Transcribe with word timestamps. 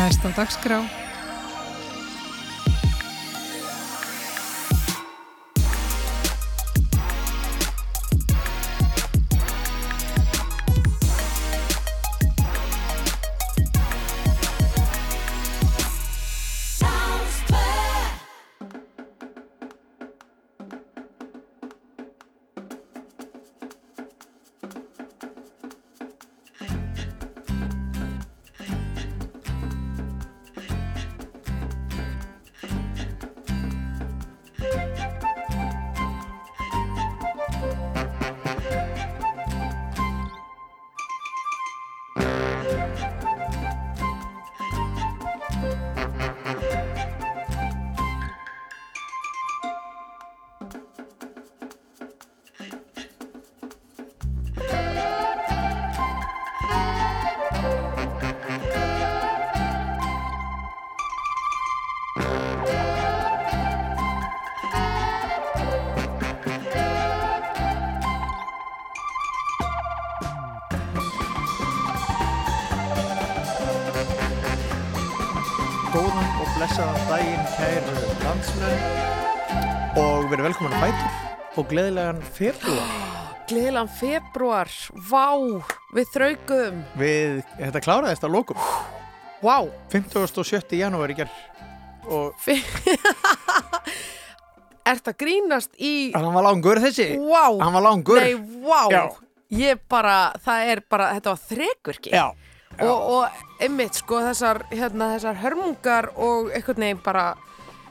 Næst 0.00 0.24
á 0.24 0.32
dagskrá 0.32 0.78
gleðilegan 81.70 82.20
februar 82.36 82.90
Gleðilegan 83.50 83.88
februar, 83.90 84.68
vá, 85.10 85.26
við 85.96 86.10
þraugum, 86.14 86.82
við, 87.00 87.40
þetta 87.58 87.80
kláraðist 87.82 88.22
að 88.28 88.34
lokum. 88.36 88.60
Vá, 89.42 89.56
57. 89.90 90.76
janúar 90.78 91.10
í 91.10 91.16
gerð 91.18 91.34
og 92.10 92.46
ert 94.90 95.10
að 95.10 95.16
grínast 95.20 95.74
í, 95.82 96.10
hann 96.14 96.30
var 96.34 96.46
langur 96.46 96.78
þessi. 96.82 97.08
Vá, 97.18 97.48
hann 97.58 97.74
var 97.74 97.84
langur. 97.88 98.22
Nei, 98.22 98.36
vá, 98.62 98.84
Já. 98.92 99.02
ég 99.58 99.82
bara, 99.90 100.14
það 100.46 100.70
er 100.74 100.82
bara, 100.94 101.08
þetta 101.18 101.34
var 101.34 101.42
þrekvirki 101.50 102.14
Já, 102.14 102.24
já. 102.78 102.84
og, 102.86 102.98
og 103.16 103.64
einmitt, 103.66 103.98
sko, 103.98 104.20
þessar, 104.28 104.62
hérna, 104.70 105.10
þessar 105.16 105.42
hörmungar 105.42 106.12
og 106.14 106.52
einhvern 106.54 106.86
veginn 106.86 107.02
bara, 107.02 107.26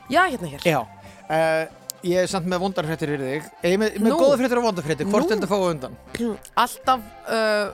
já, 0.08 0.22
hérna 0.24 0.54
hér, 0.54 0.64
Já, 0.64 0.80
uh, 1.28 1.79
ég 2.06 2.16
er 2.22 2.30
samt 2.30 2.46
með 2.48 2.62
vondarfréttir 2.64 3.10
fyrir 3.14 3.26
þig 3.26 3.48
Ég 3.66 3.74
er 3.74 3.80
með, 3.82 3.98
með 4.00 4.12
Nú. 4.14 4.18
góða 4.22 4.38
fréttir 4.40 4.60
og 4.60 4.66
vondarfréttir, 4.68 5.08
hvort 5.10 5.26
Nú. 5.26 5.30
er 5.30 5.36
þetta 5.36 5.48
að 5.48 5.52
fá 5.52 5.70
undan? 5.74 5.98
alltaf, 6.64 7.00
uh, 7.28 7.72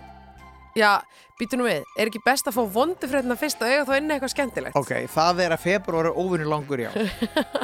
já, 0.77 0.93
býtu 1.41 1.59
nú 1.61 1.67
við, 1.69 1.83
er 1.99 2.11
ekki 2.11 2.23
best 2.25 2.49
að 2.49 2.57
fá 2.57 2.63
vondufréttina 2.77 3.37
fyrst 3.41 3.61
og 3.61 3.69
eiga 3.73 3.85
þá 3.89 3.97
inni 3.99 4.17
eitthvað 4.17 4.33
skemmtilegt? 4.33 4.79
Ok, 4.79 4.95
það 5.13 5.43
er 5.47 5.57
að 5.57 5.67
februar 5.67 6.11
er 6.11 6.17
óvinni 6.17 6.49
langur, 6.49 6.87
já 6.87 6.91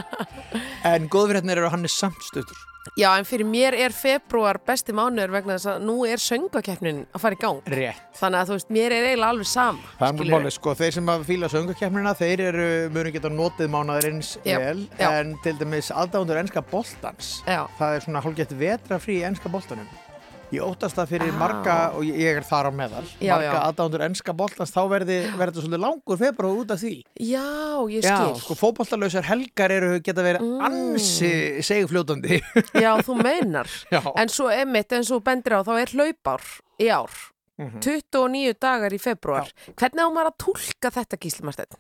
En 0.92 1.08
góða 1.08 1.36
fréttir 1.36 1.56
eru 1.56 1.68
að 1.68 1.74
hann 1.76 1.88
er 1.88 1.94
samt 1.94 2.22
stuttur 2.26 2.68
Já, 2.98 3.12
en 3.14 3.22
fyrir 3.24 3.46
mér 3.46 3.76
er 3.78 3.94
februar 3.94 4.58
besti 4.66 4.90
mánuður 4.96 5.36
vegna 5.36 5.54
þess 5.54 5.68
að 5.70 5.84
nú 5.86 5.94
er 6.02 6.18
söngakeppnin 6.18 7.04
að 7.14 7.22
fara 7.22 7.36
í 7.36 7.40
gang. 7.40 7.60
Rétt 7.70 8.18
Þannig 8.18 8.40
að 8.40 8.48
þú 8.50 8.56
veist, 8.56 8.72
mér 8.74 8.94
er 8.96 9.06
eiginlega 9.06 9.28
alveg 9.36 9.48
sama. 9.52 9.92
Það 10.00 10.08
er 10.08 10.16
mjög 10.18 10.32
málið, 10.34 10.54
sko, 10.56 10.74
þeir 10.80 10.96
sem 10.98 11.12
að 11.14 11.26
fíla 11.30 11.50
söngakefnina, 11.52 12.14
þeir 12.18 12.44
eru, 12.48 12.68
munu 12.96 13.14
geta 13.14 13.30
notið 13.32 13.70
mánaðarins 13.76 14.32
Já, 14.42 14.58
vel, 14.64 14.86
já. 14.98 15.08
en 15.20 15.36
til 15.46 15.54
dæmis 15.62 15.92
aðdándur 15.94 16.42
ennska 16.42 16.66
boltans, 16.74 17.36
Já, 17.46 17.60
það 17.78 18.00
er 18.00 18.08
svona 18.08 18.24
hálfgett 18.26 18.56
vetrafrí 18.66 19.22
ennska 19.30 19.52
boltanum. 19.52 19.86
Ég 20.52 20.60
óttast 20.60 20.94
það 20.98 21.08
fyrir 21.08 21.30
Á. 21.32 21.38
marga, 21.40 21.76
og 21.96 22.02
ég- 22.04 22.36
er 22.36 22.42
þar 22.44 22.68
á 22.68 22.72
meðal, 22.76 23.04
Já, 23.20 23.32
marga 23.36 23.52
já. 23.52 23.60
aðdándur 23.72 24.02
ennska 24.04 24.32
boltans, 24.36 24.70
þá 24.70 24.82
verði 24.90 25.16
þetta 25.32 25.62
svolítið 25.62 25.80
langur 25.80 26.18
februar 26.20 26.56
út 26.60 26.70
af 26.70 26.78
því. 26.82 27.02
já, 27.18 27.46
ég 27.88 28.02
Já, 28.04 28.16
skil. 28.16 28.36
sko, 28.42 28.54
fótballtalausar 28.60 29.24
helgar 29.24 29.70
eru 29.72 30.00
geta 30.00 30.20
verið 30.22 30.40
Mm. 30.40 30.60
ansi 30.60 31.32
segfljótandi. 31.64 32.42
Já, 32.74 33.00
þú 33.00 33.22
meinar. 33.22 33.66
Já. 33.90 34.02
En 34.16 34.28
svo 34.28 34.50
emitt, 34.52 34.92
og 34.92 35.04
þú 35.08 35.22
bendir 35.22 35.52
á, 35.56 35.64
þá 35.64 35.80
er 35.80 35.86
hlaupár 35.96 36.42
í 36.78 36.88
ár. 36.92 37.10
Mhm. 37.58 37.80
29 37.80 38.54
dagar 38.60 38.90
í 38.92 38.98
februar. 39.00 39.48
Hvernig 39.76 40.00
á 40.04 40.08
maður 40.12 40.32
að 40.32 40.38
tólka 40.38 40.90
þetta 40.90 41.16
gíslimarsteinn? 41.20 41.76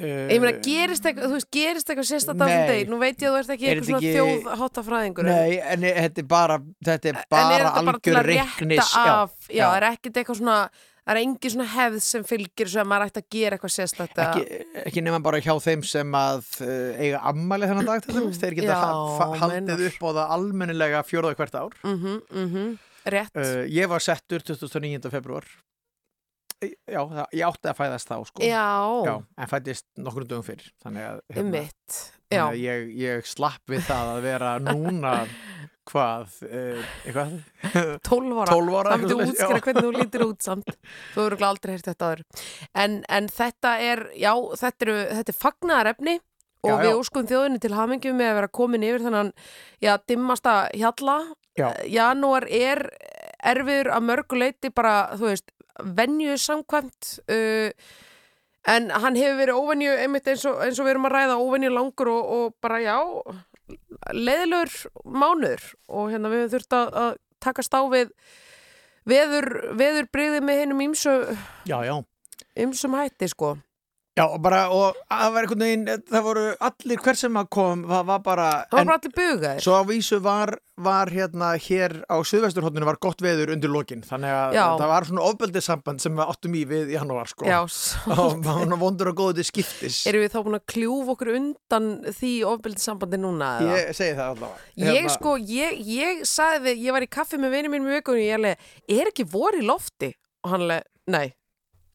Uh, 0.00 0.26
Ég 0.32 0.40
meina, 0.40 0.52
gerist 0.64 1.04
eitthvað, 1.04 1.26
þú 1.28 1.36
veist, 1.38 1.50
gerist 1.52 1.90
eitthvað 1.92 2.06
á 2.08 2.10
þessum 2.10 2.44
Nei. 2.48 2.68
degi? 2.70 2.84
Nú 2.90 2.98
veit 3.02 3.16
ég 3.20 3.28
að 3.28 3.34
þú 3.34 3.40
ert 3.42 3.50
ekki 3.54 3.66
Er 3.66 3.72
eitthvað 3.74 3.90
svona 3.90 4.00
þetta 4.00 4.14
þjóðháttafræðingur. 4.18 5.28
Nei, 5.28 5.58
en 5.74 5.84
þetta 5.86 6.22
er 6.22 6.28
bara, 6.30 6.56
þetta 6.88 7.10
er 7.12 7.18
bara 7.30 7.58
þetta 7.58 7.82
algjör 7.84 8.28
reiknis. 8.30 8.94
já, 8.94 9.28
já. 9.60 9.66
er 9.76 9.86
ekkert 9.90 10.20
eitthvað 10.22 10.40
svona, 10.40 10.58
það 11.04 11.12
er 11.14 11.20
engin 11.24 11.54
svona 11.54 11.68
hefð 11.74 11.98
sem 12.06 12.26
fylgir 12.28 12.72
að 12.80 12.88
maður 12.92 13.06
ætti 13.10 13.22
að 13.22 13.28
gera 13.36 13.56
eitthvað 13.58 13.74
sérstætt 13.76 14.20
að... 14.24 14.40
ekki, 14.40 14.58
ekki 14.86 15.04
nema 15.06 15.20
bara 15.24 15.40
hjá 15.44 15.54
þeim 15.64 15.82
sem 15.90 16.16
að 16.20 16.44
uh, 16.64 17.00
eiga 17.00 17.22
ammali 17.32 17.70
þennan 17.70 17.88
dag 17.90 18.06
dæmis, 18.08 18.40
þeir 18.42 18.58
geta 18.60 18.76
Já, 18.76 19.32
haldið 19.44 19.86
upp 19.90 20.04
á 20.06 20.10
það 20.10 20.36
almennilega 20.38 21.02
fjórða 21.08 21.34
hvert 21.40 21.58
ár 21.60 21.74
Mhm, 21.84 22.20
mhm, 22.30 22.70
rétt. 23.10 23.36
uh, 23.36 23.64
ég 23.68 23.88
var 23.90 24.00
settur 24.04 24.44
29. 24.44 25.10
februar 25.12 25.44
já, 26.60 27.00
það, 27.00 27.24
ég 27.38 27.44
átti 27.48 27.70
að 27.72 27.78
fæðast 27.80 28.10
þá 28.10 28.16
sko 28.28 28.44
já, 28.44 28.66
Já, 29.06 29.14
en 29.16 29.50
fættist 29.50 29.86
nokkur 30.00 30.26
dögum 30.28 30.46
fyrr 30.46 30.66
þannig 30.82 31.06
að, 31.08 31.22
hérna, 31.34 31.64
þannig 32.30 32.44
að 32.44 32.60
ég, 32.60 32.90
ég 33.00 33.30
slapp 33.30 33.72
við 33.72 33.86
það 33.88 34.14
að 34.14 34.22
vera 34.28 34.54
núna 34.62 35.14
hvað, 35.90 36.34
uh, 36.46 36.88
eitthvað 37.04 37.36
12 38.06 38.40
ára. 38.40 38.54
12 38.54 38.78
ára 38.78 38.96
Það 38.96 39.14
útskýra 39.16 39.58
já. 39.58 39.62
hvernig 39.66 39.86
þú 39.86 39.92
lítir 39.96 40.24
út 40.28 40.44
samt. 40.44 40.74
Þú 41.14 41.26
örugglega 41.26 41.52
aldrei 41.54 41.74
heyrt 41.74 41.88
þetta 41.90 42.08
aður. 42.10 42.24
En, 42.84 42.98
en 43.08 43.30
þetta 43.34 43.76
er, 43.84 44.04
já, 44.18 44.32
þetta, 44.62 44.86
eru, 44.86 44.98
þetta 45.18 45.34
er 45.34 45.38
fagnaðarefni 45.40 46.16
og 46.60 46.74
Já, 46.74 46.76
við 46.84 46.98
óskum 46.98 47.28
þjóðinni 47.28 47.62
til 47.62 47.72
hamingjum 47.72 48.18
með 48.20 48.30
að 48.30 48.38
vera 48.40 48.50
komin 48.60 48.84
yfir 48.84 49.06
þannan, 49.06 49.30
já, 49.80 49.94
dimmasta 50.10 50.56
hjalla. 50.76 51.16
Janúar 51.88 52.46
er 52.52 52.84
erfiður 53.50 53.90
að 53.96 54.04
mörgu 54.10 54.38
leiti 54.38 54.70
bara, 54.72 54.94
þú 55.16 55.30
veist, 55.30 55.48
venju 55.84 56.36
samkvæmt 56.40 57.12
uh, 57.30 57.70
en 58.68 58.90
hann 58.90 59.16
hefur 59.16 59.38
verið 59.40 59.60
óvenju 59.60 59.94
einmitt 60.02 60.28
eins 60.28 60.44
og, 60.48 60.60
eins 60.64 60.78
og 60.80 60.86
við 60.86 60.94
erum 60.94 61.08
að 61.08 61.16
ræða 61.16 61.38
óvenju 61.40 61.72
langur 61.72 62.12
og, 62.12 62.34
og 62.36 62.58
bara 62.60 62.82
já 62.84 62.98
leiðilegur 64.16 64.74
mánuður. 65.04 65.64
Og 65.88 66.12
hérna 66.12 66.30
við 66.32 66.44
höfum 66.44 66.54
þurft 66.56 66.76
að, 66.76 66.92
að 67.02 67.10
takast 67.40 67.74
á 67.76 67.80
við 67.92 68.12
veður, 69.08 69.48
veður 69.78 70.08
breyði 70.12 70.44
með 70.44 70.62
hennum 70.64 70.84
ímsu, 70.90 71.16
já, 71.68 71.78
já. 71.86 71.96
ímsum 72.60 72.96
hætti 72.98 73.30
sko 73.32 73.54
Já, 74.20 74.24
og 74.28 74.40
bara, 74.44 74.62
og 74.74 74.98
það 75.08 75.30
var 75.34 75.46
einhvern 75.46 75.62
veginn, 75.64 76.02
það 76.10 76.24
voru 76.26 76.42
allir 76.68 77.00
hver 77.04 77.18
sem 77.20 77.38
að 77.40 77.46
kom, 77.56 77.84
það 77.88 78.08
var 78.10 78.24
bara, 78.26 78.48
það 78.68 78.76
var 78.82 78.88
bara 78.90 78.98
allir 79.00 79.14
bugaðir 79.16 79.64
svo 79.64 79.76
á 79.80 79.82
vísu 79.88 80.18
var, 80.24 80.52
var 80.80 81.12
hérna 81.14 81.48
hér 81.60 81.94
á 82.04 82.16
Suðvesturhóttinu 82.28 82.88
var 82.88 82.98
gott 83.00 83.24
veður 83.24 83.54
undir 83.54 83.72
lokin, 83.72 84.04
þannig 84.04 84.34
að 84.36 84.58
Já. 84.58 84.64
það 84.82 84.92
var 84.92 85.08
svona 85.08 85.24
ofbeldissamband 85.30 86.04
sem 86.04 86.20
við 86.20 86.32
áttum 86.34 86.58
í 86.60 86.64
við 86.68 86.92
í 86.92 86.98
janúar, 86.98 87.32
sko. 87.32 87.48
já, 87.48 87.58
Og 87.64 87.72
svo 87.72 88.28
það 88.44 88.62
var 88.74 88.76
vondur 88.84 89.12
og 89.12 89.18
góðu 89.22 89.38
til 89.40 89.48
skiptis. 89.48 90.02
erum 90.10 90.24
við 90.26 90.34
þá 90.34 90.38
búin 90.46 90.60
að 90.60 90.66
kljúfa 90.74 91.16
okkur 91.16 91.32
undan 91.38 91.90
því 92.20 92.32
ofbeldissambandi 92.52 93.20
núna 93.24 93.50
eða? 93.60 93.80
Ég 93.80 93.98
segi 93.98 94.16
það 94.20 94.32
allavega. 94.36 94.70
Ég 94.76 94.94
Hérna, 95.00 95.16
sko, 95.16 95.36
ég, 95.48 95.82
ég 95.96 96.24
sagði 96.28 96.64
við, 96.68 96.86
ég 96.86 96.96
var 96.98 97.06
í 97.08 97.12
kaffi 97.18 97.40
með 97.40 97.56
vinið 97.56 97.74
mínum 97.76 97.90
í 97.90 97.98
vikunni, 97.98 98.28
ég 98.30 99.00
er 99.00 99.12
ekki 99.12 99.28
vor 99.32 99.56
í 99.56 99.64
lofti? 99.64 100.12
Og 100.44 100.54
hann 100.54 100.64
alveg, 100.64 100.86
nei, 101.12 101.26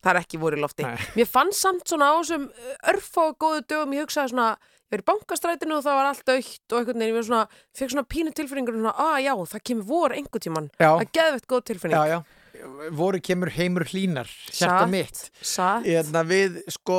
það 0.05 0.13
er 0.13 0.21
ekki 0.21 0.39
vor 0.45 0.53
í 0.55 0.61
lofti. 0.61 0.85
Nei. 0.85 1.09
Mér 1.17 1.27
fannst 1.33 1.65
samt 1.65 1.89
svona 1.89 2.11
á 2.13 2.15
þessum 2.21 2.47
örfá 2.93 3.25
góðu 3.41 3.65
dögum, 3.65 3.97
ég 3.97 4.05
hugsaði 4.05 4.35
svona, 4.35 4.47
ég 4.85 4.93
var 4.95 5.01
í 5.01 5.07
bankastrætinu 5.09 5.79
og 5.79 5.83
það 5.87 5.97
var 5.99 6.09
allt 6.13 6.29
aukt 6.37 6.71
og 6.71 6.79
einhvern 6.79 7.01
veginn, 7.01 7.09
ég 7.09 7.19
var 7.19 7.27
svona, 7.31 7.43
fekk 7.75 7.93
svona 7.95 8.07
pínu 8.13 8.33
tilfinningur 8.37 8.77
svona, 8.77 8.95
að 9.09 9.19
já, 9.25 9.33
það 9.55 9.65
kemur 9.71 9.89
vor 9.89 10.13
einhvern 10.15 10.45
tíman. 10.45 10.71
Já, 10.77 10.91
Það 10.93 11.05
er 11.07 11.13
geðvett 11.19 11.47
góð 11.55 11.63
tilfinning. 11.73 11.97
já, 11.97 12.17
já. 12.19 12.41
Voru 12.95 13.19
kemur 13.19 13.49
heimur 13.51 13.83
hlínar, 13.83 14.29
Satt. 14.55 14.87
mitt. 14.89 15.17
Satt. 15.43 15.83
Hérna 15.83 16.21
við, 16.23 16.61
sko, 16.71 16.95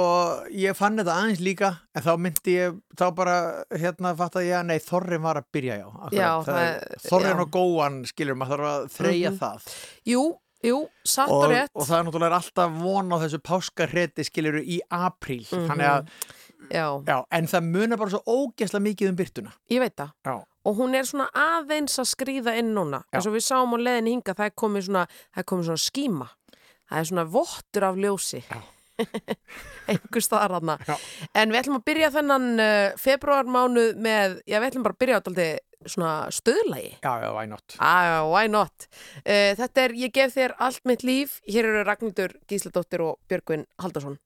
ég 0.52 0.76
fann 0.76 0.98
þetta 1.00 1.14
aðeins 1.16 1.40
líka, 1.40 1.70
en 1.96 2.04
þá 2.04 2.10
myndi 2.20 2.52
ég, 2.58 2.76
þá 3.00 3.04
bara, 3.16 3.36
hérna, 3.72 4.12
ég 4.44 4.52
að 4.58 4.66
nei, 4.68 4.76
Þorrin 4.84 5.22
var 5.24 5.40
að 5.40 5.46
byrja, 5.56 5.78
já. 5.80 5.86
akkurat. 5.88 6.12
Já, 6.12 6.28
það 6.44 6.60
það 6.60 7.06
Þorrin 7.08 7.32
já. 7.32 7.40
og 7.46 7.50
góan, 7.56 7.96
skilur, 8.12 8.36
maður 8.36 8.52
þarf 8.60 8.68
að 8.74 8.90
þreyja 8.98 9.30
Mhm. 9.32 9.38
það. 9.40 9.70
Jú, 10.12 10.22
jú, 10.66 10.80
satt 11.06 11.30
og, 11.30 11.44
og, 11.46 11.52
rétt. 11.52 11.72
og 11.74 11.86
það 11.88 11.98
er 11.98 12.08
náttúrulega 12.08 12.40
alltaf 12.40 12.74
von 12.80 13.14
á 13.14 13.16
þessu 13.24 13.40
páskarreti 13.46 14.26
skiljuru 14.26 14.62
í 14.62 14.80
apríl. 14.90 15.46
Mhm. 15.46 15.70
þannig 15.70 15.92
að, 15.92 16.12
Já, 16.72 16.98
já, 17.06 17.20
en 17.30 17.46
það 17.46 17.66
munar 17.70 17.98
bara 18.00 18.10
svo 18.10 18.22
ógeðslega 18.26 18.82
mikið 18.82 19.10
um 19.12 19.16
byrtuna 19.18 19.52
ég 19.70 19.82
veit 19.82 19.94
það. 19.94 20.14
Já, 20.26 20.34
og 20.66 20.78
hún 20.80 20.96
er 20.98 21.06
svona 21.06 21.26
aðeins 21.30 21.98
að 22.02 22.08
skrýða 22.10 22.56
inn 22.58 22.72
núna. 22.74 23.04
Eins 23.14 23.28
og 23.28 23.36
við 23.36 23.44
sáum 23.46 23.76
á 23.76 23.78
leiðin 23.78 24.10
hinga 24.16 24.34
það 24.34 24.48
er 24.48 24.56
komið 24.62 24.88
svona, 24.88 25.04
svona 25.46 25.76
skíma. 25.78 26.30
Það 26.86 26.98
er 26.98 27.10
svona 27.10 27.26
vottur 27.36 27.86
af 27.86 28.00
ljósi. 28.02 28.42
Einhver 29.90 30.24
staðar 30.24 30.56
Já. 30.88 30.96
en 31.36 31.52
við 31.52 31.58
ætlum 31.60 31.78
að 31.78 31.86
byrja 31.86 32.10
þennan 32.14 32.46
uh, 32.56 32.94
februarmánuð 32.98 33.98
með, 34.00 34.38
já 34.48 34.56
við 34.56 34.68
ætlum 34.70 34.86
bara 34.86 34.96
að 34.96 35.02
byrja 35.02 35.18
á 35.20 35.24
daldi 35.26 35.48
svona 35.84 36.30
stöðlagi 36.32 36.96
já, 37.02 37.12
já, 37.22 37.28
why 37.36 37.46
not 37.50 37.76
Ah, 37.78 38.24
why 38.30 38.48
not? 38.48 38.88
Uh, 39.24 39.52
þetta 39.58 39.84
er 39.84 39.96
Ég 39.96 40.12
gef 40.14 40.34
þér 40.36 40.54
allt 40.62 40.80
mitt 40.88 41.02
líf. 41.06 41.40
Hér 41.48 41.68
eru 41.68 41.84
Ragnhildur 41.86 42.34
Gísladóttir 42.48 43.02
og 43.04 43.18
Björgvin 43.28 43.66
Haldarsson. 43.82 44.18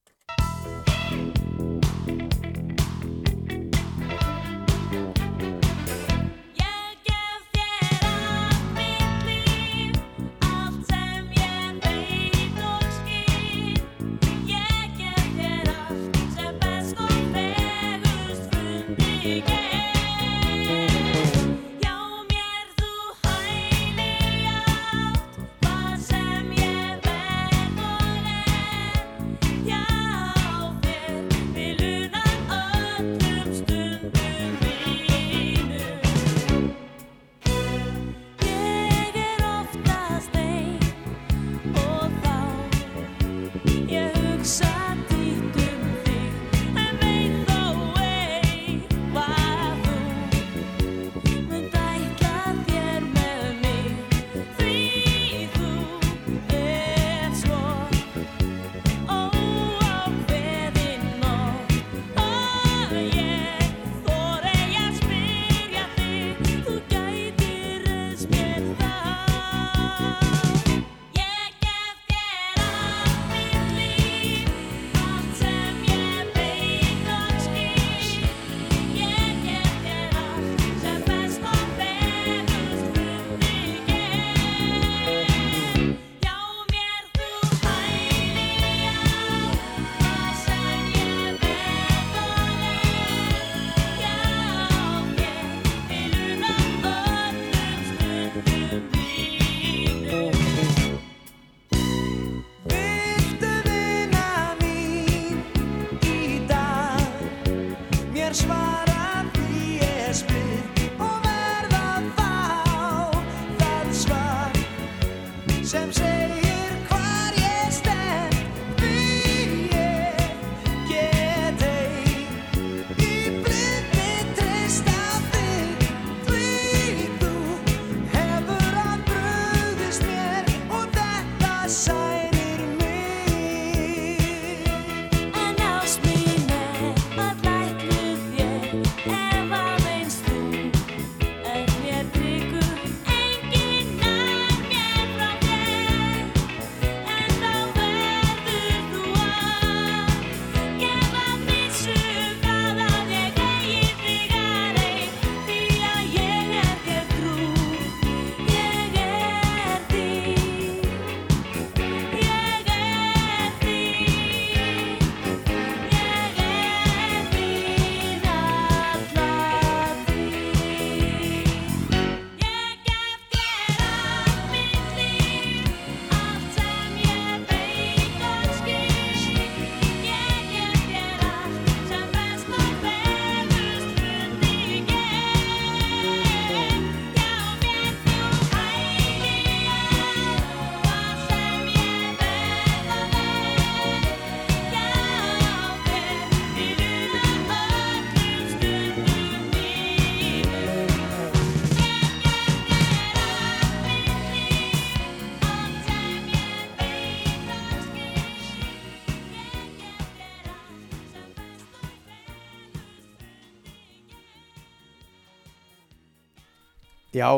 Já, 217.20 217.30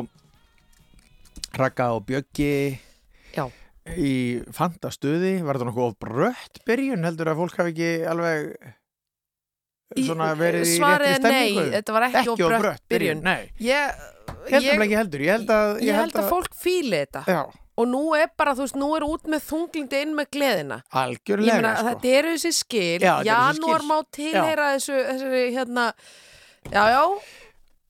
Raka 1.58 1.90
og 1.96 2.06
Bjöggi. 2.08 2.78
Já. 3.32 3.46
í 3.98 4.12
fantastuði 4.54 5.40
var 5.42 5.58
þetta 5.58 5.66
nokkuð 5.66 5.86
of 5.88 5.94
brött 5.98 6.60
byrjun 6.68 7.02
heldur 7.08 7.32
að 7.32 7.40
fólk 7.40 7.56
hafi 7.58 7.72
ekki 7.72 7.88
alveg 8.06 8.52
svona 9.96 10.28
verið 10.38 10.68
í 10.68 10.76
réttri 10.76 10.92
er 10.92 11.02
nei, 11.02 11.16
stemningu? 11.18 11.64
þetta 11.72 11.96
var 11.96 12.06
ekki, 12.08 12.20
ekki 12.22 12.46
of 12.46 12.54
brött 12.62 12.84
byrjun, 12.92 13.24
nei. 13.26 13.40
Ég, 13.58 14.04
Ég 14.42 14.54
held 14.54 14.68
ég, 14.68 14.84
ekki 14.86 14.98
heldur, 15.00 15.24
ég 15.26 15.34
held 15.36 15.50
að 15.56 15.82
ég 15.86 15.98
held 15.98 16.16
að 16.18 16.30
fólk 16.30 16.56
fíli 16.58 17.02
þetta. 17.02 17.24
Já, 17.30 17.42
og 17.82 17.88
nú 17.88 18.02
er 18.18 18.30
bara, 18.38 18.54
þú 18.56 18.66
veist, 18.66 18.78
nú 18.80 18.88
er 18.96 19.06
út 19.06 19.28
með 19.30 19.44
þunglindi 19.48 20.00
inn 20.06 20.16
með 20.16 20.30
gleðina. 20.36 20.78
Algjörlega 21.02 21.58
meina, 21.58 21.74
sko. 21.76 21.86
þetta 21.90 22.14
eru 22.18 22.32
þessi 22.36 22.52
skil, 22.58 23.04
Já, 23.04 23.12
janúar 23.28 23.86
má 23.88 23.96
tilheyra 24.14 24.72
þessu, 24.76 24.98
þessu, 25.10 25.30
hérna, 25.56 25.86
já, 26.70 26.82
já, 26.94 27.02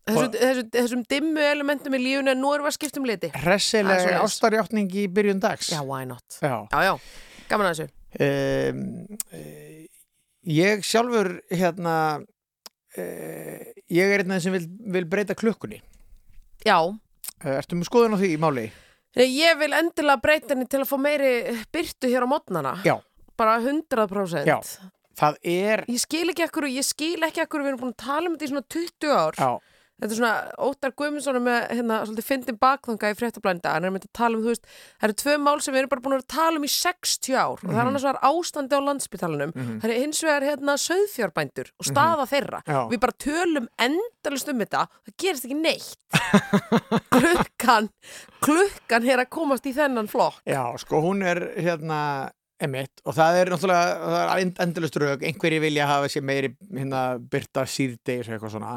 þessu, 0.08 0.24
Og- 0.26 0.36
þessu, 0.38 0.64
þessum 0.76 1.04
dimmu 1.10 1.44
elementum 1.52 1.94
í 1.94 2.00
lífunu 2.02 2.32
en 2.34 2.40
nú 2.42 2.52
erum 2.54 2.66
við 2.66 2.72
að 2.72 2.78
skipta 2.78 3.00
um 3.02 3.06
liti. 3.08 3.30
Það 3.34 3.46
Hressilega 3.46 4.08
er 4.10 4.20
ástarjáttning 4.22 4.90
í 4.98 5.06
byrjun 5.08 5.40
dags 5.42 5.70
Já, 5.72 5.80
why 5.86 6.04
not? 6.08 6.24
Já. 6.42 6.56
Já, 6.72 6.82
já, 6.88 6.94
gaman 7.48 7.70
að 7.70 7.74
þessu. 7.80 7.88
Um, 8.22 9.18
eh, 9.32 9.86
ég 10.44 10.82
sjálfur 10.84 11.30
hérna 11.48 11.94
uh, 12.20 13.60
ég 13.88 14.12
er 14.12 14.20
einn 14.24 14.34
þeim 14.34 14.42
sem 14.44 14.52
vil, 14.58 14.66
vil 14.98 15.06
breyta 15.08 15.36
klukkunni 15.38 15.78
Já, 16.66 16.76
uh, 16.84 17.54
Ertu 17.56 17.78
með 17.78 17.88
skoðun 17.88 18.16
á 18.16 18.20
því 18.20 18.32
í 18.34 18.40
máli? 18.42 18.66
Nei, 19.16 19.26
Ég 19.28 19.56
vil 19.60 19.72
endilega 19.76 20.20
breyta 20.22 20.54
henni 20.54 20.68
til 20.70 20.82
að 20.82 20.88
fá 20.92 20.96
meiri 21.00 21.32
byrtu 21.74 22.08
hér 22.08 22.24
á 22.24 22.28
mótnana. 22.32 22.74
Já. 22.86 22.94
Bara 23.36 23.58
100%. 23.60 24.46
Já. 24.48 24.60
það 25.18 25.36
er 25.44 25.82
Ég 25.88 26.00
skil 26.00 26.30
ekki 26.32 26.46
ekkur, 26.46 26.68
ég 26.72 26.86
skil 26.86 27.20
ekki 27.26 27.42
ekkur, 27.44 27.60
við 27.64 27.72
erum 27.72 27.82
búin 27.82 27.92
að 27.92 28.04
tala 28.04 28.30
um 28.30 28.36
þetta 28.36 28.46
í 28.46 28.52
svona 28.52 28.64
20 28.72 29.12
ár. 29.12 29.36
já, 29.36 29.50
Þetta 30.02 30.14
er 30.14 30.18
svona 30.18 30.36
Óttar 30.66 30.92
Guðmundsson 30.98 31.36
er 31.38 31.42
með 31.44 31.58
hérna 31.76 31.98
svolítið 32.02 32.26
fyndin 32.26 32.56
bakþanga 32.58 33.10
í 33.12 33.16
fréttablændi 33.20 33.70
hann 33.70 33.84
er 33.86 33.92
með 33.94 34.06
að 34.08 34.12
tala 34.18 34.38
um, 34.38 34.42
þú 34.42 34.50
veist, 34.50 34.64
það 34.98 35.06
eru 35.08 35.16
tvö 35.22 35.34
mál 35.44 35.60
sem 35.62 35.74
við 35.76 35.80
erum 35.82 35.92
bara 35.92 36.02
búin 36.06 36.16
að 36.16 36.24
tala 36.34 36.58
um 36.58 36.66
í 36.66 36.70
60 36.72 37.36
ár. 37.38 37.60
Og 37.62 37.68
það 37.68 37.78
er 37.82 37.90
annars 37.92 38.06
var 38.08 38.18
ástandi 38.26 38.74
á 38.74 38.80
landspítalunum 38.88 39.52
það 39.54 39.86
er 39.92 39.94
hins 40.00 40.22
vegar 40.26 40.46
hérna 40.48 40.74
söðfjárbændur 40.82 41.70
og 41.78 41.86
staða 41.86 42.26
þeirra. 42.32 42.62
Já. 42.66 42.80
við 42.90 43.02
bara 43.04 43.18
tölum 43.26 43.68
endalust 43.86 44.50
um 44.50 44.64
þetta. 44.64 44.84
Það 45.06 45.16
gerist 45.22 45.46
ekki 45.46 45.60
neitt. 45.60 45.96
Klukkan 47.14 47.88
klukkan 48.42 49.06
er 49.08 49.22
að 49.22 49.30
komast 49.32 49.66
í 49.70 49.74
þennan 49.76 50.08
flokk. 50.10 50.40
Já, 50.48 50.64
sko 50.82 51.02
hún 51.04 51.22
er 51.26 51.40
hérna 51.62 51.98
emitt 52.62 53.00
og 53.06 53.14
það 53.16 53.38
er 53.40 53.50
náttúrulega 53.50 53.94
það 54.12 54.18
er 54.22 54.40
end- 54.44 54.60
endalaust 54.62 54.98
rauk, 55.02 55.22
einhverji 55.26 55.62
vilja 55.64 55.86
hafa 55.90 56.10
sér 56.12 56.22
meiri 56.26 56.52
hérna 56.70 57.00
byrta 57.18 57.64
síðdeis 57.66 58.28
eitthvað 58.30 58.52
svona 58.54 58.74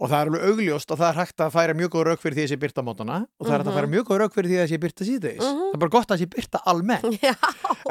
og 0.00 0.08
það 0.08 0.16
er 0.22 0.28
alveg 0.30 0.44
augljóst 0.48 0.92
og 0.94 0.98
það 1.00 1.10
er 1.12 1.18
hægt 1.20 1.42
að 1.44 1.50
færa 1.54 1.74
mjög 1.76 1.90
góð 1.94 2.04
rauk 2.08 2.20
fyrir 2.22 2.36
því 2.38 2.44
að 2.46 2.52
sé 2.54 2.58
byrta 2.62 2.84
mótana 2.86 3.16
og 3.36 3.44
það 3.46 3.52
er 3.52 3.58
hægt 3.60 3.70
að 3.72 3.76
færa 3.78 3.90
mjög 3.94 4.06
góð 4.10 4.20
rauk 4.22 4.36
fyrir 4.38 4.50
því 4.54 4.60
að 4.62 4.70
sé 4.72 4.78
byrta 4.84 5.08
síðdeis 5.10 5.42
það 5.44 5.74
er 5.74 5.82
bara 5.84 5.94
gott 5.96 6.14
að 6.14 6.22
sé 6.22 6.28
byrta 6.36 6.62
almennt. 6.72 7.18
Já, 7.28 7.34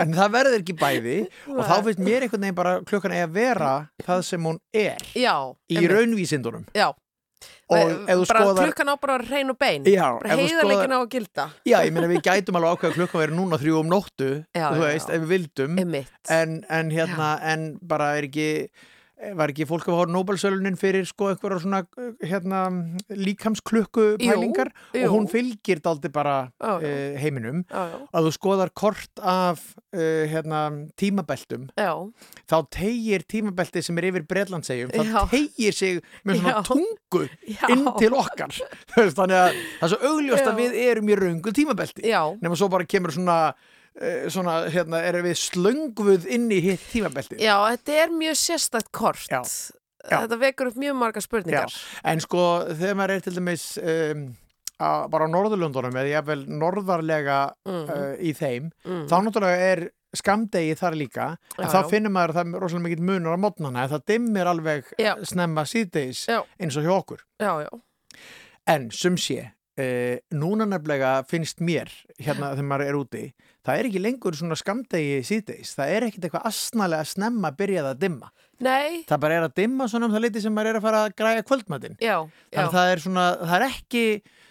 en 0.02 0.16
það 0.18 0.32
verður 0.40 0.58
ekki 0.64 0.76
bæði 0.80 1.18
og 1.58 1.62
þá 1.70 1.76
finnst 1.86 2.02
mér 2.10 2.26
einhvern 2.26 2.48
veginn 2.48 2.58
bara 2.64 2.74
klukkan 2.90 3.14
að 3.20 3.36
vera 3.38 3.74
það 4.08 4.26
sem 4.32 4.50
hún 4.50 4.58
er 4.74 4.98
já 5.14 5.36
í 5.70 5.78
einmitt. 5.78 5.94
raunvísindunum. 5.94 6.66
Já. 6.74 6.90
Bara 7.70 8.16
skoðar 8.26 8.66
klukkan 8.66 8.90
á 8.90 8.96
bara 9.00 9.16
hrein 9.22 9.52
og 9.54 9.58
bein. 9.62 9.84
Já, 9.86 10.08
bara 10.18 10.34
heiðarleikin 10.36 10.90
skoðar- 10.90 10.96
á 10.98 11.00
að 11.06 11.10
gilda. 11.14 11.44
Já, 11.70 11.78
ég 11.86 11.94
meina 11.94 12.10
við 12.10 12.24
gætum 12.26 12.58
alveg 12.58 12.74
ákveða 12.80 12.96
klukkan 12.98 13.22
verið 13.22 13.38
núna 13.38 13.60
þrjú 13.62 13.76
um 13.84 13.92
nóttu, 13.94 14.30
Já, 14.58 14.66
þú 14.74 14.82
veist, 14.82 15.08
já. 15.08 15.14
ef 15.16 15.22
við 15.22 15.30
vildum. 15.36 15.78
En, 16.34 16.56
en 16.80 16.90
hérna, 16.92 17.30
en 17.54 17.68
bara 17.86 18.10
er 18.18 18.28
ekki 18.28 18.50
var 19.36 19.52
ekki 19.52 19.66
fólk 19.68 19.88
að 19.92 19.98
fá 20.00 20.12
Nobelsölunin 20.14 20.78
fyrir 20.80 21.04
sko 21.10 21.30
einhverja 21.34 21.60
svona 21.64 21.82
hérna 22.24 22.62
líkamsklukku 23.12 24.06
pælingar 24.22 24.70
jú. 24.96 25.04
og 25.06 25.16
hún 25.16 25.28
fylgir 25.32 25.82
daldi 25.84 26.12
bara 26.14 26.52
Já, 26.62 26.80
já. 26.80 26.88
uh, 26.88 27.18
heiminum. 27.20 27.64
Já, 27.70 27.84
að 28.16 28.28
þú 28.30 28.34
skoðar 28.38 28.72
kort 28.74 29.22
af 29.22 29.62
uh, 29.76 30.24
hérna 30.32 30.62
tímabeltum 31.00 31.68
já, 31.76 31.92
þá 32.50 32.58
tegir 32.72 33.26
tímabelti 33.30 33.84
sem 33.86 34.00
er 34.00 34.10
yfir 34.12 34.26
Bretlandsegjum, 34.30 34.94
það 34.96 35.12
Já. 35.12 35.22
tegir 35.34 35.76
sig 35.76 36.00
með 36.28 36.40
svona 36.42 36.64
tungu 36.68 37.24
inn 37.76 37.86
til 38.00 38.12
okkar. 38.18 38.56
Þannig 39.20 39.36
að 39.40 39.60
það 39.80 39.86
er 39.88 39.94
svo 39.94 40.14
augljóst 40.14 40.48
að 40.52 40.60
við 40.64 40.78
erum 40.86 41.10
í 41.12 41.18
röngu 41.20 41.54
tímabelti. 41.56 42.06
Nema 42.40 42.58
svo 42.60 42.70
bara 42.72 42.88
kemur 42.90 43.14
svona, 43.16 43.38
svona 44.32 44.70
hérna, 44.72 45.02
erum 45.04 45.26
við 45.28 45.38
slöngvuð 45.42 46.26
inn 46.32 46.50
í 46.56 46.62
hitt 46.64 46.86
tímabelti 46.94 47.40
já, 47.42 47.56
þetta 47.74 47.98
er 48.04 48.10
mjög 48.16 48.38
sérstætt 48.40 48.92
kort. 48.96 49.26
Já. 49.30 49.42
Já. 50.10 50.22
Þetta 50.24 50.38
vekur 50.40 50.70
upp 50.72 50.78
mjög 50.80 50.96
marga 50.96 51.22
spurningar. 51.22 51.74
en 52.08 52.20
sko 52.24 52.44
þegar 52.70 52.96
maður 52.96 53.16
er 53.18 53.20
til 53.26 53.34
dæmis 53.36 53.66
um, 53.84 54.22
að, 54.80 55.10
bara 55.12 55.28
á 55.28 55.34
Norðurlundunum 55.34 55.98
eða 56.00 56.14
jafnvel 56.16 56.46
norðarlega 56.48 57.40
Mhm. 57.68 57.90
uh, 57.90 58.14
í 58.24 58.32
þeim, 58.34 58.72
Mm. 58.86 59.08
þá 59.12 59.16
náttúrulega 59.26 59.66
er 59.74 59.90
skamdegi 60.16 60.74
þar 60.80 60.96
líka, 60.98 61.26
en 61.60 61.66
Já, 61.66 61.70
þá 61.70 61.84
já. 61.84 61.90
finnur 61.92 62.10
maður 62.16 62.32
að 62.32 62.38
það 62.40 62.56
er 62.56 62.60
rosalega 62.64 62.84
mikill 62.88 63.06
munur 63.06 63.36
á 63.36 63.44
mótnana 63.44 63.84
en 63.84 63.90
það 63.92 64.06
dimmir 64.08 64.48
alveg 64.48 64.84
Já. 64.98 65.16
snemma 65.24 65.66
síðdeis 65.68 66.26
Já. 66.32 66.40
eins 66.60 66.78
og 66.80 66.84
hjá 66.88 66.94
okkur 66.96 67.20
Já, 67.40 67.52
já, 67.68 67.70
En 68.68 68.90
sum 68.92 69.16
sé, 69.18 69.52
uh, 69.78 70.18
núna 70.32 70.66
nefnilega 70.66 71.26
finnst 71.28 71.60
mér, 71.60 71.90
hérna 72.20 72.56
þegar 72.56 72.68
maður 72.72 72.88
er 72.88 72.98
úti, 73.04 73.34
það 73.70 73.80
er 73.82 73.90
ekki 73.90 74.02
lengur 74.04 74.38
svona 74.40 74.58
skamdegi 74.60 75.22
síðdeis. 75.30 75.72
Það 75.78 75.94
er 75.96 76.08
ekkit 76.10 76.28
eitthvað 76.28 76.50
asnalega 76.50 77.08
snemma 77.10 77.52
að 77.52 77.58
byrja 77.62 77.86
það 77.86 77.94
að 77.94 78.04
dimma. 78.04 78.32
nei, 78.60 79.06
Það 79.08 79.22
bara 79.24 79.40
er 79.40 79.48
að 79.48 79.56
dimma 79.62 79.88
svona 79.88 80.10
um 80.10 80.14
það 80.18 80.26
liti 80.26 80.44
sem 80.44 80.54
maður 80.54 80.70
er 80.74 80.80
að 80.80 80.86
fara 80.88 81.06
að 81.06 81.16
græja 81.16 81.44
já, 82.00 82.18
Þannig 82.52 82.66
að 82.66 82.76
það 82.76 82.92
er 82.92 83.00
svona, 83.06 83.26
það 83.40 83.56
er 83.56 83.68
ekki, 83.70 84.06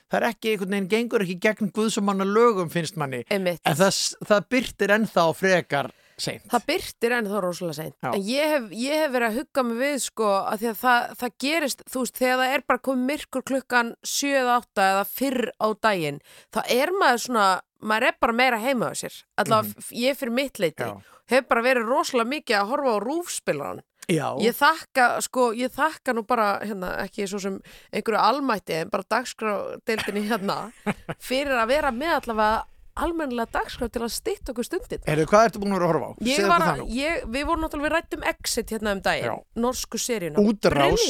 það 0.09 0.19
er 0.23 0.29
ekki, 0.31 0.51
einhvern 0.53 0.75
veginn 0.77 0.91
gengur 0.95 1.25
ekki 1.27 1.39
gegn 1.45 1.73
guðsumanna 1.77 2.25
lögum 2.25 2.71
finnst 2.71 2.97
manni. 2.97 3.25
einmitt. 3.29 3.61
En 3.65 3.77
það, 3.77 4.03
það 4.27 4.49
byrtir 4.55 4.95
ennþá 4.97 5.27
frekar 5.37 5.91
seint. 6.19 6.45
Það 6.51 6.67
byrtir 6.69 7.15
enn 7.17 7.29
þá 7.31 7.37
rosalega 7.43 7.77
seint. 7.79 7.97
Já. 8.03 8.11
En 8.13 8.25
ég 8.27 8.53
hef, 8.55 8.67
ég 8.75 9.03
hef 9.03 9.13
verið 9.15 9.29
að 9.29 9.39
hugga 9.39 9.65
mig 9.69 9.79
við 9.83 9.97
sko 10.05 10.31
að 10.39 10.63
því 10.63 10.71
að 10.73 10.79
það, 10.83 11.09
það 11.23 11.35
gerist, 11.45 11.85
þú 11.93 12.03
veist, 12.03 12.19
þegar 12.19 12.41
það 12.43 12.55
er 12.57 12.65
bara 12.73 12.85
komið 12.89 13.09
myrkur 13.13 13.47
klukkan 13.53 13.93
7-8 14.03 14.87
eða 14.89 15.05
fyrr 15.13 15.43
á 15.59 15.67
daginn, 15.87 16.21
þá 16.55 16.61
er 16.79 16.95
maður 16.99 17.25
svona, 17.27 17.47
maður 17.83 18.09
er 18.11 18.17
bara 18.21 18.33
meira 18.33 18.59
heima 18.63 18.91
á 18.91 18.95
sér. 18.99 19.15
Allavega 19.39 19.75
mm 19.75 19.93
ég 19.99 20.19
fyrir 20.19 20.35
mitt 20.35 20.59
leiti. 20.59 20.85
Mhm. 20.85 20.99
Já. 20.99 21.17
Hef 21.29 21.49
bara 21.49 21.63
verið 21.63 21.89
rosalega 21.89 22.31
mikið 22.33 22.57
að 22.57 22.69
horfa 22.73 22.97
á 22.97 22.99
rúfspilaran. 23.05 23.83
Já, 24.09 24.41
Ég 24.41 24.57
þakka, 24.57 25.21
sko, 25.21 25.51
ég 25.53 25.69
þakka 25.69 26.15
nú 26.17 26.23
bara, 26.25 26.61
hérna, 26.65 26.95
ekki 27.05 27.27
svo 27.29 27.39
sem 27.39 27.59
einhverju 27.93 28.17
almætti, 28.17 28.73
en 28.73 28.89
bara 28.89 29.05
dagskrádeildinni 29.05 30.23
hérna, 30.31 30.73
fyrir 31.29 31.53
að 31.53 31.69
vera 31.75 31.91
með 31.93 32.15
allavega 32.23 32.65
almennilega 32.99 33.53
dagskrá 33.59 33.87
til 33.93 34.03
að 34.03 34.15
stytta 34.15 34.55
okkur 34.55 34.67
stundin. 34.67 35.05
Heyrðu, 35.07 35.29
hvað 35.31 35.45
ertu 35.51 35.61
búin 35.63 35.75
að 35.75 35.79
vera 35.79 35.87
að 35.87 35.93
horfa 35.93 36.09
á? 36.09 36.13
Var 36.49 36.81
ég, 36.97 37.27
við 37.37 37.45
vorum 37.51 37.65
náttúrulega, 37.67 37.85
við 37.85 37.95
rættum 37.95 38.25
Exit 38.33 38.73
hérna 38.75 38.95
um 38.97 39.03
daginn, 39.05 39.29
Já. 39.29 39.37
norsku 39.63 40.01
seríuna. 40.03 40.43
Útrás. 40.43 41.05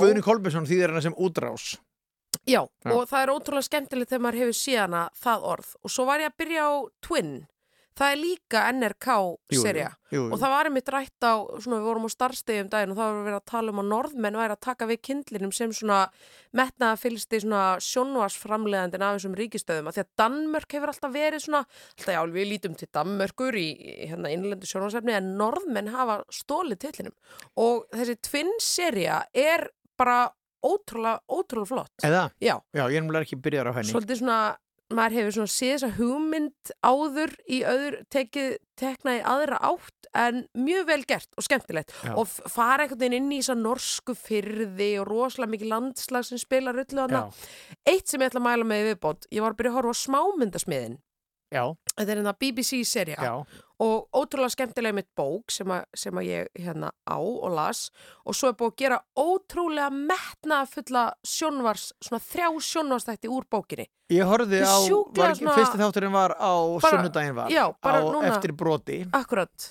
Guðni 0.00 0.24
Kolbjörnsson 0.24 0.66
þýðir 0.70 0.94
hana 0.94 1.04
sem 1.04 1.14
útrás. 1.20 1.74
Já, 2.44 2.60
Já. 2.84 2.92
og 2.92 3.08
það 3.08 3.22
er 3.22 3.32
ótrúlega 3.34 3.68
skemmtilegt 3.70 4.12
þegar 4.12 4.24
maður 4.26 4.42
hefur 4.44 4.60
síðana 4.60 5.02
það 5.16 5.50
orð. 5.54 5.74
Og 5.84 5.90
svo 5.96 6.04
var 6.10 6.20
ég 6.20 6.32
að 6.32 6.38
byrja 6.44 6.68
á 6.68 6.72
Twin. 7.00 7.34
Það 7.94 8.10
er 8.10 8.18
líka 8.18 8.60
NRK 8.74 9.06
Jú, 9.54 9.60
serja. 9.62 9.90
jú, 10.10 10.16
jú. 10.18 10.22
Og 10.34 10.40
það 10.42 10.50
var 10.50 10.66
einmitt 10.66 10.88
rætt 10.90 11.22
á, 11.30 11.34
svona 11.62 11.76
við 11.78 11.84
vorum 11.86 12.06
á 12.06 12.10
starfstegi 12.10 12.64
um 12.64 12.70
daginn 12.72 12.90
og 12.90 12.98
það 12.98 13.12
var 13.12 13.20
verið 13.28 13.38
að 13.38 13.44
tala 13.52 13.70
um 13.70 13.78
að 13.84 13.86
norðmenn 13.92 14.38
væri 14.40 14.56
að 14.56 14.64
taka 14.66 14.88
við 14.90 15.00
kindlinum 15.06 15.52
sem 15.54 15.70
svona 15.78 16.00
metnaða 16.58 16.98
fylgsti 16.98 17.40
svona 17.44 17.62
sjónvarsframleðandin 17.86 19.04
af 19.06 19.14
þessum 19.20 19.36
ríkistöðum. 19.38 19.88
Af 19.92 19.94
því 19.94 20.02
að 20.04 20.10
Danmörk 20.24 20.74
hefur 20.74 20.92
alltaf 20.92 21.14
verið 21.14 21.44
svona, 21.46 21.62
alltaf 21.94 22.14
já, 22.16 22.20
við 22.34 22.50
lítum 22.50 22.74
til 22.82 22.88
Danmörkur 22.98 23.58
í, 23.62 23.66
í 23.78 24.10
hérna 24.10 24.34
innlendu 24.34 24.66
sjónvarsefni 24.66 25.14
en 25.14 25.32
norðmenn 25.38 25.92
hafa 25.94 26.18
stólið 26.34 26.82
tillinum. 26.88 27.14
Og 27.62 27.86
þessi 27.94 28.18
Twin-serja 28.26 29.22
er 29.30 29.68
bara 29.94 30.24
ótrúlega, 30.64 31.20
ótrúlega 31.30 31.70
flott. 31.70 31.94
Eða? 32.04 32.26
Já, 32.40 32.56
Já, 32.74 32.84
ég 32.88 32.96
er 32.98 33.02
náttúrulega 33.04 33.26
ekki 33.28 33.40
byrjar 33.44 33.70
á 33.70 33.76
henni. 33.78 33.92
svolítið 33.92 34.20
svona 34.22 34.38
maður 34.94 35.14
hefur 35.16 35.32
svona 35.38 35.50
séð 35.50 35.70
þessa 35.74 35.88
hugmynd 35.96 36.72
áður 36.84 37.32
í 37.50 37.60
öður 37.66 37.94
tekið 38.12 38.50
tekna 38.78 39.14
í 39.16 39.22
aðra 39.24 39.56
átt 39.64 40.08
en 40.14 40.42
mjög 40.54 40.84
vel 40.90 40.98
gert 41.08 41.30
og 41.40 41.46
skemmtilegt 41.46 41.90
Já. 42.04 42.12
og 42.20 42.28
fara 42.52 42.84
einhvern 42.84 43.00
veginn 43.00 43.16
inn 43.24 43.32
í 43.32 43.40
þessa 43.40 43.56
norsku 43.58 44.14
fyrði 44.18 44.90
og 45.00 45.08
rosalega 45.08 45.50
mikið 45.54 45.72
landslag 45.72 46.28
sem 46.28 46.38
spilar 46.38 46.78
öllu 46.84 47.00
hana. 47.00 47.24
Já, 47.24 47.80
Eitt 47.94 48.12
sem 48.12 48.20
ég 48.22 48.30
ætla 48.30 48.42
að 48.42 48.46
mæla 48.50 48.68
með 48.70 48.86
viðbót, 48.92 49.26
ég 49.32 49.42
var 49.42 49.56
að 49.56 49.58
byrja 49.62 49.72
að 49.72 49.78
horfa 49.80 49.96
á 49.96 50.02
smámyndasmiðin 50.04 50.98
já, 51.54 51.64
þetta 51.94 52.10
er 52.10 52.18
hérna 52.20 52.34
BBC-serja 52.40 53.16
og 53.84 54.08
ótrúlega 54.14 54.52
skemmtilega 54.54 54.94
mitt 54.94 55.08
bók 55.18 55.50
sem 55.50 55.66
að, 55.74 55.84
sem 55.98 56.14
að 56.20 56.26
ég 56.28 56.48
hérna 56.62 56.90
á 57.06 57.18
og 57.18 57.50
las 57.54 57.90
og 58.24 58.34
svo 58.38 58.48
er 58.52 58.56
búið 58.58 58.72
að 58.72 58.76
gera 58.84 58.98
ótrúlega 59.18 59.90
metnaða 59.90 60.68
fulla 60.70 61.04
sjónvars, 61.26 61.88
svona 62.02 62.20
þrjá 62.22 62.48
sjónvarstætti 62.70 63.30
úr 63.30 63.46
bókinni 63.50 63.88
Ég 64.12 64.20
er 64.20 64.28
á, 64.68 64.78
var, 65.16 65.34
svona- 65.34 65.54
fyrsti 65.56 65.78
þátturinn 65.80 66.12
var 66.12 66.34
á 66.38 66.52
sunnudaginn 66.84 67.34
var, 67.34 67.48
já, 67.50 67.64
á 67.72 68.02
núna. 68.04 68.34
eftir 68.36 68.52
broti. 68.52 68.98
Akkurat. 69.16 69.70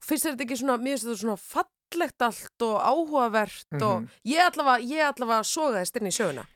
Finnst 0.00 0.24
þér 0.28 0.36
þetta 0.36 0.44
ekki 0.46 0.58
svona, 0.60 0.76
mér 0.78 0.94
finnst 0.94 1.04
þetta 1.08 1.22
svona 1.24 1.36
fallegt 1.42 2.22
allt 2.22 2.62
og 2.62 2.76
áhugavert 2.80 3.82
og 3.82 4.02
Mhm. 4.02 4.08
ég 4.26 4.40
allavega, 4.46 4.84
ég 4.86 5.02
allavega 5.10 5.42
sogaðist 5.44 5.96
inn 6.00 6.06
í 6.06 6.14
sjöuna. 6.14 6.46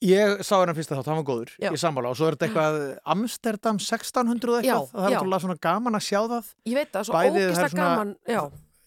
Ég 0.00 0.40
sá 0.46 0.54
hennar 0.62 0.72
fyrsta 0.78 0.96
þátt, 0.96 1.08
hann 1.10 1.18
var 1.20 1.26
góður, 1.28 1.50
Já. 1.60 1.68
ég 1.74 1.80
sammála 1.82 2.08
og 2.08 2.16
svo 2.16 2.28
er 2.30 2.36
þetta 2.38 2.46
eitthvað 2.48 2.76
Amsterdam 3.14 3.76
1600 3.82 4.54
og 4.54 4.64
Já, 4.64 4.72
eitthvað, 4.72 4.92
það 4.94 5.04
er 5.10 5.16
náttúrulega 5.16 5.44
svona 5.44 5.58
gaman 5.66 5.98
að 5.98 6.04
sjá 6.06 6.20
það. 6.30 6.46
Ég 6.70 6.78
veit 6.78 6.92
það, 6.94 7.04
svo 7.04 7.18
ógislega 7.20 7.68
svona- 7.74 7.88
gaman, 7.90 8.14
já, 8.26 8.40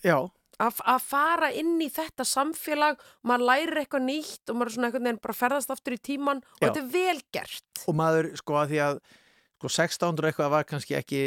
Já, 0.04 0.18
að 0.60 0.80
að 0.94 1.02
fara 1.02 1.52
inn 1.54 1.76
í 1.82 1.90
þetta 1.94 2.26
samfélag, 2.26 2.98
maður 3.24 3.46
lærir 3.50 3.78
eitthvað 3.84 4.08
nýtt 4.10 4.50
og 4.50 4.56
maður 4.58 4.66
er 4.72 4.74
svona 4.78 4.88
einhvern 4.90 5.04
veginn 5.04 5.22
bara 5.22 5.34
ferðast 5.38 5.70
aftur 5.76 5.94
í 5.94 6.02
tíman 6.02 6.38
og 6.42 6.60
Já. 6.62 6.68
þetta 6.72 6.82
er 6.82 6.90
vel 6.98 7.22
gert. 7.32 7.86
og 7.88 7.96
maður, 7.96 8.32
sko, 8.38 8.54
að 8.54 8.68
því 8.74 8.80
að 8.88 9.00
sko, 9.60 9.68
1600 9.70 10.32
eitthvað 10.32 10.50
var 10.50 10.64
kannski 10.64 10.98
ekki 10.98 11.24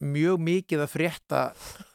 mjög 0.00 0.40
mikið 0.40 0.80
að 0.80 0.92
frétta 0.96 1.40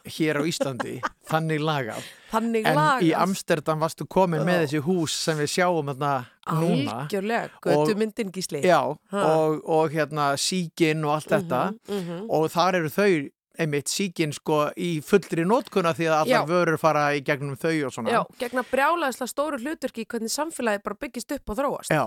hér 0.05 0.39
á 0.39 0.43
Íslandi, 0.48 1.00
þannig 1.31 1.63
lagað. 1.63 2.08
Þannig 2.31 2.70
En 2.70 2.77
lagað. 2.77 3.05
í 3.08 3.12
Amsterdam 3.17 3.84
varstu 3.84 4.08
komin 4.08 4.46
með 4.48 4.65
þessi 4.65 4.84
hús 4.86 5.17
sem 5.25 5.38
við 5.41 5.51
sjáum 5.58 5.91
þarna 5.91 6.13
núna. 6.62 6.96
Algjörlega, 7.03 7.51
götu 7.65 7.98
myndin 8.00 8.31
gísli. 8.31 8.63
Já, 8.63 8.79
og, 9.12 9.62
og 9.65 9.93
hérna 9.93 10.31
síkin 10.39 11.05
og 11.05 11.17
allt 11.20 11.29
þetta. 11.36 11.62
Mm 11.89 12.01
-hmm. 12.01 12.25
og 12.29 12.50
þar 12.51 12.81
eru 12.81 12.89
þau 12.89 13.12
einmitt 13.60 13.91
síkin 13.91 14.34
sko 14.36 14.70
í 14.79 14.91
fullri 15.05 15.46
nótkuna 15.48 15.93
því 15.98 16.08
að 16.10 16.20
allar 16.24 16.48
vörur 16.50 16.79
fara 16.81 17.05
í 17.17 17.22
gegnum 17.25 17.58
þau 17.60 17.88
og 17.88 17.93
svona 17.96 18.13
Já, 18.13 18.22
gegna 18.39 18.63
brjálæðislega 18.72 19.31
stóru 19.31 19.60
hlutverki 19.62 20.05
í 20.05 20.10
hvernig 20.10 20.31
samfélagi 20.34 20.84
bara 20.86 21.00
byggist 21.01 21.36
upp 21.36 21.53
og 21.53 21.60
þróast. 21.60 21.93
Já, 21.93 22.05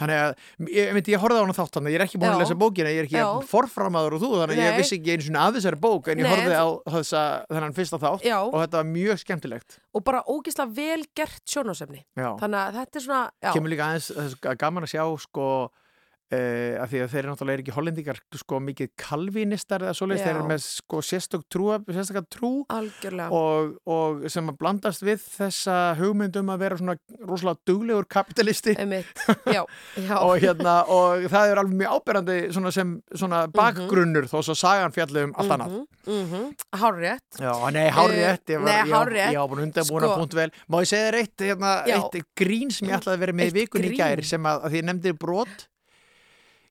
Þannig 0.00 0.20
að, 0.20 0.32
ég, 0.68 0.88
ég, 0.90 1.10
ég 1.14 1.22
horfði 1.22 1.38
á 1.38 1.44
hana 1.44 1.56
þátt 1.56 1.78
þannig, 1.78 1.94
ég 1.94 2.00
er 2.00 2.04
ekki 2.06 2.20
búin 2.20 2.30
Já. 2.30 2.34
að 2.34 2.42
lesa 2.44 2.56
bókina, 2.60 2.92
ég 2.94 3.02
er 3.02 3.08
ekki 3.08 3.18
Já. 3.18 3.28
forframaður 3.50 4.16
og 4.18 4.22
þú, 4.24 4.30
þannig 4.40 4.58
að 4.58 4.64
ég 4.64 4.78
vissi 4.80 4.98
ekki 4.98 5.14
einu 5.14 5.26
svona 5.28 5.44
af 5.48 5.54
þessari 5.58 5.80
bók, 5.84 6.10
en 6.12 6.20
ég 6.22 6.26
Nei, 6.28 6.32
horfði 6.34 6.58
á 6.58 6.66
þessa, 6.96 7.22
þennan 7.52 7.76
fyrsta 7.78 8.00
þátt 8.02 8.26
Já. 8.28 8.38
og 8.44 8.58
þetta 8.62 8.80
var 8.80 8.90
mjög 8.90 9.22
skemmtilegt. 9.24 9.78
og 9.94 10.04
bara 10.04 10.24
ógislega 10.26 10.74
vel 10.74 11.04
gert 11.14 11.44
sjónásefni 11.48 12.02
Já. 12.18 12.30
þannig 12.42 12.60
að 12.60 12.78
þetta 12.80 13.00
er 13.00 13.06
svona 13.08 13.52
Kemur 13.54 13.70
líka 13.74 13.88
aðeins 13.88 14.38
gaman 14.58 14.86
að 14.88 14.94
sjá, 14.94 15.04
sko, 15.24 15.48
uh, 16.34 16.82
að 16.82 16.90
því 16.92 17.00
að 17.04 17.12
þeir 17.14 17.20
eru 17.22 17.32
náttúrulega 17.32 17.62
ekki 17.64 17.74
hollendingar, 17.76 18.20
sko, 18.40 18.60
mikið 18.68 18.90
kalvinistar 19.00 19.84
eða 19.86 19.94
svoleiðis, 19.98 20.22
Já. 20.22 20.26
þeir 20.28 20.38
eru 20.40 20.48
með, 20.50 20.64
sko, 20.66 21.00
sérstök 21.08 21.44
trú, 21.52 21.68
sérstakka 21.88 22.24
trú 22.34 22.52
og, 23.30 23.74
og 23.86 24.24
sem 24.32 24.50
að 24.50 24.58
blandast 24.60 25.04
við 25.06 25.22
þessa 25.36 25.76
hugmyndum 26.00 26.52
að 26.54 26.64
vera 26.64 26.78
svona 26.80 26.96
rosalega 27.24 27.60
duglegur 27.70 28.08
kapitalisti. 28.10 28.74
Já, 29.54 29.62
já, 29.96 30.16
og 30.18 30.38
hérna 30.42 30.74
og 30.90 31.24
það 31.30 31.50
er 31.52 31.60
alveg 31.60 31.76
mjög 31.78 31.94
áberandi 31.98 32.36
svona 32.54 32.70
sem 32.74 32.94
svona 33.14 33.44
bakgrunnur 33.54 34.26
þó 34.30 34.38
svo 34.44 34.56
sagan 34.58 34.94
fjalli 34.94 35.26
um 35.28 35.34
allt 35.38 35.54
annað. 35.54 35.76
Mm 36.04 36.24
-hmm, 36.30 36.46
Já, 37.40 37.52
nei, 37.72 37.88
hárrétt, 37.90 38.48
var, 38.48 38.64
Nei, 38.64 38.92
hárrétt. 38.92 39.32
ég 39.32 39.38
var 39.38 39.48
búin 39.48 39.62
undanbúin 39.68 40.04
að 40.04 40.10
Sko- 40.10 40.18
punkt 40.18 40.34
vel. 40.34 40.50
Má 40.68 40.80
ég 40.82 40.88
segja 40.88 41.10
þér 41.10 41.18
eitt, 41.20 41.38
hérna, 41.40 41.70
Já. 41.86 41.96
eitt 41.96 42.26
grín 42.36 42.70
sem 42.70 42.88
ég 42.88 42.98
ætlaði 42.98 43.16
að 43.16 43.22
vera 43.24 43.32
með 43.32 43.46
í 43.46 43.54
vikunni 43.60 43.92
í 43.92 43.96
gær 43.96 44.24
sem 44.24 44.42
að, 44.42 44.64
að 44.64 44.70
því 44.70 44.76
ég 44.76 44.84
nefndi 44.84 45.12
brot 45.12 45.68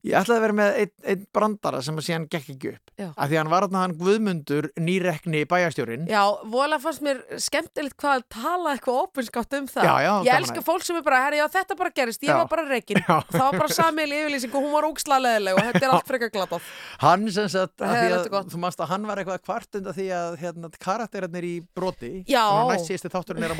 Ég 0.03 0.17
ætlaði 0.19 0.35
að 0.35 0.43
vera 0.43 0.55
með 0.57 0.77
einn 0.81 0.91
ein 1.13 1.21
brandara 1.31 1.79
sem 1.83 1.95
að 1.95 2.03
síðan 2.09 2.25
gekk 2.31 2.49
ekki 2.53 2.71
upp. 2.73 2.91
Já. 2.93 3.07
að 3.17 3.31
því 3.31 3.37
hann 3.39 3.49
var 3.49 3.63
þarna 3.65 3.79
hann 3.81 3.93
Guðmundur 3.97 4.65
nýrekni 4.77 5.39
bæjastjórin 5.49 6.03
Já, 6.05 6.19
vola 6.51 6.77
fannst 6.81 7.01
mér 7.01 7.21
skemmtilegt 7.41 7.95
hvað 7.97 8.19
að 8.19 8.25
tala 8.35 8.73
eitthvað 8.75 8.99
opinskátt 9.07 9.55
um 9.57 9.69
það. 9.71 9.87
Já, 9.87 9.93
já, 10.03 10.11
Ég 10.27 10.33
elska 10.35 10.61
fólk 10.67 10.83
sem 10.85 10.99
er 10.99 11.05
bara, 11.07 11.21
herri, 11.25 11.39
já, 11.39 11.45
þetta 11.55 11.77
bara 11.79 11.93
gerist, 11.95 12.25
ég 12.27 12.35
var 12.37 12.49
bara 12.51 12.65
reikin 12.67 12.99
Já. 13.07 13.15
Það 13.31 13.45
var 13.47 13.57
bara 13.63 13.77
samil 13.79 14.09
yfirlýsing 14.19 14.53
og 14.53 14.67
hún 14.67 14.75
var 14.75 14.87
ógslega 14.89 15.23
leðileg 15.23 15.57
og 15.57 15.69
þetta 15.69 15.81
er 15.87 15.95
allt 15.95 16.11
frekar 16.11 16.33
glatað. 16.35 16.69
Hann 17.03 17.25
sem 17.33 17.49
sagt, 17.55 17.75
Það 17.79 17.95
að 18.03 18.27
að, 18.27 18.51
þú 18.53 18.61
manst 18.61 18.83
að 18.83 18.91
hann 18.93 19.09
var 19.09 19.23
eitthvað 19.23 19.41
kvart 19.47 19.79
undan 19.79 19.97
því 19.97 20.07
að 20.19 20.37
hérna, 20.43 20.71
karakterarnir 20.83 21.47
í 21.47 21.55
broti 21.73 22.11
Já. 22.29 22.43
er 22.67 23.53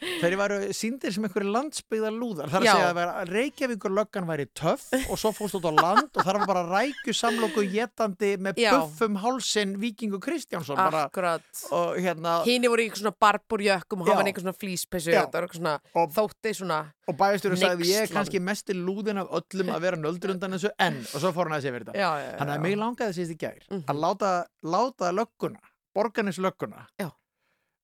þeir 0.20 0.36
varu 0.40 0.58
síndir 0.76 1.12
sem 1.14 1.24
einhverju 1.26 1.52
landsbyggðar 1.54 2.14
lúðar 2.16 2.50
þar 2.52 2.64
að 2.64 2.70
segja 2.70 3.06
að 3.06 3.30
Reykjavíkur 3.30 3.94
löggan 3.94 4.28
væri 4.28 4.46
töff 4.56 4.86
og 5.00 5.18
svo 5.20 5.32
fórst 5.50 5.58
út 5.58 5.66
á 5.66 5.72
land 5.74 6.10
og 6.16 6.24
þar 6.24 6.38
var 6.40 6.46
bara 6.46 6.62
rækju 6.70 7.14
samloku 7.14 7.64
jetandi 7.66 8.36
með 8.38 8.60
buffum 8.62 9.16
hálsin 9.22 9.76
Víkingu 9.80 10.20
Kristjánsson 10.22 10.76
bara, 10.76 11.04
Akkurat. 11.08 11.42
og 11.72 11.96
hérna 11.98 12.38
Híni 12.46 12.68
voru 12.70 12.86
í 12.86 12.90
svona 12.94 13.12
barburjökkum 13.20 14.00
og 14.02 14.08
í 14.08 14.14
eitthvað 14.30 14.46
svona 14.46 14.58
flýspessu 14.60 15.12
svona 15.52 15.74
Og- 15.94 16.12
þótti 16.14 16.54
svona 16.54 16.80
og 17.08 17.16
bæjastjóri 17.18 17.56
sagði 17.58 17.90
ég 17.90 18.02
er 18.02 18.06
kannski 18.14 18.38
mesti 18.40 18.72
lúðin 18.74 19.18
af 19.20 19.28
öllum 19.40 19.72
að 19.74 19.80
vera 19.80 19.96
nöldur 19.96 20.30
undan 20.34 20.52
þessu 20.52 20.70
en 20.78 20.98
og 21.14 21.20
svo 21.20 21.32
fór 21.32 21.48
hann 21.50 21.58
að 21.58 21.62
segja 21.64 21.74
fyrir 21.74 21.86
þetta. 21.90 22.38
Þannig 22.38 22.54
að 22.54 22.60
mig 22.62 22.76
langaði 22.78 23.16
síðast 23.18 23.34
í 23.34 23.38
gær 23.38 23.58
Mhm. 23.70 23.84
að 23.90 23.96
láta, 24.04 24.46
láta 24.62 25.10
lögguna, 25.12 25.58
borganis 25.94 26.38
lögguna, 26.38 26.86
Já. 27.00 27.10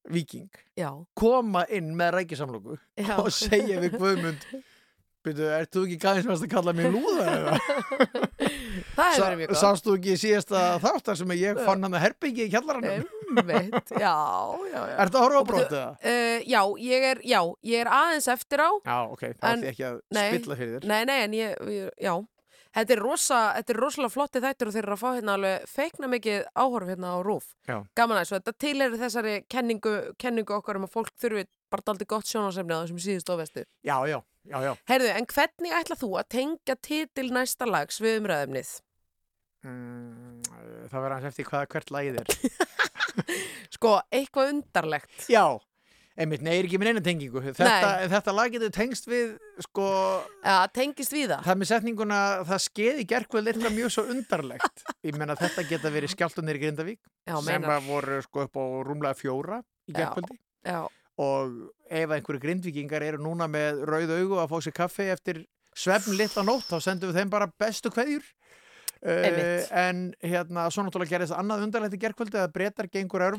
viking, 0.09 0.49
Já, 0.79 0.93
koma 1.17 1.65
inn 1.69 1.95
með 1.97 2.13
rækisamlóku 2.21 2.79
já. 2.97 3.19
og 3.19 3.33
segja 3.33 3.81
við 3.81 3.99
Guðmund 3.99 4.45
Byrju, 5.27 5.47
ert 5.57 5.73
þú 5.75 5.83
ekki 5.87 5.97
gæðins 6.05 6.43
að 6.45 6.51
kalla 6.53 6.75
mér 6.77 6.93
lúða 6.95 7.25
eða? 7.33 7.57
Það 8.97 9.11
hefur 9.11 9.25
verið 9.25 9.41
mjög 9.41 9.51
gott 9.51 9.61
Sást 9.61 9.87
þú 9.87 9.95
ekki 9.99 10.15
síðasta 10.23 10.61
þáttar 10.85 11.19
sem 11.21 11.33
ég 11.37 11.59
fann 11.67 11.83
hann 11.87 11.97
að 11.99 12.05
herbyggi 12.05 12.47
í 12.47 12.53
kjallaranum? 12.53 13.09
Einmitt, 13.37 13.91
já, 13.91 14.15
já, 14.71 14.79
já 14.79 14.95
Ertu 15.03 15.19
að 15.19 15.27
horfa 15.27 15.37
á 15.37 15.43
Og 15.43 15.49
brotið 15.51 15.77
það? 15.77 16.07
Uh, 16.07 16.39
já, 16.47 16.61
ég 16.87 17.09
er, 17.11 17.21
já, 17.27 17.41
ég 17.67 17.83
er 17.83 17.91
aðeins 17.99 18.31
eftir 18.37 18.63
á 18.63 18.71
Já, 18.71 18.97
ok, 19.11 19.27
þá 19.35 19.51
ætti 19.51 19.67
ég 19.67 19.75
ekki 19.75 19.87
að 19.91 19.99
nei. 20.17 20.25
spilla 20.31 20.59
fyrir 20.63 20.75
þér 20.77 20.89
Nei, 20.93 21.01
nei, 21.11 21.19
en 21.27 21.37
ég, 21.37 21.61
ég 21.75 22.07
já 22.07 22.15
Þetta 22.77 22.93
er, 22.93 23.01
rosa, 23.01 23.39
þetta 23.57 23.73
er 23.73 23.79
rosalega 23.81 24.13
flotti 24.13 24.41
þættir 24.45 24.69
og 24.69 24.75
þeir 24.75 24.83
eru 24.85 24.95
að 24.97 25.01
fá 25.01 25.09
hérna 25.17 25.35
alveg 25.39 25.63
feikna 25.73 26.09
mikið 26.13 26.43
áhorf 26.61 26.91
hérna 26.93 27.13
á 27.17 27.19
rúf. 27.25 27.47
Já. 27.65 27.77
Gaman 27.97 28.19
aðeins 28.21 28.33
og 28.35 28.41
þetta 28.43 28.55
til 28.67 28.75
er 28.85 28.97
þessari 29.01 29.37
kenningu, 29.49 29.93
kenningu 30.21 30.57
okkar 30.59 30.77
um 30.81 30.85
að 30.85 30.93
fólk 30.99 31.13
þurfi 31.17 31.47
bara 31.73 31.87
daldi 31.89 32.07
gott 32.13 32.29
sjónasefni 32.29 32.77
á 32.77 32.81
þessum 32.85 33.01
síðust 33.07 33.33
ofistu. 33.33 33.65
Já, 33.81 33.97
já, 34.11 34.19
já, 34.45 34.59
já 34.67 34.73
Heyrðu, 34.93 35.09
en 35.17 35.29
hvernig 35.33 35.77
ætla 35.81 35.97
þú 36.03 36.11
að 36.21 36.29
tengja 36.37 36.77
titil 36.85 37.31
næsta 37.33 37.69
lags 37.71 38.03
við 38.05 38.21
umræðumnið? 38.21 38.75
mm, 39.65 40.43
Það 40.93 41.01
verður 41.01 41.17
hans 41.17 41.31
eftir 41.33 41.49
hvað 41.49 41.65
hvert 41.73 41.91
lagið 41.97 42.21
er 42.21 42.37
Sko, 43.77 43.97
eitthvað 44.15 44.53
undarlegt. 44.53 45.17
Já, 45.33 45.47
einmitt, 46.17 46.43
nei, 46.45 46.55
er 46.59 46.67
ekki 46.67 46.79
minn 46.81 46.91
einu 46.95 47.03
tengingu. 47.05 47.41
Þetta, 47.45 47.91
þetta 48.13 48.33
lag 48.37 48.53
getur 48.55 48.71
tengst 48.75 49.09
við 49.11 49.35
sko, 49.67 49.87
Ja, 50.45 50.59
tengist 50.73 51.13
við 51.13 51.29
það. 51.35 51.43
það 51.47 51.59
með 51.61 51.71
setninguna 51.71 52.21
það 52.49 52.63
skeiði 52.67 53.07
gerkvöld 53.13 53.51
eitthvað 53.53 53.75
mjög 53.77 53.93
svo 53.95 54.05
undarlegt. 54.15 54.85
Ég 55.05 55.19
menna 55.21 55.37
þetta 55.37 55.67
geta 55.69 55.93
verið 55.93 56.15
skjáltunir 56.15 56.57
í 56.59 56.63
Grindavík 56.65 57.01
Já, 57.29 57.37
sem 57.45 57.69
að 57.69 57.91
voru 57.91 58.21
sko 58.25 58.47
upp 58.47 58.57
á 58.57 58.65
rúmlega 58.89 59.19
fjóra 59.19 59.61
í 59.89 59.93
gerkvöldi 59.97 60.39
Já, 60.67 60.81
og 61.23 61.53
ef 61.89 62.11
einhverju 62.17 62.43
grindvíkingar 62.43 63.05
eru 63.07 63.21
núna 63.23 63.47
með 63.49 63.85
rauð 63.89 64.17
augu 64.17 64.41
að 64.43 64.51
fá 64.51 64.57
sér 64.67 64.75
kaffi 64.77 65.07
eftir 65.13 65.45
svefn 65.77 66.17
litla 66.17 66.43
nótt 66.45 66.67
þá 66.73 66.81
sendum 66.81 67.13
við 67.13 67.21
þeim 67.23 67.31
bara 67.31 67.51
bestu 67.61 67.93
kveðjur. 67.93 68.25
Uh, 69.07 69.23
Einmitt. 69.29 69.67
en 69.77 69.99
hérna 70.25 70.65
svo 70.73 70.83
náttúrulega 70.83 71.13
gerðist 71.19 71.37
annað 71.37 71.67
undarlegt 71.67 71.95
í 71.95 72.01
gerkvöldi 72.01 72.41
að 72.41 72.53
breytar 72.57 72.89
gengur 72.89 73.21
að 73.23 73.37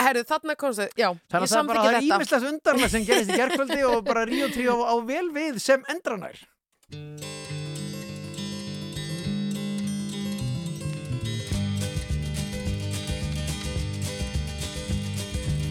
Herðu, 0.00 0.22
þarna 0.30 0.54
komst 0.60 0.80
þau, 0.80 0.88
já, 0.96 1.08
Þannig 1.32 1.44
ég 1.44 1.50
að 1.50 1.52
það 1.52 1.60
er 1.60 1.68
bara 1.70 1.80
samþykki 1.80 1.80
það 1.80 1.90
er 1.90 2.00
þetta. 2.00 2.16
ímislegt 2.16 2.48
undarlega 2.52 2.88
sem 2.94 3.04
gerist 3.10 3.30
í 3.34 3.40
gerkvöldi 3.40 3.80
og 3.90 4.00
bara 4.10 4.24
Ríó 4.30 4.48
3 4.54 4.68
á, 4.72 4.76
á 4.80 4.94
vel 5.10 5.26
við 5.36 5.60
sem 5.60 5.84
endranær. 5.92 6.40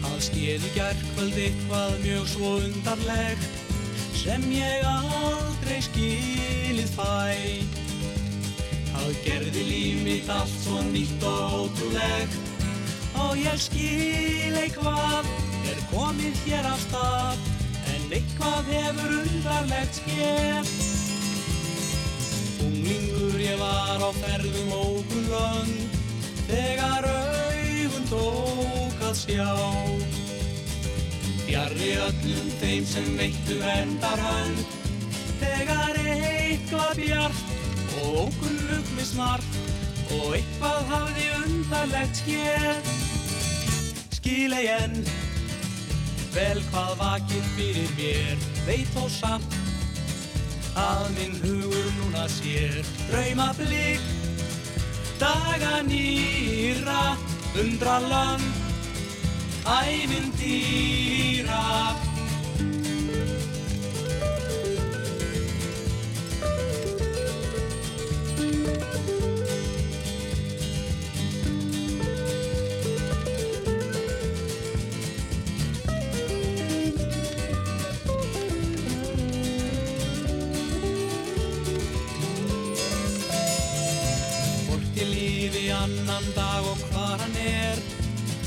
Það 0.02 0.20
skeði 0.26 0.70
gærkvöld 0.74 1.36
eitthvað 1.44 1.92
mjög 2.04 2.24
svo 2.34 2.52
undarlegt 2.60 3.58
sem 4.20 4.42
ég 4.52 4.86
aldrei 4.88 5.78
skilið 5.86 6.90
fæ. 6.96 7.12
Það 8.90 9.12
gerði 9.24 9.62
líf 9.70 10.00
mitt 10.04 10.32
allt 10.34 10.56
svo 10.64 10.80
nýtt 10.90 11.24
og 11.30 11.54
ótrúlegt 11.62 12.49
og 13.20 13.38
ég 13.38 13.58
skil 13.60 14.56
eitthvað 14.60 15.28
er 15.70 15.80
komið 15.90 16.40
hér 16.46 16.68
af 16.70 16.80
stað 16.86 17.48
en 17.94 18.14
eitthvað 18.16 18.70
hefur 18.72 19.14
undarlegt 19.20 20.00
skeð. 20.00 20.72
Unglingur 22.64 23.38
ég 23.42 23.60
var 23.60 24.04
á 24.04 24.10
ferðum 24.20 24.72
ókun 24.76 25.28
lönd 25.32 25.98
þegar 26.48 27.08
augun 27.10 28.10
tók 28.10 29.06
að 29.10 29.14
sjá. 29.22 29.50
Fjarrri 31.46 31.94
öllum 32.08 32.52
þeim 32.60 32.84
sem 32.86 33.08
veittu 33.18 33.58
verndar 33.62 34.22
hönd 34.26 34.76
þegar 35.40 35.98
eitthvað 36.04 37.00
bjart 37.00 37.42
og 38.00 38.18
ókunnug 38.26 38.92
með 38.96 39.08
snart 39.14 39.56
og 40.10 40.36
eitthvað 40.36 40.92
hafði 40.92 41.30
undarlegt 41.40 42.22
skér. 42.22 43.09
Skil 44.20 44.52
ei 44.52 44.66
enn. 44.68 44.98
Vel 46.34 46.58
hvað 46.68 46.90
vakir 47.00 47.44
fyrir 47.56 47.88
mér 47.96 48.42
veit 48.66 48.90
þó 48.92 49.06
samt 49.10 49.54
að 50.78 51.06
minn 51.16 51.38
hugur 51.40 51.88
núna 51.96 52.26
sér. 52.28 52.84
Drauma 53.08 53.48
blik 53.56 54.04
daga 55.22 55.80
nýra 55.88 57.16
undra 57.64 57.96
land 58.04 58.44
ævintýra 59.80 61.64
lífi 85.50 85.70
annan 85.70 86.24
dag 86.36 86.62
og 86.64 86.76
hvar 86.76 87.18
hann 87.18 87.36
er 87.36 87.78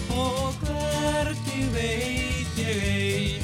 og 0.10 0.54
hvernig 0.62 1.66
veit 1.74 2.60
ég 2.60 2.84
ei 2.84 3.42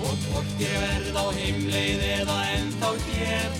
og 0.00 0.16
hvort 0.26 0.60
ég 0.60 0.76
verð 0.80 1.18
á 1.18 1.26
heimleið 1.36 2.04
eða 2.20 2.36
ennþá 2.56 2.90
hér. 3.06 3.50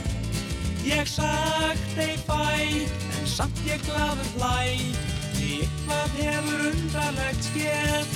Ég 0.87 1.07
sagt 1.07 1.99
ei 2.01 2.17
fæ 2.27 2.49
en 3.19 3.27
samt 3.27 3.61
ég 3.69 3.83
glaður 3.87 4.31
hlæ 4.37 4.65
því 5.35 5.51
eitthvað 5.61 6.17
hefur 6.23 6.65
undarlegt 6.71 7.51
skér 7.51 8.09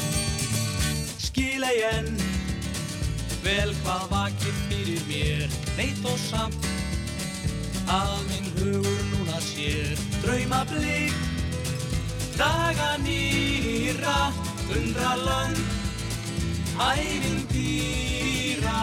skil 1.26 1.68
ei 1.68 1.84
enn 1.90 2.16
vel 3.44 3.76
hvað 3.82 4.08
vakir 4.10 4.56
fyrir 4.70 5.04
mér 5.10 5.60
Veit 5.76 6.02
og 6.08 6.18
samt 6.30 6.75
að 7.86 8.18
minn 8.28 8.48
hugur 8.58 9.02
núna 9.12 9.38
sér 9.42 9.96
Drauma 10.22 10.62
blik, 10.70 11.14
daga 12.38 12.96
nýra 13.04 14.32
Undra 14.66 15.14
land, 15.22 15.58
ævintýra 16.82 18.80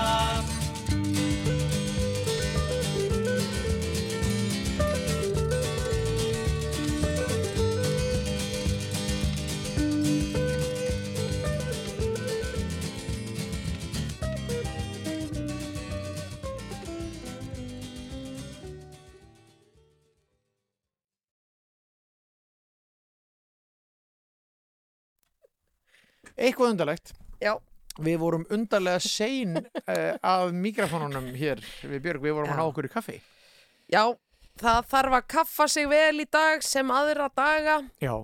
Eitthvað 26.43 26.73
undarlegt. 26.73 27.13
Já. 27.43 27.53
Við 28.03 28.17
vorum 28.23 28.43
undarlega 28.51 28.99
sein 29.05 29.57
uh, 29.59 30.15
af 30.25 30.49
mikrofónunum 30.57 31.27
hér 31.37 31.61
við 31.85 31.99
Björg, 32.07 32.23
við 32.25 32.33
vorum 32.39 32.49
Já. 32.49 32.55
að 32.55 32.59
ná 32.59 32.65
okkur 32.71 32.87
í 32.89 32.91
kaffi. 32.93 33.17
Já, 33.93 34.03
það 34.61 34.87
þarf 34.93 35.17
að 35.19 35.27
kaffa 35.35 35.67
sig 35.69 35.87
vel 35.91 36.23
í 36.23 36.27
dag 36.33 36.63
sem 36.65 36.89
aðra 36.93 37.29
daga. 37.37 37.77
Já. 38.01 38.15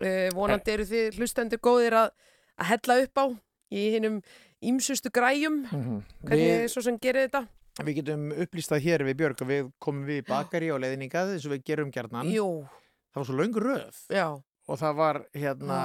Uh, 0.00 0.26
vonandi 0.32 0.72
eru 0.72 0.86
þið 0.88 1.18
hlustendur 1.20 1.60
góðir 1.60 1.98
að, 2.06 2.12
að 2.56 2.70
hella 2.72 2.98
upp 3.04 3.20
á 3.20 3.24
í 3.76 3.86
hinnum 3.94 4.20
ímsustu 4.64 5.12
græjum. 5.12 5.62
Hvernig 5.68 6.40
Við, 6.46 6.56
er 6.64 6.72
svo 6.72 6.82
sem 6.88 6.96
gerir 7.00 7.28
þetta? 7.28 7.44
við 7.80 8.00
getum 8.00 8.24
upplýstað 8.42 8.82
hér 8.84 9.02
við 9.06 9.14
Björg 9.20 9.38
að 9.44 9.50
við 9.54 9.68
komum 9.80 10.02
við 10.08 10.18
í 10.20 10.24
bakari 10.26 10.66
á 10.68 10.76
leiðningað 10.80 11.30
eins 11.36 11.46
og 11.48 11.52
við 11.54 11.62
gerum 11.70 11.92
gjarnan. 11.94 12.28
Jú, 12.28 12.48
Það 13.10 13.20
var 13.22 13.28
svo 13.28 13.36
löng 13.38 13.56
röð 13.58 14.00
já, 14.12 14.26
og 14.70 14.78
það 14.80 14.94
var 15.00 15.18
hérna, 15.34 15.78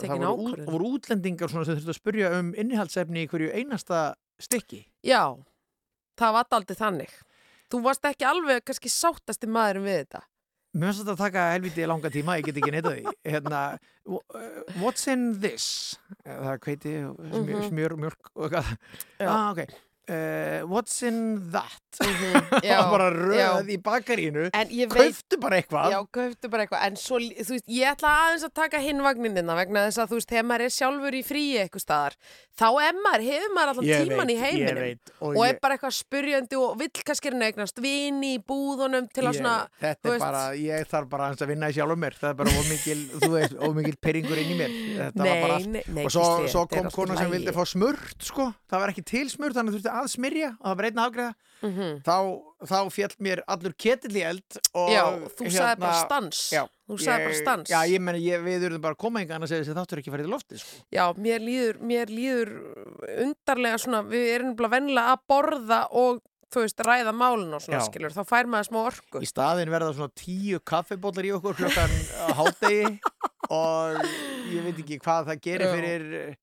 tekin 0.00 0.22
það 0.24 0.42
voru, 0.42 0.66
voru 0.74 0.90
útlendingar 0.96 1.52
svona 1.52 1.64
sem 1.68 1.76
þurftu 1.78 1.94
að 1.94 2.00
spurja 2.00 2.32
um 2.40 2.50
innihaldsefni 2.58 3.22
í 3.24 3.30
hverju 3.30 3.52
einasta 3.54 4.02
stykki. 4.42 4.82
já, 5.06 5.22
það 6.18 6.34
var 6.38 6.50
aldrei 6.58 6.76
þannig. 6.76 7.14
Þú 7.72 7.80
varst 7.86 8.04
ekki 8.04 8.26
alveg 8.28 8.64
kannski 8.68 8.90
sáttasti 8.92 9.48
maðurinn 9.48 9.86
við 9.86 9.98
þetta. 10.02 10.20
Mér 10.72 10.88
finnst 10.88 11.02
þetta 11.02 11.12
að 11.12 11.20
taka 11.20 11.40
helviti 11.52 11.86
langa 11.88 12.10
tíma, 12.12 12.34
ég 12.40 12.46
get 12.48 12.56
ekki 12.60 12.72
neitað 12.72 12.94
því. 12.98 13.14
Hérna, 13.32 13.60
uh, 14.08 14.20
what's 14.80 15.06
in 15.12 15.26
this? 15.40 15.98
Eh, 16.24 16.32
Það 16.32 16.52
er 16.52 16.60
smjör, 16.64 17.46
Mhm. 17.52 17.66
smjör 17.70 17.96
mjölk 18.04 18.30
og 18.34 18.46
eitthvað. 18.50 18.76
Ah, 19.20 19.50
ok. 19.52 19.66
Uh, 20.10 20.66
what's 20.66 21.02
in 21.06 21.50
that? 21.52 21.78
Já, 22.64 22.78
Það 22.80 22.80
var 22.80 22.90
bara 22.90 23.06
já. 23.36 23.46
röð 23.60 23.68
í 23.70 23.76
bakarínu. 23.84 24.44
Kauftu 24.90 25.36
bara 25.38 25.58
eitthvað. 25.60 25.92
Já, 25.92 25.98
kauptu 26.16 26.48
bara 26.50 26.64
eitthvað, 26.64 26.84
en 26.88 26.96
svo, 26.98 27.18
þú 27.20 27.52
veist, 27.52 27.66
ég 27.70 27.90
ætla 27.92 28.12
aðeins 28.24 28.46
að 28.48 28.52
taka 28.56 28.80
hinn 28.82 29.02
vagninina 29.04 29.54
vegna 29.58 29.82
þess 29.86 30.00
að 30.02 30.10
þú 30.14 30.18
veist, 30.18 30.30
þegar 30.32 30.46
maður 30.48 30.64
er 30.66 30.72
sjálfur 30.72 31.16
í 31.18 31.20
fríi 31.26 31.58
eitthvað 31.60 31.84
staðar, 31.84 32.16
þá 32.56 32.64
er 32.86 32.96
maður, 33.04 33.24
hefur 33.28 33.52
maður 33.58 33.72
allan 33.74 33.88
Ég 33.90 34.06
tíman 34.08 34.32
í 34.32 34.36
veit, 34.38 34.44
heiminum 34.46 34.80
Ég 34.80 34.96
veit. 34.96 35.12
Og, 35.20 35.26
og 35.28 35.36
ég, 35.36 35.52
er 35.52 35.60
bara 35.66 35.76
eitthvað 35.76 35.94
spurjandi 35.98 36.58
og 36.62 36.72
vill 36.80 37.04
kannski 37.10 37.32
reyna 37.34 37.44
að 37.44 37.52
eignast 37.52 37.82
vini 37.84 38.32
í 38.38 38.40
búðunum 38.52 39.08
til 39.12 39.26
að 39.28 39.38
svona, 39.38 39.54
Þetta 39.84 40.08
er 40.08 40.16
veist- 40.16 40.24
bara, 40.26 40.42
ég 40.64 40.90
þarf 40.94 41.10
bara 41.12 41.28
aðeins 41.28 41.44
að 41.46 41.52
vinna 41.52 41.68
í 41.70 41.76
sjálfum 41.76 42.02
mér. 42.06 42.18
Það 42.22 42.30
er 42.32 42.40
bara 42.40 42.56
ómikil, 42.62 42.98
þú 43.22 43.30
veist, 43.36 43.56
ómikil 43.68 43.94
peringur 44.08 44.40
inn 44.42 44.54
í 44.56 44.58
mér. 44.62 44.76
Nei, 45.20 45.30
allt. 45.36 45.68
nei, 45.76 45.84
nei, 45.92 46.04
og 46.08 46.14
svo, 46.16 46.24
Gísli, 46.40 46.54
svo 46.56 46.64
er 46.64 46.72
kom 46.72 46.88
í 46.88 46.94
kona 46.96 47.20
sem 47.20 47.32
vildi 47.36 47.52
fá 47.54 47.62
smurt 47.68 48.16
sko. 48.32 48.48
það 48.72 48.84
var 48.86 48.94
ekki 48.96 49.06
til 49.12 49.26
smurt, 49.28 49.58
þannig 49.60 49.91
að 49.92 50.02
að 50.02 50.10
smyrja 50.16 50.50
og 50.58 50.66
það 50.70 50.76
var 50.80 50.88
einn 50.90 51.02
afgreða 51.06 51.34
Mhm. 51.62 52.02
þá, 52.02 52.16
þá 52.66 52.78
fjall 52.90 53.12
mér 53.22 53.40
allur 53.46 53.74
ketill 53.78 54.16
í 54.18 54.22
eld 54.26 54.56
Já, 54.90 55.04
þú 55.30 55.46
sagði 55.46 55.76
bara 55.78 55.92
hérna, 55.92 56.00
stans, 56.08 56.40
já, 56.50 56.64
þú 56.90 56.96
sagði 56.98 57.22
bara 57.22 57.34
ég- 57.36 57.42
stans. 57.44 57.70
Já, 57.70 57.78
ég 57.86 58.00
meni, 58.02 58.18
ég, 58.26 58.42
við 58.42 58.64
erum 58.66 58.80
bara 58.82 58.96
að 58.96 58.98
koma 59.04 59.20
enga 59.22 59.36
annars 59.36 59.52
eða 59.54 59.76
þáttur 59.78 60.00
ekki 60.02 60.10
farið 60.10 60.26
í 60.26 60.32
lofti 60.32 60.58
sko. 60.58 60.82
Já, 60.90 61.04
mér 61.14 61.38
líður, 61.46 61.78
mér 61.86 62.10
líður 62.10 62.50
undarlega 63.22 63.78
svona, 63.78 64.02
við 64.10 64.26
erum 64.40 64.56
bara 64.58 64.72
vennilega 64.74 65.14
að 65.14 65.22
borða 65.30 65.80
og, 66.02 66.18
þú 66.52 66.64
veist, 66.66 66.82
ræða 66.84 67.14
málun 67.14 67.54
og 67.54 67.62
svona, 67.62 67.78
Já. 67.78 67.86
skilur, 67.88 68.10
þá 68.18 68.22
fær 68.26 68.50
maður 68.50 68.68
smá 68.72 68.80
orku. 68.90 69.22
Í 69.22 69.30
staðin 69.30 69.70
verða 69.72 69.94
svona 69.94 70.12
tíu 70.18 70.58
kaffibólar 70.66 71.24
í 71.30 71.32
okkur 71.38 71.54
klokkan 71.62 71.94
hádegi 72.42 72.98
og 73.54 74.02
ég 74.50 74.66
veit 74.66 74.82
ekki 74.82 74.98
hvað 74.98 75.30
það 75.30 75.40
gerir 75.46 75.72
fyrir 75.78 76.36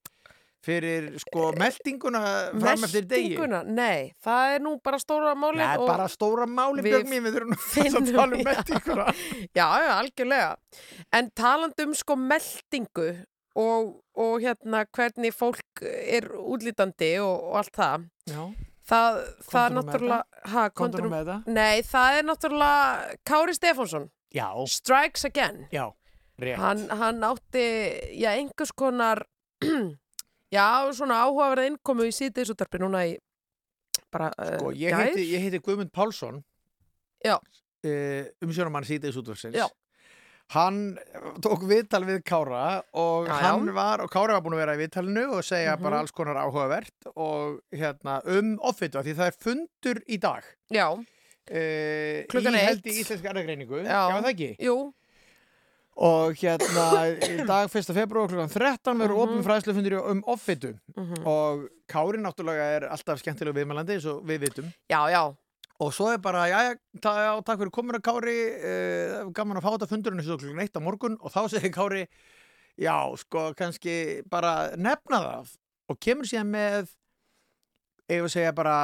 fyrir 0.65 1.10
sko 1.24 1.50
meldinguna 1.56 2.22
fram 2.52 2.84
eftir 2.88 3.06
degi? 3.08 3.30
Meltinguna? 3.38 3.62
Nei, 3.63 4.12
það 4.24 4.54
er 4.58 4.63
nú 4.65 4.76
bara 4.84 5.00
stóra 5.00 5.34
málið 5.39 5.63
Nei, 5.63 5.88
bara 5.88 6.08
stóra 6.12 6.48
máli 6.50 6.84
við 6.84 6.98
björn 6.98 7.12
mín, 7.13 7.26
við 7.28 7.38
þurfum 7.38 8.00
að 8.02 8.13
tala 8.13 8.39
um 8.39 8.45
meldinguna 8.50 9.06
Já, 9.60 9.67
já, 9.86 9.91
algjörlega. 9.95 10.50
En 11.15 11.30
talandi 11.38 11.88
um 11.88 11.93
sko 11.98 12.17
meldingu 12.19 13.10
og, 13.60 13.93
og 14.19 14.34
hérna 14.43 14.84
hvernig 14.95 15.34
fólk 15.36 15.84
er 15.88 16.28
útlítandi 16.38 17.13
og, 17.24 17.48
og 17.52 17.62
allt 17.63 17.76
það, 17.80 18.06
Já, 18.30 18.41
það, 18.91 19.22
það 19.50 19.63
er 19.65 19.76
náttúrulega... 19.78 20.43
Ha, 20.54 20.65
nú 20.76 20.89
nú- 20.93 21.13
með 21.13 21.24
þetta. 21.32 21.56
Nei, 21.56 21.82
það 21.88 22.19
er 22.19 22.28
náttúrulega 22.30 23.17
Kári 23.32 23.56
Stefánsson, 23.58 24.10
Já, 24.36 24.48
Strikes 24.69 25.26
Again. 25.26 25.63
já, 25.74 25.88
rétt. 26.39 26.60
Hann, 26.62 26.86
hann 27.00 27.24
átti, 27.26 27.65
já, 28.22 28.30
einhvers 28.36 28.72
konar, 28.78 29.24
já, 30.51 30.67
svona 30.93 31.23
áhugaverða 31.25 31.67
innkomu 31.69 32.07
í 32.09 32.13
síðdeisúttarpi 32.15 32.79
núna 32.81 33.03
í 33.09 33.17
bara 34.12 34.31
Sko, 34.33 34.69
uh, 34.71 34.73
ég 34.73 34.89
gær. 34.93 35.03
heiti, 35.05 35.25
ég 35.33 35.43
heiti 35.45 35.59
Guðmund 35.62 35.91
Pálsson 35.93 36.41
Já. 37.25 37.35
uh, 37.38 38.23
umsjónumann 38.41 38.88
síðdeis 38.88 39.17
útvarsins 39.19 39.53
Já. 39.59 39.67
hann 40.55 40.97
tók 41.45 41.62
viðtal 41.69 42.01
við 42.07 42.23
Kára 42.25 42.81
og 42.97 43.27
Já, 43.27 43.33
já. 43.35 43.41
hann 43.51 43.69
var, 43.75 44.01
og 44.01 44.09
Kára 44.09 44.33
var 44.39 44.41
búin 44.41 44.55
að 44.57 44.63
vera 44.63 44.75
í 44.77 44.81
viðtalinu 44.81 45.25
og 45.38 45.43
segja 45.45 45.75
Mhm. 45.77 45.83
bara 45.83 45.99
alls 45.99 46.12
konar 46.12 46.39
áhugavert 46.41 47.12
og 47.15 47.59
hérna 47.71 48.21
um 48.25 48.57
offitu 48.62 48.97
því 49.03 49.13
það 49.19 49.27
er 49.27 49.38
fundur 49.45 50.01
í 50.09 50.17
dag 50.19 50.43
Já, 50.73 50.89
uh, 50.93 52.25
Klukkan 52.31 52.55
í 52.55 52.57
eitt. 52.57 52.67
held 52.69 52.83
í 52.89 52.97
íslenska 53.03 53.29
erðagreiningu 53.29 53.83
Já. 53.85 54.09
það 54.09 54.31
ekki 54.33 54.49
jú, 54.59 54.93
og 55.99 56.38
hérna 56.39 56.85
í 57.27 57.43
dag 57.49 57.67
1. 57.67 57.91
februar 57.95 58.29
klukkan 58.31 58.51
13 58.53 58.95
verður 59.01 59.17
Mhm. 59.17 59.23
opin 59.25 59.45
fræðslufundur 59.47 59.97
um 60.12 60.23
offitu 60.31 60.73
mhm. 60.95 61.25
og 61.27 61.67
Kári 61.91 62.21
náttúrulega 62.23 62.65
er 62.77 62.88
alltaf 62.93 63.19
skemmtilega 63.19 63.57
viðmælandi 63.59 63.97
eins 63.97 64.05
og 64.07 64.23
við 64.23 64.45
vitum 64.47 64.71
já, 64.89 65.01
já, 65.12 65.23
Og 65.79 65.93
svo 65.95 66.09
er 66.12 66.17
bara, 66.19 66.41
já, 66.51 66.75
ta, 67.01 67.12
já 67.23 67.41
takk 67.47 67.62
fyrir 67.62 67.71
komuna 67.71 67.99
Kári, 68.03 68.33
uh, 68.59 69.29
gaman 69.31 69.55
að 69.57 69.63
fá 69.63 69.69
þetta 69.77 69.88
fundurinn 69.88 70.19
þessu 70.19 70.35
klukkan 70.41 70.59
eitt 70.59 70.75
á 70.75 70.81
morgun 70.83 71.15
og 71.23 71.31
þá 71.31 71.47
segir 71.53 71.71
Kári, 71.71 72.01
já, 72.75 72.97
sko, 73.15 73.53
kannski 73.55 74.21
bara 74.27 74.75
nefna 74.75 75.21
það 75.23 75.53
og 75.88 75.99
kemur 76.03 76.27
síðan 76.27 76.51
með, 76.51 76.91
ef 78.12 78.25
að 78.27 78.33
segja 78.35 78.51
bara 78.57 78.75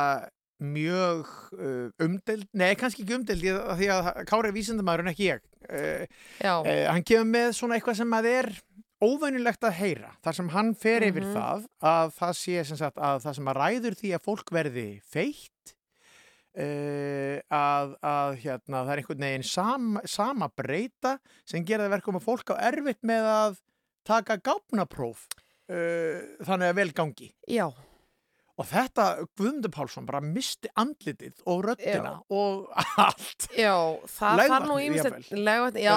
mjög 0.63 1.25
uh, 1.59 1.89
umdeld, 2.05 2.45
nei, 2.55 2.71
kannski 2.79 3.03
ekki 3.03 3.17
umdeld 3.17 3.41
því 3.43 3.51
að, 3.55 3.73
því 3.81 3.89
að 3.95 4.09
Kári 4.29 4.49
er 4.51 4.55
vísindamæður 4.55 5.03
en 5.05 5.11
ekki 5.11 5.27
ég. 5.33 5.41
Uh, 5.65 6.05
uh, 6.45 6.69
hann 6.93 7.03
kemur 7.03 7.27
með 7.33 7.49
svona 7.57 7.75
eitthvað 7.79 7.97
sem 7.99 8.15
að 8.15 8.29
er 8.31 8.49
óvænilegt 9.03 9.65
að 9.67 9.75
heyra, 9.81 10.13
þar 10.23 10.37
sem 10.37 10.49
hann 10.53 10.69
fer 10.79 11.03
yfir 11.09 11.25
Mhm. 11.27 11.33
það 11.35 11.65
að 11.91 12.13
það 12.15 12.33
sé 12.39 12.63
sem 12.69 12.77
sagt 12.79 12.97
að 12.97 13.17
það 13.25 13.35
sem 13.35 13.49
að 13.51 13.57
ræður 13.59 13.97
því 13.99 14.11
að 14.15 14.23
fólk 14.29 14.53
verði 14.55 14.85
feitt 15.03 15.73
uh, 16.55 17.37
að, 17.51 17.95
að 17.99 18.37
hérna, 18.45 18.83
það 18.85 18.91
er 18.95 19.01
einhvern 19.01 19.25
veginn 19.27 19.47
sama, 19.49 20.03
sama 20.07 20.47
breyta 20.55 21.17
sem 21.43 21.65
gera 21.67 21.89
verkum 21.91 22.15
að 22.19 22.27
fólk 22.29 22.53
á 22.55 22.63
erfitt 22.71 23.01
með 23.05 23.27
að 23.33 23.57
taka 24.07 24.37
gáfnapróf 24.45 25.25
uh, 25.67 26.23
þannig 26.45 26.71
að 26.71 26.79
vel 26.79 26.91
gangi 26.95 27.29
já, 27.51 27.67
og 28.55 28.67
þetta 28.69 29.05
Guðmundur 29.35 29.71
Pálsson 29.73 30.05
bara 30.07 30.21
misti 30.23 30.69
andlitið 30.79 31.41
og 31.51 31.63
röddina 31.65 32.13
og 32.31 32.69
allt. 33.05 33.47
Já, 33.51 33.75
það 34.07 34.43
þarf 34.51 34.67
nú 34.69 34.77
já, 35.75 35.89
Já. 35.89 35.95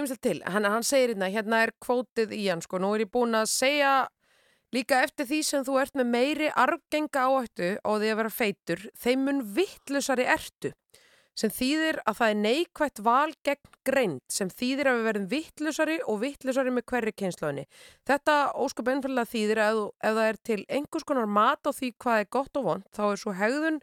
ýmislegt 0.00 0.22
til, 0.26 0.38
hann, 0.46 0.70
hann 0.74 0.86
segir 0.86 1.14
hérna, 1.14 1.30
hérna 1.30 1.60
er 1.66 1.74
kvótið 1.82 2.34
í 2.34 2.46
hann, 2.48 2.64
sko, 2.64 2.80
nú 2.82 2.94
er 2.96 3.06
ég 3.06 3.12
búin 3.14 3.38
að 3.38 3.46
segja 3.52 3.92
líka 4.74 5.00
eftir 5.04 5.26
því 5.26 5.40
sem 5.46 5.64
þú 5.66 5.78
ert 5.82 5.96
með 5.98 6.10
meiri 6.14 6.50
arfgenga 6.50 7.26
áhættu 7.26 7.70
á 7.82 7.90
því 7.90 8.10
að 8.12 8.20
vera 8.22 8.34
feitur, 8.34 8.84
þeim 8.98 9.24
mun 9.26 9.40
vittlusari 9.56 10.26
ertu, 10.30 10.74
sem 11.38 11.52
þýðir 11.54 12.00
að 12.04 12.18
það 12.18 12.32
er 12.32 12.38
neikvætt 12.40 13.02
val 13.06 13.32
gegn 13.46 13.72
greind, 13.86 14.20
sem 14.28 14.50
þýðir 14.52 14.90
að 14.90 14.98
við 14.98 15.08
verðum 15.08 15.28
vittlusari 15.30 15.98
og 16.04 16.20
vittlusari 16.24 16.74
með 16.74 16.86
hverri 16.92 17.14
kynslaunni. 17.16 17.66
Þetta 18.08 18.36
óskup 18.60 18.90
einfallega 18.92 19.32
þýðir 19.32 19.62
að 19.64 19.82
ef 19.86 20.16
það 20.18 20.24
er 20.26 20.40
til 20.50 20.60
einhvers 20.68 21.08
konar 21.08 21.30
mat 21.30 21.64
á 21.64 21.70
því 21.72 21.92
hvað 22.02 22.22
er 22.24 22.32
gott 22.36 22.60
og 22.60 22.68
vond, 22.68 22.88
þá 22.96 23.02
er 23.08 23.22
svo 23.22 23.36
hegðun 23.38 23.80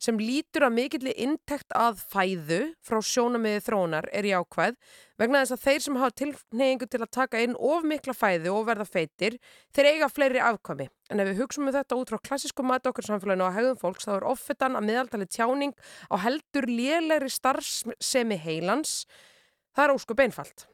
sem 0.00 0.16
lítur 0.16 0.64
að 0.64 0.72
mikilli 0.78 1.12
intekt 1.20 1.74
að 1.76 1.98
fæðu 2.08 2.60
frá 2.80 2.98
sjónamiði 3.04 3.60
þróunar 3.66 4.06
er 4.16 4.24
jákvæð 4.30 4.78
vegna 5.20 5.42
þess 5.42 5.52
að 5.58 5.64
þeir 5.66 5.82
sem 5.84 5.98
hafa 6.00 6.14
tilneyingu 6.22 6.88
til 6.88 7.00
að 7.04 7.10
taka 7.18 7.42
inn 7.44 7.56
of 7.60 7.84
mikla 7.84 8.14
fæðu 8.16 8.54
og 8.56 8.64
verða 8.70 8.86
feitir, 8.88 9.36
þeir 9.76 9.90
eiga 9.90 10.08
fleiri 10.08 10.40
afkvæmi. 10.40 10.86
En 11.12 11.20
ef 11.20 11.28
við 11.28 11.42
hugsum 11.42 11.68
um 11.68 11.74
þetta 11.76 11.98
út 12.00 12.08
frá 12.14 12.20
klassísku 12.30 12.64
mati 12.64 12.88
okkar 12.88 13.04
samfélaginu 13.10 13.44
og 13.44 13.52
hegðum 13.58 13.78
fólks 13.82 14.08
þá 14.08 14.14
er 14.16 14.28
offetan 14.32 14.80
að 14.80 14.88
miðaltali 14.88 15.28
tjáning 15.28 15.76
á 16.08 16.16
heldur 16.24 16.64
lélegri 16.70 17.28
starfsemi 17.36 18.40
heilans. 18.40 19.04
Það 19.76 19.84
er 19.90 19.94
óskup 19.98 20.24
einfalt. 20.24 20.64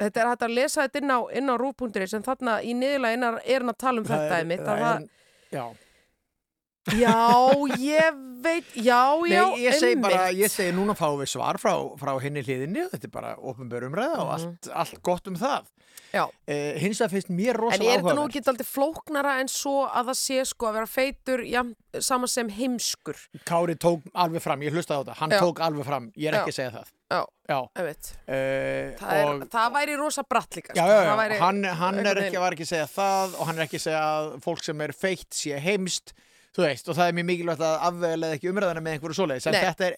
Þetta 0.00 0.20
er 0.22 0.28
hægt 0.34 0.44
að 0.46 0.54
lesa 0.56 0.84
þetta 0.84 1.00
inn 1.00 1.12
á, 1.12 1.18
á 1.52 1.54
rúf.is 1.60 2.14
en 2.16 2.22
þarna 2.28 2.60
í 2.64 2.76
niðurlega 2.76 3.32
er 3.44 3.64
hann 3.64 3.72
að 3.72 3.80
tala 3.80 4.00
um 4.00 4.06
Það 4.08 4.20
þetta 4.20 4.34
er- 4.36 4.44
einmitt. 4.44 4.60
það 4.60 4.76
að 4.76 4.84
það- 4.84 5.00
er- 5.00 5.08
Já, 5.56 5.64
Já, 6.88 7.52
ég 7.76 8.14
veit, 8.40 8.64
já, 8.74 9.02
já, 9.28 9.42
Nei, 9.52 9.60
ég 9.66 9.74
segi 9.76 9.98
bara, 10.00 10.22
einmitt. 10.30 10.40
ég 10.40 10.48
segi 10.50 10.72
núna 10.72 10.94
fáum 10.96 11.18
við 11.20 11.28
svar 11.34 11.58
frá, 11.60 11.74
frá 12.00 12.14
henni 12.24 12.40
hliðinni 12.42 12.86
og 12.86 12.94
þetta 12.94 13.04
er 13.10 13.12
bara 13.12 13.34
ofnbjör 13.36 13.84
umræða 13.90 14.22
og 14.24 14.30
allt, 14.38 14.70
allt 14.72 15.02
gott 15.04 15.28
um 15.28 15.36
það. 15.36 15.66
Mhm. 15.68 15.76
Já. 16.10 16.24
Eh, 16.50 16.74
hins 16.82 16.98
vegar 16.98 17.10
finnst 17.12 17.28
mér 17.30 17.54
En 17.54 17.60
rosalega 17.60 17.92
er 17.94 18.00
þetta 18.02 18.14
nú 18.18 18.24
ekki 18.26 18.40
aldrei 18.50 18.66
flóknara 18.66 19.34
en 19.40 19.46
svo 19.52 19.84
að 19.86 20.08
það 20.08 20.16
sé 20.18 20.38
sko 20.48 20.66
að 20.66 20.72
vera 20.80 20.88
feitur 20.90 21.42
já, 21.46 21.60
saman 22.02 22.28
sem 22.32 22.48
heimskur? 22.50 23.20
Kári 23.46 23.76
tók 23.78 24.02
alveg 24.18 24.42
fram, 24.42 24.64
ég 24.66 24.72
hlustaði 24.74 24.98
á 24.98 25.02
þetta, 25.04 25.14
hann 25.20 25.30
Já. 25.30 25.38
tók 25.44 25.60
alveg 25.62 25.86
fram, 25.86 26.08
ég 26.16 26.32
er 26.32 26.34
Já. 26.34 26.40
ekki 26.40 26.50
að 26.50 26.58
segja 26.58 26.72
það. 26.80 26.90
Já, 27.10 27.20
Já, 27.50 27.60
einmitt. 27.76 28.10
uh, 28.26 28.98
Það, 28.98 29.12
er, 29.20 29.28
og, 29.28 29.44
það 29.54 29.72
væri 29.76 29.96
rosa 30.00 30.22
bratt 30.26 30.50
líka. 30.58 30.74
já, 30.74 30.82
sko. 30.82 30.90
já, 30.90 31.04
já, 31.06 31.14
væri 31.20 31.38
hann, 31.38 31.62
hann 31.64 31.98
er 32.06 32.16
ekki, 32.24 32.38
var 32.42 32.52
ekki 32.58 32.66
að 32.66 32.72
segja 32.74 32.88
það 32.96 33.38
og 33.38 33.46
hann 33.46 33.58
er 33.58 33.66
ekki 33.68 33.78
að 33.78 33.86
segja 33.86 34.02
að 34.02 34.42
fólk 34.42 34.64
sem 34.66 34.80
er 34.80 34.92
feitt 34.92 35.30
sé 35.34 35.60
heimst, 35.62 36.12
þú 36.56 36.64
veist, 36.64 36.88
og 36.90 36.96
það 36.98 37.08
er 37.10 37.16
mjög 37.18 37.26
mikilvægt 37.30 37.62
að 37.66 37.84
afvegulega 37.88 38.36
ekki 38.38 38.50
umræðana 38.50 38.82
með 38.84 38.96
einhverju 38.96 39.18
svoleiðis, 39.20 39.46
en 39.50 39.58
þetta 39.58 39.86
er, 39.86 39.96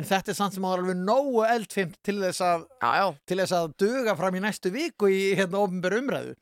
en 0.00 0.08
þetta 0.10 0.32
er 0.32 0.38
samt 0.38 0.56
sem 0.56 0.66
áður 0.68 0.82
alveg 0.84 1.00
nógu 1.04 1.44
eldfimt 1.44 1.98
til 2.06 2.16
þess 2.22 2.44
að 2.46 2.64
Já, 2.80 2.90
já, 3.00 3.06
til 3.30 3.38
þess 3.42 3.56
að 3.58 3.74
duga 3.84 4.16
fram 4.16 4.38
í 4.38 4.42
næstu 4.46 4.72
viku 4.74 5.10
í 5.12 5.20
hérna 5.38 5.60
ofnbjör 5.66 5.98
umræðu. 6.00 6.34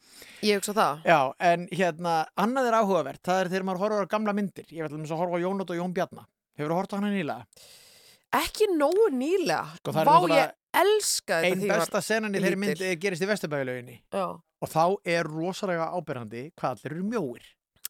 ég 0.47 0.61
hugsa 0.61 0.77
það. 0.79 1.03
Já, 1.11 1.19
en 1.51 1.69
hérna, 1.75 2.15
annað 2.39 2.71
er 2.71 2.79
áhugavert, 2.79 3.23
það 3.27 3.43
er 3.43 3.53
þegar 3.53 3.69
maður 3.69 3.85
horfður 3.87 4.07
á 4.07 4.13
gamla 4.15 4.37
myndir. 4.39 4.71
Ég 4.71 4.87
vil 4.87 5.03
að 5.03 5.19
horfa 5.19 5.39
á 5.39 5.45
Jónot 5.45 5.75
og 5.75 5.81
Jón 5.83 5.95
Bjarna. 5.97 6.27
Hefur 6.59 6.73
þú 6.75 6.79
hort 6.79 6.95
á 6.95 6.99
hana 6.99 7.11
nýlega? 7.15 7.45
Ekki 8.39 8.67
nógu 8.77 9.09
nýlega. 9.15 9.77
Sko, 9.79 9.93
Vá, 9.95 10.17
ég 10.35 10.51
elska 10.79 11.39
þetta 11.43 11.49
Einn 11.49 11.71
besta 11.71 12.01
senan 12.05 12.35
í 12.35 12.43
þeirri 12.43 12.59
mynd 12.61 12.75
lítil. 12.75 12.91
eh, 12.91 12.97
gerist 13.01 13.25
í 13.25 13.29
Vesturbæðilauginni. 13.31 14.01
Já. 14.13 14.27
Og 14.59 14.69
þá 14.73 14.83
er 15.07 15.29
rosalega 15.31 15.87
ábyrrandi 15.95 16.43
hvað 16.59 16.75
allir 16.77 16.93
eru 16.97 17.07
mjóir. 17.09 17.47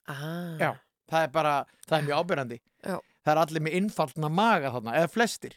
Ah. 0.09 0.57
Já, 0.61 0.71
það 1.11 1.25
er 1.27 1.33
bara, 1.35 1.55
það 1.89 1.99
er 1.99 2.07
mjög 2.09 2.21
ábyrrandi. 2.23 2.59
Já. 2.85 2.97
Það 3.25 3.33
er 3.35 3.41
allir 3.43 3.65
með 3.67 3.77
innfaldna 3.81 4.29
maga 4.33 4.71
þarna, 4.73 4.95
eða 5.03 5.11
flestir. 5.13 5.57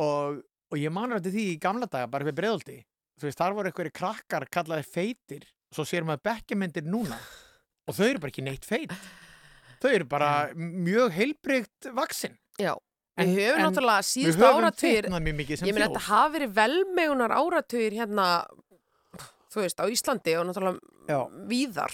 Og, 0.00 0.40
og 0.70 0.78
ég 0.80 0.92
manur 0.94 1.20
þetta 1.20 1.34
því 1.36 1.46
í 1.52 1.58
gamla 1.62 1.86
daga, 1.90 2.08
bara 2.10 2.26
við 2.26 2.38
breiðolti. 2.40 2.78
Þú 3.20 3.28
veist, 3.28 3.38
þar 3.40 3.56
voru 3.58 3.70
einhverju 3.70 3.92
krakkar 4.00 4.46
kallaði 4.50 4.86
feitir. 4.88 5.44
Svo 5.74 5.84
sér 5.86 6.06
maður 6.08 6.24
bekkjamyndir 6.30 6.86
núna. 6.88 7.18
Og 7.86 7.94
þau 7.94 8.06
eru 8.08 8.22
bara 8.22 8.32
ekki 8.32 8.44
neitt 8.46 8.64
feit. 8.66 8.94
Þau 9.80 9.90
eru 9.92 10.06
bara 10.08 10.30
mjög 10.56 11.12
heilbrygt 11.16 11.90
vaksin. 11.96 12.34
Já. 12.60 12.74
En- 13.20 13.34
Við 13.34 13.50
höfum 13.50 13.64
náttúrulega 13.66 14.02
mikið 15.36 15.58
sem 15.60 15.68
Ég 15.68 15.74
meina 15.76 15.88
þetta 15.90 16.04
hafi 16.08 16.32
verið 16.38 16.52
velmegunar 16.56 17.34
áratugir 17.36 17.96
hérna, 17.98 18.26
þú 19.52 19.60
veist, 19.64 19.80
á 19.82 19.84
Íslandi 19.90 20.36
og 20.40 20.46
náttúrulega 20.48 20.80
Já. 21.10 21.20
víðar. 21.50 21.92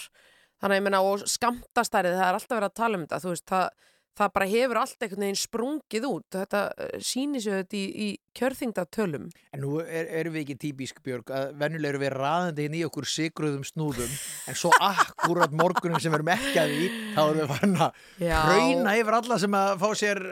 Þannig 0.57 0.75
að 0.75 0.81
ég 0.81 0.87
meina, 0.87 1.03
og 1.05 1.25
skamtastærið, 1.29 2.17
það 2.17 2.29
er 2.29 2.39
alltaf 2.39 2.57
verið 2.57 2.71
að 2.71 2.79
tala 2.81 2.99
um 2.99 3.05
þetta, 3.05 3.21
veist, 3.29 3.47
það, 3.51 3.91
það 4.17 4.33
bara 4.39 4.51
hefur 4.53 4.81
allt 4.81 5.05
einhvern 5.05 5.27
veginn 5.27 5.41
sprungið 5.41 6.09
út. 6.09 6.27
Þetta 6.37 6.63
sýnir 7.05 7.45
sér 7.45 7.61
þetta 7.61 7.77
í, 7.81 7.85
í 8.07 8.09
kjörþingdatölum. 8.37 9.29
En 9.57 9.63
nú 9.65 9.79
er, 9.83 10.09
erum 10.21 10.35
við 10.37 10.45
ekki 10.47 10.57
típisk 10.67 11.01
Björg 11.07 11.33
að 11.33 11.55
venjulega 11.61 11.95
erum 11.95 12.05
við 12.07 12.13
raðandi 12.17 12.67
inn 12.69 12.77
í 12.79 12.85
okkur 12.89 13.09
sigruðum 13.11 13.65
snúðum 13.67 14.13
en 14.51 14.59
svo 14.59 14.73
akkurat 14.81 15.55
morgunum 15.57 16.01
sem 16.03 16.13
við 16.13 16.21
erum 16.21 16.33
ekki 16.37 16.61
að 16.63 16.75
því 16.77 16.91
þá 17.17 17.23
erum 17.25 17.41
við 17.43 17.51
farin 17.55 17.81
að 17.87 18.05
hrauna 18.27 18.97
yfir 19.01 19.19
alla 19.21 19.41
sem 19.47 19.59
að 19.63 19.75
fá 19.83 19.89
sér 20.03 20.23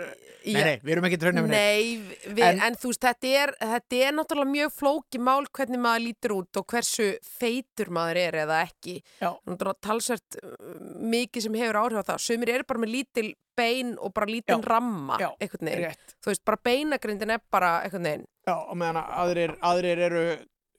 Nei, 0.44 0.52
Já. 0.52 0.64
nei, 0.68 0.74
við 0.84 0.90
erum 0.92 1.06
ekki 1.08 1.16
hrauna 1.22 1.40
yfir 1.40 1.52
neitt. 1.54 1.62
Nei, 1.64 2.32
við, 2.36 2.40
En- 2.44 2.58
en, 2.66 2.74
þú 2.76 2.90
veist, 2.90 3.00
þetta 3.00 3.28
er, 3.42 3.52
þetta 3.62 4.00
er 4.04 4.10
náttúrulega 4.12 4.50
mjög 4.52 4.74
flóki 4.76 5.20
mál 5.24 5.46
hvernig 5.56 5.80
maður 5.80 6.02
lítur 6.04 6.34
út 6.36 6.58
og 6.60 6.66
hversu 6.68 7.06
feitur 7.24 7.88
maður 7.96 8.20
er 8.26 8.36
eða 8.42 8.58
ekki. 8.66 8.98
Já. 9.22 9.30
Náttúrulega 9.48 9.80
talsvert 9.88 10.36
uh, 10.42 10.74
mikið 11.14 11.46
sem 11.46 11.56
hefur 11.62 11.80
áhrif 11.80 12.02
á 12.04 12.08
það. 12.10 12.20
Sumir 12.26 12.52
eru 12.58 12.68
bara 12.68 12.82
með 12.84 12.92
lítil 12.92 13.26
bein 13.56 13.94
og 14.02 14.12
bara 14.12 14.26
lítil 14.28 14.58
Já. 14.58 14.68
ramma, 14.68 15.16
Já. 15.22 15.30
Rétt. 15.40 16.12
Þú 16.20 16.32
veist, 16.34 16.44
bara 16.44 16.60
beinagrindin 16.68 17.30
er 17.38 17.40
bara 17.54 17.72
einhvern 17.94 18.10
veginn. 18.10 18.26
Já, 18.44 18.54
og 18.58 18.76
meðan 18.76 18.98
að 19.00 19.14
aðrir, 19.24 19.54
aðrir 19.70 20.02
eru 20.10 20.24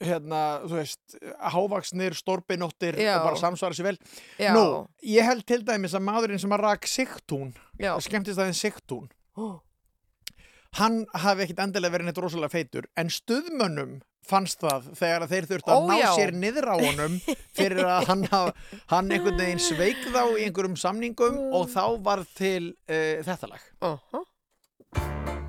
hérna, 0.06 0.40
þú 0.68 0.76
veist, 0.76 1.16
hávaksnir, 1.56 2.14
stórpinóttir 2.20 2.98
Já. 3.00 3.14
og 3.18 3.30
bara 3.30 3.40
samsvara 3.40 3.74
sér 3.78 3.88
vel. 3.88 3.98
Já, 4.38 4.52
Nú, 4.54 4.66
ég 5.08 5.24
held 5.26 5.46
til 5.48 5.62
dæmis 5.66 5.96
að 5.96 6.04
maðurinn 6.10 6.42
sem 6.44 6.52
að 6.52 6.66
rak 6.68 6.86
sigtún, 6.92 7.54
skemmtist 8.04 8.38
aðeins 8.44 8.60
sigtún, 8.60 9.08
Ó, 9.40 9.62
hann 10.80 11.06
hafi 11.16 11.46
ekkit 11.46 11.62
endilega 11.64 11.96
verið 11.96 12.10
neitt 12.10 12.20
rosalega 12.20 12.52
feitur 12.52 12.86
en 13.00 13.08
stuðmönnum 13.12 13.94
fannst 14.26 14.60
það 14.60 14.90
þegar 15.00 15.26
þeir 15.32 15.48
þurftu 15.54 15.72
að 15.72 15.80
Ó, 15.80 15.88
ná 15.88 15.96
já. 16.02 16.08
sér 16.18 16.32
niður 16.36 16.68
á 16.72 16.76
honum 16.82 17.16
fyrir 17.56 17.84
að 17.88 18.08
hann, 18.10 18.24
haf, 18.32 18.72
hann 18.92 19.12
einhvern 19.16 19.40
veginn 19.40 19.62
sveik 19.64 20.02
þá 20.12 20.22
í 20.36 20.46
einhverjum 20.50 20.76
samningum 20.82 21.36
Mm. 21.40 21.54
og 21.56 21.70
þá 21.72 21.84
var 22.04 22.26
til 22.36 22.74
uh, 22.90 23.24
þetta 23.24 23.52
lag 23.54 23.64
Óha. 23.86 24.24
Hvað 24.96 25.45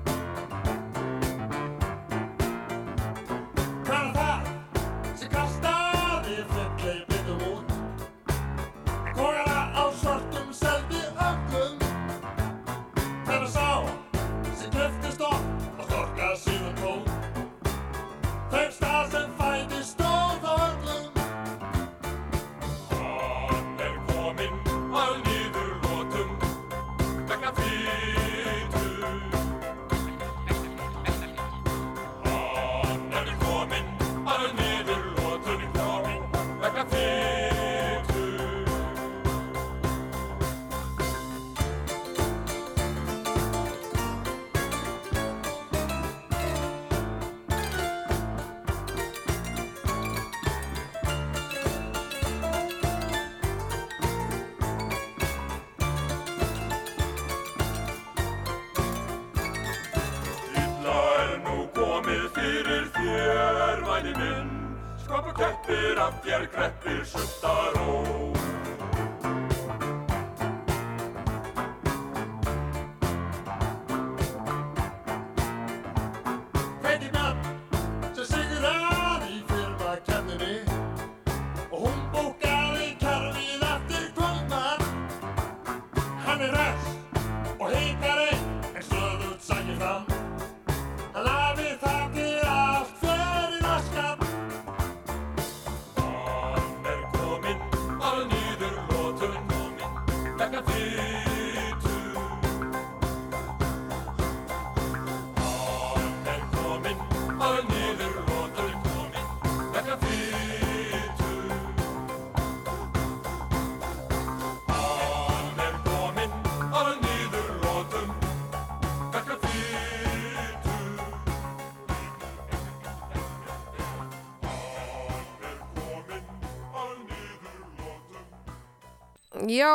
Já, 129.51 129.73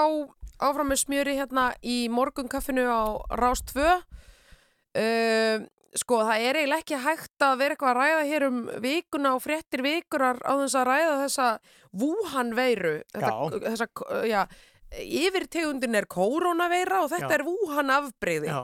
áfram 0.63 0.91
með 0.93 1.03
smjöri 1.05 1.37
hérna 1.39 1.71
í 1.83 2.07
morgunkaffinu 2.13 2.87
á 2.89 3.03
Rás 3.39 3.65
2 3.73 3.87
uh, 3.87 5.63
Sko, 5.93 6.23
það 6.25 6.43
er 6.47 6.57
eiginlega 6.57 6.81
ekki 6.81 6.99
hægt 7.05 7.45
að 7.45 7.59
vera 7.61 7.75
eitthvað 7.75 7.91
að 7.91 7.99
ræða 7.99 8.21
hér 8.31 8.45
um 8.47 8.61
vikuna 8.81 9.35
og 9.37 9.43
fréttir 9.45 9.83
vikurar 9.85 10.39
á 10.41 10.53
þess 10.63 10.77
að 10.81 10.87
ræða 10.89 11.17
þessa 11.21 11.49
Wuhan 12.01 12.55
veiru 12.57 12.93
þetta, 13.13 13.33
Já. 13.33 13.59
þessa, 13.67 13.89
já, 14.25 14.41
Yfirtegundin 15.03 15.99
er 16.01 16.09
koronaveira 16.09 17.03
og 17.05 17.11
þetta 17.13 17.29
Já. 17.29 17.37
er 17.37 17.45
Wuhan 17.45 17.93
afbreyði 17.93 18.49
Já, 18.49 18.63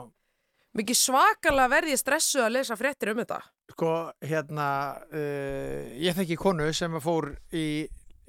Mikið 0.79 0.99
svakalega 1.03 1.69
verði 1.71 1.99
stressu 2.01 2.41
að 2.45 2.53
lesa 2.59 2.75
fréttir 2.77 3.09
um 3.13 3.21
þetta. 3.21 3.39
Sko, 3.73 3.93
hérna 4.25 4.67
uh, 5.13 5.85
ég 6.01 6.17
þekki 6.17 6.37
konu 6.41 6.67
sem 6.73 6.97
fór 7.01 7.31
í 7.53 7.85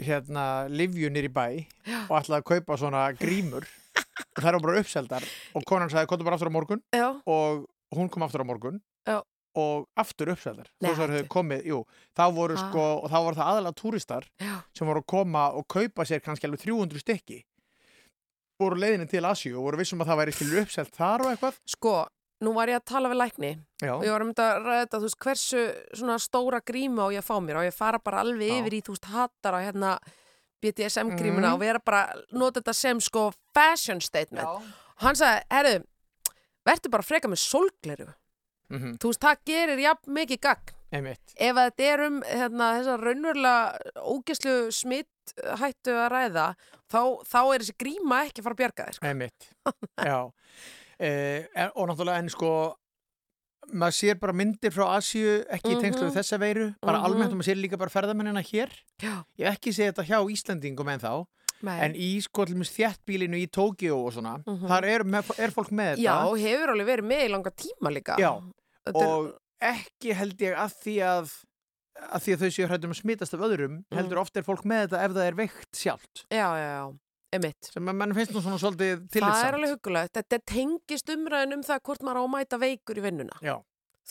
hérna 0.07 0.45
livjunir 0.71 1.27
í 1.29 1.33
bæ 1.33 1.45
og 2.09 2.15
ætlaði 2.21 2.39
að 2.41 2.49
kaupa 2.53 2.77
svona 2.81 3.05
grímur. 3.19 3.67
Og 4.37 4.43
þær 4.45 4.51
eru 4.55 4.61
bara 4.63 4.81
uppseldar 4.83 5.25
og 5.57 5.65
konan 5.67 5.91
sagði, 5.91 6.09
komdu 6.11 6.25
bara 6.27 6.37
aftur 6.37 6.51
á 6.53 6.55
morgun. 6.55 6.81
Já, 6.95 7.09
og 7.27 7.65
hún 7.97 8.11
kom 8.13 8.23
aftur 8.23 8.45
á 8.45 8.47
morgun 8.47 8.77
Já. 9.09 9.17
og 9.59 9.87
aftur 9.99 10.31
uppseldar. 10.35 10.69
Komið, 11.33 11.65
jú, 11.73 11.79
þá 12.17 12.23
voru 12.37 12.55
Ah. 12.59 12.63
sko 12.69 12.85
og 13.01 13.09
þá 13.11 13.17
voru 13.25 13.39
það 13.41 13.51
aðalega 13.51 13.79
túristar 13.81 14.29
já, 14.39 14.53
sem 14.77 14.87
voru 14.87 15.01
að 15.03 15.09
koma 15.11 15.47
og 15.57 15.67
kaupa 15.73 16.05
sér 16.07 16.21
kannski 16.23 16.47
alveg 16.47 16.63
300 16.63 17.01
stykki. 17.03 17.41
Voru 18.61 18.77
leiðinni 18.77 19.09
til 19.09 19.25
Asíu 19.25 19.57
og 19.57 19.65
voru 19.71 19.81
vissum 19.81 20.01
að 20.05 20.13
það 20.13 20.21
væri 20.21 20.63
uppselt 20.63 20.95
þar 20.95 21.25
og 21.25 21.31
eitthvað. 21.33 21.59
Sko, 21.67 21.95
nú 22.41 22.53
var 22.57 22.69
ég 22.73 22.79
að 22.81 22.85
tala 22.89 23.09
við 23.13 23.19
lækni 23.21 23.51
Já, 23.83 23.93
og 23.97 24.05
ég 24.07 24.11
var 24.15 24.23
að 24.25 24.29
mynda 24.31 24.47
að 24.55 24.65
ræða 24.67 24.81
þetta, 24.85 24.99
þú 25.01 25.09
veist, 25.09 25.19
hversu 25.25 25.65
svona 26.01 26.17
stóra 26.19 26.61
grímu 26.65 27.05
á 27.05 27.09
ég 27.13 27.21
að 27.23 27.29
fá 27.29 27.37
mér 27.45 27.61
og 27.61 27.67
ég 27.69 27.77
fara 27.77 27.99
bara 27.99 28.21
alveg 28.25 28.49
Já. 28.49 28.57
yfir 28.61 28.77
í, 28.79 28.81
þú 28.87 28.95
veist, 28.97 29.09
hattar 29.13 29.57
á 29.57 29.61
hérna 29.61 29.99
BDSM 30.61 31.15
grímuna 31.17 31.49
Mhm. 31.51 31.55
og 31.55 31.61
vera 31.61 31.79
bara 31.85 32.03
nota 32.33 32.61
þetta 32.61 32.75
sem 32.75 33.01
sko 33.01 33.33
fashion 33.55 34.01
statement. 34.01 34.47
Og 34.47 34.63
hann 35.05 35.15
sagði, 35.17 35.43
herru 35.51 35.85
verður 36.67 36.91
bara 36.91 37.03
freka 37.03 37.29
með 37.29 37.41
sólgleru 37.45 38.09
mm 38.71 38.99
þú 39.01 39.09
veist, 39.11 39.21
það 39.25 39.39
gerir 39.47 39.79
jafn 39.83 40.13
mikið 40.15 40.41
gagn. 40.41 40.75
Einmitt. 40.93 41.33
Ef 41.39 41.55
þetta 41.55 41.83
er 41.87 42.01
um 42.07 42.21
hérna, 42.23 42.67
þessa 42.81 42.97
raunverulega 42.99 43.95
ógeslu 44.11 44.55
smitt 44.75 45.35
hættu 45.61 45.93
að 45.95 46.11
ræða 46.11 46.47
þá, 46.91 47.01
þá 47.25 47.41
er 47.55 47.61
þessi 47.63 47.77
gríma 47.79 48.25
ekki 48.27 48.43
fara 48.43 48.55
að 48.55 48.61
bjarga 48.63 48.87
þér 48.89 48.95
sko. 48.99 49.07
Einmitt, 49.07 49.49
já 50.03 50.19
eh, 51.01 51.69
og 51.75 51.89
náttúrulega 51.89 52.19
en 52.19 52.29
sko 52.29 52.53
maður 53.73 53.97
sér 53.97 54.19
bara 54.21 54.33
myndir 54.37 54.73
frá 54.75 54.87
Asíu 54.97 55.45
ekki 55.53 55.75
í 55.77 55.81
tengslu 55.81 56.07
Mhm. 56.07 56.11
við 56.11 56.17
þessa 56.21 56.39
veiru 56.41 56.75
bara 56.83 56.99
Mhm. 56.99 57.05
almennt 57.07 57.33
og 57.33 57.39
maður 57.39 57.49
sér 57.51 57.61
líka 57.63 57.79
bara 57.79 57.91
ferðamennina 57.91 58.43
hér 58.43 58.71
Já. 59.01 59.25
ég 59.39 59.47
ekki 59.53 59.71
séð 59.73 59.93
þetta 59.93 60.07
hjá 60.09 60.19
Íslandingum 60.33 60.89
en 60.89 61.01
þá 61.01 61.27
Nei. 61.63 61.79
en 61.85 61.95
í 61.95 62.21
sko 62.23 62.47
til 62.47 62.55
dæmis 62.55 62.73
þjættbílinu 62.73 63.37
í 63.37 63.49
Tókíó 63.51 64.07
og 64.07 64.13
svona, 64.15 64.43
Mhm. 64.47 64.67
þar 64.67 64.85
er, 64.85 65.01
er 65.45 65.51
fólk 65.51 65.71
með 65.71 65.97
þetta 65.97 66.03
Já, 66.03 66.37
hefur 66.39 66.69
alveg 66.73 66.87
verið 66.87 67.07
með 67.07 67.25
í 67.27 67.31
langa 67.31 67.51
tíma 67.51 67.91
líka 67.93 68.17
Já, 68.19 68.41
Þetta 68.87 69.01
er- 69.03 69.07
og 69.09 69.39
ekki 69.61 70.15
held 70.15 70.37
ég 70.39 70.57
að 70.57 70.73
því 70.83 70.97
að 71.05 71.45
að 72.01 72.21
því 72.25 72.33
að 72.33 72.41
þau 72.41 72.51
séu 72.51 72.67
hrættum 72.67 72.91
að 72.91 73.01
smitast 73.03 73.35
af 73.35 73.41
öðrum 73.41 73.85
Mm. 73.93 73.97
heldur 73.99 74.19
oft 74.19 74.35
er 74.37 74.43
fólk 74.43 74.65
með 74.65 74.89
þetta 74.89 75.05
ef 75.05 75.11
það 75.13 75.27
er 75.29 75.35
veikt 75.35 75.73
sjálft 75.77 76.25
Já, 76.31 76.49
já, 76.57 76.71
já, 76.81 76.99
emitt 77.37 77.71
sem 77.73 77.89
að 77.91 77.99
mann 78.01 78.15
finnst 78.17 78.33
nú 78.35 78.43
svona 78.45 78.59
svolítið 78.61 79.03
Það 79.15 79.43
er 79.47 79.57
alveg 79.59 79.75
huggulegt, 79.77 80.15
þetta 80.19 80.39
tengist 80.51 81.13
umræðin 81.15 81.57
um 81.59 81.65
það 81.67 81.83
hvort 81.89 82.03
maður 82.07 82.21
á 82.21 82.23
að 82.27 82.33
mæta 82.37 82.59
veikur 82.63 83.01
í 83.01 83.05
vinnuna 83.05 83.41
Já, 83.45 83.55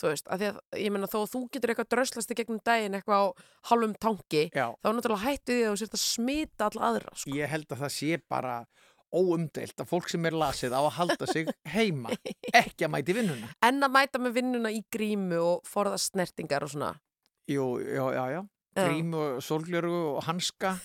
þú 0.00 0.12
veist, 0.12 0.28
af 0.32 0.40
því 0.40 0.48
að 0.50 0.60
ég 0.84 0.94
meina 0.94 1.10
þó 1.12 1.18
að 1.22 1.32
þú 1.34 1.40
getur 1.56 1.72
eitthvað 1.74 1.90
dröslast 1.96 2.30
í 2.32 2.38
gegnum 2.40 2.60
daginn 2.64 2.96
eitthvað 2.96 3.24
á 3.24 3.26
halvum 3.72 3.96
tanki 4.00 4.44
já 4.56 4.66
þá 4.72 4.88
er 4.90 4.96
náttúrulega 4.98 5.24
hættu 5.26 5.56
því 5.58 5.64
að 5.66 5.74
þú 5.74 5.80
sért 5.82 5.98
að 5.98 6.04
smita 6.06 6.70
alla 6.70 6.86
aðra 6.92 7.12
sko. 7.20 7.34
Ég 7.36 7.52
held 7.52 7.74
að 7.76 7.82
það 7.84 7.92
sé 7.98 8.20
bara 8.30 8.54
óumdeilt 9.10 9.80
að 9.82 9.88
fólk 9.90 10.06
sem 10.12 10.26
er 10.30 10.36
lasið 10.38 10.70
á 10.76 10.80
að 10.86 10.92
halda 11.00 11.26
sig 11.26 11.48
heima, 11.76 12.12
ekki 12.54 12.86
að 12.86 12.92
mæti 12.94 13.16
vinnuna. 13.16 13.48
en 13.66 13.82
að 13.82 13.94
mæta 13.96 14.20
með 14.22 14.36
vinnuna 14.38 14.70
í 14.70 14.80
grímu 14.94 15.40
og 15.42 15.66
forðast 15.66 16.12
snertingar 16.14 16.62
og 16.64 16.70
svona 16.72 16.92
Jú, 17.50 17.64
já, 17.82 18.04
já, 18.14 18.24
já. 18.36 18.40
Já. 18.78 18.84
Grím 18.86 19.14
og 19.18 19.40
sólgljöru 19.42 19.90
og 20.12 20.20
hanska 20.28 20.76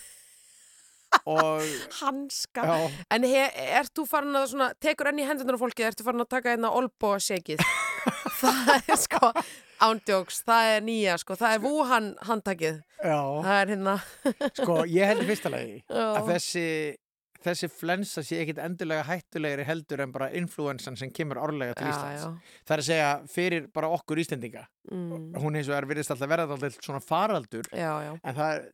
hanska. 2.02 2.66
Já, 2.70 2.90
en 3.18 3.28
ert 3.34 3.94
þú 3.98 4.08
farin 4.10 4.36
að 4.40 4.50
svona, 4.54 4.72
tekur 4.80 5.12
enn 5.12 5.22
í 5.24 5.28
hendunar 5.28 5.58
á 5.58 5.64
fólki, 5.64 5.86
ertu 5.88 6.06
farin 6.06 6.24
að 6.26 6.32
taka 6.38 6.54
einna 6.56 6.72
olbo 6.76 7.16
segið 7.20 7.64
það 8.42 8.76
er 8.92 9.00
sko 9.02 9.32
ándjóks, 9.86 10.44
það 10.48 10.74
er 10.76 10.84
nýja 10.86 11.16
sko, 11.20 11.36
það 11.40 11.56
er 11.58 11.64
Wuhan 11.66 12.12
handtakið. 12.30 12.78
Já, 13.02 13.18
það 13.46 13.58
er 13.62 13.72
hérna. 13.74 13.96
Sko, 14.60 14.78
ég 14.90 15.10
held 15.12 15.24
í 15.26 15.28
fyrsta 15.28 15.52
lagi 15.52 15.74
Já. 15.84 16.06
að 16.16 16.30
þessi, 16.32 16.64
þessi 17.46 17.68
flensa 17.70 18.24
sé 18.26 18.40
ekkit 18.42 18.62
endilega 18.64 19.04
hættulegri 19.06 19.66
heldur 19.68 20.02
en 20.06 20.14
bara 20.16 20.30
influensan 20.40 20.96
sem 20.98 21.12
kemur 21.14 21.42
árlega 21.44 21.76
til 21.78 21.86
já, 21.86 21.92
Íslands. 21.92 22.24
já. 22.24 22.56
Það 22.66 22.76
er 22.78 22.84
að 22.84 22.88
segja 22.88 23.12
fyrir 23.36 23.68
bara 23.76 23.92
okkur 23.98 24.22
Íslendinga. 24.24 24.64
Mm, 24.90 25.36
Hún 25.44 25.60
eins 25.60 25.70
og 25.70 25.78
er 25.78 25.90
virðist 25.92 26.16
alltaf 26.16 26.32
verða 26.32 26.48
alltaf 26.56 26.80
svona 26.80 27.04
faraldur. 27.04 27.70
Já, 27.76 27.92
já, 28.08 28.14
en 28.24 28.40
það 28.40 28.56
er, 28.56 28.66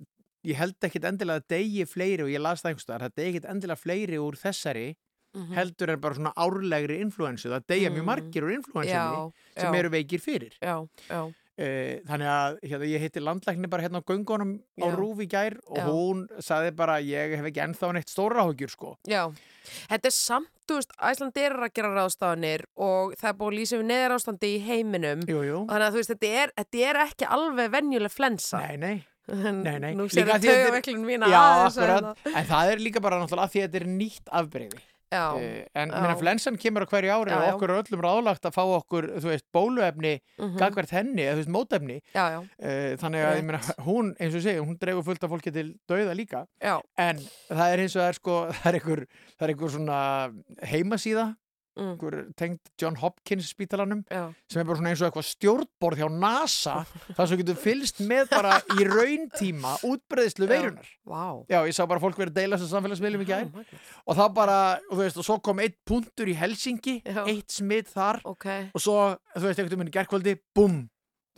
ég 0.45 0.55
held 0.57 0.75
ekkit 0.81 1.03
endilega 1.05 1.39
að 1.43 1.47
degi 1.53 1.85
fleiri 1.85 2.23
og 2.23 2.29
ég 2.33 2.41
las 2.41 2.61
það 2.63 2.71
einhverstaðar, 2.73 3.07
það 3.09 3.15
degi 3.21 3.29
ekkit 3.35 3.49
endilega 3.55 3.81
fleiri 3.83 4.17
úr 4.21 4.37
þessari 4.41 4.95
Mhm. 5.33 5.53
heldur 5.55 5.89
en 5.93 5.99
bara 6.01 6.13
svona 6.15 6.33
árlegri 6.35 6.97
influensu, 6.99 7.47
það 7.47 7.61
deyja 7.71 7.89
mjög 7.89 8.01
Mm. 8.03 8.05
margir 8.11 8.43
úr 8.43 8.51
influensunni 8.51 9.31
sem 9.55 9.73
já, 9.73 9.79
eru 9.79 9.89
veikir 9.89 10.19
fyrir. 10.19 10.51
Já, 10.61 10.85
já, 11.07 11.21
uh, 11.23 12.01
þannig 12.03 12.27
að 12.27 12.59
hérna, 12.67 12.85
ég 12.91 12.99
hitti 12.99 13.21
landlækni 13.23 13.69
bara 13.69 13.81
hérna 13.83 14.01
á 14.01 14.03
göngunum 14.03 14.59
á 14.81 14.87
Já. 14.91 14.95
Rúf 14.97 15.19
í 15.23 15.27
gær 15.31 15.55
og 15.67 15.77
hún 15.87 16.27
saði 16.41 16.75
bara 16.75 16.99
ég 16.99 17.37
hef 17.37 17.45
ekki 17.45 17.63
ennþá 17.63 17.93
neitt 17.93 18.09
stóra 18.09 18.43
áhugjur 18.43 18.69
sko. 18.69 18.97
Já. 19.07 19.31
Þetta 19.87 20.05
er 20.05 20.11
samt, 20.11 20.49
þú 20.67 20.75
veist, 20.81 20.91
Æsland 20.99 21.37
er 21.37 21.51
að 21.53 21.73
gera 21.75 21.93
ráðstafanir 21.95 22.65
og 22.75 23.13
það 23.15 23.29
er 23.29 23.33
búið 23.39 23.53
að 23.53 23.59
lýsa 23.61 23.77
við 23.79 23.85
neðar 23.87 24.15
ástandi 24.17 24.49
í 24.57 24.65
heiminum. 24.65 25.21
Jú, 25.29 25.43
jú, 25.47 25.65
þannig 25.69 25.87
að 25.87 25.91
þú 25.93 26.01
veist, 26.01 26.11
þetta 26.11 26.43
er, 26.43 26.51
þetta 26.57 26.89
er 26.89 26.95
ekki 27.07 27.25
alveg 27.29 27.71
venjuleg 27.71 28.11
flensa. 28.11 28.59
Nei, 28.67 28.75
nei 28.75 29.05
nei, 29.29 29.75
nei. 29.79 29.91
nú 29.97 30.07
sér 30.11 30.31
það 30.31 30.47
að 30.47 31.31
Já, 31.31 31.41
aðeins 31.41 31.77
að 31.77 31.83
akkurat, 31.83 32.23
hérna. 32.25 32.33
en 32.33 32.49
það 32.53 32.71
er 32.71 32.85
líka 32.87 33.03
bara 33.03 33.19
náttúrulega 33.21 33.47
að 33.47 33.53
því 33.53 33.61
að 33.61 33.67
þetta 33.67 33.81
er 33.81 33.91
nýtt 33.91 34.33
afbreyði 34.41 34.81
já, 35.11 35.25
uh, 35.35 35.65
en 35.75 35.91
minna 35.91 36.15
flensan 36.19 36.57
kemur 36.59 36.85
á 36.85 36.91
hverju 36.91 37.11
ári 37.11 37.33
Já, 37.33 37.37
og 37.37 37.55
okkur 37.55 37.73
er 37.73 37.81
öllum 37.81 38.03
ráðlagt 38.05 38.47
að 38.47 38.55
fá 38.55 38.61
okkur, 38.63 39.07
veist, 39.25 39.45
bóluefni 39.53 40.13
mhm, 40.39 40.55
gagvert 40.59 40.93
henni, 40.95 41.25
eða 41.25 41.35
þú 41.35 41.41
veist, 41.41 41.53
mótefni. 41.55 41.97
Já, 42.15 42.25
uh, 42.39 42.93
þannig 43.01 43.27
að 43.27 43.41
meina, 43.49 43.61
hún, 43.87 44.13
eins 44.19 44.37
og 44.39 44.45
segi, 44.45 44.63
hún 44.63 44.79
dregur 44.81 45.05
fullt 45.07 45.27
af 45.27 45.33
fólki 45.33 45.53
til 45.55 45.67
dauða 45.91 46.15
líka. 46.17 46.45
En 46.61 47.19
það 47.49 47.65
er 47.67 47.85
eins 47.85 47.97
og 47.97 48.03
það 48.03 48.09
er 48.13 48.19
sko, 48.21 48.39
það 48.61 48.71
er 48.71 48.79
einhver, 48.79 49.03
það 49.35 49.47
er 49.47 49.55
einhver 49.55 49.75
svona 49.75 49.99
heimasíða, 50.71 51.27
mm, 51.79 52.33
tengt 52.37 52.71
John 52.81 52.95
Hopkins 53.01 53.49
spítalanum, 53.53 54.03
já, 54.11 54.23
sem 54.51 54.61
er 54.61 54.67
bara 54.69 54.89
eins 54.91 55.01
og 55.01 55.07
eitthvað 55.09 55.27
stjórnborð 55.29 56.01
hjá 56.01 56.07
NASA, 56.11 56.75
þar 57.17 57.29
sem 57.31 57.41
getur 57.41 57.59
fylst 57.61 58.01
með 58.07 58.29
bara 58.33 58.57
í 58.77 58.87
rauntíma 58.87 59.75
útbreiðslu 59.87 60.47
Já. 60.47 60.51
veirunar. 60.53 60.89
vá 61.07 61.23
Já, 61.51 61.59
ég 61.67 61.75
sá 61.77 61.83
bara 61.87 62.03
fólk 62.03 62.17
verið 62.19 62.33
að 62.35 62.39
deila 62.41 62.59
þessu 62.61 62.71
samfélagsmiðlum 62.75 63.25
í 63.25 63.29
magnað. 63.31 63.75
og 64.05 64.17
þá 64.19 64.23
bara, 64.35 64.57
og 64.89 64.95
þú 64.97 65.03
veist, 65.03 65.17
og 65.21 65.27
svo 65.27 65.39
kom 65.43 65.59
eitt 65.63 65.77
punktur 65.87 66.27
í 66.31 66.37
Helsingi, 66.37 67.01
Já. 67.05 67.23
eitt 67.27 67.51
smitt 67.51 67.91
þar 67.93 68.21
ok, 68.25 68.47
og 68.73 68.81
svo, 68.81 68.97
þú 69.37 69.45
veist, 69.47 69.59
einhvern 69.61 69.77
veginn 69.79 69.93
í 69.93 69.97
gerkvöldi, 69.99 70.35
búm, 70.55 70.81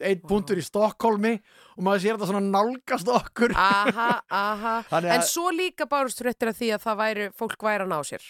eitt 0.04 0.24
Vá. 0.24 0.30
punktur 0.34 0.58
í 0.58 0.64
Stokkólmi 0.66 1.36
og 1.78 1.84
maður 1.86 2.02
sér 2.02 2.18
þetta 2.18 2.30
svona 2.32 2.48
nálgast 2.50 3.08
okkur. 3.14 3.54
aha, 3.56 4.22
aha 4.34 4.76
en 4.98 5.20
að, 5.20 5.28
svo 5.30 5.52
líka 5.54 5.86
bárust 5.86 6.18
fréttir 6.24 6.50
af 6.50 6.58
því 6.58 6.72
að 6.74 6.82
það 6.88 6.98
væri 7.04 7.28
fólk 7.38 7.62
væri 7.70 7.86
að 7.86 7.92
ná 7.94 8.00
sér 8.10 8.26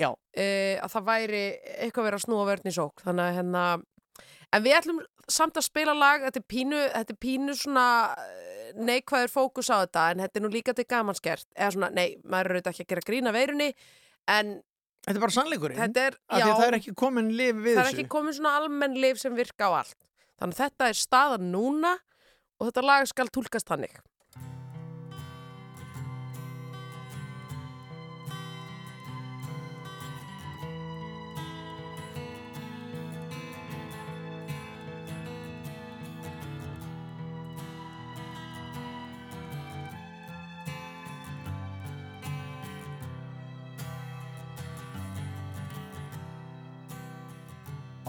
Já. 0.00 0.10
uh, 0.10 0.74
að 0.84 0.94
það 0.94 1.08
væri 1.10 1.42
eitthvað 1.78 2.08
verið 2.08 2.20
að 2.20 2.24
snúa 2.26 2.46
vörn 2.50 2.70
í 2.70 2.74
sók 2.74 3.04
þannig 3.04 3.28
að 3.28 3.36
hérna 3.38 3.64
en 4.54 4.64
við 4.64 4.76
ætlum 4.78 5.00
samt 5.30 5.58
að 5.58 5.66
spila 5.66 5.94
lag 5.96 6.24
þetta 6.26 6.40
er 6.40 6.46
pínu, 6.52 6.80
þetta 6.92 7.14
er 7.14 7.20
pínu 7.22 7.56
svona 7.58 7.86
eh, 8.20 8.70
neikvæður 8.76 9.32
fókus 9.32 9.70
á 9.72 9.80
þetta 9.82 10.06
en 10.12 10.22
þetta 10.24 10.40
er 10.40 10.44
nú 10.44 10.52
líka 10.52 10.74
til 10.76 10.86
gamanskert 10.88 11.46
eða 11.56 11.74
svona, 11.76 11.90
nei, 11.96 12.18
maður 12.22 12.50
er 12.50 12.58
auðvitað 12.58 12.74
ekki 12.74 12.84
að 12.84 12.92
gera 12.92 13.06
grína 13.08 13.34
veirunni 13.34 13.68
en 14.30 14.54
þetta 15.04 15.16
er 15.16 15.24
bara 15.24 15.36
sannleikurinn. 15.36 15.80
þetta 15.80 16.06
er, 16.10 16.18
já, 16.28 16.46
það 16.46 16.66
er 16.66 16.78
ekki 16.78 16.96
komin 17.04 17.30
lif 17.36 17.60
við 17.60 17.78
það 17.78 17.82
er 17.82 17.90
þessu. 17.90 17.98
ekki 17.98 18.14
komin 18.16 18.36
svona 18.36 18.56
almenn 18.60 18.98
lif 19.00 19.20
sem 19.22 19.36
virka 19.36 19.70
á 19.70 19.72
allt 19.82 19.98
þannig 20.40 20.58
að 20.58 20.62
þetta 20.64 20.90
er 20.90 21.00
staðan 21.00 21.50
núna 21.54 21.94
og 22.60 22.68
þetta 22.68 22.84
lag 22.84 23.08
skal 23.10 23.30
túlkast 23.32 23.70
þannig 23.70 23.96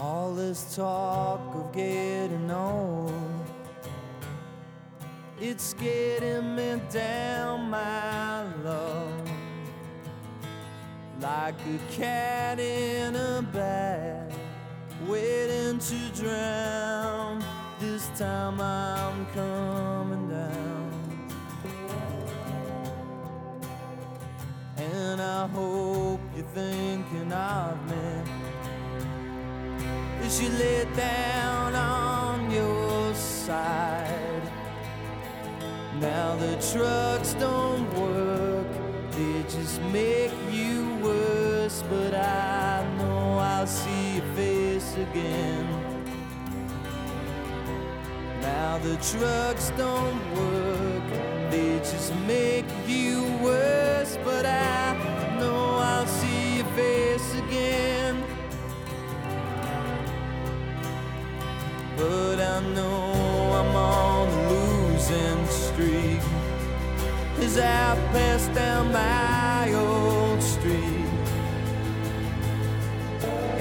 All 0.08 0.32
this 0.34 0.76
talk 0.76 1.40
of 1.56 1.72
getting 1.74 2.48
old, 2.48 3.10
it's 5.40 5.74
getting 5.74 6.54
me 6.54 6.80
down, 6.92 7.68
my 7.68 8.44
love. 8.62 9.28
like 11.20 11.56
a 11.74 11.92
cat 11.92 12.60
in 12.60 13.16
a 13.16 13.42
bag, 13.52 14.32
waiting 15.08 15.80
to 15.80 15.98
drown. 16.14 17.44
This 17.80 18.06
time 18.16 18.60
I'm 18.60 19.26
coming 19.34 20.28
down. 20.28 21.28
And 24.76 25.20
I 25.20 25.48
hope 25.48 26.20
you're 26.36 26.46
thinking 26.54 27.32
of 27.32 27.90
me 27.90 28.45
as 30.26 30.42
you 30.42 30.48
lay 30.48 30.84
down 30.96 31.72
on 31.76 32.50
your 32.50 33.14
side. 33.14 34.42
Now 36.00 36.34
the 36.34 36.56
trucks 36.72 37.34
don't 37.34 37.88
work, 37.94 38.66
they 39.12 39.42
just 39.44 39.80
make 39.98 40.32
you 40.50 40.96
worse. 41.00 41.84
But 41.88 42.14
I 42.14 42.84
know 42.98 43.38
I'll 43.38 43.68
see 43.68 44.16
your 44.16 44.28
face 44.34 44.96
again. 44.96 45.66
Now 48.40 48.78
the 48.78 48.96
trucks 49.12 49.70
don't 49.76 50.22
work, 50.42 51.08
they 51.52 51.78
just 51.78 52.12
make 52.26 52.66
you 52.86 53.22
worse. 53.42 54.18
But 54.24 54.44
I 54.44 54.85
But 61.96 62.40
I 62.40 62.60
know 62.74 63.12
I'm 63.58 63.74
on 63.74 64.28
a 64.28 64.50
losing 64.50 65.46
streak 65.46 66.20
as 67.38 67.56
I 67.58 67.94
pass 68.12 68.48
down 68.48 68.92
my 68.92 69.72
old 69.72 70.42
street. 70.42 71.06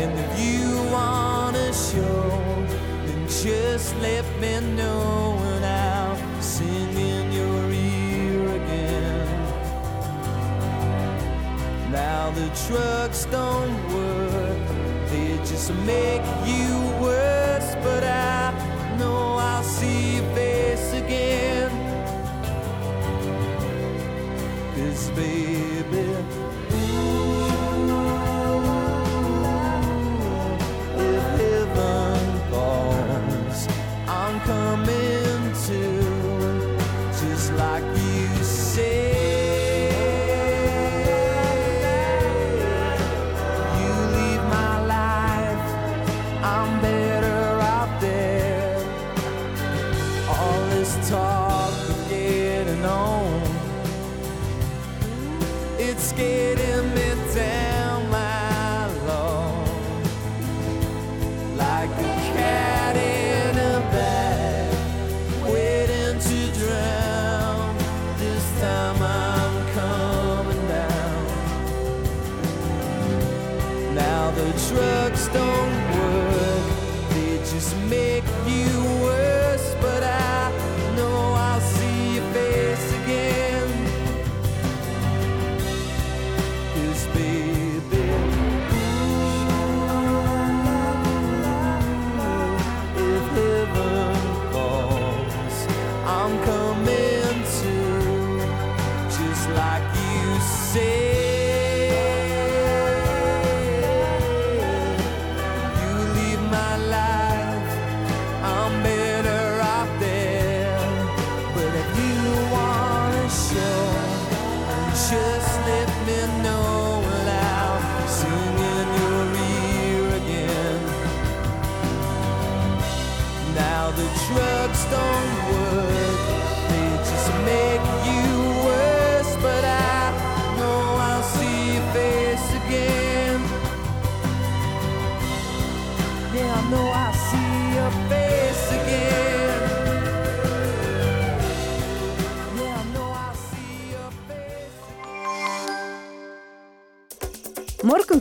And 0.01 0.11
if 0.19 0.31
you 0.37 0.91
wanna 0.91 1.71
show, 1.71 2.29
then 3.05 3.25
just 3.27 3.95
let 4.01 4.25
me 4.41 4.59
know 4.75 5.37
and 5.53 5.65
I'll 5.65 6.41
sing 6.41 6.93
in 7.13 7.31
your 7.31 7.71
ear 7.71 8.41
again. 8.59 9.29
Now 11.89 12.31
the 12.31 12.49
trucks 12.67 13.23
don't 13.31 13.77
work, 13.93 14.67
they 15.09 15.37
just 15.45 15.73
make 15.85 16.25
you 16.45 17.01
worse. 17.01 17.44
But 17.85 18.03
I 18.03 18.97
know 18.99 19.37
I'll 19.49 19.63
see 19.63 20.15
your 20.17 20.27
face 20.35 20.93
again. 20.93 21.71
Baby, 25.15 25.64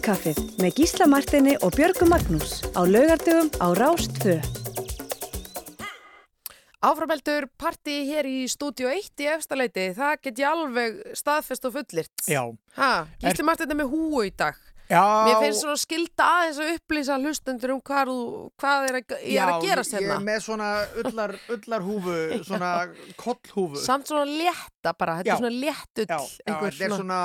Morgunkaffið 0.04 0.58
með 0.60 0.74
Gísla 0.76 1.06
Martini 1.08 1.52
og 1.64 1.70
Björgu 1.78 2.04
Magnús 2.10 2.58
á 2.76 2.84
laugardögum 2.84 3.46
á 3.56 3.72
Rást 3.72 4.18
2. 4.20 4.34
Áframeldur 6.84 7.46
partí 7.56 8.02
hér 8.04 8.28
í 8.28 8.42
stúdíu 8.52 8.90
1 8.92 9.22
í 9.24 9.28
efstaleiti, 9.32 9.86
það 9.96 10.18
get 10.26 10.42
ég 10.42 10.50
alveg 10.50 10.98
staðfest 11.16 11.64
og 11.64 11.72
fullirt. 11.78 12.12
Já, 12.28 12.42
Ha, 12.76 12.90
Gísli 13.22 13.46
er 13.48 13.78
með 13.80 13.88
húu 13.94 14.20
í 14.28 14.32
dag. 14.36 14.58
já 14.90 15.00
Mér 15.24 15.40
finnst 15.40 15.62
svona 15.64 15.80
skilda 15.80 16.26
aðeins 16.34 16.60
að 16.60 16.72
upplýsa 16.74 17.16
hlustundur 17.24 17.72
um 17.72 17.80
hvað, 17.80 18.12
hvað 18.60 18.88
er, 18.90 18.98
að, 19.00 19.14
ég 19.24 19.40
er 19.40 19.52
að 19.54 19.64
gerast 19.64 19.94
ég 19.96 20.02
hérna. 20.04 20.18
er 20.18 20.26
með 20.28 20.42
svona 20.44 20.68
ullar, 21.00 21.32
ullarhúfu, 21.48 22.18
svona 22.50 22.74
kollhúfu 23.16 23.80
Samt 23.80 24.12
svona 24.12 24.28
létta 24.28 24.92
bara, 24.92 25.16
þetta 25.22 25.32
Já. 25.32 25.32
er 25.32 25.40
svona 25.40 25.56
léttull. 25.64 26.06
já, 26.12 26.20
já, 26.20 26.44
einhver 26.52 26.76
þetta 26.76 26.92
er 26.92 26.96
svona 27.00 27.22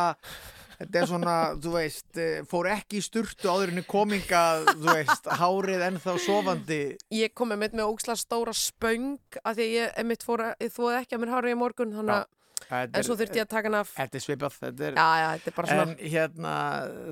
þetta 0.79 1.01
er 1.01 1.09
svona, 1.11 1.35
þú 1.59 1.73
veist 1.75 2.19
eh, 2.23 2.39
fór 2.49 2.69
ekki 2.71 2.99
í 3.01 3.03
sturtu 3.05 3.51
áður 3.51 3.73
en 3.75 3.85
kominga 3.89 4.43
þú 4.71 4.87
veist, 4.93 5.29
hárið 5.41 5.85
ennþá 5.89 6.15
sofandi 6.23 6.81
Ég 7.19 7.33
kom 7.35 7.51
með 7.51 7.61
mitt 7.65 7.77
með 7.79 7.91
óksla 7.93 8.15
stóra 8.19 8.55
spöng 8.55 9.19
af 9.43 9.55
því 9.57 9.67
að 9.67 9.75
ég, 9.75 9.93
emitt 10.03 10.25
fór 10.27 10.45
að, 10.47 10.53
ég 10.63 10.75
þóði 10.75 10.99
ekki 11.01 11.17
að 11.17 11.23
mér 11.25 11.33
hárið 11.35 11.55
í 11.55 11.59
morgun, 11.59 11.95
þannig 11.99 12.15
að, 12.15 12.25
þetta 12.69 12.99
en 13.01 13.07
svo 13.07 13.19
þurfti 13.19 13.41
ég 13.41 13.45
að 13.47 13.53
taka 13.53 13.69
hann 13.69 13.79
af. 13.81 13.93
þetta 13.97 14.19
er 14.19 14.25
svipað 14.25 14.57
þetta 14.63 14.89
er, 14.89 14.99
Já, 14.99 15.07
já, 15.19 15.29
þetta 15.45 15.65
er 15.67 15.83
en 15.83 15.95
hérna 16.15 16.55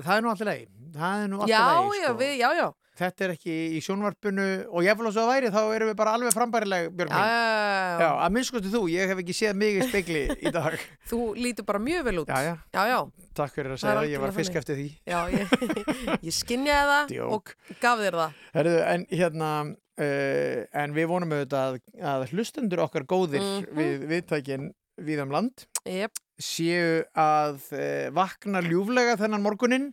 það 0.04 0.12
er 0.16 0.24
nú 0.24 0.32
alltaf 0.32 0.50
leið 0.52 0.68
það 0.98 1.22
er 1.24 1.32
nú 1.32 1.40
alltaf 1.42 1.52
Já, 1.52 1.64
leið 1.68 1.98
já, 1.98 2.08
sko. 2.08 2.18
við, 2.22 2.34
já, 2.38 2.48
já. 2.58 2.68
Þetta 2.98 3.24
er 3.26 3.32
ekki 3.36 3.54
í 3.76 3.80
sjónvarpinu 3.84 4.46
og 4.68 4.84
ég 4.86 4.98
vil 4.98 5.08
að 5.10 5.28
væri 5.30 5.50
þá 5.54 5.60
erum 5.76 5.90
við 5.92 5.96
bara 6.00 6.14
alveg 6.18 6.34
frambærileg 6.34 6.88
Björg 6.98 7.12
Já, 7.12 7.18
mín. 7.18 7.28
Já, 7.28 8.02
já, 8.02 8.10
að 8.26 8.34
minnskosti 8.36 8.72
þú, 8.74 8.82
ég 8.92 9.12
hef 9.12 9.22
ekki 9.22 9.36
séð 9.38 9.56
mig 9.62 9.78
í 9.78 9.86
spegli 9.88 10.22
í 10.42 10.52
dag. 10.58 10.76
Þú 11.10 11.20
lítur 11.38 11.66
bara 11.68 11.82
mjög 11.82 12.06
vel 12.08 12.16
út. 12.24 12.32
Já, 12.32 12.40
já, 12.48 12.54
Já, 12.74 12.82
já, 12.92 12.98
takk 13.38 13.54
fyrir 13.58 13.74
að 13.76 13.82
Það 13.84 14.00
segja, 14.00 14.12
ég 14.14 14.24
var 14.24 14.34
fisk 14.38 14.58
eftir 14.62 14.80
því. 14.80 14.88
Já, 15.08 15.20
ég, 15.34 15.54
ég 16.28 16.34
skinjaði 16.38 16.88
það 16.94 17.12
Djók. 17.14 17.54
og 17.68 17.78
gaf 17.84 18.02
þér 18.02 18.18
það. 18.22 18.40
Herðu, 18.58 18.76
en 18.94 19.06
hérna 19.12 19.52
uh, 19.68 20.58
en 20.82 20.96
við 20.98 21.08
vonum 21.14 21.36
auðvitað 21.38 21.78
að, 21.78 21.80
að 22.14 22.26
hlustendur 22.34 22.84
okkar 22.88 23.06
góðir 23.14 23.42
Mhm. 23.44 23.72
við 23.78 24.06
viðtækin 24.12 24.68
við 24.98 25.20
um 25.22 25.30
land 25.30 25.62
Jep, 25.86 26.16
séu 26.42 27.04
að 27.14 27.60
uh, 27.70 28.08
vakna 28.16 28.58
ljúflega 28.66 29.14
þennan 29.20 29.44
morgunin 29.44 29.84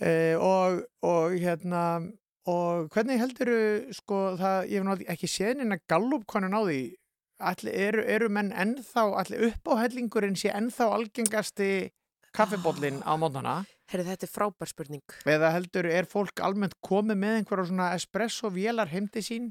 Uh, 0.00 0.36
og, 0.40 0.80
og 1.04 1.36
hérna 1.36 1.84
og 2.48 2.88
hvernig 2.94 3.20
heldur 3.20 3.50
sko 3.92 4.20
það, 4.40 4.70
ég 4.72 4.88
hef 4.88 5.04
ekki 5.12 5.28
séð 5.28 5.60
neina 5.60 5.80
gallupkonun 5.90 6.56
á 6.56 6.60
því. 6.64 6.80
Alli, 7.50 7.72
eru, 7.72 8.02
eru 8.04 8.28
menn 8.32 8.50
ennþá, 8.52 9.06
allir 9.22 9.46
uppáhellingurinn 9.50 10.36
sé 10.36 10.50
ennþá 10.52 10.90
algengasti 10.92 11.70
kaffibóllin 12.36 13.00
á 13.04 13.16
mótnana? 13.16 13.62
Herri, 13.90 14.04
þetta 14.06 14.26
er 14.26 14.32
frábær 14.32 14.70
spurning. 14.70 15.02
eða 15.24 15.50
heldur 15.54 15.88
er 15.88 16.06
fólk 16.08 16.42
almennt 16.44 16.76
komið 16.84 17.18
með 17.18 17.38
einhverja 17.38 17.70
svona 17.70 17.88
espresso 17.96 18.50
vélar 18.52 18.92
heimti 18.92 19.24
sín? 19.24 19.50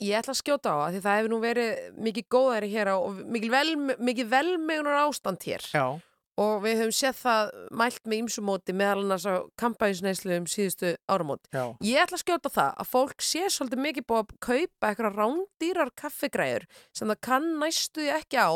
Ég 0.00 0.16
ætla 0.18 0.34
að 0.34 0.40
skjóta 0.40 0.72
á 0.72 0.76
það 0.80 0.92
því 0.92 1.00
það 1.04 1.18
hefur 1.18 1.30
nú 1.30 1.38
verið 1.40 1.80
mikið 2.08 2.28
góðæri 2.34 2.70
hér 2.72 2.90
á 2.92 2.96
og 2.96 3.18
mikið, 3.36 3.50
vel, 3.52 4.28
velmegunar 4.34 5.00
ástand 5.04 5.44
hér. 5.44 5.64
Já, 5.72 5.86
og 6.40 6.62
við 6.64 6.78
höfum 6.80 6.94
séð 6.96 7.18
það 7.20 7.50
mælt 7.82 8.06
með 8.08 8.22
ýmsumóti 8.22 8.76
meðal 8.76 9.02
annars 9.04 9.26
á 9.28 9.34
kampænsneislu 9.60 10.38
um 10.40 10.48
síðustu 10.48 10.94
áramót. 11.10 11.44
já, 11.52 11.64
Ég 11.84 12.00
ætla 12.00 12.16
að 12.16 12.24
skjóta 12.24 12.52
það 12.54 12.70
að 12.80 12.90
fólk 12.94 13.24
sé 13.24 13.44
svolítið 13.52 13.84
mikið 13.86 14.08
búið 14.08 14.22
að 14.24 14.34
kaupa 14.48 14.90
eitthvað 14.90 15.18
rándýrar 15.20 15.92
kaffigræður 16.00 16.66
sem 16.96 17.12
það 17.12 17.20
kann 17.28 17.50
næstu 17.60 18.00
því 18.00 18.12
ekki 18.16 18.40
á 18.40 18.50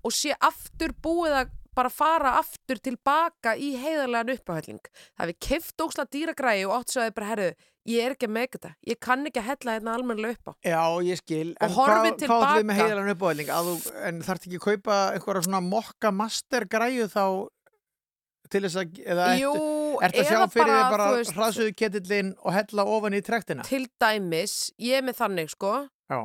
og 0.00 0.14
sé 0.16 0.34
aftur 0.40 0.94
búið 1.04 1.38
að 1.42 1.56
bara 1.76 1.90
fara 1.92 2.32
aftur 2.40 2.80
tilbaka 2.82 3.54
í 3.56 3.72
heiðarlegan 3.80 4.32
uppáhælling. 4.36 4.80
Það 5.18 5.30
við 5.32 5.38
keift 5.48 5.84
óksla 5.84 6.06
dýra 6.10 6.34
græði 6.38 6.64
og 6.68 6.74
átt 6.80 6.90
svo 6.94 7.02
að 7.04 7.10
þið 7.10 7.14
bara 7.20 7.28
herðu, 7.30 7.50
ég 7.90 8.04
er 8.06 8.14
ekki 8.16 8.26
að 8.28 8.34
með 8.36 8.48
þetta. 8.56 8.72
Ég 8.90 9.00
kann 9.00 9.26
ekki 9.30 9.40
að 9.42 9.48
hella 9.50 9.76
hérna 9.78 9.94
almennilega 9.94 10.36
upp 10.36 10.50
á. 10.50 10.52
já, 10.66 10.82
ég 11.10 11.20
skil 11.22 11.54
Og 11.60 11.70
horfið 11.78 11.94
hvað, 11.94 12.10
hvað 12.10 12.18
tilbaka. 12.24 12.58
við 12.58 12.66
með 12.70 12.80
heilan 12.82 13.12
uppáðling 13.14 13.54
en 14.10 14.20
þarf 14.26 14.44
ekki 14.50 14.58
að 14.60 14.66
kaupa 14.66 14.98
einhverja 15.14 15.46
svona 15.46 15.62
mokka 15.70 16.12
master 16.12 16.66
græju 16.70 17.08
þá 17.12 17.24
til 18.50 18.64
þess 18.66 18.80
að 18.82 19.00
eða 19.06 19.26
Jú, 19.38 19.52
ertu 20.02 20.22
að 20.24 20.26
sjá 20.26 20.40
fyrir 20.50 20.72
þig 20.74 20.90
bara 20.90 21.08
hraðsöðu 21.22 21.74
ketillin 21.78 22.32
og 22.42 22.54
hella 22.56 22.84
ofan 22.96 23.14
í 23.14 23.20
trektina 23.22 23.62
til 23.68 23.84
dæmis, 24.02 24.56
ég 24.82 24.98
er 24.98 25.04
með 25.06 25.20
þannig 25.22 25.52
sko 25.54 25.70
Já, 26.10 26.18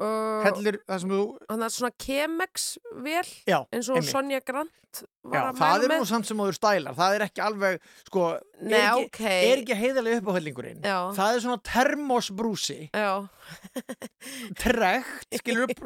uh, 0.00 0.44
hellir 0.46 0.80
það 0.84 1.02
sem 1.04 1.12
þú 1.14 1.20
þannig 1.48 1.66
að 1.66 1.74
svona 1.76 1.92
Chemex 2.06 2.66
vel 3.04 3.28
Já, 3.46 3.58
eins 3.74 3.90
og. 3.92 4.00
Sonja 4.08 4.40
Grant 4.44 4.72
var 5.24 5.34
Já, 5.34 5.42
að 5.48 5.58
það 5.58 5.72
mæla 5.74 5.84
er 5.84 5.90
með 5.90 6.02
nú 6.02 6.08
samt 6.10 6.28
sem 6.28 6.40
þú 6.44 6.48
stælar, 6.54 6.96
það 6.98 7.16
er 7.16 7.24
ekki 7.26 7.42
alveg, 7.42 7.86
sko, 8.06 8.24
Nei, 8.60 8.74
er, 8.78 8.84
ekki, 8.84 9.06
ok. 9.08 9.20
er 9.32 9.62
ekki 9.64 9.78
heiðalega 9.80 10.20
uppáhaldingurinn. 10.22 10.82
Já. 10.86 10.98
Það 11.16 11.30
er 11.38 11.42
svona 11.44 11.62
termosbrúsi, 11.66 12.78
trekt, 14.60 15.38
skilur 15.40 15.66
upp, 15.66 15.82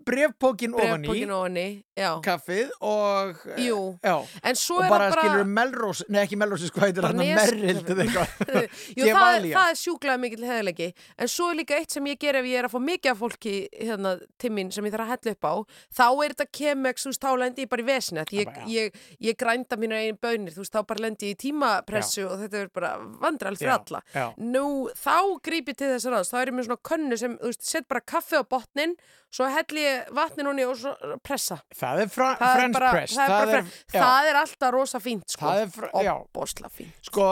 já, 0.00 0.04
brefpókin 0.06 1.30
ofan 1.30 1.56
í, 1.60 1.84
Já, 2.00 2.14
kaffið 2.24 2.70
og, 2.80 3.40
jú. 3.60 3.98
já, 4.00 4.14
En 4.48 4.56
svo 4.56 4.78
og 4.80 4.88
bara, 4.88 5.10
bara 5.12 5.20
skilur 5.26 5.44
melrós, 5.44 5.98
nei 6.08 6.22
ekki 6.24 6.38
melrós, 6.40 6.62
sko, 6.70 6.80
Bara 6.80 7.10
hann 7.10 7.18
nes- 7.20 7.36
merrild 7.36 7.90
eða 7.92 8.04
eitthvað. 8.06 8.30
Jú, 8.96 9.04
það, 9.04 9.48
það 9.52 9.68
er 9.72 9.76
sjúklega 9.80 10.16
mikill 10.22 10.46
heðilegi 10.48 10.86
en 11.20 11.28
svo 11.28 11.50
er 11.52 11.58
líka 11.60 11.76
eitt 11.76 11.92
sem 11.92 12.06
ég 12.08 12.16
ger 12.22 12.38
ef 12.40 12.48
ég 12.48 12.56
er 12.62 12.68
að 12.70 12.72
fá 12.72 12.80
mikið 12.86 13.10
af 13.12 13.20
fólki 13.20 13.54
hérna, 13.76 14.14
timmin 14.40 14.70
sem 14.72 14.88
ég 14.88 14.94
þarf 14.94 15.04
að 15.04 15.12
hella 15.12 15.34
upp 15.36 15.44
á 15.44 15.54
þá 16.00 16.06
er 16.24 16.34
þetta 16.34 16.48
kemex, 16.60 17.04
þú 17.04 17.12
veist, 17.12 17.20
þá 17.26 17.30
lendi 17.44 17.66
ég 17.66 17.70
bara 17.74 17.84
í 17.84 17.88
vesina 17.90 18.24
því 18.30 18.40
ég, 18.40 18.48
Já, 18.48 18.56
já. 18.56 18.66
ég, 18.78 18.98
ég 19.28 19.38
grænda 19.44 19.76
mínar 19.84 20.00
einu 20.06 20.18
bönir, 20.24 20.56
þú 20.56 20.64
veist, 20.64 20.72
þá 20.78 20.82
bara 20.94 21.04
lendi 21.04 21.28
ég 21.28 21.36
í 21.36 21.40
tímapressu 21.44 22.24
og 22.30 22.40
þetta 22.46 22.64
er 22.64 22.72
bara 22.80 22.94
vandræl 23.20 23.56
fyrir 23.60 23.74
Já, 23.74 23.78
alla. 23.84 24.02
já. 24.16 24.26
Nú, 24.40 24.64
þá 24.96 25.18
gríp 25.44 25.68
ég 25.68 25.76
til 25.76 25.92
þess 25.92 26.08
að 26.08 26.16
ráðs 26.16 26.32
þá 26.32 26.40
er 26.40 26.48
ég 26.54 26.56
með 26.62 26.70
svona 26.70 26.84
könnu 26.90 27.20
sem, 27.20 27.36
þú 27.44 27.52
veist, 27.52 27.68
set 27.76 27.88
bara 27.92 28.00
kaffi 28.00 28.40
á 28.40 28.44
botnin 28.48 28.96
svo 29.30 29.46
helli 29.46 29.84
ég 29.84 29.99
vatnin 30.16 30.46
honni 30.50 30.64
og 30.68 30.76
svo 30.80 30.92
pressa. 31.24 31.60
Það 31.76 32.02
er 32.04 32.10
það 32.14 32.42
er 32.48 32.58
French 32.58 32.76
bara, 32.78 32.90
press, 32.94 33.14
það 33.16 33.32
er, 33.36 33.46
bara, 33.50 33.62
já, 33.94 34.00
það 34.02 34.28
er 34.32 34.38
alltaf 34.42 34.74
rosa 34.76 35.00
fínt 35.00 35.32
sko. 35.34 35.46
Það 35.46 35.62
er 35.64 36.04
já. 36.06 36.12
Opbósla 36.20 36.70
fínt. 36.74 37.00
Sko, 37.10 37.26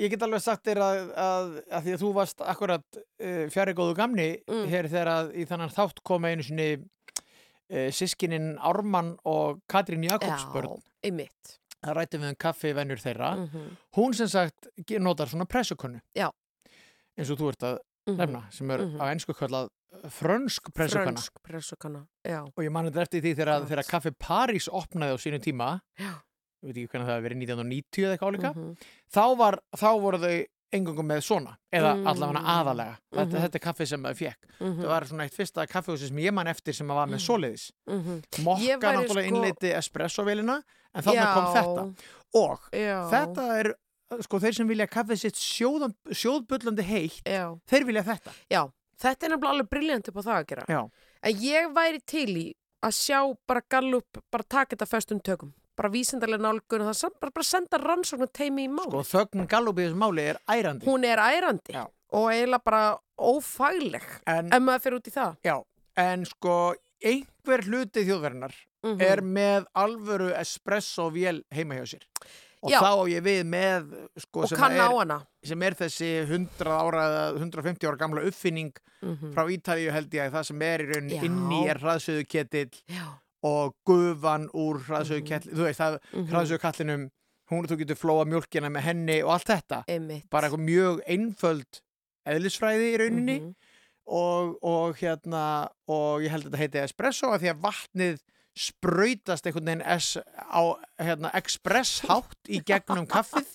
ég 0.00 0.10
get 0.14 0.22
alveg 0.26 0.42
sagt 0.44 0.64
þér 0.68 0.80
að, 0.86 1.00
að, 1.26 1.50
að 1.70 1.86
því 1.88 1.94
að 1.96 2.02
þú 2.04 2.12
varst 2.18 2.44
akkurat 2.54 3.00
uh, 3.00 3.44
fjari 3.52 3.74
góðu 3.78 3.96
gamni 3.98 4.28
Mm. 4.48 4.66
hér 4.72 4.88
þegar 4.92 5.10
að 5.16 5.32
í 5.36 5.46
þannig 5.50 5.74
þátt 5.76 6.02
koma 6.08 6.30
einu 6.32 6.46
sinni 6.46 6.68
uh, 6.78 7.88
sískinin 7.92 8.52
Ármann 8.60 9.14
og 9.28 9.60
Katrín 9.70 10.04
Jakobsbörn 10.08 10.76
Já, 10.78 10.82
einmitt. 11.08 11.58
Það 11.82 11.96
rættum 11.98 12.22
við 12.22 12.30
um 12.30 12.36
kaffivennur 12.38 13.00
þeirra. 13.02 13.30
Mm 13.36 13.48
hún 13.96 14.14
sem 14.14 14.28
sagt 14.30 14.68
notar 15.02 15.28
svona 15.28 15.44
pressukönnu 15.50 16.00
Já. 16.16 16.30
eins 17.18 17.30
og 17.30 17.38
þú 17.40 17.48
ert 17.52 17.62
að 17.68 17.80
nefna 18.06 18.42
sem 18.52 18.70
er 18.70 18.78
Mhm. 18.78 18.98
á 19.00 19.04
ennsku 19.14 19.34
kallað 19.34 19.68
frönsk 20.10 20.72
pressukanna 20.74 21.18
Frönsk 21.20 21.32
pressukanna, 21.46 22.06
já, 22.26 22.40
og 22.42 22.64
ég 22.64 22.70
mani 22.72 22.90
þetta 22.90 23.02
eftir 23.02 23.20
því 23.22 23.34
þegar, 23.36 23.66
þegar 23.68 23.88
kaffi 23.90 24.10
París 24.18 24.68
opnaði 24.68 25.12
á 25.14 25.18
sínu 25.20 25.38
tíma 25.42 25.80
ég 26.00 26.72
veit 26.72 26.76
ekki 26.76 26.88
hvernig 26.88 27.06
það 27.06 27.16
hefur 27.16 27.28
verið 27.28 27.38
1990 27.42 28.04
eða 28.06 28.16
eitthvað 28.16 28.32
álíka 28.32 28.54
mhm, 28.54 28.76
þá, 29.12 29.36
var, 29.38 29.58
þá 29.76 30.00
voru 30.00 30.18
þau 30.18 30.46
engungum 30.72 31.04
með 31.06 31.20
svona 31.20 31.56
eða 31.70 31.92
Mm. 31.94 32.06
allavega 32.08 32.42
aðalega 32.48 32.96
þetta, 33.12 33.26
Mhm. 33.36 33.42
þetta 33.44 33.54
er 33.54 33.64
kaffi 33.66 33.86
sem 33.86 34.02
það 34.02 34.16
fekk 34.16 34.40
mhm, 34.60 34.78
það 34.80 34.88
var 34.88 35.02
svona 35.04 35.22
eitt 35.26 35.34
fyrsta 35.36 35.66
kaffihúsi 35.68 36.08
sem 36.08 36.16
ég 36.16 36.32
man 36.32 36.46
eftir 36.46 36.74
sem 36.74 36.88
var 36.88 37.06
með 37.06 37.20
svoleiðis. 37.20 37.70
Mhm. 37.86 38.22
mokka 38.42 38.78
náttúrulega 38.80 39.28
sko- 39.28 39.28
innleiti 39.28 39.72
espresso-vélina 39.76 40.62
en 40.94 41.02
þannig 41.02 41.34
kom 41.34 41.54
þetta. 41.54 41.96
Og 42.34 42.58
Já, 42.72 43.10
þetta 43.10 43.60
er 43.60 43.74
sko 44.20 44.38
þeir 44.42 44.54
sem 44.54 44.68
vilja 44.68 44.86
kaffið 44.86 45.18
sitt 45.18 45.36
sjóðan, 45.40 45.94
sjóðbullandi 46.10 46.82
heitt 46.84 47.22
já, 47.26 47.46
þeir 47.70 47.84
vilja 47.88 48.02
þetta. 48.02 48.32
Já, 48.52 48.62
þetta 49.00 49.26
er 49.26 49.30
nefnilega 49.34 49.52
alveg 49.56 49.70
briljant 49.70 50.08
upp 50.08 50.16
á 50.20 50.22
það 50.22 50.36
að 50.40 50.46
gera. 50.52 50.66
Já. 50.68 50.82
En 51.22 51.36
ég 51.42 51.72
væri 51.74 52.00
til 52.06 52.28
í 52.36 52.46
að 52.82 52.94
sjá 52.98 53.18
bara 53.46 53.62
gallup, 53.70 54.18
bara 54.30 54.42
taka 54.48 54.76
þetta 54.76 54.86
föstum 54.90 55.20
tökum 55.22 55.52
bara 55.76 55.88
vísindarlega 55.88 56.42
nálgun 56.44 56.82
og 56.84 56.90
það 56.92 57.14
bara, 57.18 57.32
bara 57.32 57.44
senda 57.48 57.78
rannsóknar 57.80 58.28
teimi 58.36 58.66
í 58.66 58.68
mál. 58.68 58.90
Sko 58.90 59.00
þögn 59.08 59.46
Gallup 59.48 59.78
í 59.80 59.86
þessu 59.86 59.96
máli 59.96 60.26
er 60.34 60.38
ærandi. 60.52 60.84
Hún 60.84 61.04
er 61.08 61.16
ærandi 61.18 61.72
Já. 61.72 61.86
og 62.12 62.26
eiginlega 62.28 62.62
bara 62.64 62.82
ófagleg 63.18 64.04
en, 64.28 64.50
ef 64.52 64.60
maður 64.62 64.82
fyrir 64.84 64.98
út 65.00 65.08
í 65.08 65.14
það. 65.14 65.38
Já, 65.48 65.54
en 66.04 66.26
sko 66.28 66.56
einhver 67.02 67.64
hluti 67.66 68.04
þjóðverðnar 68.06 68.52
Mhm. 68.82 69.00
er 69.00 69.20
með 69.22 69.66
alvöru 69.78 70.32
espresso-vél 70.34 71.42
heima 71.54 71.76
hjá 71.78 71.84
sér 71.94 72.04
og 72.62 72.70
Já. 72.70 72.78
þá 72.78 72.90
á 72.94 73.04
ég 73.10 73.22
við 73.26 73.40
með 73.50 73.88
sko, 74.22 74.46
sem, 74.46 74.62
er, 74.62 75.22
sem 75.44 75.62
er 75.66 75.74
þessi 75.74 76.10
100 76.28 76.70
ára 76.70 77.02
eða 77.08 77.22
150 77.40 77.88
ára 77.90 77.98
gamla 77.98 78.22
uppfinning 78.28 78.72
Mhm. 79.02 79.32
frá 79.34 79.42
Ítalíu 79.50 79.90
held 79.90 80.12
ég 80.14 80.28
að 80.28 80.36
það 80.36 80.44
sem 80.46 80.62
er 80.62 80.78
í 80.84 80.86
rauninni 80.92 81.16
Já. 81.18 81.24
inni 81.26 81.68
er 81.68 81.78
hraðsöðu 81.82 82.26
ketill 82.30 82.70
Já, 82.86 83.08
og 83.42 83.74
gufan 83.84 84.44
úr 84.54 84.78
hraðsöðu 84.86 85.22
Mhm. 85.24 85.26
ketill 85.26 85.52
þú 85.58 85.64
veist 85.66 85.80
það, 85.80 85.98
mhm, 86.12 86.28
hraðsöðu 86.30 86.60
kallinum 86.62 87.10
hún 87.50 87.66
þú 87.66 87.76
getur 87.82 87.98
flóa 87.98 88.24
mjólkina 88.24 88.70
með 88.70 88.80
henni 88.86 89.22
og 89.24 89.30
allt 89.34 89.48
þetta 89.50 89.84
einmitt 89.88 90.30
bara 90.30 90.48
eitthvað 90.48 90.62
mjög 90.70 91.00
einföld 91.08 91.80
eðlisfræði 92.26 92.92
í 92.94 92.98
rauninni 93.02 93.38
Mhm. 93.40 93.54
og, 94.06 94.56
og 94.62 94.96
hérna 95.02 95.68
og 95.88 96.22
ég 96.22 96.30
held 96.30 96.44
að 96.46 96.50
þetta 96.52 96.62
heiti 96.62 96.82
espresso 96.86 97.26
að 97.34 97.40
því 97.42 97.50
að 97.50 97.60
vatnið 97.66 98.20
sprautast 98.58 99.46
einhvern 99.46 99.68
veginn 99.70 99.84
es, 99.94 100.16
á 100.20 100.62
hérna, 101.00 101.30
express 101.38 102.02
hátt 102.04 102.50
í 102.52 102.60
gegnum 102.66 103.06
kaffið 103.08 103.54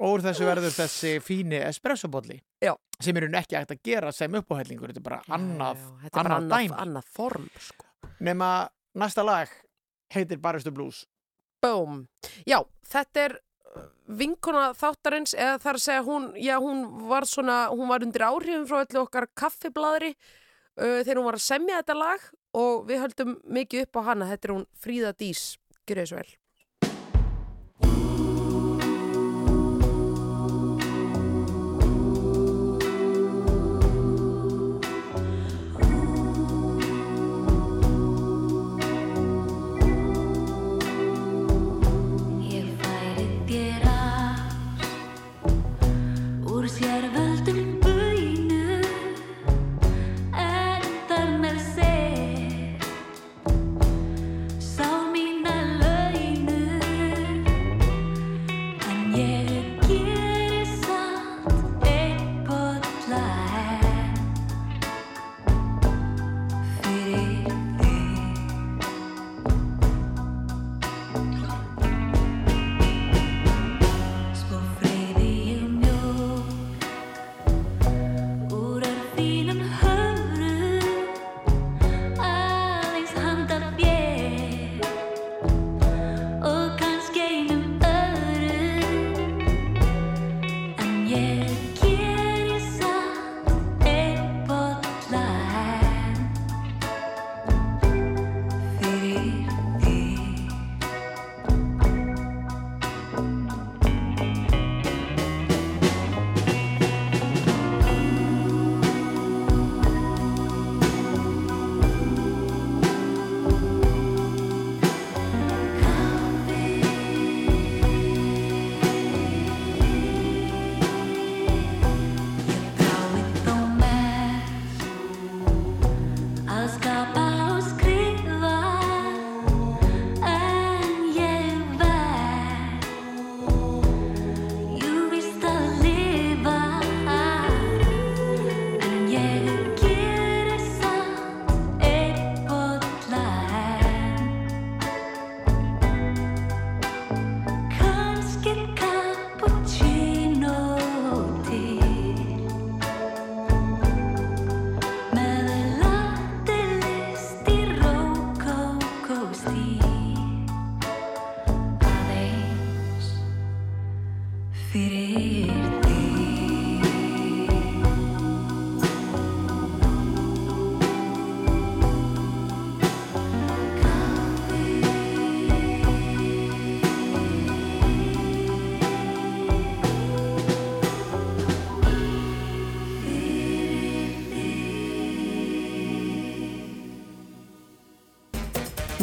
og 0.00 0.06
úr 0.08 0.24
þessu 0.24 0.46
verður 0.48 0.72
þessi 0.72 1.16
fíni 1.24 1.58
espressobólli 1.66 2.38
Já. 2.64 2.72
sem 2.96 3.16
er 3.16 3.28
hún 3.28 3.36
ekki 3.36 3.58
hægt 3.58 3.74
að 3.76 3.82
gera 3.84 4.12
sem 4.16 4.38
uppáhellingur 4.40 4.92
þetta 4.92 5.02
er 5.02 5.08
bara 5.10 5.20
annað, 5.36 5.82
já, 5.82 5.98
þetta 6.06 6.12
er 6.12 6.16
bara 6.22 6.38
annað 6.40 6.56
annað, 6.62 6.80
annað 6.86 7.12
form 7.18 7.50
sko. 7.60 7.90
nema 8.24 8.50
næsta 8.96 9.26
lag 9.26 9.52
heitir 10.14 10.40
Baristu 10.40 10.72
Blues 10.72 11.04
Boom. 11.64 12.06
Já, 12.46 12.60
þetta 12.86 13.22
er 13.26 13.36
uh, 13.36 13.84
vinkona 14.18 14.70
þáttarins 14.76 15.34
eða 15.36 15.60
þar 15.62 15.78
að 15.78 15.84
segja 15.86 16.06
hún, 16.06 16.26
já 16.40 16.56
hún 16.62 16.82
var 17.10 17.26
svona, 17.28 17.60
hún 17.72 17.88
var 17.90 18.04
undir 18.06 18.26
áhrifum 18.26 18.66
frá 18.68 18.82
öllu 18.84 19.02
okkar 19.04 19.28
kaffibladri 19.36 20.12
uh, 20.14 21.00
þegar 21.02 21.20
hún 21.20 21.28
var 21.30 21.40
að 21.40 21.46
semja 21.48 21.80
þetta 21.80 21.98
lag 21.98 22.26
og 22.56 22.86
við 22.88 23.02
höldum 23.04 23.36
mikið 23.58 23.86
upp 23.86 24.00
á 24.00 24.06
hana, 24.10 24.30
þetta 24.32 24.48
er 24.48 24.54
hún 24.56 24.66
Fríða 24.80 25.12
Dís, 25.16 25.44
gjör 25.84 26.02
þessu 26.02 26.18
vel. 26.20 26.28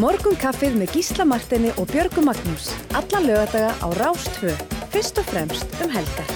Morgunkaffið 0.04 0.74
með 0.82 0.96
Gísla 0.98 1.24
Martini 1.32 1.70
og 1.80 1.86
Björgu 1.88 2.24
Magnús. 2.28 2.66
Alla 3.00 3.22
lögadaga 3.24 3.70
á 3.80 3.88
Rástvö. 4.02 4.52
Fyrst 4.92 5.22
og 5.22 5.30
fremst 5.32 5.78
um 5.86 5.94
helgar. 5.96 6.28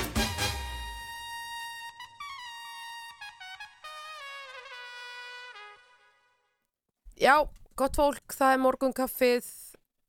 Já, 7.17 7.35
gott 7.77 7.97
fólk, 7.97 8.33
það 8.37 8.53
er 8.55 8.61
morgunkaffið 8.63 9.47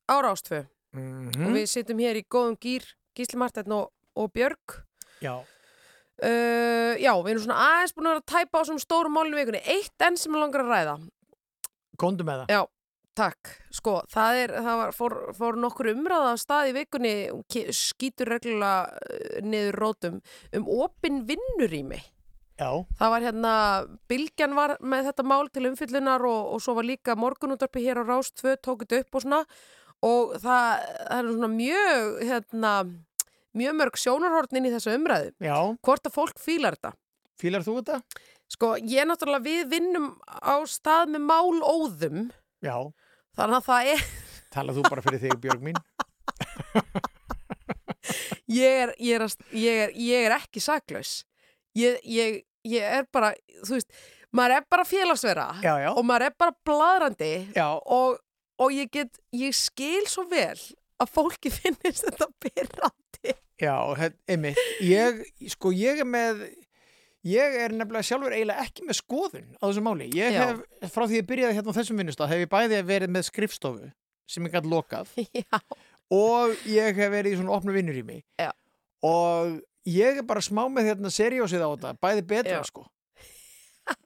á 0.09 0.15
Rástfö 0.25 0.65
Mhm. 0.95 1.47
og 1.47 1.53
við 1.57 1.67
sittum 1.69 1.99
hér 1.99 2.17
í 2.21 2.25
góðum 2.29 2.57
gýr, 2.59 2.85
Gísli 3.17 3.37
Marteinn 3.39 3.73
og, 3.73 3.93
og 4.17 4.33
Björg. 4.33 4.85
Já, 5.23 5.45
Uh, 6.21 6.99
já, 6.99 7.15
við 7.23 7.29
erum 7.31 7.43
svona 7.47 7.63
aðeins 7.63 7.93
búin 7.95 8.09
að 8.11 8.25
tæpa 8.27 8.59
á 8.59 8.67
svona 8.67 8.83
stórum 8.83 9.13
málinu 9.15 9.37
í 9.37 9.39
vikunni. 9.39 9.61
Eitt 9.71 9.95
enn 10.03 10.17
sem 10.19 10.33
ég 10.35 10.41
langar 10.41 10.65
að 10.65 10.73
ræða. 10.75 11.11
komdu 11.97 12.25
með 12.27 12.41
það 12.43 12.49
Já, 12.51 12.67
takk. 13.19 13.51
Sko, 13.75 13.97
það 14.13 14.39
er, 14.43 14.53
það 14.65 14.77
var, 14.83 14.93
fór, 14.97 15.17
fór 15.37 15.59
nokkur 15.61 15.91
umræða 15.93 16.35
á 16.35 16.37
stað 16.41 16.71
í 16.71 16.77
vikunni, 16.79 17.15
skýtur 17.75 18.31
reglulega 18.35 18.93
uh, 18.95 19.41
niður 19.45 19.79
rótum, 19.83 20.21
um 20.57 20.71
opin 20.79 21.25
vinnurými. 21.29 21.99
Já, 22.59 22.73
Það 22.99 23.13
var 23.15 23.23
hérna, 23.23 23.51
Bilgjan 24.11 24.55
var 24.59 24.73
með 24.83 25.05
þetta 25.13 25.25
mál 25.31 25.45
til 25.55 25.69
umfyllunar 25.69 26.25
og, 26.27 26.55
og 26.57 26.63
svo 26.65 26.73
var 26.75 26.89
líka 26.89 27.15
morgunúttarpi 27.15 27.85
hér 27.85 28.01
á 28.03 28.05
Rást 28.09 28.41
2 28.43 28.57
tókut 28.67 28.97
upp 28.99 29.15
og 29.15 29.23
svona 29.23 29.45
og 30.03 30.33
það, 30.43 30.89
það 31.07 31.21
er 31.21 31.29
svona 31.29 31.51
mjög, 31.53 32.09
hérna, 32.27 32.73
mjög 33.63 33.79
mörg 33.79 34.01
sjónarhornin 34.03 34.67
í 34.67 34.73
þessu 34.75 34.97
umræðu. 34.99 35.31
já, 35.39 35.55
Hvort 35.87 36.11
að 36.11 36.17
fólk 36.19 36.43
fílar 36.43 36.75
þetta? 36.81 36.93
fílar 37.39 37.63
þú 37.63 37.77
þetta? 37.79 38.01
Sko, 38.51 38.73
ég 38.91 39.07
náttúrulega, 39.07 39.45
við 39.47 39.71
vinnum 39.77 40.11
á 40.27 40.59
stað 40.67 41.15
með 41.15 41.27
málóðum, 41.31 42.21
Já, 42.59 42.75
þannig 43.39 43.61
að 43.61 43.69
það 43.71 43.91
er, 43.95 44.05
tala 44.55 44.75
þú 44.77 44.85
bara 44.91 45.05
fyrir 45.07 45.23
þig 45.25 45.39
Björg 45.47 45.65
mín 45.69 45.79
ég 48.49 48.79
er, 48.85 48.93
ég 48.99 49.15
er, 49.19 49.25
að- 49.27 49.57
ég 49.59 49.83
er, 49.87 49.91
ég 49.99 50.27
er 50.29 50.35
ekki 50.39 50.61
saklaus. 50.63 51.25
Ég, 51.77 51.99
ég, 52.09 52.39
ég 52.67 52.83
er 52.83 53.05
bara, 53.13 53.33
þú 53.67 53.77
veist, 53.77 53.91
maður 54.35 54.55
er 54.59 54.65
bara 54.73 54.85
félagsvera 54.89 55.45
Já, 55.63 55.75
já, 55.85 55.91
og 55.93 56.05
maður 56.09 56.27
er 56.31 56.35
bara 56.41 56.55
bladrandi 56.67 57.33
og, 57.63 58.19
og 58.59 58.73
ég 58.75 58.91
get, 58.93 59.21
ég 59.37 59.55
skil 59.55 60.07
svo 60.11 60.25
vel 60.31 60.57
að 60.99 61.13
fólki 61.15 61.53
finnist 61.59 62.09
þetta 62.09 62.27
byrrandi. 62.43 63.37
já, 63.63 63.77
einmitt 64.29 64.59
Ég, 64.83 65.23
sko, 65.55 65.71
ég 65.77 66.01
er 66.03 66.09
með 66.09 66.43
Ég 67.27 67.57
er 67.59 67.73
nefnilega 67.75 68.07
sjálfur 68.07 68.35
eiginlega 68.37 68.63
ekki 68.63 68.85
með 68.87 69.01
skoðun 69.01 69.49
á 69.59 69.65
þessu 69.67 69.83
máli. 69.83 70.07
Ég 70.15 70.37
Já. 70.37 70.43
hef, 70.45 70.93
frá 70.95 71.07
því 71.09 71.19
ég 71.19 71.27
byrjaði 71.27 71.57
hérna 71.59 71.75
á 71.75 71.79
þessum 71.81 71.99
vinnustaf, 71.99 72.31
hef 72.31 72.45
ég 72.45 72.53
bæði 72.53 72.83
verið 72.87 73.11
með 73.17 73.27
skrifstofu 73.27 73.89
sem 74.29 74.45
ég 74.47 74.55
gæti 74.55 74.71
lokað 74.71 75.11
Já, 75.41 75.59
og 76.15 76.69
ég 76.69 77.01
hef 77.01 77.11
verið 77.13 77.35
í 77.35 77.41
svona 77.41 77.57
opnu 77.57 77.75
vinnur 77.75 77.97
í 77.97 78.05
mig 78.07 78.23
Já. 78.41 78.53
og 79.07 79.59
ég 79.89 80.21
er 80.21 80.29
bara 80.29 80.45
smá 80.45 80.67
með 80.71 80.93
hérna 80.93 81.13
seriósið 81.13 81.65
á 81.65 81.69
þetta, 81.73 81.99
bæði 82.03 82.25
betra 82.29 82.63
sko 82.69 82.87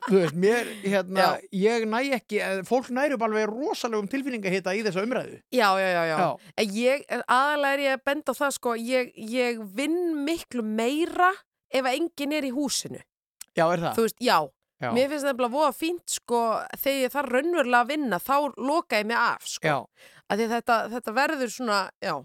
þú 0.06 0.14
veist, 0.20 0.36
mér 0.38 0.68
hérna, 0.84 1.24
ég 1.58 1.88
næ 1.90 1.98
ekki 2.14 2.38
eh, 2.38 2.60
fólk 2.66 2.92
næru 2.94 3.16
bara 3.18 3.32
alveg 3.34 3.50
rosalegum 3.50 4.06
tilfinningahitta 4.10 4.76
í 4.78 4.84
þessu 4.86 5.02
umræðu 5.02 5.40
já, 5.50 5.68
já, 5.74 5.88
já. 5.90 6.02
já. 6.06 6.16
Já. 6.22 6.66
Ég, 6.70 7.06
aðalega 7.26 7.72
er 7.74 7.82
ég 7.88 7.96
að 7.96 8.04
benda 8.06 8.34
á 8.34 8.38
það, 8.38 8.52
sko, 8.60 8.76
ég, 8.78 9.10
ég 9.18 9.64
vinn 9.74 10.22
miklu 10.22 10.62
meira 10.62 11.32
ef 11.72 11.86
að 11.86 11.94
enginn 11.98 12.34
er 12.38 12.48
í 12.48 12.52
húsinu. 12.54 13.00
Já, 13.52 13.66
er 13.66 13.82
það? 13.84 13.94
Þú 13.96 14.06
veist, 14.06 14.20
já. 14.22 14.38
Já. 14.82 14.88
Mér 14.96 15.12
finnst 15.12 15.26
það 15.28 15.38
bara 15.38 15.52
voða 15.52 15.72
fínt, 15.78 16.04
sko, 16.10 16.38
þegar 16.74 17.04
ég 17.04 17.12
þarf 17.14 17.32
raunverulega 17.36 17.84
að 17.84 17.90
vinna, 17.92 18.18
þá 18.18 18.36
loka 18.58 18.98
ég 18.98 19.06
mig 19.12 19.18
af, 19.20 19.44
sko. 19.46 19.68
Já. 19.70 20.08
Þetta, 20.32 20.78
þetta 20.90 21.14
verður 21.14 21.52
svona, 21.52 21.80
já, 22.02 22.16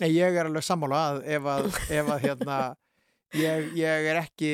Nei, 0.00 0.10
ég 0.12 0.36
er 0.36 0.48
alveg 0.48 0.64
sammála 0.64 1.00
að 1.10 1.20
ef 1.36 1.46
að, 1.52 1.68
ef 2.00 2.10
að 2.14 2.24
hérna, 2.26 2.58
ég, 3.36 3.70
ég 3.78 4.08
er 4.12 4.20
ekki 4.22 4.50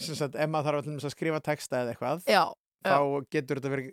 sem 0.00 0.16
sagt, 0.18 0.38
ef 0.38 0.50
maður 0.50 0.80
þarf 0.80 0.88
að, 0.94 1.04
að 1.08 1.14
skrifa 1.14 1.40
texta 1.44 1.82
eða 1.82 1.94
eitthvað, 1.94 2.24
já, 2.30 2.42
þá 2.84 2.96
getur 3.34 3.60
þetta 3.60 3.74
verið 3.74 3.90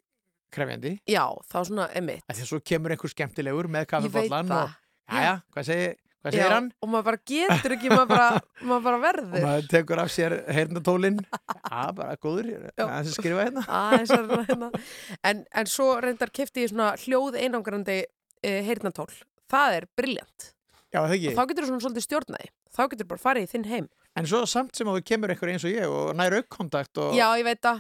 krefjandi, 0.52 0.94
já, 1.10 1.24
þá 1.48 1.58
svona, 1.70 1.90
emitt. 1.98 2.24
að 2.28 2.44
svo 2.50 2.62
kemur 2.72 2.96
einhver 2.96 3.14
skemmtilegur 3.14 3.70
með 3.72 3.86
Ég 3.86 4.16
það. 4.20 4.56
og 4.62 4.78
Jæja, 5.12 5.36
hvað 5.52 5.68
segir, 5.68 5.96
hvað 6.22 6.36
segir 6.38 6.54
hann? 6.54 6.70
Og 6.82 6.90
maður 6.94 7.06
bara 7.10 7.20
getur 7.32 7.76
ekki, 7.76 7.90
maður 7.92 8.10
bara, 8.12 8.28
maður 8.62 8.84
bara 8.88 9.00
Og 9.00 9.04
verður. 9.08 9.44
maður 9.46 9.68
tekur 9.74 10.02
af 10.04 10.12
sér 10.14 10.36
heyrnatólinn 10.54 11.20
Já, 11.26 11.82
bara 12.00 12.16
góður, 12.22 12.50
Já. 12.78 12.86
aðeins 12.86 13.12
að 13.12 13.18
skrifa 13.18 13.46
hérna 13.48 13.66
Aðeins 13.82 14.14
að 14.18 14.34
hérna. 14.38 14.72
en, 15.32 15.44
en 15.62 15.72
svo 15.74 15.90
reyndar 16.06 16.34
kefti 16.36 16.66
ég 16.68 16.74
svona 16.74 16.92
hljóð 17.02 17.40
einangrandi 17.42 18.00
uh, 18.06 18.60
heyrnatól. 18.70 19.10
Það 19.52 19.78
er 19.82 19.88
briljant. 20.00 20.52
Já, 20.92 21.02
það 21.06 21.16
ekki, 21.18 21.32
Og 21.32 21.38
þá 21.40 21.44
getur 21.50 21.64
þú 21.66 21.72
svona 21.72 21.84
svolítið 21.86 22.06
stjórnaði. 22.08 22.50
Þá 22.72 22.82
getur 22.92 23.06
þú 23.06 23.10
bara 23.14 23.22
farið 23.26 23.44
í 23.48 23.52
þinn 23.52 23.66
heim. 23.72 23.90
en 24.20 24.26
svo 24.28 24.42
samt 24.48 24.76
sem 24.76 24.88
að 24.92 24.98
þú 25.00 25.04
kemur 25.08 25.32
einhver 25.32 25.50
eins 25.54 25.64
og 25.68 25.72
ég 25.72 25.88
og 25.88 26.10
nær 26.20 26.34
aukkontakt 26.42 27.00
og 27.00 27.14
Já, 27.16 27.30
ég 27.40 27.46
veit 27.48 27.62
það. 27.64 27.78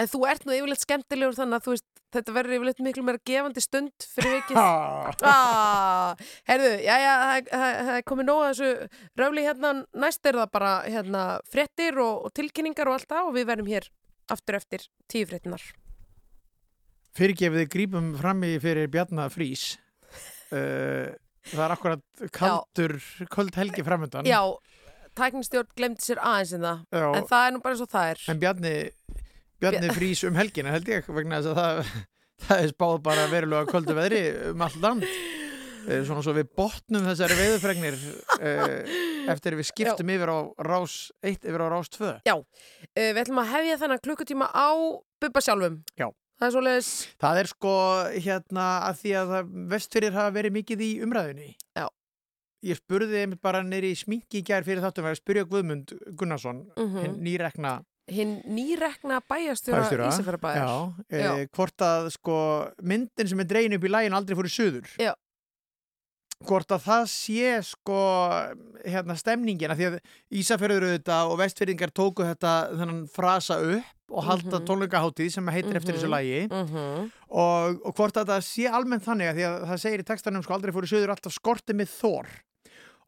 En 0.00 0.08
þú 0.08 0.20
ert 0.30 0.46
nú 0.48 0.54
yfirleitt 0.56 0.84
skemmtilegur 0.86 1.36
þannig 1.36 1.58
að 1.58 1.66
þú 1.66 1.74
veist, 1.74 1.86
þetta 2.16 2.34
verður 2.36 2.56
yfirleitt 2.56 2.82
miklu 2.86 3.04
meira 3.06 3.20
gefandi 3.30 3.62
stund 3.64 4.06
fyrir 4.14 4.38
vikið. 4.38 4.60
Ah, 5.30 6.14
herðu, 6.48 6.70
já, 6.86 6.94
já, 7.04 7.12
það- 7.50 7.92
er 7.98 8.06
komið 8.08 8.28
nóg 8.30 8.40
að 8.46 8.50
þessu 8.54 8.70
röfli 9.20 9.44
hérna, 9.46 9.72
næst 10.06 10.26
er 10.30 10.40
það 10.40 10.50
bara 10.56 10.72
hérna 10.88 11.24
fréttir 11.52 12.00
og, 12.00 12.24
og 12.26 12.34
tilkynningar 12.40 12.88
og 12.88 12.98
allt 12.98 13.10
það 13.12 13.28
og 13.28 13.36
við 13.36 13.50
verðum 13.52 13.70
hér 13.74 13.90
aftur 14.30 14.58
eftir 14.58 14.88
tíu 15.10 15.28
fréttinar. 15.28 15.62
Fyrirgefið 17.18 17.64
þið 17.64 17.70
grípum 17.72 18.10
frammi 18.20 18.52
fyrir 18.62 18.90
Bjarnar 18.92 19.32
Frís 19.34 19.72
uh, 20.54 21.10
Það 21.50 21.64
er 21.64 21.72
akkurat 21.74 22.26
kaldur, 22.36 22.98
köld 23.32 23.56
helgi 23.58 23.82
framöndan 23.86 24.28
Já, 24.28 24.38
tæknistjórn 25.18 25.70
glemdi 25.74 26.04
sér 26.04 26.20
aðeins 26.22 26.52
en 26.54 26.66
það, 26.66 26.82
Já, 26.94 27.06
en 27.18 27.26
það 27.32 27.46
er 27.46 27.54
nú 27.56 27.62
bara 27.64 27.80
og 27.80 27.90
það 27.90 28.10
er. 28.12 28.22
en 28.30 28.42
Bjarni 28.44 28.74
Bjarni 29.60 29.92
Frís 29.94 30.24
um 30.28 30.38
helgina 30.38 30.72
held 30.74 30.88
ég 30.88 31.08
vegna 31.12 31.40
þess 31.42 31.52
að 31.52 31.60
það, 31.60 31.92
það 32.46 32.64
er 32.64 32.72
spáð 32.74 32.96
bara 33.10 33.28
verulega 33.32 33.70
köldu 33.70 33.96
veðri 33.98 34.24
um 34.52 34.66
allt 34.66 34.80
land 34.84 35.06
Eh, 35.88 36.02
svona 36.04 36.20
svo 36.20 36.34
við 36.36 36.50
botnum 36.58 37.06
þessari 37.08 37.36
veiðufregnir 37.38 37.94
uh, 38.36 38.90
eftir 39.32 39.54
við 39.56 39.68
skiptum 39.70 40.10
yfir 40.12 40.28
á 40.28 40.38
rás 40.66 40.96
1 41.24 41.46
yfir 41.48 41.62
á 41.64 41.68
rás 41.72 41.88
2 41.94 42.10
Uh, 42.36 42.42
við 43.14 43.20
ætlum 43.22 43.40
að 43.40 43.48
hefja 43.54 43.78
þennan 43.80 44.02
klukkutíma 44.04 44.48
á 44.52 44.68
Bubba 45.20 45.40
sjálfum. 45.44 45.78
Já. 45.96 46.10
Það 46.40 46.58
er 46.68 46.84
Það 47.20 47.38
er 47.40 47.48
sko 47.50 47.72
hérna 48.26 48.66
að 48.88 49.00
því 49.02 49.10
að 49.20 49.32
vestfyrir 49.72 50.14
hafa 50.16 50.34
verið 50.36 50.54
mikið 50.56 50.84
í 50.84 50.90
umræðunni 51.04 51.48
Já. 51.76 51.86
Ég 52.64 52.76
spurði 52.80 53.22
einmitt 53.24 53.40
bara 53.44 53.62
neyri 53.64 53.94
í 53.94 53.98
sminki 54.00 54.40
í 54.40 54.44
gær 54.44 54.64
fyrir 54.68 54.84
þáttum 54.84 55.08
að 55.08 55.18
spyrja 55.20 55.46
Guðmund 55.48 55.96
Gunnarsson 56.16 56.66
Mhm. 56.76 56.98
hinn 57.04 57.18
nýrekna 57.24 57.78
hinn 58.10 58.42
nýrekna 58.46 59.20
bæjastjóra. 59.30 60.08
Ísafjörðabæjar. 60.10 60.94
E, 61.10 61.18
Já. 61.22 61.32
hvort 61.56 61.76
að 61.86 62.10
sko 62.16 62.36
myndin 62.82 63.28
sem 63.28 63.40
er 63.40 63.44
dregin 63.50 63.76
upp 63.78 63.84
í 63.84 63.92
lægin 63.92 64.12
aldrei 64.18 64.36
fór 64.38 64.48
í 64.50 64.54
suður 64.54 64.88
Já. 64.98 65.14
hvort 66.48 66.72
að 66.72 66.84
það 66.86 67.02
sé 67.12 67.48
sko 67.68 67.98
hérna 68.88 69.16
stemningina 69.20 69.76
því 69.76 69.88
að 69.90 69.96
Ísafjörður 70.40 70.86
auðvitað 70.88 71.32
og 71.34 71.38
vestfyrðingar 71.42 71.92
tóku 71.92 72.24
þetta 72.24 72.52
þennan 72.80 73.02
frasa 73.12 73.58
upp 73.60 73.96
og 74.10 74.24
halda 74.26 74.58
Mhm. 74.58 74.66
tónleikaháttíð 74.66 75.30
sem 75.30 75.46
heitir 75.46 75.76
eftir 75.76 75.94
Mhm. 75.94 76.00
þessu 76.00 76.08
lægi 76.10 76.48
Mhm. 76.50 77.10
og, 77.30 77.80
og 77.86 77.94
hvort 77.94 78.16
að 78.16 78.26
það 78.32 78.40
sé 78.42 78.66
almennt 78.72 79.04
þannig 79.04 79.28
að 79.30 79.36
að 79.46 79.66
það 79.68 79.78
segir 79.84 80.00
í 80.00 80.08
textanum 80.08 80.42
sko 80.42 80.54
aldrei 80.54 80.72
fór 80.72 80.82
í 80.82 80.90
suður 80.90 81.10
alltaf 81.14 81.32
skorti 81.36 81.72
með 81.76 81.88
þor 82.00 82.26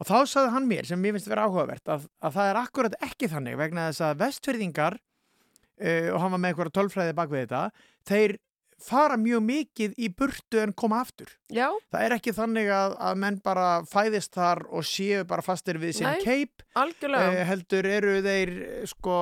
og 0.03 0.09
þá 0.09 0.17
sagði 0.27 0.53
hann 0.57 0.69
mér 0.71 0.89
sem 0.89 0.99
mér 0.99 1.15
finnst 1.15 1.31
vera 1.31 1.47
áhugavert 1.47 1.91
að, 1.95 2.07
að 2.19 2.37
það 2.37 2.49
er 2.51 2.61
akkurat 2.63 2.97
ekki 3.07 3.29
þannig 3.31 3.59
vegna 3.61 3.89
þess 3.91 4.05
að 4.09 4.23
vestfyrðingar 4.25 4.97
uh, 4.99 6.09
og 6.11 6.19
hann 6.25 6.35
var 6.35 6.43
með 6.43 6.53
eitthvað 6.53 6.73
tölfræði 6.79 7.19
bak 7.21 7.31
við 7.31 7.45
þetta 7.45 7.63
þeir 8.11 8.37
fara 8.83 9.17
mjög 9.21 9.43
mikið 9.47 9.95
í 9.99 10.09
burtu 10.19 10.61
en 10.63 10.73
koma 10.75 11.01
aftur 11.05 11.31
Já, 11.53 11.69
það 11.93 12.05
er 12.07 12.15
ekki 12.17 12.33
þannig 12.33 12.71
að, 12.73 12.95
að 13.05 13.19
menn 13.21 13.37
bara 13.45 13.67
fæðist 13.85 14.33
þar 14.35 14.63
og 14.73 14.87
séu 14.89 15.25
bara 15.29 15.45
fastir 15.45 15.77
við 15.83 15.99
Nei. 16.01 16.23
keip 16.25 16.63
algjörlega. 16.81 17.33
uh, 17.37 17.45
heldur 17.51 17.89
eru 17.91 18.15
þeir 18.25 18.53
eh, 18.63 18.87
sko 18.89 19.17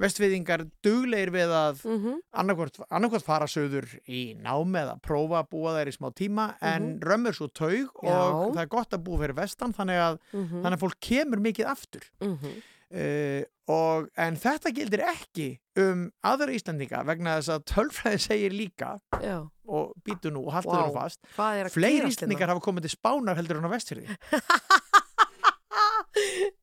vestfyrðingar 0.00 0.66
dugleir 0.84 1.32
við 1.34 1.54
að 1.54 1.84
Mm 1.84 2.20
annarkvort, 2.34 2.80
annarkvort 2.90 3.24
fara 3.24 3.46
söður 3.48 3.86
í 4.10 4.34
námi 4.42 4.80
eða 4.80 4.96
prófa 5.04 5.38
að 5.44 5.48
búa 5.54 5.74
þær 5.76 5.90
í 5.90 5.94
smá 5.94 6.08
tíma 6.18 6.46
en 6.66 6.88
römmur 7.00 7.36
svo 7.36 7.46
taug 7.54 7.92
og. 8.02 8.08
Já. 8.10 8.50
það 8.56 8.62
er 8.64 8.70
gott 8.74 8.96
að 8.96 9.04
búa 9.06 9.20
fyrir 9.22 9.36
vestan 9.38 9.74
þannig 9.76 10.00
að, 10.02 10.18
þannig 10.34 10.74
að 10.76 10.82
fólk 10.82 10.98
kemur 11.08 11.42
mikið 11.46 11.70
aftur 11.70 12.08
Mhm. 12.20 12.54
Uh, 12.92 13.42
og, 13.72 14.08
en 14.20 14.36
þetta 14.40 14.72
gildir 14.76 15.02
ekki 15.08 15.48
um 15.80 16.06
aðra 16.26 16.54
Íslandinga 16.56 17.00
vegna 17.08 17.38
þess 17.38 17.54
að 17.54 17.64
tölfræði 17.72 18.20
segir 18.26 18.54
líka 18.54 18.90
Já, 19.22 19.38
og 19.66 19.94
býtu 20.04 20.32
nú 20.34 20.44
og 20.44 20.52
Vá. 20.54 20.60
þér 20.66 20.82
nú 20.84 20.94
fast 20.98 21.20
fleiri 21.34 22.02
hérna? 22.02 22.12
Íslandingar 22.12 22.52
hafa 22.52 22.64
komið 22.64 22.88
til 22.88 22.94
spánar 22.96 23.40
heldur 23.40 23.60
en 23.60 23.68
á 23.68 23.74
vestfyrði 23.74 24.08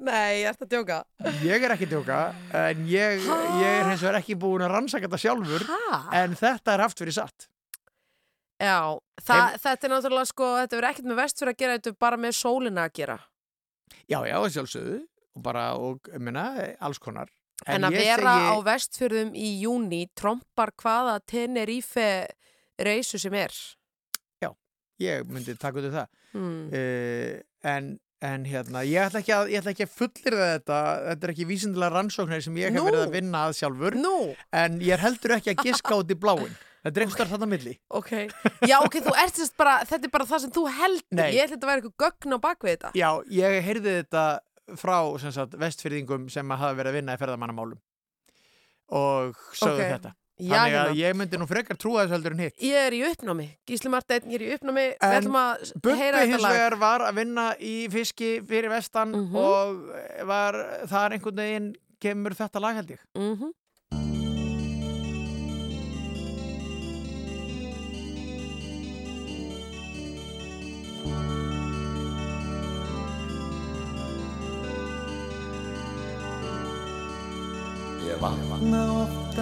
Nei, 0.01 0.41
ég 0.41 0.47
ert 0.47 0.61
að 0.63 0.69
djóka. 0.72 0.97
ég 1.43 1.63
er 1.65 1.74
ekki 1.76 1.88
að 1.89 1.95
tjóka 1.97 2.19
en 2.55 2.86
ég, 2.88 3.26
ég 3.59 3.65
er 3.82 3.89
hins 3.89 4.03
vegar 4.03 4.22
ekki 4.22 4.38
búin 4.39 4.63
að 4.63 4.72
rannsaka 4.78 5.09
þetta 5.09 5.19
sjálfur 5.26 5.65
Hæ? 5.67 5.97
en 6.22 6.38
þetta 6.39 6.78
er 6.78 6.86
haft 6.86 7.01
fyrir 7.01 7.17
satt 7.17 7.49
Já, 8.61 8.93
það, 9.26 9.55
þetta 9.63 9.88
er 9.88 9.91
náttúrulega 9.95 10.30
sko, 10.30 10.47
þetta 10.59 10.78
verður 10.78 10.89
ekkert 10.91 11.07
með 11.09 11.19
vestfyrir 11.24 11.51
að 11.51 11.61
gera, 11.61 11.78
þetta 11.80 11.89
er 11.89 11.95
bara 12.05 12.17
með 12.22 12.36
sólina 12.38 12.84
að 12.86 12.91
gera. 12.99 13.15
Já, 14.05 14.19
já, 14.30 14.36
sjálfsögðu 14.53 14.99
og 15.36 15.43
bara, 15.43 15.71
og, 15.79 16.07
ég 16.11 16.19
meina, 16.19 16.47
alls 16.79 16.99
konar 16.99 17.29
En, 17.69 17.84
að 17.86 17.93
ég 17.93 18.07
vera 18.07 18.32
segi- 18.34 18.49
á 18.49 18.55
vestfyrðum 18.65 19.36
í 19.38 19.49
júni 19.61 20.07
trompar 20.17 20.71
hvaða 20.82 21.19
Tenerife 21.29 22.27
reysu 22.82 23.19
sem 23.21 23.34
er. 23.38 23.53
Ég 25.01 25.23
myndi 25.25 25.55
taka 25.57 25.79
út 25.82 25.88
í 25.89 25.93
það 25.93 26.07
Hmm. 26.32 26.69
uh, 26.71 27.39
en, 27.67 27.88
en 28.23 28.43
hérna, 28.47 28.86
ég 28.88 29.03
ætla 29.03 29.19
ekki 29.19 29.34
að, 29.36 29.49
að 29.84 29.89
fullir 29.91 30.36
þetta 30.38 30.77
þetta 31.09 31.25
er 31.27 31.34
ekki 31.34 31.47
vísindilega 31.49 31.91
rannsóknir 31.91 32.43
sem 32.45 32.55
ég 32.55 32.69
hef 32.71 32.77
Nú. 32.77 32.86
verið 32.88 33.01
að 33.03 33.15
vinna 33.17 33.41
að 33.49 33.55
sjálfur 33.57 33.97
Nú, 33.99 34.13
en 34.55 34.77
ég 34.79 35.01
heldur 35.03 35.34
ekki 35.36 35.51
að 35.51 35.65
giska 35.65 35.97
út 35.99 36.13
í 36.13 36.15
bláin 36.15 36.53
þetta 36.86 36.93
er 36.93 37.03
einhvers 37.03 37.19
okay. 37.19 37.32
þarna 37.34 37.49
milli 37.51 37.73
ok. 37.89 38.13
Já, 38.63 38.77
ok, 38.79 38.95
bara, 39.59 39.75
þetta 39.89 40.07
er 40.07 40.13
bara 40.15 40.29
það 40.32 40.43
sem 40.45 40.53
þú 40.55 40.63
heldur. 40.77 41.19
Nei. 41.19 41.27
Ég 41.36 41.41
held 41.43 41.51
að 41.51 41.57
þetta 41.57 41.71
væri 41.73 41.84
eitthvað 41.84 42.05
gögn 42.05 42.32
á 42.32 42.39
bakvið 42.47 42.71
þetta. 42.77 42.91
Já, 43.01 43.09
ég 43.41 43.59
heyrði 43.67 43.97
þetta 43.99 44.23
frá 44.78 44.97
sem 45.20 45.32
sagt, 45.32 45.53
vestfyrðingum 45.59 46.30
sem 46.32 46.49
hafa 46.49 46.74
verið 46.78 46.91
að 46.93 46.97
vinna 47.01 47.16
í 47.16 47.22
ferðamannamálum 47.22 47.80
og 48.91 49.36
sögðu 49.55 49.80
Ok. 49.80 49.91
þetta 49.95 50.12
þannig 50.41 50.76
að 50.82 50.95
ég 50.97 51.16
myndi 51.20 51.38
nú 51.38 51.45
frekar 51.49 51.78
trúa 51.78 52.01
þessu 52.05 52.16
heldur 52.18 52.34
en 52.36 52.39
hitt 52.47 52.64
Ég 52.66 52.74
er 52.88 52.95
í 52.97 53.01
uppnámi. 53.05 53.45
Gísli 53.70 53.91
Marteinn, 53.93 54.26
ég 54.32 54.39
er 54.39 54.45
í 54.47 54.53
uppnámi. 54.55 54.86
Við 54.97 55.18
ætlum 55.20 55.38
að 55.38 55.72
Bubbi 55.84 55.97
heyra 55.99 56.24
hins 56.26 56.34
þetta 56.34 56.41
lag. 56.41 56.55
vegar 56.57 56.76
var 56.82 56.99
að 57.05 57.16
vinna 57.22 57.45
í 57.62 57.76
fiski 57.93 58.32
fyrir 58.49 58.70
vestan 58.74 59.12
Mhm. 59.14 59.36
og 59.36 60.26
var 60.26 60.53
þar 60.89 61.14
einhvern 61.14 61.36
veginn 61.43 61.76
kemur 62.01 62.34
þetta 62.34 62.59
lag 62.62 62.76
held 62.76 62.89
ég 62.89 62.99
Mm 63.16 63.38
Ég 63.38 63.53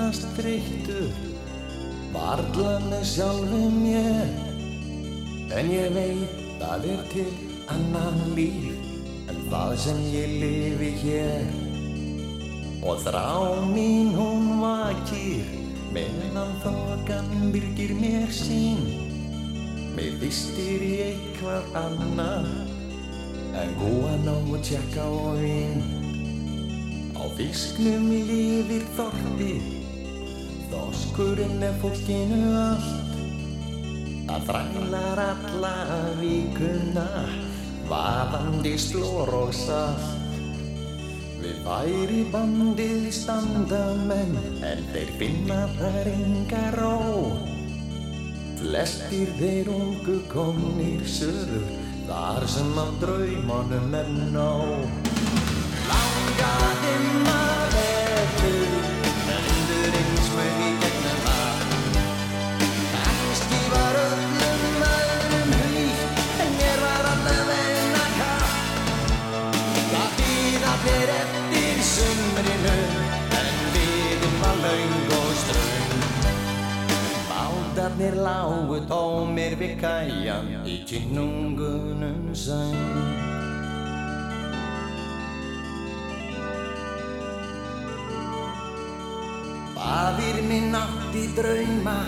oftast 0.09 0.25
þreyttur 0.39 1.09
Varla 2.13 2.77
með 2.89 3.03
sjálfum 3.05 3.75
ég 3.85 5.51
En 5.53 5.69
ég 5.69 5.91
veit 5.93 6.39
það 6.57 6.87
er 6.93 7.03
til 7.11 7.27
annan 7.69 8.17
líf 8.33 8.71
En 9.29 9.37
það 9.51 9.75
sem 9.83 9.99
ég 10.09 10.31
lifi 10.41 10.89
hér. 11.03 11.45
Og 12.81 12.97
þrá 13.05 13.61
mín 13.69 14.09
hún 14.17 14.49
vakir 14.63 15.45
Meðan 15.93 16.57
þokan 16.63 17.29
byrgir 17.53 17.93
mér 17.97 18.33
sín. 18.33 18.81
Mér 19.93 20.17
vistir 20.23 20.85
í 20.85 20.93
eitthvað 21.05 21.69
annað 21.85 22.49
En 23.61 23.77
góða 23.77 24.17
nóg 24.25 24.55
tjekka 24.65 25.05
og 25.05 25.37
vín 25.43 25.81
Á 27.19 27.27
fisknum 27.35 28.07
lifir 28.09 28.85
þorpið, 28.95 29.78
þorskurinn 30.71 31.63
er 31.65 31.75
fólkinu 31.81 32.39
allt. 32.59 33.15
Það 34.29 34.43
þrælar 34.45 35.19
alla 35.23 35.75
vikuna, 36.19 37.05
vaðandi 37.89 38.75
slór 38.77 39.31
og 39.33 39.53
salt. 39.57 40.15
Við 41.39 41.61
væri 41.65 42.23
bandið 42.33 43.07
standa 43.15 43.81
menn, 44.05 44.35
en 44.69 44.83
þeir 44.93 45.13
finna 45.21 45.61
þar 45.79 46.09
enga 46.11 46.65
ró. 46.75 46.97
Flestir 48.59 49.31
þeir 49.39 49.71
ungu 49.71 50.17
komnir 50.29 51.05
söður, 51.07 51.69
þar 52.09 52.45
sem 52.51 52.75
af 52.83 52.91
draumanum 53.01 53.95
er 54.01 54.11
nóg. 54.35 55.07
Langaði 55.89 56.99
maður 57.23 57.58
Bátarnir 77.99 78.15
lágu 78.23 78.79
tómir 78.87 79.57
við 79.59 79.73
kæjan 79.81 80.47
Í 80.63 80.87
kynungunum 80.87 82.31
söng 82.31 82.79
Fadir 89.75 90.39
minn 90.47 90.75
átti 90.79 91.27
drauma 91.35 91.99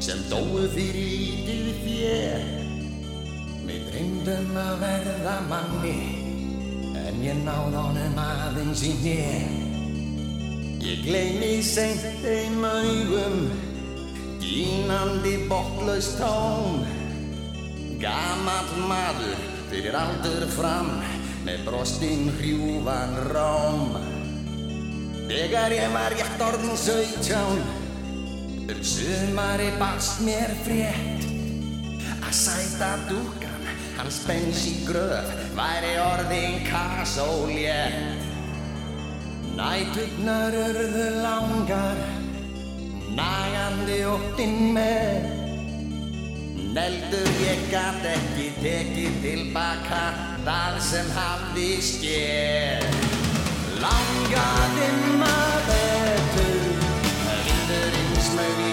sem 0.00 0.24
dóu 0.30 0.64
fyrir 0.72 0.96
lítið 0.96 1.68
þér. 1.84 2.48
Mér 3.68 3.84
dreymdum 3.90 4.56
að 4.56 4.74
verða 4.86 5.36
manni 5.50 5.96
en 6.96 7.24
ég 7.26 7.44
náð 7.44 7.76
honum 7.76 8.20
aðeins 8.24 8.86
í 8.88 8.94
nér. 9.04 9.48
Ég 10.80 11.02
gleymi 11.04 11.58
seint 11.60 12.06
þeim 12.22 12.62
augum, 12.64 13.42
gínandi 14.42 15.34
botlaust 15.50 16.18
tóm. 16.20 16.84
Gamall 17.98 18.74
maður 18.90 19.40
fyrir 19.72 19.96
aldur 19.98 20.46
fram 20.54 20.94
með 21.46 21.66
brostinn 21.66 22.30
hrjúfan 22.38 23.18
róm. 23.32 23.98
Þegar 25.28 25.74
ég 25.76 25.90
var 25.92 26.14
rétt 26.16 26.40
orðin 26.40 26.78
sautján 26.80 27.58
Um 28.68 28.80
sumari 28.84 29.66
barst 29.80 30.22
mér 30.24 30.54
frétt 30.64 31.26
Að 32.24 32.32
sæta 32.36 32.88
dúkan 33.10 33.68
Hans 33.98 34.22
bens 34.24 34.62
í 34.68 34.72
gröf 34.88 35.28
Væri 35.56 35.94
orðin 36.00 36.58
kasólétt 36.68 38.24
Næturnar 39.58 40.56
urðu 40.62 41.08
langar 41.20 42.17
Nagandi 43.18 43.98
óttinn 44.14 44.72
með. 44.78 45.36
Neldur 46.78 47.28
ég 47.42 47.62
gat 47.72 48.04
ekki 48.06 48.50
tekið 48.60 49.14
tilbaka 49.24 50.02
Það 50.44 50.76
sem 50.84 51.08
hafði 51.16 51.68
skér 51.82 52.84
Langaði 53.82 54.90
maður 55.22 55.66
betur 55.72 56.86
Vindurinn 57.48 58.24
smög 58.28 58.67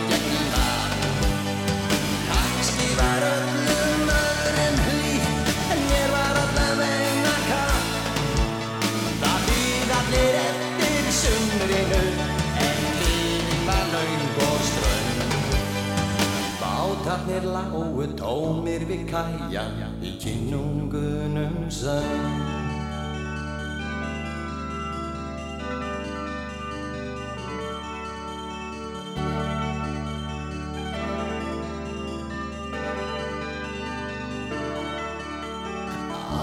Bátarnir 17.25 17.45
lágu 17.49 18.05
tómir 18.13 18.85
við 18.85 19.07
kæjan 19.09 19.97
Í 20.05 20.11
kynungunum 20.21 21.71
söng 21.73 22.05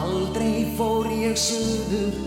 Aldrei 0.03 0.67
fór 0.75 1.07
ég 1.15 1.39
suður, 1.39 2.19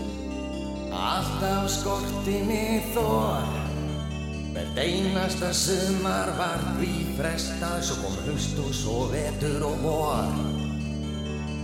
alltaf 0.96 1.68
skorti 1.76 2.40
mig 2.48 2.88
þor. 2.96 3.55
Hvert 4.56 4.78
einasta 4.80 5.50
sumar 5.52 6.30
var 6.38 6.62
því 6.78 6.92
frestað, 7.18 7.82
svo 7.84 7.96
kom 8.00 8.14
haust 8.24 8.60
og 8.62 8.70
svo 8.72 8.94
vetur 9.10 9.64
og 9.68 9.82
vor. 9.82 10.30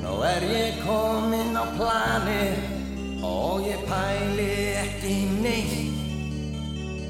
Nú 0.02 0.16
er 0.28 0.44
ég 0.44 0.82
kominn 0.84 1.56
á 1.56 1.64
planið 1.72 3.22
og 3.24 3.64
ég 3.64 3.80
pæli 3.88 4.48
ekki 4.82 5.14
neitt. 5.38 6.02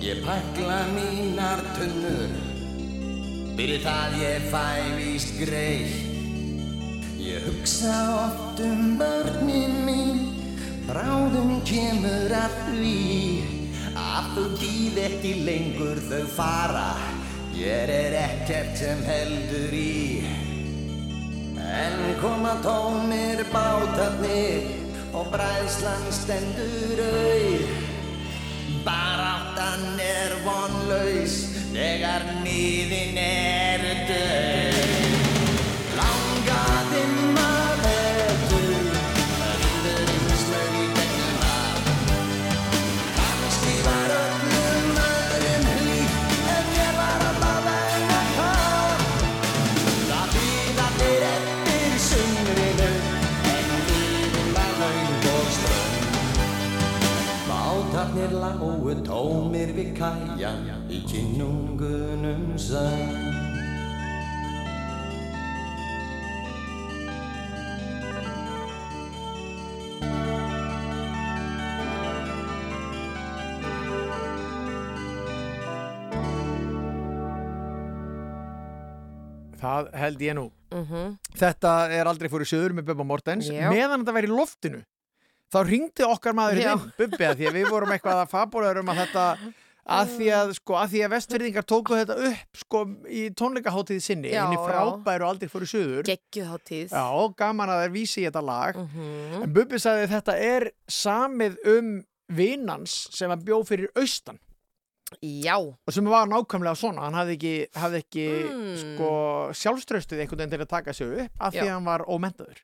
Ég 0.06 0.22
pækla 0.22 0.76
mínar 0.92 1.64
tunnur, 1.74 2.30
fyrir 3.58 3.82
það 3.82 4.14
ég 4.20 4.46
fæ 4.54 4.68
víst 5.00 5.34
greitt. 5.40 6.06
Ég 7.18 7.42
hugsa 7.48 7.96
oft 8.20 8.62
um 8.62 8.94
börnin 9.02 9.74
mín, 9.82 10.22
bráðum 10.86 11.58
kemur 11.66 12.38
að 12.38 12.54
því 12.70 13.51
að 14.12 14.28
þau 14.34 14.46
býð 14.60 14.98
ekki 15.06 15.32
lengur 15.46 16.00
þau 16.10 16.24
fara. 16.36 16.90
Hér 17.52 17.92
er 17.92 18.16
ekkert 18.22 18.76
sem 18.80 19.00
heldur 19.06 19.74
í. 19.76 20.24
En 21.72 21.98
koma 22.20 22.58
tómir 22.64 23.44
bátarnir 23.52 24.68
og 25.16 25.30
bræðslan 25.32 26.04
stendur 26.12 27.00
auð. 27.06 27.66
Baráttan 28.84 30.00
er 30.02 30.36
vonlaus 30.44 31.36
þegar 31.72 32.26
nýðin 32.42 33.20
er 33.22 33.71
lágu 58.92 59.04
tómir 59.06 59.72
við 59.72 59.94
kæjan 59.96 60.88
Í 60.90 61.00
kinnungunum 61.08 62.58
söng 62.58 63.40
Það 79.62 79.92
held 79.94 80.22
ég 80.26 80.34
nú. 80.34 80.50
Mhm. 80.74 81.18
Þetta 81.38 81.72
er 81.94 82.08
aldrei 82.10 82.28
fór 82.28 82.42
í 82.42 82.48
söður 82.50 82.72
með 82.74 82.88
Bubba 82.88 83.04
Mortens. 83.06 83.46
Já. 83.46 83.70
Meðan 83.70 84.02
þetta 84.02 84.14
væri 84.16 84.26
í 84.26 84.34
loftinu, 84.34 84.80
þá 85.52 85.58
ringdi 85.68 86.06
okkar 86.08 86.36
maður 86.38 86.62
inn, 86.62 86.86
Bubbi, 86.98 87.24
að 87.28 87.36
því 87.40 87.50
að 87.50 87.58
við 87.58 87.68
vorum 87.72 87.92
eitthvað 87.96 88.22
að 88.22 88.30
fabulaður 88.32 88.80
um 88.82 88.92
að 88.92 89.00
þetta, 89.02 89.24
að 89.98 90.12
því 90.16 90.28
að, 90.38 90.52
sko, 90.58 90.76
að 90.78 90.92
að 91.06 91.12
vestfyrðingar 91.16 91.66
tóku 91.72 91.98
þetta 91.98 92.16
upp, 92.30 92.60
sko, 92.62 92.84
í 93.10 93.24
tónleikaháttíð 93.40 94.00
sinni, 94.04 94.30
já. 94.32 94.44
frábæru 94.68 95.26
aldrei 95.28 95.50
í 95.66 95.72
söður. 95.72 96.06
Já, 96.94 97.04
gaman 97.42 97.74
að 97.74 97.82
þeir 97.84 97.94
vísi 97.98 98.22
í 98.22 98.28
þetta 98.30 98.44
lag. 98.46 98.78
Mhm. 98.78 99.42
En 99.42 99.52
Bubbi 99.52 99.82
sagði 99.82 100.06
að 100.08 100.14
þetta 100.16 100.38
er 100.52 100.70
samið 100.88 101.60
um 101.76 101.92
vinans 102.32 102.94
sem 103.12 103.30
að 103.32 103.44
bjó 103.44 103.60
fyrir 103.66 103.92
austan 103.98 104.38
Já. 105.20 105.58
og 105.60 105.92
sem 105.92 106.06
var 106.08 106.28
nákvæmlega 106.30 106.78
svona 106.78 107.04
hann 107.04 107.16
hafði 107.18 107.34
ekki, 107.36 107.54
hafði 107.76 107.98
ekki 108.00 108.26
Mm. 108.48 108.76
sko, 108.80 109.10
sjálfströstuð 109.60 110.22
einhvern 110.22 110.38
veginn 110.40 110.54
til 110.54 110.62
að 110.64 110.68
taka 110.68 110.92
sig 110.96 111.06
upp 111.26 111.30
af 111.40 111.52
því 111.52 111.66
að 111.66 111.74
hann 111.74 111.84
var 111.84 112.04
ómentaður 112.08 112.62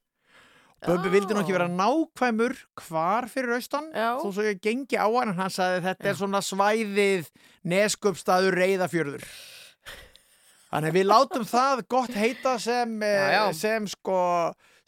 Bubbi 0.86 1.10
vildi 1.10 1.34
nú 1.34 1.40
ekki 1.42 1.54
vera 1.56 1.66
nákvæmur 1.66 2.52
hvar 2.86 3.26
fyrir 3.32 3.56
austan 3.56 3.88
Já. 3.90 4.12
þó 4.22 4.28
svo 4.30 4.44
ég 4.46 4.60
gengi 4.62 4.94
á 4.94 5.06
hann 5.10 5.32
en 5.32 5.38
hann 5.40 5.50
sagði 5.50 5.80
þetta 5.88 6.06
er 6.12 6.18
svona 6.20 6.40
svæðið 6.46 7.30
neskupstaður 7.66 8.54
reyðafjörður 8.62 9.24
þannig 10.70 10.94
við 10.98 11.06
látum 11.08 11.46
það 11.48 11.82
gott 11.90 12.14
heita 12.14 12.54
sem, 12.62 12.98
Já, 13.02 13.30
já. 13.32 13.42
eh, 13.48 13.52
sem 13.56 13.86
sko 13.90 14.18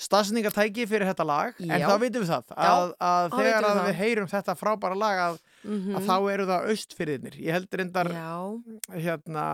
stafsningatæki 0.00 0.86
fyrir 0.88 1.08
þetta 1.10 1.26
lag 1.28 1.58
en 1.60 1.74
Já. 1.74 1.88
þá 1.88 1.94
vitum 2.04 2.22
við 2.24 2.30
það 2.32 2.54
Já, 2.54 2.70
að, 2.70 2.92
að 3.10 3.34
þegar 3.36 3.68
við 3.70 3.86
við 3.90 3.98
heyrum 4.04 4.30
þetta 4.30 4.56
frábæra 4.62 4.96
lag 4.96 5.22
að, 5.28 5.38
Mhm. 5.60 5.96
að 5.98 6.06
þá 6.08 6.14
eru 6.32 6.44
það 6.48 6.68
austfyrðinir 6.72 7.34
ég 7.36 7.52
held 7.52 7.74
reyndar 7.76 8.08
Já. 8.14 8.36
hérna 8.96 9.46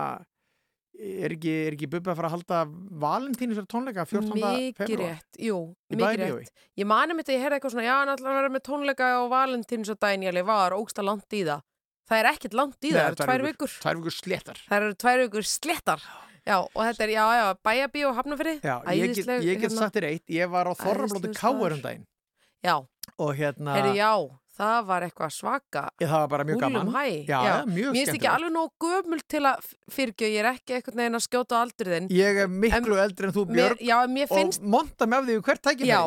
er 0.97 1.33
ekki, 1.35 1.53
er 1.67 1.75
ekki 1.77 1.89
Bubbi 1.91 2.11
að 2.11 2.19
fara 2.19 2.29
að 2.29 2.35
halda 2.37 2.59
valentínusar 3.03 3.67
tónleika 3.69 4.05
14. 4.09 4.33
Mikið 4.33 4.77
februar 4.81 5.13
rétt, 5.13 5.39
jú, 5.47 5.57
mikið 5.93 6.23
rétt. 6.23 6.63
Ég 6.79 6.89
mani 6.89 7.17
mitt 7.17 7.29
að 7.29 7.37
ég 7.37 7.43
heyrði 7.45 7.59
eitthvað 7.59 7.75
svona, 7.75 7.87
já, 7.87 7.95
að 8.31 8.39
vera 8.41 8.53
með 8.53 8.63
tónleika 8.67 9.09
og 9.21 9.27
ég 10.25 10.31
alveg 10.33 10.47
var 10.49 10.77
ógsta 10.77 11.05
langt 11.05 11.37
í 11.37 11.43
það. 11.47 11.65
Það 12.07 12.21
er 12.21 12.29
ekkert 12.31 12.55
langt 12.55 12.77
í 12.87 12.93
það, 12.93 12.97
það 12.97 13.09
eru 13.11 13.19
tvær 13.23 13.45
vikur. 13.47 13.73
tvær 13.83 13.97
vikur 13.99 14.15
sléttar 14.15 14.59
Það 14.63 14.77
eru 14.77 14.97
tvær 15.03 15.23
vikur 15.25 15.47
slettar. 15.47 16.05
Já, 16.47 16.57
og 16.63 16.79
þetta 16.79 17.03
er, 17.03 17.11
já, 17.11 17.23
já, 17.35 17.45
bæjabí 17.67 18.03
og 18.07 18.13
hafnafrið. 18.15 18.61
Já, 18.63 18.75
ég 18.95 19.15
get, 19.17 19.31
ég 19.43 19.57
get 19.59 19.65
hérna. 19.67 19.79
sagt 19.81 19.97
þér 19.97 20.07
eitt 20.13 20.31
ég 20.31 20.53
var 20.53 20.69
á 20.71 20.73
Þorrablóti 20.79 21.33
Káur 21.35 21.75
um 21.75 21.81
daginn 21.83 22.05
Já, 22.63 22.79
og 23.19 23.33
hérna 23.37 23.75
heyrðu, 23.75 23.97
já, 23.99 24.13
það 24.57 24.79
var 24.89 25.05
eitthvað 25.07 25.33
svaka. 25.37 25.83
ég, 26.01 26.07
það 26.07 26.21
var 26.23 26.31
bara 26.35 26.47
mjög 26.49 26.61
gaman. 26.65 26.93
Já, 26.97 27.39
já, 27.47 27.55
mjög 27.69 27.91
Mér 27.93 27.99
finnst 28.01 28.15
ekki 28.17 28.31
alveg 28.31 28.55
nóg 28.55 28.71
gömul 28.87 29.21
til 29.29 29.43
að 29.45 29.67
fyrirgjöð, 29.97 30.31
ég 30.33 30.39
er 30.43 30.49
ekki 30.53 30.77
eitthvað 30.79 31.01
neginn 31.01 31.19
að 31.19 31.27
skjóta 31.27 31.59
á 31.59 31.63
aldur 31.63 31.91
þinn. 31.93 32.09
ég 32.17 32.41
er 32.45 32.49
miklu 32.63 32.97
eldri 33.03 33.29
en 33.29 33.35
þú 33.37 33.45
Mér, 33.51 33.59
Björg 33.77 33.85
já, 33.91 33.97
mér 34.17 34.33
finnst, 34.33 34.63
og 34.65 34.73
monta 34.77 35.05
með 35.09 35.29
því 35.29 35.37
hvert 35.47 35.63
tækir 35.67 35.87
já, 35.91 36.01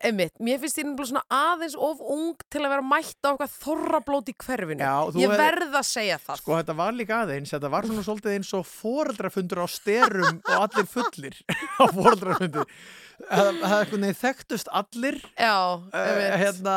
einmitt, 0.00 0.32
mér 0.40 0.56
finnst 0.62 0.78
ég 0.80 0.86
nefnilega 0.88 1.10
svona 1.10 1.22
aðeins 1.52 1.74
of 1.76 1.98
ung 2.00 2.38
til 2.48 2.62
að 2.64 2.72
vera 2.72 2.84
mætt 2.88 3.20
á 3.20 3.28
eitthvað 3.34 3.56
þorrablót 3.60 4.30
í 4.32 4.34
hverfinu. 4.40 4.80
Já, 4.80 5.20
ég 5.20 5.34
verð 5.36 5.76
að 5.76 5.86
segja 5.90 6.16
það. 6.24 6.40
Sko 6.40 6.56
þetta 6.56 6.76
var 6.78 6.96
líka 6.96 7.18
aðeins, 7.26 7.52
þetta 7.52 7.70
var 7.74 7.88
svona 7.90 8.04
svolítið 8.06 8.36
eins 8.38 8.52
og 8.56 8.64
foreldrafundur 8.70 9.60
á 9.60 9.66
styrum 9.68 10.40
og 10.40 10.56
allir 10.64 10.88
fullir 10.88 11.36
á 11.76 11.84
foreldrafundur. 11.92 12.72
Það 13.20 13.50
er 13.52 13.74
eitthvað 13.82 14.00
neð 14.06 14.14
þekktust 14.22 14.70
allir 14.72 15.18
Já, 15.36 15.56
uh, 15.76 15.90
einmitt. 15.92 16.38
hérna, 16.40 16.76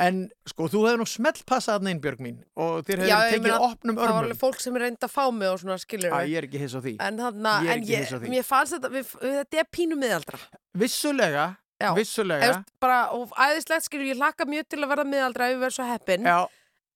en 0.00 0.28
sko 0.46 0.66
þú 0.68 0.80
hefur 0.88 0.98
nú 0.98 1.06
smelt 1.06 1.44
passað 1.46 1.76
þarna 1.78 1.90
inn 1.94 2.00
Björg 2.02 2.20
mín 2.20 2.38
og 2.56 2.82
þér 2.84 3.04
Já, 3.06 3.18
ég 3.28 3.34
tekið 3.36 3.42
meina, 3.46 3.58
opnum 3.62 3.94
það 3.94 4.00
var 4.00 4.08
örmum. 4.10 4.24
alveg 4.24 4.38
fólk 4.40 4.60
sem 4.60 4.76
er 4.76 4.80
reynd 4.88 4.98
að 5.06 5.12
fá 5.14 5.24
mig 5.32 5.48
og 5.48 5.60
svona 5.62 5.78
skilur 5.78 6.10
Æ, 6.10 6.18
ég 6.26 6.36
er 6.40 6.46
ekki 6.48 6.58
hiss 6.58 6.74
á 6.74 6.80
því. 6.82 6.96
En 7.00 7.18
Ég 7.18 7.68
er 7.70 7.76
en 7.76 7.84
ég, 7.84 8.08
því. 8.10 8.28
mér 8.32 8.42
fannst 8.48 8.74
þetta, 8.74 8.90
við, 8.90 9.12
þetta 9.22 9.60
er 9.62 9.68
pínu 9.70 9.94
miðaldra. 10.00 10.38
Vissulega, 10.74 11.46
Já. 11.80 11.92
vissulega, 11.94 12.48
Eða, 12.48 12.64
bara, 12.80 12.98
og 13.14 13.30
æðislegt 13.38 13.86
skilur, 13.86 14.06
ég 14.10 14.18
hlakka 14.18 14.46
mjög 14.50 14.66
til 14.68 14.80
að 14.82 14.90
verða 14.94 15.06
miðaldra 15.10 15.48
ef 15.50 15.54
við 15.56 15.62
verðum 15.64 15.76
svo 15.78 15.86
heppin. 15.92 16.22
já, 16.26 16.46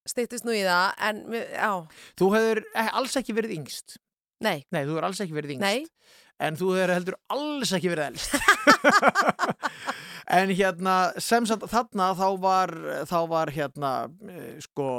Stýttist 0.08 0.44
nú 0.48 0.54
í 0.56 0.62
það, 0.64 0.92
en 1.04 1.18
við- 1.28 1.50
já, 1.52 1.72
þú 2.16 2.28
hefur 2.34 2.62
eh, 2.74 2.90
alls 2.96 3.16
ekki 3.20 3.34
verið 3.36 3.54
yngst. 3.58 3.98
nei, 4.40 4.64
Nei, 4.72 4.84
þú 4.86 4.94
hefur 4.96 5.04
alls 5.04 5.20
ekki 5.20 5.34
verið 5.36 5.54
yngst. 5.56 5.60
nei, 5.60 5.86
En 6.38 6.54
þú 6.56 6.68
hefur 6.76 6.94
heldur 6.94 7.16
alls 7.34 7.72
ekki 7.74 7.90
verið 7.90 8.12
elst. 8.12 8.34
en 10.38 10.52
hérna, 10.54 10.98
sem 11.22 11.46
sagt 11.48 11.66
þarna 11.72 12.12
þá 12.18 12.28
var, 12.42 12.74
þá 13.08 13.18
var 13.32 13.54
hérna, 13.56 13.94
eh, 14.28 14.54
sko, 14.64 14.90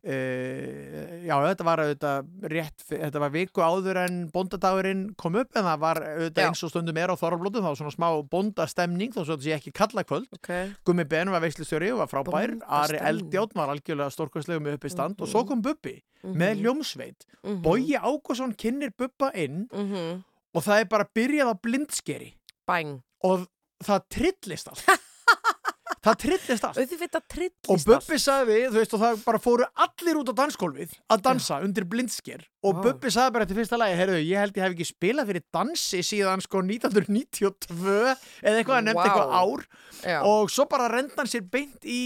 Uh, 0.00 1.26
já, 1.28 1.34
þetta 1.44 1.64
var 1.68 1.80
auðvitað 1.82 2.28
rétt, 2.48 2.84
þetta 2.88 3.20
var 3.20 3.32
viku 3.34 3.60
áður 3.60 3.98
en 4.00 4.14
bóndadagurinn 4.32 5.02
kom 5.20 5.34
upp 5.36 5.58
en 5.60 5.66
það 5.66 5.82
var 5.82 6.00
auðvitað 6.00 6.40
Já. 6.40 6.46
eins 6.48 6.62
og 6.64 6.70
stundum 6.72 7.00
er 7.02 7.12
á 7.12 7.20
Þorrablótum 7.20 7.60
þá 7.60 7.68
var 7.68 7.76
svona 7.82 7.92
smá 7.92 8.06
bóndastemning 8.32 9.12
þó 9.12 9.18
svo 9.26 9.36
þetta 9.36 9.44
sé 9.44 9.52
ekki 9.58 9.74
kalla 9.76 10.06
kvöld 10.08 10.32
ok, 10.38 10.48
Gummi 10.88 11.04
Ben 11.04 11.28
var 11.34 11.44
veislustjóri 11.44 11.90
og 11.92 12.00
var 12.00 12.08
frábær 12.14 12.54
Ari. 12.80 12.96
Eldjátt 13.10 13.52
var 13.60 13.74
algjörlega 13.74 14.08
stórkvæslega 14.16 14.64
með 14.64 14.78
uppi 14.80 14.94
stand 14.96 15.20
og 15.20 15.28
svo 15.28 15.44
kom 15.52 15.60
Bubbi 15.68 15.98
Mhm. 16.20 16.34
með 16.36 16.58
hljómsveit 16.64 17.22
mhm, 17.44 17.60
Bogi 17.64 17.94
Ágússon 18.00 18.56
kynir 18.56 18.90
Bubba 18.96 19.30
inn 19.36 19.66
mhm, 19.68 20.24
og 20.54 20.62
það 20.66 20.80
er 20.84 20.88
bara 20.90 21.08
byrjað 21.14 21.52
á 21.52 21.54
blindskeri 21.62 22.32
bæng. 22.66 22.98
og 23.24 23.46
það 23.84 24.04
trillist 24.10 24.68
allt 24.68 24.84
það 26.04 26.16
trillist 26.22 26.64
allt 26.64 26.78
Auðvitað 26.80 27.20
og 27.20 27.26
trillist 27.28 27.86
Bubbi 27.90 28.18
sagði, 28.20 28.56
þú 28.70 28.78
veist, 28.78 28.94
og 28.96 29.00
það 29.02 29.22
bara 29.26 29.40
fóru 29.44 29.66
allir 29.84 30.16
út 30.22 30.30
á 30.32 30.34
dansgólfið 30.40 30.94
að 31.12 31.22
dansa 31.26 31.58
undir 31.66 31.84
blindsker 31.84 32.44
og 32.64 32.78
Vá. 32.78 32.82
Bubbi 32.86 33.12
sagði 33.12 33.34
bara 33.36 33.44
eftir 33.46 33.58
fyrsta 33.60 33.78
lagi, 33.80 33.98
heyrðu, 34.00 34.20
ég 34.24 34.40
held 34.40 34.56
ég 34.56 34.64
hef 34.64 34.74
ekki 34.76 34.88
spilað 34.88 35.28
fyrir 35.32 35.44
dansi 35.52 36.00
síðan 36.06 36.40
sko 36.44 36.62
1992 36.64 38.16
eða 38.40 38.56
eitthvað, 38.56 38.74
hann 38.78 38.88
nefndi 38.88 39.02
Vá. 39.02 39.06
eitthvað 39.10 39.36
ár 39.40 39.66
Já, 40.08 40.18
og 40.24 40.50
svo 40.52 40.64
bara 40.72 40.88
renda 40.92 41.20
hann 41.20 41.28
sér 41.30 41.44
beint 41.52 41.84
í 41.84 42.00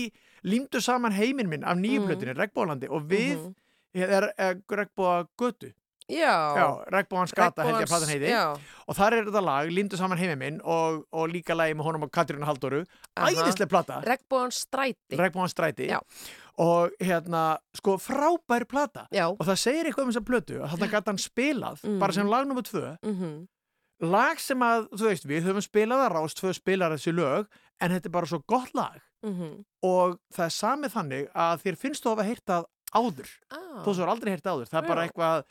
límdu 0.44 0.82
saman 0.82 1.14
heiminn 1.14 1.48
minn 1.48 1.64
af 1.64 1.78
nýju 1.78 2.02
Mhm. 2.02 2.08
plötunni, 2.10 2.34
Regnbólandi 2.36 2.90
og 2.90 3.06
við 3.08 3.38
Mhm. 3.38 3.54
er, 3.94 4.32
er 4.36 4.54
Regnbóa 4.68 5.26
götu 5.38 5.70
Regnbóans 6.08 7.32
gata 7.34 7.64
held 7.64 7.78
ég 7.80 7.86
að 7.86 7.90
platan 7.92 8.10
heiti. 8.12 8.28
Já, 8.28 8.42
og 8.88 8.96
þar 8.98 9.16
er 9.16 9.24
þetta 9.28 9.42
lag, 9.44 9.70
límdu 9.72 9.96
saman 9.96 10.18
heiminn 10.20 10.38
minn 10.42 10.58
og, 10.60 11.04
og 11.16 11.28
líka 11.32 11.56
lagi 11.56 11.74
með 11.78 11.86
honum 11.88 12.04
og 12.06 12.12
Katrínu 12.14 12.44
Halldóru. 12.48 12.82
Aha. 13.16 13.30
æðislega 13.30 13.70
plata. 13.72 14.00
Regnbóðan 14.04 14.52
stræti. 14.54 15.16
Regnbóan 15.20 15.52
stræti. 15.52 15.88
Já. 15.90 16.00
og 16.62 16.92
hérna, 17.02 17.56
sko, 17.74 17.96
frábær 17.98 18.62
plata. 18.70 19.08
Já, 19.10 19.24
og 19.26 19.40
það 19.42 19.56
segir 19.58 19.88
eitthvað 19.88 20.04
um 20.04 20.10
þessa 20.12 20.20
plötu 20.28 20.58
að 20.62 20.68
þarna 20.76 20.88
gæti 20.92 21.10
hann 21.10 21.18
spilað, 21.18 21.80
Mhm. 21.82 21.98
bara 21.98 22.12
sem 22.12 22.28
lag 22.30 22.46
nummer 22.46 22.62
tvö. 22.62 22.96
Mhm, 23.02 23.48
lag 24.02 24.38
sem 24.38 24.60
að, 24.60 24.86
þú 24.94 25.08
veist, 25.08 25.26
við 25.26 25.42
höfum 25.48 25.64
spilað 25.66 26.04
að 26.06 26.12
rást 26.14 26.38
tvö 26.38 26.54
spilar 26.54 26.92
þessi 26.94 27.10
lög, 27.12 27.48
en 27.80 27.90
þetta 27.90 28.06
er 28.06 28.10
bara 28.10 28.26
svo 28.26 28.40
gott 28.46 28.70
lag. 28.74 29.00
Mhm. 29.24 29.64
og 29.82 30.18
það 30.32 30.44
er 30.44 30.52
samið 30.52 30.92
þannig 30.92 31.28
að 31.34 31.62
þér 31.64 31.76
finnst 31.80 32.02
þú 32.04 32.10
að 32.12 32.16
hafa 32.16 32.24
heyrt 32.28 32.44
það 32.46 32.64
áður, 32.94 33.28
Ah. 33.50 33.82
þó 33.84 33.94
svo 33.94 34.02
er 34.02 34.08
aldrei 34.14 34.30
heyrt 34.36 34.44
áður. 34.44 34.68
Það 34.68 34.82
er 34.84 34.88
bara 34.88 35.08
eitthvað 35.08 35.44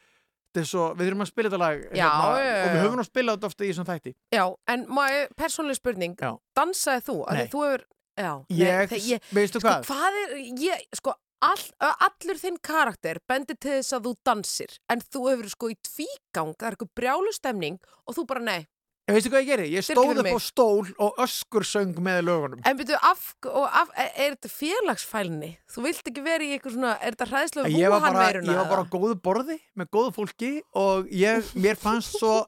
þetta 0.54 0.62
er 0.64 0.70
svo, 0.70 0.86
við 0.94 1.08
þurfum 1.10 1.26
að 1.26 1.30
spila 1.34 1.50
þetta 1.50 1.62
lag 1.64 1.80
hérna, 1.82 1.98
Já, 1.98 2.12
já, 2.14 2.44
já, 2.46 2.54
og 2.54 2.70
við 2.70 2.78
já. 2.78 2.84
höfum 2.86 3.00
nú 3.02 3.06
spilað 3.08 3.38
þetta 3.40 3.50
ofta 3.50 3.66
í 3.66 3.72
þessum 3.72 3.88
þætti 3.90 4.14
Já, 4.38 4.44
en 4.76 4.86
maður, 4.94 5.28
persónlega 5.42 5.80
spurning, 5.82 6.16
Já. 6.22 6.32
dansaði 6.60 7.06
þú? 7.10 7.18
Nei. 7.34 7.44
Þú 7.54 7.64
hefur, 7.66 7.86
já, 8.22 8.32
ég, 8.62 8.94
nei, 8.94 9.04
ég 9.10 9.30
veistu 9.34 9.60
sko, 9.64 9.68
hvað? 9.68 9.88
hvað 9.90 10.20
er, 10.24 10.36
ég, 10.68 10.84
sko, 11.02 11.16
all, 11.44 11.66
allur 12.08 12.40
þinn 12.40 12.60
karakter 12.64 13.20
bendir 13.28 13.58
til 13.60 13.74
þess 13.80 13.98
að 13.98 14.06
þú 14.08 14.14
dansir 14.30 14.78
en 14.94 15.02
þú 15.04 15.24
hefur 15.32 15.50
sko 15.56 15.72
í 15.74 15.80
tvígang 15.90 16.54
það 16.56 16.68
er 16.70 16.78
eitthvað 16.78 16.94
brjálustemning 17.02 17.82
og 18.08 18.16
þú 18.20 18.28
bara 18.30 18.46
nei 18.46 18.62
En 19.04 19.18
veistu 19.18 19.28
hvað 19.34 19.42
ég 19.44 19.48
gerði? 19.52 19.64
Ég 19.76 19.84
stóð 19.84 20.20
upp 20.22 20.28
á 20.32 20.40
stól 20.40 20.86
og 21.04 21.18
öskur 21.20 21.66
söng 21.68 21.98
með 22.00 22.22
lögunum. 22.24 22.60
en 22.64 22.78
byrju 22.80 22.96
af 23.04 23.90
er, 24.00 24.36
þetta 24.38 24.52
félagsfælni? 24.54 25.50
Þú 25.68 25.84
vilt 25.84 26.08
ekki 26.08 26.24
vera 26.24 26.46
í 26.46 26.54
eitthvað 26.56 26.78
svona 26.78 26.94
er 27.04 27.18
þetta 27.18 27.28
bara, 27.92 28.00
vúhanveiruna? 28.00 28.48
ég 28.54 28.62
var 28.62 28.70
bara 28.72 28.86
á 28.88 28.92
góðu 28.94 29.18
borði 29.20 29.58
með 29.76 29.90
góðu 29.92 30.14
fólki 30.16 30.62
og 30.80 31.12
ég, 31.12 31.44
mér 31.60 31.76
fannst 31.76 32.16
svo 32.16 32.46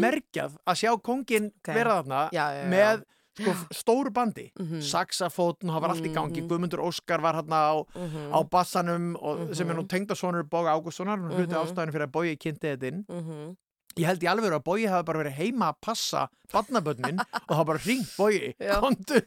merkjað 0.00 0.56
að 0.64 0.80
sjá 0.80 0.94
kongin 1.04 1.50
Ok. 1.60 1.74
vera 1.76 2.00
þarna 2.00 2.22
Já, 2.32 2.46
já, 2.56 2.64
já. 2.64 2.68
með 2.72 3.04
sko, 3.38 3.52
stóru 3.76 4.10
bandi, 4.10 4.50
Mhm. 4.58 4.80
saxafótn, 4.80 5.68
það 5.68 5.80
var 5.80 5.90
allt 5.90 6.06
í 6.08 6.14
gangi, 6.14 6.40
Mhm. 6.40 6.48
Guðmundur 6.48 6.80
Óskar 6.88 7.20
var 7.20 7.34
hérna 7.34 7.60
á, 7.68 7.84
Mhm. 7.94 8.32
á 8.32 8.48
bassanum 8.48 9.14
og, 9.22 9.54
sem 9.54 9.68
er 9.70 9.74
nú 9.76 9.86
tengdasonur 9.86 10.48
Boga 10.48 10.72
Ágússonar, 10.72 11.20
hún 11.20 11.36
hluti 11.36 11.52
Mhm. 11.52 11.68
ástæðinu 11.68 11.92
fyrir 11.92 12.06
að 12.08 12.12
Bogi 12.12 12.36
kynnti 12.36 12.64
þetta 12.76 12.82
inn. 12.88 13.04
Mhm. 13.06 13.56
Ég 13.98 14.06
held 14.06 14.22
í 14.22 14.28
alveg 14.30 14.52
að 14.54 14.64
Bogi 14.64 14.86
hafi 14.86 15.06
bara 15.08 15.22
verið 15.24 15.38
heima 15.40 15.72
að 15.72 15.80
passa 15.82 16.26
barnabönnin 16.52 17.18
og 17.20 17.52
það 17.56 17.64
bara 17.72 17.78
hringt 17.84 18.12
Bogi, 18.16 18.52
Já. 18.60 18.76
kontu 18.80 19.20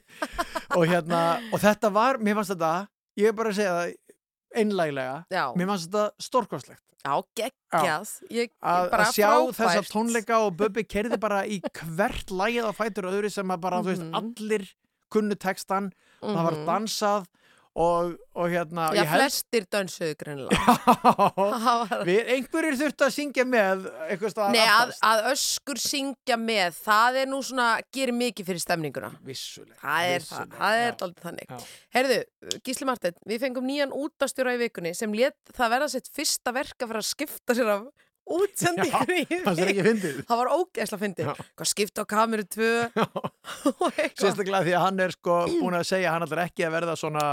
og 0.77 0.85
hérna, 0.87 1.23
og 1.51 1.59
þetta 1.59 1.91
var, 1.91 2.17
mér 2.23 2.35
fannst 2.39 2.53
þetta 2.55 2.71
ég 3.19 3.27
er 3.27 3.35
bara 3.35 3.51
að 3.51 3.59
segja 3.59 3.73
það 3.75 3.93
einlæglega, 4.61 5.17
mér 5.59 5.69
fannst 5.71 5.89
þetta 5.91 6.05
stórkostlegt 6.27 6.83
já 7.01 7.13
geggjað 7.39 8.09
Ég, 8.29 8.51
að, 8.61 8.91
sjá 9.15 9.29
þessa 9.57 9.81
frábært. 9.81 9.91
tónleika 9.91 10.39
og 10.45 10.55
Bubbi 10.59 10.83
kerði 10.85 11.17
bara 11.19 11.39
í 11.49 11.57
hvert 11.65 12.29
lagið 12.29 12.67
á 12.67 12.71
fætur 12.77 13.07
öðru 13.09 13.31
sem 13.33 13.47
að 13.55 13.61
bara, 13.63 13.79
þú 13.81 13.89
veist, 13.89 14.03
Mhm. 14.05 14.15
allir 14.19 14.67
kunnu 15.11 15.35
textan, 15.35 15.91
það 16.21 16.43
var 16.45 16.53
Mhm. 16.59 16.65
dansað 16.67 17.25
og, 17.79 18.15
og 18.35 18.49
hérna 18.51 18.89
Já, 18.95 19.03
held- 19.07 19.21
flestir 19.21 19.63
Það 19.71 21.77
var- 21.91 22.03
við 22.07 22.31
einhverjir 22.35 22.75
þurftu 22.81 23.05
að 23.07 23.13
syngja 23.15 23.45
með 23.47 23.85
Nei, 24.51 24.65
að, 24.65 24.91
að 25.07 25.23
öskur 25.31 25.79
syngja 25.81 26.37
með 26.41 26.75
það 26.81 27.19
er 27.23 27.31
nú 27.31 27.39
svona, 27.45 27.69
gerir 27.95 28.15
mikið 28.17 28.49
fyrir 28.51 28.63
stemninguna. 28.65 29.13
Vissulega 29.23 29.79
Það 29.79 30.11
er 30.11 30.27
það, 30.27 30.43
vissulega, 30.43 30.61
það 30.61 30.83
er 30.83 30.91
aldrei 31.07 31.25
þannig. 31.29 31.47
Já. 31.55 31.59
Herðu, 31.95 32.19
Gísli 32.67 32.89
Marteinn, 32.91 33.19
við 33.31 33.43
fengum 33.45 33.69
nýjan 33.71 33.95
útastjóra 34.03 34.57
í 34.57 34.61
vikunni 34.65 34.91
sem 34.97 35.15
let 35.15 35.39
það 35.55 35.73
verða 35.77 35.89
sitt 35.95 36.11
fyrsta 36.11 36.51
verka 36.55 36.83
fyrir 36.89 37.03
að 37.03 37.11
skipta 37.13 37.55
sér 37.57 37.71
af 37.77 37.87
útsendingunni 38.37 39.21
í 39.25 39.85
fyndið. 39.85 40.19
Það 40.29 40.41
var 40.41 40.51
ógeðsla 40.57 40.99
fyndið. 41.01 41.31
Skipta 41.71 42.03
á 42.03 42.05
kameru 42.09 42.45
2 42.55 42.69
og 43.01 43.87
eitthvað. 43.91 44.21
sérstaklega 44.23 44.63
því 44.67 44.75
að 44.77 44.85
hann 44.85 45.03
er 45.05 45.15
sko 45.15 45.37
búin 45.57 45.77
að 45.79 45.87
segja 45.91 46.13
hann 46.15 46.25
ætlar 46.27 46.43
ekki 46.47 46.67
að 46.67 46.75
verða 46.77 46.95
svona 46.99 47.25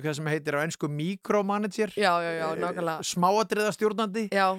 hvað 0.00 0.14
sem 0.20 0.30
heitir 0.32 0.58
á 0.58 0.64
ennsku 0.64 0.90
mikromanager. 0.92 1.94
Já, 4.34 4.52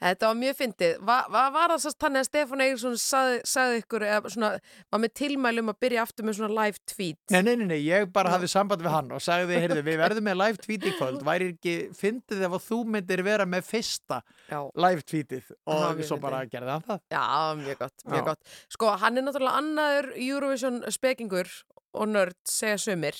þetta 0.00 0.28
var 0.30 0.38
mjög 0.40 0.56
fyndið. 0.60 0.94
Va, 1.08 1.16
va, 1.32 1.42
var 1.54 1.72
það 1.74 1.82
sérst 1.86 1.98
þannig 2.04 2.22
að 2.22 2.28
Stefán 2.30 2.62
Eiríksson 2.64 2.96
sagði, 3.00 3.38
sagði 3.52 3.80
ykkur, 3.82 4.06
eða 4.06 4.32
svona, 4.34 4.50
var 4.92 5.02
með 5.04 5.12
tilmælum 5.22 5.72
að 5.72 5.78
byrja 5.86 6.02
aftur 6.06 6.26
með 6.28 6.38
svona 6.40 6.52
live 6.60 6.82
tweet? 6.92 7.18
Nei, 7.34 7.40
nei, 7.46 7.52
nei, 7.62 7.66
nei, 7.72 7.78
ég 7.86 8.08
bara 8.12 8.34
hafði 8.34 8.50
samband 8.52 8.84
við 8.86 8.94
hann 8.96 9.12
og 9.16 9.22
sagði, 9.24 9.60
heyrðu, 9.64 9.84
við 9.86 10.00
verðum 10.02 10.28
með 10.30 10.38
live 10.42 10.62
tweet 10.66 10.86
í 10.90 10.94
kvöld 10.98 11.22
væri 11.26 11.50
ekki 11.54 11.76
fyndið 11.96 12.44
ef 12.50 12.58
þú 12.66 12.80
myndir 12.96 13.22
vera 13.26 13.46
með 13.48 13.66
fyrsta 13.70 14.20
Já, 14.50 14.60
live 14.86 15.02
tweetið 15.06 15.52
og 15.66 15.80
mjög 15.96 16.02
svo 16.06 16.16
fyndið. 16.16 16.24
bara 16.26 16.42
gerði 16.50 16.74
hann 16.76 16.86
það 16.86 17.00
já, 17.16 17.24
mjög 17.62 17.78
gott, 17.84 18.04
mjög 18.06 18.20
Já. 18.20 18.26
gott. 18.30 18.52
Sko, 18.76 18.92
hann 19.02 19.16
er 19.20 19.26
náttúrulega 19.26 19.62
annaður 19.62 20.10
Eurovision 20.16 20.82
spekingur 20.94 21.50
og 21.96 22.10
nörd, 22.10 22.36
segja 22.48 22.78
sumir. 22.80 23.18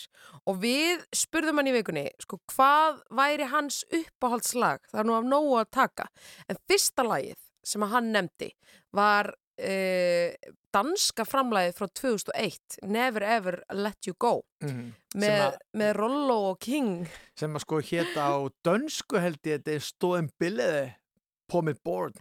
Og 0.48 0.60
við 0.62 1.04
spurðum 1.16 1.60
hann 1.60 1.70
í 1.70 1.74
vikunni, 1.76 2.06
sko, 2.22 2.40
hvað 2.52 3.02
væri 3.14 3.48
hans 3.52 3.82
uppáhaldslag? 3.88 4.84
Það 4.90 5.02
er 5.02 5.08
nú 5.08 5.16
af 5.16 5.26
nógu 5.30 5.56
að 5.62 5.72
taka. 5.78 6.08
En 6.50 6.60
fyrsta 6.68 7.06
lagið 7.06 7.38
sem 7.66 7.84
hann 7.90 8.12
nefndi 8.14 8.52
var 8.94 9.32
uh, 9.32 10.52
danska 10.76 11.24
framlagið 11.26 11.78
frá 11.78 11.88
2001, 12.02 12.78
Never 12.84 13.24
Ever 13.24 13.60
Let 13.74 14.08
You 14.08 14.16
Go, 14.18 14.40
mm. 14.64 14.92
sem, 15.14 15.22
með, 15.24 15.40
að, 15.48 15.58
með 15.80 15.92
Rollo 16.00 16.38
og 16.52 16.60
King. 16.62 17.08
sem 17.38 17.56
að 17.56 17.66
sko 17.66 17.80
héta 17.90 18.28
á 18.28 18.36
dönsku 18.66 19.22
held 19.22 19.40
ég 19.42 19.60
þetta 19.60 19.76
er 19.76 19.86
stóðum 19.86 20.30
billiði 20.40 20.86
på 21.50 21.62
mitt 21.62 21.82
board 21.86 22.18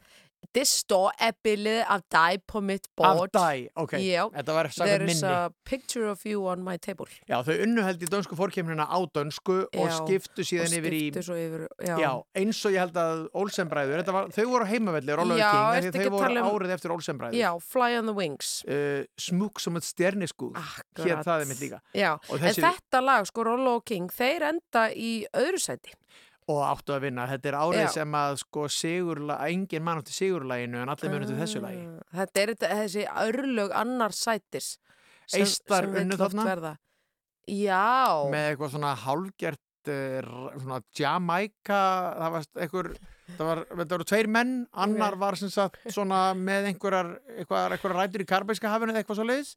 Det 0.56 0.64
står 0.68 1.12
er 1.20 1.32
billede 1.44 1.84
af 1.84 2.00
dig 2.12 2.40
på 2.48 2.62
mitt 2.64 2.88
af 2.98 3.18
board. 3.18 3.30
dæ, 3.36 3.68
ok, 3.76 3.94
Já. 4.00 4.30
þetta 4.32 4.54
var 4.56 4.70
There 4.76 5.00
minni 5.00 5.12
is 5.12 5.24
a 5.24 5.50
picture 5.66 6.10
of 6.12 6.24
you 6.26 6.48
on 6.48 6.64
my 6.64 6.78
table. 6.78 7.06
Já, 7.30 7.42
þau 7.44 7.58
unnu 7.66 7.84
held 7.84 8.02
í 8.02 8.08
dönsku 8.08 8.36
fórkemnina 8.40 8.88
á 8.88 9.00
dönsku 9.12 9.58
og 9.68 9.90
Já, 9.90 9.92
skiptu 10.00 10.46
síðan 10.48 10.72
og 10.72 10.78
yfir 10.80 10.94
í 10.96 11.02
skiptu 11.12 11.24
svo 11.28 11.36
yfir, 11.36 11.68
já. 11.84 11.98
Já, 12.00 12.12
eins 12.40 12.62
og 12.66 12.72
ég 12.72 12.80
held 12.86 12.96
að 13.02 13.26
Olsenbræður, 13.36 14.06
var, 14.16 14.30
þau 14.32 14.46
voru 14.54 14.66
heimavelli, 14.66 15.12
Rólaug 15.20 15.38
Já, 15.44 15.52
King, 15.52 15.66
af 15.66 15.90
ekki 15.92 16.06
þau 16.06 16.16
voru 16.16 16.40
um- 16.40 16.50
árið 16.56 16.74
eftir 16.78 16.96
Olsenbræður. 16.96 17.36
Já, 17.36 17.52
Fly 17.62 17.98
on 18.00 18.06
the 18.06 18.14
Wings. 18.16 18.64
Uh, 18.68 19.04
smúk 19.20 19.60
som 19.60 19.76
et 19.76 19.84
stjerneskuð, 19.84 20.56
Akkurat. 20.56 21.06
hér 21.06 21.24
það 21.28 21.42
er 21.42 21.46
mitt 21.52 21.60
líka. 21.60 21.82
Já, 21.94 22.14
Og 22.30 22.40
en 22.40 22.48
þessi- 22.48 22.64
þetta 22.64 23.04
lag, 23.04 23.26
sko, 23.28 23.44
og 23.76 23.84
King, 23.86 24.08
þeir 24.10 24.42
enda 24.54 24.90
í 24.96 25.26
öðru 25.36 25.60
sæti. 25.60 25.92
Og 26.48 26.60
áttu 26.62 26.94
að 26.94 27.02
vinna, 27.08 27.24
þetta 27.26 27.50
er 27.50 27.56
árið 27.58 27.80
Já. 27.82 27.88
sem 27.96 28.12
að 28.14 28.36
sko 28.38 28.68
sigurla, 28.70 29.40
engin 29.50 29.82
mann 29.82 29.98
átti 30.04 30.14
sigurlæginu 30.14 30.78
en 30.84 30.90
allir 30.94 31.10
munið 31.10 31.32
til 31.32 31.38
þessu 31.40 31.62
lagi. 31.64 31.80
Ah, 31.90 32.20
Þetta 32.20 32.42
er 32.44 32.52
þetta, 32.54 32.70
þessi 32.84 33.06
örlög 33.24 33.72
annar 33.74 34.14
sætis. 34.14 34.78
sem- 35.28 35.42
Eistar 35.42 35.82
sem 35.88 35.94
vill 35.94 36.04
unnu 36.04 36.14
oft 36.14 36.22
þarna? 36.36 36.44
verða. 36.46 36.78
Já. 37.48 38.30
Með 38.30 38.46
eitthvað 38.52 38.72
svona 38.76 38.92
hálgjert, 38.96 39.60
uh, 39.88 40.60
svona 40.62 40.82
Jamaica, 41.00 41.82
það 42.20 42.32
var 42.36 42.46
einhver, 42.62 42.90
það 43.38 43.46
var, 43.50 43.60
þetta 43.72 43.96
voru 43.98 44.06
tveir 44.06 44.28
menn, 44.30 44.52
annar 44.74 45.16
var 45.18 45.36
sem 45.36 45.50
sagt 45.50 45.80
svona 45.92 46.34
með 46.38 46.68
einhverjar, 46.72 47.10
eitthvað, 47.40 47.72
eitthvað 47.76 47.96
rætur 47.98 48.22
í 48.22 48.28
Karbæska 48.30 48.70
hafinu 48.70 48.94
eða 48.94 49.02
eitthvað 49.04 49.20
svo 49.20 49.26
leiðis 49.30 49.56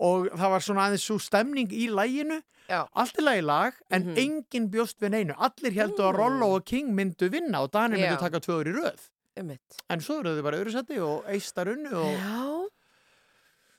og 0.00 0.30
það 0.32 0.50
var 0.54 0.64
svona 0.64 0.86
aðeins 0.88 1.04
svo 1.04 1.18
stemning 1.20 1.68
í 1.76 1.86
læginu 1.92 2.40
Já. 2.70 2.86
allt 2.94 3.18
er 3.18 3.22
lagi 3.26 3.42
lag 3.44 3.72
en 3.90 4.02
Mhm. 4.06 4.16
enginn 4.24 4.70
bjóst 4.72 4.98
við 5.02 5.10
neinu 5.10 5.34
allir 5.36 5.72
heldur 5.76 6.06
að 6.08 6.12
Mm. 6.14 6.18
Rollo 6.18 6.54
og 6.56 6.64
King 6.64 6.94
myndu 6.94 7.28
vinna 7.30 7.60
og 7.62 7.70
Danir 7.70 7.98
myndu 7.98 8.18
taka 8.18 8.40
tvö 8.40 8.60
ár 8.62 8.68
í 8.68 8.74
röð 8.78 9.08
Einmitt. 9.36 9.60
en 9.90 10.00
svo 10.00 10.20
eru 10.20 10.36
þau 10.38 10.42
bara 10.42 10.56
öðru 10.58 10.72
seti 10.72 10.98
og 10.98 11.24
eistar 11.28 11.66
unnu 11.68 11.92
og 11.92 12.16
Já. 12.16 12.68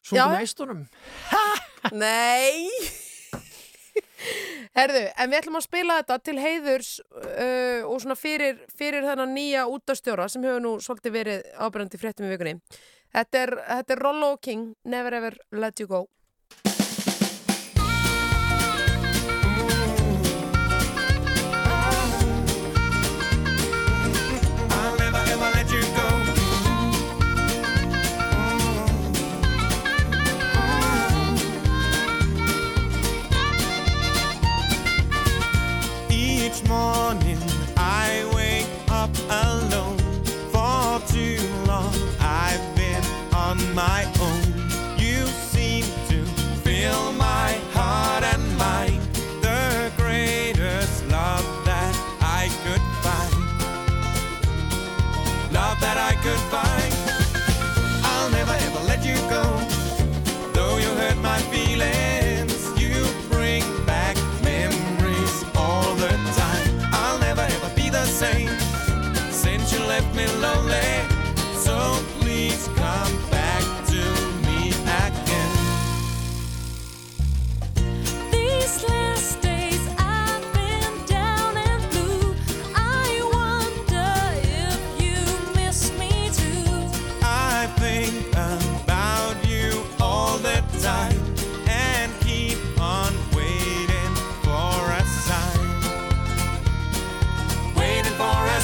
svo 0.03 0.15
Já. 0.17 0.27
með 0.27 0.41
eistunum 0.41 0.87
Nei 1.91 2.69
Herðu, 4.77 5.01
en 5.19 5.31
við 5.31 5.39
ætlum 5.41 5.59
að 5.59 5.65
spila 5.65 5.97
þetta 5.99 6.17
til 6.23 6.37
heiðurs 6.39 6.91
uh, 7.01 7.81
og 7.89 7.97
svona 8.03 8.15
fyrir, 8.15 8.61
fyrir 8.77 9.03
þennan 9.07 9.35
nýja 9.35 9.67
útastjóra 9.67 10.29
sem 10.31 10.45
hefur 10.47 10.63
nú 10.63 10.77
svolítið 10.83 11.15
verið 11.17 11.49
ábyrjandi 11.59 11.99
fréttum 11.99 12.29
í 12.29 12.31
vikunni. 12.31 12.55
Þetta 13.11 13.43
er, 13.43 13.55
þetta 13.67 13.95
er 13.97 14.03
Rollo 14.05 14.31
King, 14.39 14.71
Never 14.87 15.17
Ever 15.19 15.37
Let 15.51 15.83
You 15.83 15.91
Go. 15.91 16.05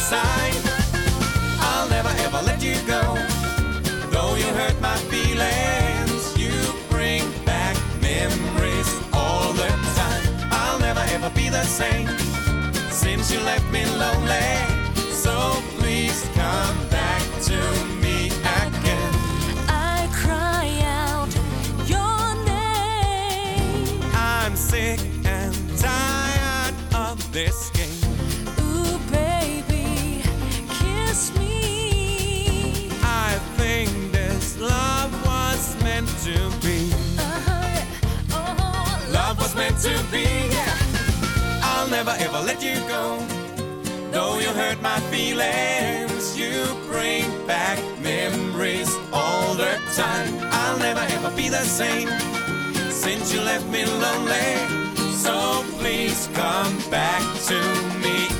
Sign. 0.09 0.55
I'll 1.59 1.89
never 1.89 2.13
ever 2.25 2.41
let 2.43 2.63
you 2.63 2.75
go. 2.87 3.01
Though 4.13 4.35
you 4.35 4.49
hurt 4.59 4.79
my 4.79 4.95
feelings, 5.11 6.23
you 6.37 6.55
bring 6.89 7.23
back 7.43 7.75
memories 8.01 8.89
all 9.11 9.51
the 9.51 9.67
time. 9.99 10.23
I'll 10.49 10.79
never 10.79 11.03
ever 11.15 11.29
be 11.31 11.49
the 11.49 11.65
same 11.65 12.07
since 12.89 13.29
you 13.33 13.39
left 13.41 13.69
me 13.69 13.83
lonely. 14.03 14.51
So 15.23 15.35
please 15.77 16.17
come 16.35 16.77
back 16.87 17.23
to 17.49 17.59
me 18.03 18.27
again. 18.63 19.13
I 19.67 20.07
cry 20.23 20.67
out 21.03 21.31
your 21.93 22.23
name. 22.55 23.99
I'm 24.13 24.55
sick 24.55 25.01
and 25.25 25.53
tired 25.77 26.75
of 26.95 27.17
this 27.33 27.66
to 39.81 39.93
be. 40.11 40.23
Yeah. 40.23 40.77
I'll 41.61 41.87
never 41.89 42.15
ever 42.17 42.39
let 42.39 42.63
you 42.63 42.75
go. 42.87 43.19
Though 44.11 44.39
you 44.39 44.49
hurt 44.49 44.81
my 44.81 44.99
feelings, 45.11 46.37
you 46.37 46.65
bring 46.87 47.25
back 47.45 47.77
memories 48.01 48.89
all 49.13 49.53
the 49.53 49.79
time. 49.95 50.33
I'll 50.51 50.79
never 50.79 51.05
ever 51.15 51.35
be 51.35 51.49
the 51.49 51.65
same 51.65 52.09
since 52.89 53.33
you 53.33 53.41
left 53.41 53.67
me 53.67 53.85
lonely. 53.85 54.49
So 55.15 55.63
please 55.79 56.29
come 56.33 56.77
back 56.89 57.21
to 57.49 57.59
me 58.03 58.36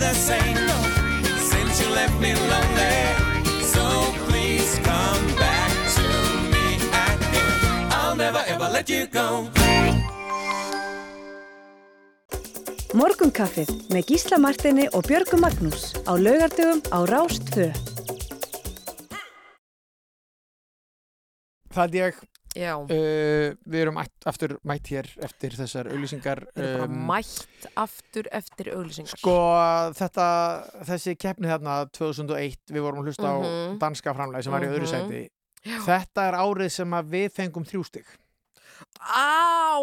the 0.00 0.14
same 0.14 0.56
since 1.36 1.74
you 1.82 1.88
left 1.92 2.16
me 2.20 2.32
lonely. 2.52 2.96
So 3.74 3.84
please 4.26 4.78
come 4.80 5.24
back 5.36 5.72
to 5.96 6.06
me 6.52 6.66
again. 7.04 7.92
I'll 7.92 8.16
never 8.16 8.42
ever 8.48 8.68
let 8.72 8.88
you 8.88 9.06
go. 9.06 9.46
Morgunkaffið 12.90 13.68
með 13.94 14.08
Gísla 14.08 14.40
Martini 14.42 14.88
og 14.90 15.04
Björgu 15.06 15.38
Magnús 15.38 15.92
á 16.10 16.16
laugardögum 16.18 16.80
á 16.90 16.98
Rást 17.06 17.52
2. 17.54 17.70
Það 21.70 21.82
held 21.84 21.94
ég, 22.00 22.16
uh, 22.56 23.54
við 23.70 23.80
erum 23.84 23.98
aftur 24.02 24.56
mætt 24.66 24.88
hér 24.90 25.06
eftir 25.22 25.50
þessar 25.54 25.90
auglýsingar. 25.92 26.40
við 26.56 26.64
erum 26.66 26.80
bara 26.80 26.88
um, 26.90 27.04
mætt 27.06 27.68
aftur 27.78 28.26
eftir 28.32 28.72
auglýsingar. 28.74 29.18
Sko, 29.20 29.36
þetta, 29.94 30.26
þessi 30.88 31.14
keppni 31.16 31.46
þarna 31.52 31.76
2001, 31.94 32.58
við 32.74 32.82
vorum 32.82 33.04
að 33.04 33.10
hlusta 33.12 33.28
á 33.30 33.36
Mhm. 33.38 33.78
danska 33.78 34.14
framlæg 34.14 34.42
sem 34.44 34.52
var 34.52 34.62
í 34.66 34.70
öðru 34.72 34.86
Mhm. 34.88 34.94
sæti. 34.94 35.22
Já. 35.64 35.78
Þetta 35.86 36.28
er 36.28 36.34
árið 36.40 36.70
sem 36.72 36.90
við 36.90 37.28
fengum 37.36 37.64
þrjústig. 37.68 38.04
Á, 39.00 39.76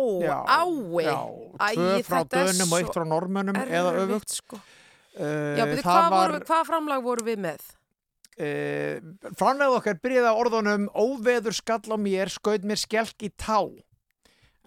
ái. 0.50 1.06
Tvö 1.76 2.04
frá 2.04 2.24
dönum 2.28 2.72
og 2.74 2.80
eitt 2.82 2.94
frá 2.94 3.06
normönnum 3.06 3.56
eða 3.56 3.94
öfugt. 4.04 4.30
Sko. 4.42 4.60
Uh, 5.18 5.56
Já, 5.58 5.66
það 5.66 5.82
hvað, 5.82 6.10
var, 6.12 6.32
var... 6.32 6.40
hvað 6.46 6.66
framlag 6.68 7.04
voru 7.04 7.24
við 7.26 7.38
með? 7.42 7.62
Uh, 8.40 9.32
framlegð 9.40 9.78
okkar 9.80 10.00
byrjaði 10.04 10.30
á 10.32 10.40
orðunum 10.42 10.88
óveður 10.94 11.56
skall 11.58 11.82
á 11.94 11.98
mér, 11.98 12.30
skaut 12.34 12.64
mér 12.68 12.80
skelk 12.82 13.26
í 13.26 13.32
tá. 13.36 13.60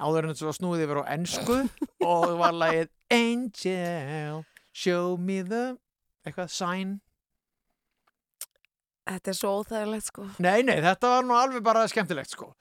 Áður 0.01 0.25
en 0.25 0.33
þetta 0.35 0.49
var 0.49 0.57
snúið 0.57 0.85
yfir 0.87 1.03
á 1.03 1.13
ensku 1.13 1.59
og 2.07 2.27
var 2.41 2.55
lagið 2.57 2.89
Angel, 3.13 4.45
show 4.73 5.17
me 5.21 5.43
the 5.43 5.77
eitthvað 6.25 6.49
sign. 6.55 7.01
Þetta 9.11 9.33
er 9.33 9.37
svo 9.37 9.51
óþægilegt, 9.61 10.07
sko. 10.07 10.25
Nei, 10.45 10.61
nei, 10.63 10.77
þetta 10.85 11.09
var 11.17 11.25
nú 11.27 11.35
alveg 11.35 11.65
bara 11.67 11.83
skemmtilegt 11.91 12.31
sko. 12.37 12.53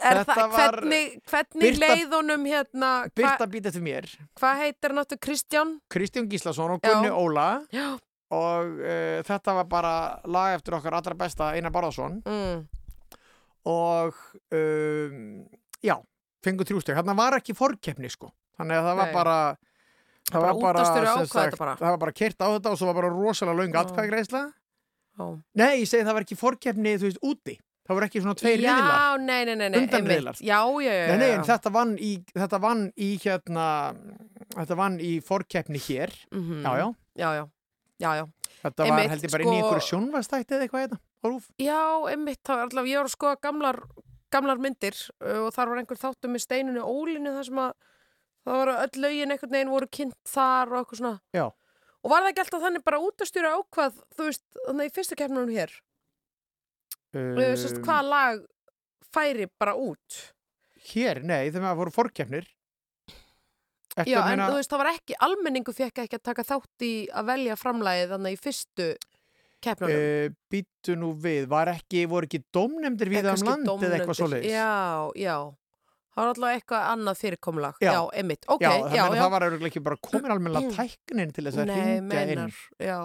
Er 0.00 0.22
Þetta 0.22 0.32
það, 0.38 0.46
var- 0.54 0.78
hvernig, 0.80 1.16
hvernig 1.28 1.64
Birta- 1.66 1.88
leið 1.90 2.14
honum 2.16 2.44
hérna, 2.48 2.90
Byrta 3.14 3.46
býta 3.52 3.68
eftir 3.68 3.82
mér, 3.84 4.06
hvað 4.40 4.60
heitir 4.62 4.88
hann 4.94 5.02
áttu 5.02 5.18
Kristján? 5.20 5.74
Kristján 5.92 6.28
Gíslason 6.30 6.70
og 6.72 6.80
Já. 6.80 6.88
Gunni 6.94 7.10
Óla 7.12 7.66
Já. 7.70 7.98
Og 8.30 8.76
uh, 8.80 9.22
þetta 9.26 9.54
var 9.58 9.64
bara 9.70 9.94
lag 10.30 10.54
eftir 10.58 10.76
okkar 10.78 10.94
allra 11.00 11.14
besta 11.18 11.52
Einar 11.56 11.72
Barðarsson 11.74 12.20
Mm. 12.26 12.66
og 13.68 14.14
um, 14.56 15.46
já, 15.84 15.96
fengur 16.44 16.64
þrjústeg 16.68 16.96
þarna 16.96 17.16
var 17.18 17.36
ekki 17.40 17.52
forkeppni 17.58 18.08
sko 18.12 18.30
þannig 18.60 18.78
að 18.78 18.86
það 18.88 18.96
var 19.00 19.10
Nei. 19.10 19.14
bara 19.16 19.36
það 20.30 20.40
Bara 20.40 20.52
var 20.52 20.62
bara, 20.62 20.84
þetta 20.84 21.26
sagt, 21.26 21.58
bara. 21.58 21.74
það 21.80 21.90
var 21.90 21.98
bara 22.04 22.12
kert 22.14 22.38
á 22.44 22.48
þetta 22.54 22.70
og 22.72 22.78
svo 22.78 22.86
var 22.90 22.98
bara 23.00 23.10
rosalega 23.12 23.66
Já. 23.74 23.80
atkvæðgreisla 23.84 24.42
nei, 25.58 25.72
ég 25.82 25.88
segi 25.90 26.04
það 26.06 26.14
var 26.16 26.24
ekki 26.24 26.38
forkeppni 26.40 26.94
þú 27.00 27.08
veist, 27.10 27.20
úti 27.26 27.56
það 27.90 27.98
var 27.98 28.06
ekki 28.06 28.20
svona 28.22 28.36
tveir 28.38 28.62
Já, 28.62 28.72
riðlar 28.78 29.24
nei, 29.26 29.40
nei, 29.44 29.54
nei, 29.58 29.68
nei, 29.74 29.80
Undanriðlar. 29.82 30.36
einmitt. 30.38 30.46
Já, 30.46 30.60
já, 30.80 30.92
já. 30.94 31.06
nei, 31.10 31.16
nei, 31.18 31.30
en 31.34 31.42
já. 31.42 31.48
þetta 31.50 31.72
vann 31.74 31.94
í, 31.98 32.12
þetta 32.38 32.60
vann 32.62 32.84
í 32.96 33.08
hérna 33.24 33.66
þetta 34.54 34.76
vann 34.78 35.00
í 35.02 35.12
forkeppni 35.24 35.82
hér 35.88 36.14
Mhm. 36.32 36.62
já, 36.64 36.72
já, 36.78 36.88
Já, 37.20 37.28
já, 37.36 37.44
já, 38.00 38.10
já. 38.18 38.24
þetta 38.64 38.86
var 38.86 38.90
Einmitt, 38.90 39.10
held 39.14 39.26
ég 39.28 39.32
bara 39.34 39.44
inn 39.44 39.52
í 39.52 39.58
sko- 39.58 39.66
einhverju 39.66 39.88
sjónvastætti 39.90 40.56
eða 40.56 40.66
eitthvað 40.66 40.84
hérna, 40.86 40.98
á 41.00 41.26
rúf 41.28 41.46
Já, 41.60 41.80
einmitt, 42.14 42.40
það 42.46 42.56
var 42.56 42.64
alltaf, 42.68 42.88
ég 42.90 42.98
var 43.00 43.08
að 43.10 43.14
skoða 43.16 43.40
gamlar, 43.46 43.80
gamlar 44.34 44.58
myndir 44.66 44.98
og 45.20 45.48
þar 45.54 45.68
var 45.74 45.80
einhver 45.82 46.00
þáttum 46.00 46.34
með 46.36 46.44
steinunni 46.46 46.82
ólinu 46.84 47.32
þar 47.36 47.48
sem 47.50 47.62
að 47.64 47.72
það 48.46 48.58
voru 48.60 48.76
öll 48.84 49.00
lögin 49.04 49.34
einhvern 49.34 49.52
veginn 49.56 49.72
voru 49.74 49.88
kynnt 49.92 50.16
þar 50.26 50.70
og 50.72 50.78
eitthvað 50.80 51.00
svona. 51.02 51.20
Já. 51.36 51.46
Og 52.00 52.08
var 52.10 52.22
það 52.24 52.30
ekki 52.32 52.40
alltaf 52.46 52.62
þannig 52.64 52.84
bara 52.86 53.00
út 53.04 53.20
að 53.20 53.28
stjóra 53.28 53.50
ákvað, 53.60 53.98
þú 54.16 54.26
veist, 54.30 54.44
þannig 54.66 54.88
í 54.88 54.94
fyrstu 54.96 55.16
keppnunum 55.20 55.50
hér, 55.52 55.74
uh, 57.14 57.56
sérst, 57.60 57.76
Um, 57.80 57.84
hvaða 57.84 58.08
lag 58.08 58.40
færi 59.12 59.46
bara 59.60 59.74
út? 59.76 60.20
hér, 60.90 61.20
nei, 61.22 61.50
þegar 61.50 61.66
maður 61.66 61.80
voru 61.82 61.92
forkeppnir 61.98 62.46
Ertu 64.02 64.12
Já, 64.12 64.18
að 64.22 64.32
en 64.32 64.42
þú 64.46 64.58
veist, 64.58 64.72
það 64.72 64.82
var 64.82 64.90
ekki, 64.94 65.16
almenningu 65.28 65.74
fekk 65.76 66.02
ekki 66.04 66.18
að 66.18 66.26
taka 66.30 66.46
þátt 66.48 66.84
í 66.86 66.92
að 67.12 67.30
velja 67.30 67.56
framlagið 67.60 68.12
þannig 68.14 68.36
í 68.36 68.40
fyrstu 68.40 68.90
keppnunum. 69.60 70.02
Uh, 70.02 70.34
býtu 70.52 70.96
nú 70.98 71.14
við, 71.20 71.46
var 71.50 71.70
ekki, 71.72 72.04
voru 72.10 72.28
ekki 72.28 72.42
dómnefndir 72.54 73.12
við 73.12 73.24
um 73.24 73.30
kannski 73.32 73.50
land 73.50 73.72
eða 73.88 73.98
eitthvað 73.98 74.20
svoleiðis? 74.22 74.52
Já, 74.54 75.10
já. 75.20 75.36
Það 76.10 76.24
var 76.24 76.30
alltaf 76.32 76.54
eitthvað 76.56 76.86
annað 76.90 77.18
fyrirkomulag. 77.20 77.80
Já. 77.80 77.90
Já, 77.94 78.00
einmitt. 78.18 78.46
Ok, 78.50 78.64
já, 78.64 78.70
já, 78.90 79.02
já. 79.04 79.20
það 79.20 79.32
var 79.34 79.46
örugglega 79.46 79.70
ekki 79.70 79.82
bara 79.86 79.98
komin 80.08 80.32
almennilega 80.34 80.72
tæknin 80.74 81.34
til 81.36 81.46
þess 81.46 81.60
að 81.62 81.70
Nei, 81.70 81.80
hringja 81.80 82.24
inn. 82.34 82.54
já. 82.82 82.98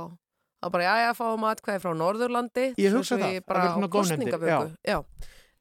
Það 0.55 0.65
var 0.65 0.73
bara, 0.73 0.85
já, 0.87 1.05
já, 1.05 1.11
fáum 1.19 1.43
atkvæði 1.45 1.81
frá 1.83 1.91
Norðurlandi. 1.99 2.65
Ég 2.81 2.95
hugsa 2.95 3.19
það, 3.21 3.35
það 3.37 3.51
verður 3.51 3.73
svona 3.75 3.89
kosningavöku. 3.93 4.69
Já. 4.87 4.97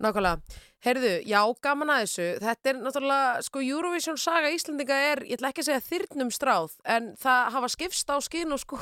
Nákvæmlega. 0.03 0.61
Heyrðu, 0.85 1.13
já, 1.25 1.41
gaman 1.65 1.93
að 1.95 2.03
þessu. 2.05 2.27
Þetta 2.45 2.71
er 2.71 2.81
náttúrulega, 2.83 3.43
sko, 3.47 3.63
Eurovision 3.65 4.19
saga 4.21 4.51
Íslandinga 4.53 4.99
er, 5.13 5.23
ég 5.29 5.39
ætla 5.39 5.53
ekki 5.53 5.65
að 5.65 5.69
segja 5.71 5.85
þyrnum 5.89 6.33
stráð, 6.35 6.75
en 6.85 7.13
það 7.21 7.53
hafa 7.57 7.71
skipst 7.73 8.13
á 8.13 8.17
skinn 8.25 8.53
og 8.53 8.61
sko. 8.61 8.81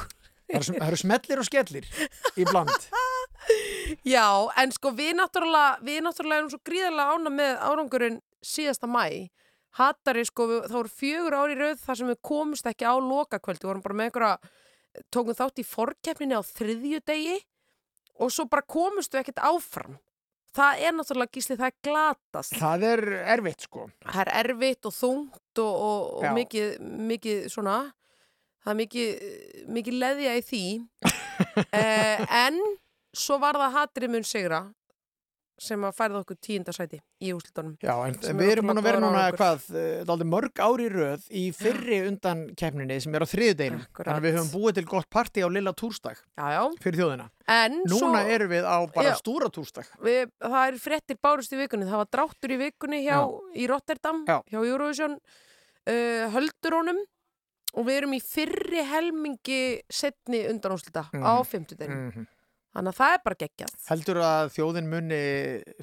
Það 0.52 0.88
eru 0.88 0.98
smellir 1.00 1.40
og 1.40 1.46
skellir 1.48 1.86
í 2.36 2.44
bland. 2.48 2.88
Já, 4.14 4.26
en 4.58 4.74
sko, 4.74 4.92
við 4.96 5.14
náttúrulega, 5.20 5.78
við 5.86 6.02
náttúrulega 6.06 6.42
erum 6.42 6.50
svo 6.52 6.60
gríðarlega 6.66 7.14
ána 7.14 7.32
með 7.32 7.62
árangurinn 7.68 8.18
síðasta 8.44 8.90
mæ. 8.90 9.30
Hattari, 9.78 10.26
sko, 10.28 10.48
við, 10.50 10.66
það 10.66 10.78
voru 10.80 10.92
fjögur 10.98 11.38
ári 11.38 11.56
rauð 11.56 11.80
þar 11.86 12.00
sem 12.00 12.10
við 12.12 12.20
komumst 12.28 12.68
ekki 12.68 12.84
á 12.84 12.94
lokakvöldi, 12.98 13.64
við 13.64 13.70
vorum 13.70 13.84
bara 13.86 13.98
með 13.98 14.10
einhverja, 14.10 14.52
tókum 15.14 15.38
þátt 15.38 15.62
í 15.62 15.64
forkeppninni 15.66 16.36
á 16.36 16.42
þriðju 16.44 17.00
degi 17.08 17.38
og 18.20 18.32
svo 18.34 18.44
bara 18.50 18.66
komumst 18.68 19.14
við 19.14 19.22
ekkert 19.22 19.40
áfram. 19.48 19.96
Það 20.52 20.82
er 20.84 20.92
náttúrulega 20.96 21.32
gísli, 21.32 21.56
það 21.56 21.70
er 21.70 21.76
glatast. 21.86 22.56
Það 22.60 22.86
er 22.90 23.02
erfitt 23.36 23.66
sko. 23.66 23.86
Það 24.04 24.20
er 24.22 24.30
erfitt 24.42 24.88
og 24.88 24.94
þungt 24.96 25.62
og, 25.62 25.72
og, 25.72 26.02
og 26.18 26.36
mikið, 26.36 26.74
mikið 27.12 27.46
svona, 27.52 27.78
það 28.60 28.74
er 28.74 28.78
mikið, 28.82 29.26
mikið 29.78 29.98
leðja 30.04 30.36
í 30.36 30.44
því. 30.50 30.64
eh, 31.80 32.24
en 32.44 32.60
svo 33.16 33.40
var 33.40 33.56
það 33.60 33.78
hatrið 33.78 34.12
mun 34.12 34.28
sigra 34.28 34.62
sem 35.58 35.80
að 35.84 35.92
færða 35.94 36.20
okkur 36.24 36.36
tíundasæti 36.42 36.98
í 37.22 37.32
úslitunum. 37.36 37.76
Já, 37.82 37.92
en 38.08 38.14
við 38.38 38.48
er 38.48 38.52
erum 38.56 38.66
búin 38.70 38.78
að 38.80 38.86
vera 38.88 39.00
núna, 39.00 39.24
hvað, 39.36 39.66
eh, 39.76 40.04
dálítið 40.08 40.30
mörg 40.32 40.62
ári 40.64 40.88
röð 40.90 41.26
í 41.30 41.42
fyrri 41.54 41.98
undan 42.08 42.54
keppninni 42.56 43.00
sem 43.00 43.14
er 43.14 43.20
á 43.22 43.28
þriðudeginum. 43.28 43.82
Akkurat. 43.86 44.08
Þannig 44.08 44.22
að 44.22 44.26
við 44.26 44.36
höfum 44.38 44.52
búið 44.62 44.74
til 44.74 44.84
gott 44.84 45.08
partí 45.10 45.44
á 45.44 45.48
Lilla 45.52 45.72
Já, 45.72 46.46
já. 46.56 46.62
fyrir 46.82 46.98
þjóðina. 46.98 47.30
En 47.48 47.72
Núna 47.84 48.22
svo, 48.22 48.28
erum 48.34 48.48
við 48.50 48.64
á 48.64 48.78
bara 48.94 49.08
Já. 49.10 49.14
stúra 49.20 49.48
Túrsdag. 49.52 49.86
við, 50.02 50.30
það 50.40 50.68
er 50.68 50.78
fréttir 50.78 51.16
bárust 51.22 51.52
í 51.52 51.56
vikunni. 51.58 51.84
Það 51.86 52.00
var 52.02 52.10
dráttur 52.12 52.50
í 52.50 52.58
vikunni 52.58 53.02
hjá, 53.06 53.18
í 53.54 53.68
Rotterdam, 53.68 54.24
Já. 54.26 54.42
hjá 54.50 54.58
Eurovision 54.64 55.12
uh, 55.86 56.30
höldurónum 56.32 56.98
og 57.74 57.86
við 57.86 57.96
erum 58.02 58.12
í 58.12 58.20
fyrri 58.20 58.82
helmingi 58.84 59.80
setni 59.90 60.46
undanúslita 60.48 61.06
Mhm. 61.12 61.22
á 61.24 61.34
fimmtudeginu. 61.44 62.26
Þannig 62.72 62.88
að 62.94 62.96
það 62.96 63.14
er 63.14 63.22
bara 63.26 63.36
geggjað. 63.42 63.72
Heldur 63.90 64.18
að 64.24 64.50
þjóðin 64.54 64.86
muni 64.88 65.18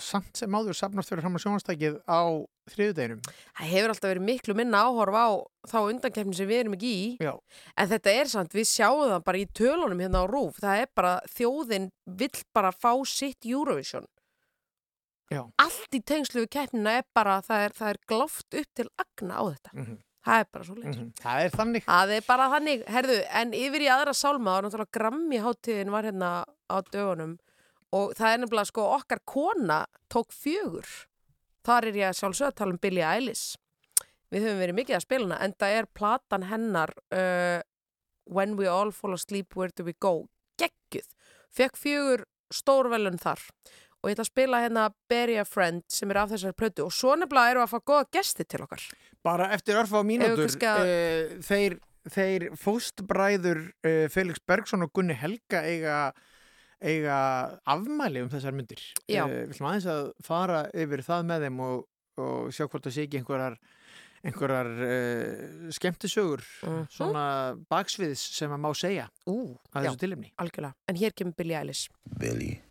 samt 0.01 0.39
sem 0.39 0.55
áður 0.57 0.77
safnast 0.79 1.11
fyrir 1.11 1.21
fram 1.21 1.37
að 1.37 1.43
sjónastækið 1.43 1.97
á 2.09 2.21
þriðudeginum? 2.73 3.19
Það 3.29 3.69
hefur 3.73 3.93
alltaf 3.93 4.09
verið 4.09 4.25
miklu 4.25 4.55
minna 4.57 4.81
áhorf 4.87 5.17
á 5.21 5.27
þá 5.69 5.77
undankefni 5.83 6.33
sem 6.39 6.49
við 6.49 6.63
erum 6.63 6.77
ekki 6.79 6.93
í. 6.95 7.05
Já. 7.21 7.33
En 7.77 7.91
þetta 7.93 8.15
er 8.17 8.31
samt, 8.33 8.57
við 8.57 8.69
sjáum 8.71 9.05
það 9.05 9.25
bara 9.29 9.43
í 9.43 9.45
tölunum 9.61 10.01
hérna 10.01 10.23
á 10.25 10.31
rúf. 10.33 10.57
Það 10.65 10.81
er 10.81 10.91
bara, 10.97 11.13
þjóðin 11.37 11.87
vill 12.23 12.43
bara 12.57 12.73
fá 12.73 12.91
sitt 13.05 13.45
Eurovision. 13.45 14.09
Já. 15.29 15.43
Allt 15.61 15.93
í 15.93 16.01
tengslu 16.01 16.41
við 16.41 16.53
keppnina 16.57 16.97
er 17.03 17.09
bara, 17.13 17.37
það 17.45 17.67
er, 17.67 17.75
það 17.77 17.93
er 17.93 17.99
gláft 18.09 18.55
upp 18.63 18.69
til 18.81 18.89
agna 18.97 19.37
á 19.37 19.43
þetta. 19.45 19.75
Mhm. 19.77 19.97
Það 20.27 20.41
er 20.41 20.47
bara 20.51 20.65
svo 20.67 20.75
leins. 20.75 20.97
Mhm. 20.97 21.11
Það 21.21 21.43
er 21.43 21.53
þannig. 21.55 21.85
Það 21.85 22.13
er 22.15 22.25
bara 22.27 22.47
þannig, 22.53 22.81
herðu, 22.91 23.19
en 23.41 23.53
yfir 23.55 23.85
í 23.85 23.91
aðra 23.93 24.13
sálma, 24.13 24.55
þá 24.57 24.65
náttúrulega 24.65 24.97
Grammy 24.97 25.39
hátíðin 25.39 25.93
var 25.93 26.03
hérna 26.03 26.31
á 26.67 26.77
dögunum 26.91 27.37
og 27.95 28.11
það 28.17 28.33
er 28.33 28.41
nefnilega 28.43 28.69
sko 28.69 28.83
okkar 28.97 29.21
kona 29.25 29.79
tók 30.11 30.33
fjögur. 30.35 30.89
Þar 31.65 31.87
er 31.89 31.97
ég 31.99 32.09
að 32.09 32.19
sjálfsögða 32.19 32.51
að 32.51 32.59
tala 32.59 32.75
um 32.75 32.81
Billie 32.83 33.05
Eilish. 33.07 33.55
Við 34.29 34.45
höfum 34.45 34.59
verið 34.61 34.77
mikið 34.77 34.95
að 34.99 35.05
spila 35.07 35.25
hana, 35.25 35.39
en 35.41 35.53
það 35.57 35.77
er 35.79 35.87
platan 35.97 36.43
hennar 36.51 36.93
uh, 37.15 37.61
When 38.29 38.57
We 38.59 38.67
All 38.69 38.91
Fall 38.93 39.15
Asleep, 39.17 39.55
Where 39.57 39.73
Do 39.73 39.87
We 39.87 39.95
Go? 39.97 40.27
Geggjuð. 40.61 41.07
Fekk 41.49 41.79
fjögur 41.79 42.25
stórvelun 42.53 43.17
þar. 43.21 43.41
Og 43.99 44.07
ég 44.09 44.15
ætla 44.15 44.23
að 44.23 44.29
spila 44.31 44.59
hérna 44.63 44.83
Bury 45.11 45.35
a 45.41 45.43
Friend 45.43 45.83
sem 45.91 46.11
er 46.13 46.21
af 46.21 46.29
þessari 46.31 46.55
plötu 46.55 46.85
og 46.85 46.93
svo 46.95 47.15
nefnilega 47.19 47.51
erum 47.51 47.65
við 47.65 47.67
að 47.67 47.73
fá 47.73 47.79
góða 47.91 48.05
gesti 48.15 48.45
til 48.47 48.61
okkar. 48.63 48.85
Bara 49.27 49.49
eftir 49.51 49.75
örfa 49.75 49.99
á 49.99 50.03
mínútur, 50.07 50.45
kannski 50.45 50.69
að- 50.71 50.87
uh, 50.87 51.33
þeir, 51.43 51.75
þeir 52.15 52.45
fóstbræður 52.55 53.59
uh, 53.83 54.05
Felix 54.13 54.39
Bergson 54.47 54.85
og 54.87 54.93
Gunni 54.95 55.17
Helga 55.19 55.65
eiga, 55.67 55.97
eiga 56.79 57.17
afmæli 57.67 58.23
um 58.23 58.29
þessar 58.31 58.55
myndir. 58.55 58.79
Uh, 59.03 59.27
við 59.27 59.51
ætlum 59.51 59.67
aðeins 59.73 59.89
að 59.91 60.07
fara 60.23 60.61
yfir 60.73 61.03
það 61.03 61.27
með 61.33 61.45
þeim 61.49 61.59
og, 61.67 61.83
og 62.23 62.55
sjá 62.55 62.65
hvort 62.71 62.87
það 62.87 62.95
sé 62.95 63.03
ekki 63.09 63.19
einhverjar 63.19 63.59
einhverjar 64.23 64.71
uh, 64.83 65.69
skemmtisögur 65.75 66.41
Mhm. 66.63 66.87
svona 66.91 67.27
baksviðs 67.71 68.23
sem 68.39 68.51
að 68.51 68.63
má 68.63 68.71
segja 68.75 69.09
Ú, 69.27 69.57
að 69.75 69.91
þessu 69.91 70.31
algjörlega. 70.39 70.73
En 70.87 70.95
hér 70.95 71.11
kemur 71.15 71.35
Billie 71.35 71.59
Eilish. 71.59 71.89
Billy. 72.19 72.61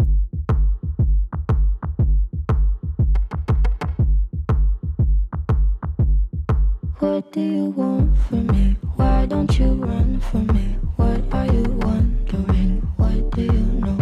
What 7.01 7.31
do 7.31 7.41
you 7.41 7.65
want 7.70 8.19
from 8.27 8.49
me? 8.49 8.77
Why 8.97 9.25
don't 9.27 9.57
you 9.57 9.75
run 9.75 10.19
from 10.19 10.49
me? 10.49 10.77
What 10.97 11.23
are 11.33 11.47
you 11.47 11.62
wondering? 11.62 12.81
What 12.97 13.31
do 13.31 13.43
you 13.43 13.53
know? 13.53 13.99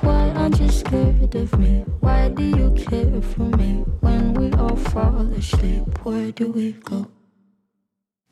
Why 0.00 0.30
aren't 0.30 0.58
you 0.58 0.68
scared 0.68 1.32
of 1.36 1.56
me? 1.60 1.84
Why 2.00 2.28
do 2.30 2.42
you 2.42 2.72
care 2.72 3.22
for 3.22 3.44
me? 3.56 3.84
When 4.00 4.34
we 4.34 4.50
all 4.58 4.74
fall 4.74 5.28
asleep, 5.38 5.84
where 6.02 6.32
do 6.32 6.50
we 6.50 6.72
go? 6.72 7.06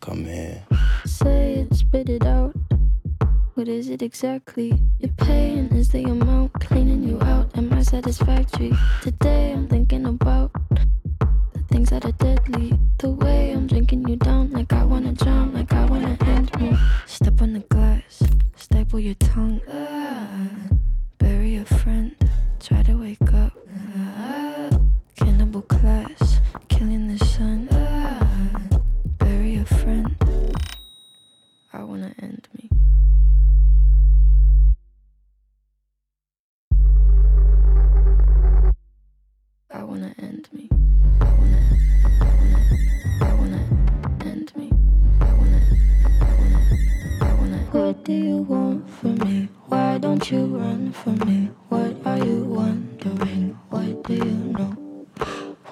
Come 0.00 0.24
here. 0.24 0.66
Say 1.04 1.52
it, 1.60 1.72
spit 1.76 2.08
it 2.08 2.26
out. 2.26 2.56
What 3.54 3.68
is 3.68 3.88
it 3.88 4.02
exactly? 4.02 4.80
Your 4.98 5.12
pain 5.12 5.68
is 5.68 5.90
the 5.90 6.02
amount 6.04 6.54
cleaning 6.54 7.04
you 7.04 7.20
out. 7.20 7.56
Am 7.56 7.72
I 7.72 7.82
satisfactory? 7.82 8.72
Today 9.02 9.52
I'm 9.52 9.68
thinking 9.68 10.06
about 10.06 10.50
things 11.70 11.90
that 11.90 12.04
are 12.04 12.12
deadly. 12.12 12.78
The 12.98 13.10
way 13.10 13.52
I'm 13.52 13.66
drinking 13.66 14.08
you 14.08 14.16
down, 14.16 14.50
like 14.50 14.72
I 14.72 14.84
wanna 14.84 15.12
drown, 15.12 15.54
like 15.54 15.72
I 15.72 15.84
wanna 15.86 16.16
end 16.26 16.50
me. 16.60 16.76
Step 17.06 17.40
on 17.40 17.52
the 17.52 17.60
glass, 17.60 18.22
staple 18.56 18.98
your 19.00 19.14
tongue. 19.14 19.60
Ah, 19.72 20.68
bury 21.18 21.56
a 21.56 21.64
friend, 21.64 22.14
try 22.58 22.82
to 22.82 22.94
wake 22.94 23.32
up. 23.32 23.52
Ah, 23.96 24.70
cannibal 25.16 25.62
class, 25.62 26.40
killing 26.68 27.06
the 27.06 27.24
sun. 27.24 27.68
Ah, 27.70 28.60
bury 29.18 29.56
a 29.56 29.64
friend. 29.64 30.16
I 31.72 31.84
wanna 31.84 32.12
end 32.20 32.48
me. 32.56 32.68
I 39.72 39.84
wanna 39.84 40.12
end 40.18 40.29
What 47.90 48.04
do 48.04 48.12
you 48.12 48.36
want 48.42 48.88
from 48.88 49.18
me? 49.18 49.48
Why 49.66 49.98
don't 49.98 50.30
you 50.30 50.46
run 50.46 50.92
from 50.92 51.18
me? 51.26 51.50
What 51.70 51.96
are 52.06 52.24
you 52.24 52.44
wondering? 52.44 53.58
What 53.68 54.04
do 54.04 54.14
you 54.14 54.54
know? 54.54 55.06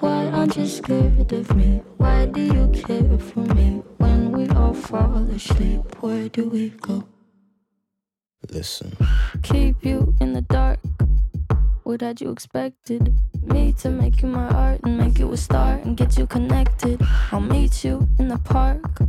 Why 0.01 0.27
aren't 0.27 0.57
you 0.57 0.65
scared 0.65 1.31
of 1.31 1.55
me? 1.55 1.81
Why 1.95 2.25
do 2.25 2.41
you 2.41 2.67
care 2.75 3.17
for 3.19 3.39
me? 3.55 3.83
When 3.99 4.33
we 4.33 4.49
all 4.49 4.73
fall 4.73 5.29
asleep, 5.31 5.79
where 6.01 6.27
do 6.27 6.49
we 6.49 6.71
go? 6.71 7.05
Listen. 8.49 8.97
keep 9.41 9.85
you 9.85 10.13
in 10.19 10.33
the 10.33 10.41
dark. 10.41 10.79
What 11.83 12.01
had 12.01 12.19
you 12.19 12.31
expected? 12.31 13.15
Me 13.43 13.71
to 13.79 13.89
make 13.89 14.21
you 14.21 14.27
my 14.27 14.49
art 14.49 14.81
and 14.83 14.97
make 14.97 15.19
you 15.19 15.31
a 15.31 15.37
star 15.37 15.79
and 15.85 15.95
get 15.95 16.17
you 16.17 16.27
connected. 16.27 17.01
I'll 17.31 17.39
meet 17.39 17.85
you 17.85 18.09
in 18.19 18.27
the 18.27 18.39
park. 18.39 18.99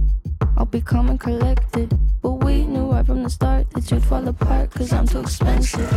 I'll 0.57 0.67
be 0.67 0.81
calm 0.81 1.09
and 1.09 1.19
collected. 1.19 1.99
But 2.23 2.45
we 2.45 2.67
right 3.01 3.07
from 3.07 3.23
the 3.23 3.31
start 3.31 3.71
that 3.71 3.91
you'd 3.91 4.05
fall 4.05 4.27
apart 4.29 4.71
cause 4.71 4.93
I'm 4.93 5.07
too 5.07 5.21
expensive. 5.21 5.91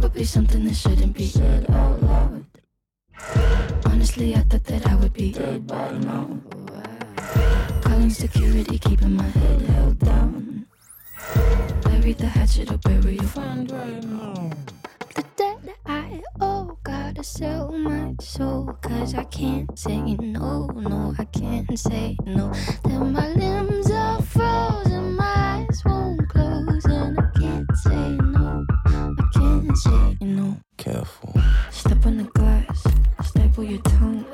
Would 0.00 0.12
be 0.12 0.24
something 0.24 0.64
that 0.66 0.74
shouldn't 0.74 1.14
be 1.16 1.26
said 1.26 1.70
out 1.70 2.02
loud. 2.02 2.44
Honestly, 3.86 4.34
I 4.34 4.40
thought 4.40 4.64
that 4.64 4.86
I 4.86 4.94
would 4.96 5.14
be 5.14 5.32
dead 5.32 5.66
by 5.66 5.92
now. 5.92 6.28
Calling 7.82 8.10
security, 8.10 8.78
keeping 8.78 9.16
my 9.16 9.24
head 9.24 9.62
held 9.62 9.98
down. 10.00 10.66
Bury 11.84 12.12
the 12.12 12.26
hatchet 12.26 12.70
or 12.70 12.78
bury 12.78 13.14
your 13.14 13.24
friend 13.24 13.70
right 13.70 14.04
now. 14.04 14.50
The 15.14 15.24
debt 15.36 15.76
I 15.86 16.20
owe, 16.40 16.76
gotta 16.82 17.24
sell 17.24 17.72
my 17.72 18.14
soul. 18.20 18.76
Cause 18.82 19.14
I 19.14 19.24
can't 19.24 19.78
say 19.78 20.16
no, 20.20 20.66
no, 20.66 21.14
I 21.18 21.24
can't 21.24 21.78
say 21.78 22.16
no. 22.26 22.52
Then 22.84 23.12
my 23.12 23.28
limbs 23.28 23.90
are 23.90 24.20
frozen, 24.20 25.03
Careful. 30.76 31.34
Step 31.70 32.04
on 32.04 32.18
the 32.18 32.24
glass, 32.24 32.84
staple 33.22 33.64
your 33.64 33.80
tongue. 33.82 34.26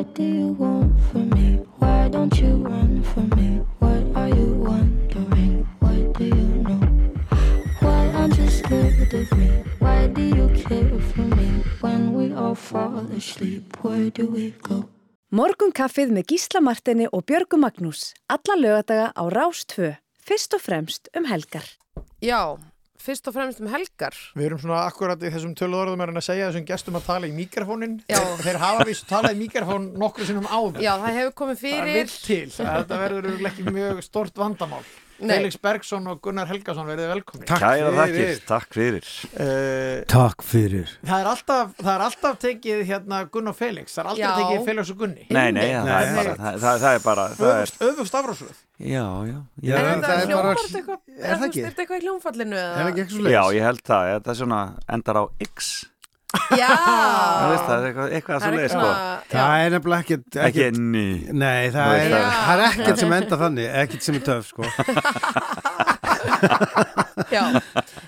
What 0.00 0.14
do 0.14 0.22
you 0.22 0.48
want 0.56 0.98
from 1.12 1.28
me? 1.36 1.60
Why 1.76 2.08
don't 2.08 2.32
you 2.40 2.64
run 2.64 3.02
from 3.02 3.28
me? 3.36 3.60
What 3.80 4.00
are 4.16 4.32
you 4.32 4.48
wondering? 4.64 5.68
What 5.80 6.16
do 6.16 6.24
you 6.24 6.48
know? 6.64 6.80
Why 7.84 8.08
aren't 8.16 8.38
you 8.38 8.48
scared 8.48 9.12
of 9.12 9.28
me? 9.36 9.50
Why 9.78 10.06
do 10.06 10.22
you 10.22 10.48
care 10.56 10.98
for 11.12 11.28
me? 11.36 11.48
When 11.82 12.14
we 12.14 12.32
all 12.32 12.54
fall 12.54 13.04
asleep, 13.12 13.76
where 13.84 14.08
do 14.08 14.24
we 14.32 14.56
go? 14.64 14.88
Morgunkaffið 15.36 16.16
með 16.16 16.32
Gísla 16.32 16.64
Martini 16.64 17.04
og 17.12 17.28
Björgu 17.28 17.60
Magnús. 17.60 18.14
Alla 18.32 18.56
lögadaga 18.56 19.12
á 19.12 19.22
Rás 19.28 19.66
2. 19.68 19.98
Fyrst 20.24 20.56
og 20.56 20.64
fremst 20.64 21.12
um 21.12 21.28
helgar. 21.28 21.76
Já, 22.24 22.56
fyrst 23.00 23.28
og 23.30 23.34
fremst 23.36 23.60
um 23.64 23.68
helgar. 23.72 24.16
Við 24.36 24.46
erum 24.50 24.60
svona 24.62 24.82
akkurat 24.86 25.22
í 25.24 25.30
þessum 25.34 25.54
tölu 25.58 25.78
orðum 25.80 26.02
hann 26.04 26.20
að 26.20 26.26
segja 26.28 26.48
þessum 26.50 26.66
gestum 26.68 26.98
að 27.00 27.06
tala 27.10 27.30
í 27.30 27.34
mikrofónin 27.36 27.98
þeir, 28.06 28.58
hafa 28.62 28.86
víst 28.88 29.06
talað 29.10 29.36
í 29.36 29.40
mikrofón 29.44 29.90
nokkru 30.00 30.28
sinnum 30.28 30.48
áður. 30.50 30.82
Já, 30.84 30.92
það 31.02 31.18
hefur 31.20 31.36
komið 31.42 31.62
Það 31.62 31.70
er 31.70 31.84
fyrir. 31.84 31.94
vill 32.00 32.18
til. 32.26 32.50
Þetta 32.60 33.00
verður 33.04 33.46
ekki 33.52 33.66
mjög 33.70 34.02
stort 34.06 34.40
vandamál. 34.44 34.84
Felix 35.20 35.56
Bergsson 35.60 36.06
og 36.10 36.20
Gunnar 36.24 36.48
Helgason 36.50 36.86
verðið 36.88 37.10
velkomin 37.12 37.46
Takk 37.50 37.60
Kæra 37.62 37.90
þakkir, 37.96 38.40
takk 38.48 38.74
fyrir. 38.76 39.10
Uh, 39.36 40.00
Takk 40.10 40.44
fyrir. 40.46 40.94
Það, 41.04 41.20
er 41.20 41.30
alltaf, 41.34 41.74
það 41.80 41.92
er 41.94 42.04
alltaf 42.06 42.38
tekið 42.46 42.82
hérna 42.88 43.20
Gunn 43.34 43.52
og 43.52 43.56
Felix 43.58 43.94
það 43.96 44.02
er 44.04 44.10
aldrei 44.14 44.24
Já. 44.24 44.32
tekið 44.40 44.64
Felix 44.70 44.90
og 44.94 44.98
Gunni. 45.04 45.26
Nei, 45.30 45.46
nei, 45.56 45.66
það 45.76 45.92
er 46.00 46.16
bara 46.20 46.34
það, 46.40 46.58
það, 46.64 46.80
það 46.86 46.96
er 46.98 47.04
bara 47.04 47.28
það 47.36 47.76
Öfust, 47.90 48.18
afrásröð 48.22 48.58
Já, 48.80 49.04
já. 49.28 49.38
Já, 49.60 49.76
En 49.76 50.00
það 50.00 50.22
er 50.24 50.34
bara- 50.34 50.54
þetta 50.56 50.78
eitthvað 50.80 50.98
Er 51.20 51.30
það 51.30 51.40
það 51.40 51.48
ekki? 51.50 51.64
eitthvað 51.68 51.96
í 52.00 52.04
hljómfallinu 52.06 52.56
Er 52.60 52.80
það 52.80 52.90
ekki 52.90 53.02
eitthvað 53.04 53.20
svo 53.20 53.34
Já, 53.34 53.42
ég 53.58 53.66
held 53.68 53.82
það, 53.90 54.10
þetta 54.14 54.30
er 54.34 54.38
svona 54.40 54.60
endar 54.96 55.20
á 55.20 55.24
X 55.44 55.70
Já. 56.30 56.68
Það 56.70 57.48
veist 57.50 57.64
það, 57.66 57.76
er 57.76 57.86
eitthvað, 57.88 58.12
eitthvað 58.16 58.36
Það 58.36 58.42
svo 58.42 58.50
er 58.50 58.54
leið 58.56 58.64
eitthvað 58.66 58.90
sko. 58.90 59.30
Það 59.32 59.64
er 59.64 59.72
nefnilega 59.74 60.04
ekkert, 60.04 60.26
Ekki 60.36 60.60
ekkert 60.64 60.78
ný. 60.84 61.04
Nei, 61.42 61.62
það 61.74 61.94
er, 61.94 62.14
það. 62.14 62.28
það 62.36 62.52
er 62.54 62.62
ekkert 62.68 63.02
sem 63.02 63.14
enda 63.16 63.38
þannig 63.40 63.66
Ekkert 63.84 64.06
sem 64.06 64.18
er 64.20 64.24
töf, 64.30 64.50
sko 64.50 64.62
Já, 67.34 67.42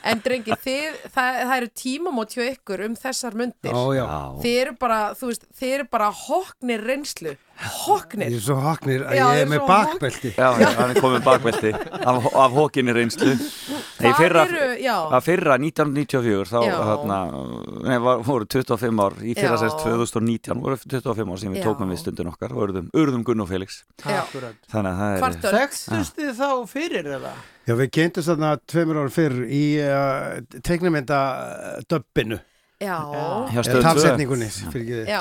en 0.09 0.21
drengi, 0.25 0.57
þið, 0.65 0.99
það, 1.13 1.39
það 1.39 1.55
eru 1.57 1.71
tímamót 1.83 2.35
hjá 2.35 2.43
ykkur 2.49 2.85
um 2.89 2.99
þessar 2.99 3.37
myndir. 3.39 3.77
Ó, 3.77 3.83
já. 3.95 4.07
Þið 4.43 4.59
eru 4.65 4.75
bara, 4.81 5.01
þú 5.19 5.31
veist, 5.31 5.49
þið 5.61 5.75
eru 5.79 5.89
bara 5.93 6.11
hoknir 6.25 6.85
reynslu. 6.89 7.35
Hoknir. 7.63 8.33
Ég 8.33 8.41
er 8.41 8.43
svo 8.43 8.57
hoknir 8.59 9.05
að 9.07 9.15
Já, 9.15 9.23
ég 9.23 9.37
ég 9.37 9.43
er 9.43 9.45
er 9.45 9.51
með 9.53 9.61
svo 9.61 9.67
bakbelti 9.69 10.31
Já, 10.33 10.47
já, 10.59 10.67
hann 10.79 10.95
er 10.95 10.99
komið 11.05 11.27
bakveldi 11.27 11.71
af, 11.77 12.25
af 12.43 12.57
hókinni 12.57 12.95
reynslu 12.97 13.29
Nei, 13.37 14.09
Hvað 14.09 14.17
fyrra, 14.19 14.43
eru, 14.49 14.63
já, 14.83 14.95
að 15.15 15.27
fyrra 15.29 15.59
1994 15.61 16.51
þá 16.51 16.59
Já. 16.67 16.75
þarna, 16.89 17.19
nei, 17.87 17.95
var, 18.09 18.25
voru 18.27 18.49
25 18.57 19.05
ár 19.05 19.19
í 19.21 19.37
fyrra 19.39 19.61
Já. 19.61 19.63
sérst 19.63 19.85
2019 19.85 20.65
voru 20.65 20.81
25 20.83 21.35
ár 21.37 21.43
sem 21.45 21.55
við 21.55 21.63
Já. 21.63 21.67
tókum 21.69 21.93
við 21.93 22.03
stundin 22.03 22.33
okkar 22.33 22.57
og 22.57 22.65
urðum, 22.67 22.91
urðum 22.99 23.27
Gunn 23.29 23.45
og 23.45 23.53
Felix 23.53 23.83
já. 24.01 24.25
þannig 24.73 24.91
að 24.91 25.03
það 25.05 25.13
er 25.13 25.23
Hvart 25.23 25.45
öll. 25.45 25.57
Þekktust 25.61 26.19
þið 26.19 26.33
þá 26.41 26.49
fyrir 26.73 27.13
eða? 27.21 27.37
Já, 27.63 27.77
við 27.79 27.91
kynntumst 27.95 28.31
þarna 28.33 28.55
tveimur 28.67 29.03
ára 29.05 29.13
fyrr 29.15 29.37
í 29.47 29.65
uh, 29.79 30.41
Já, 32.83 33.63
2 33.63 33.83
Talsetningunni, 33.85 34.49
fyrir 34.51 34.83
ekki 34.83 34.95
þið 34.97 35.11
já, 35.13 35.21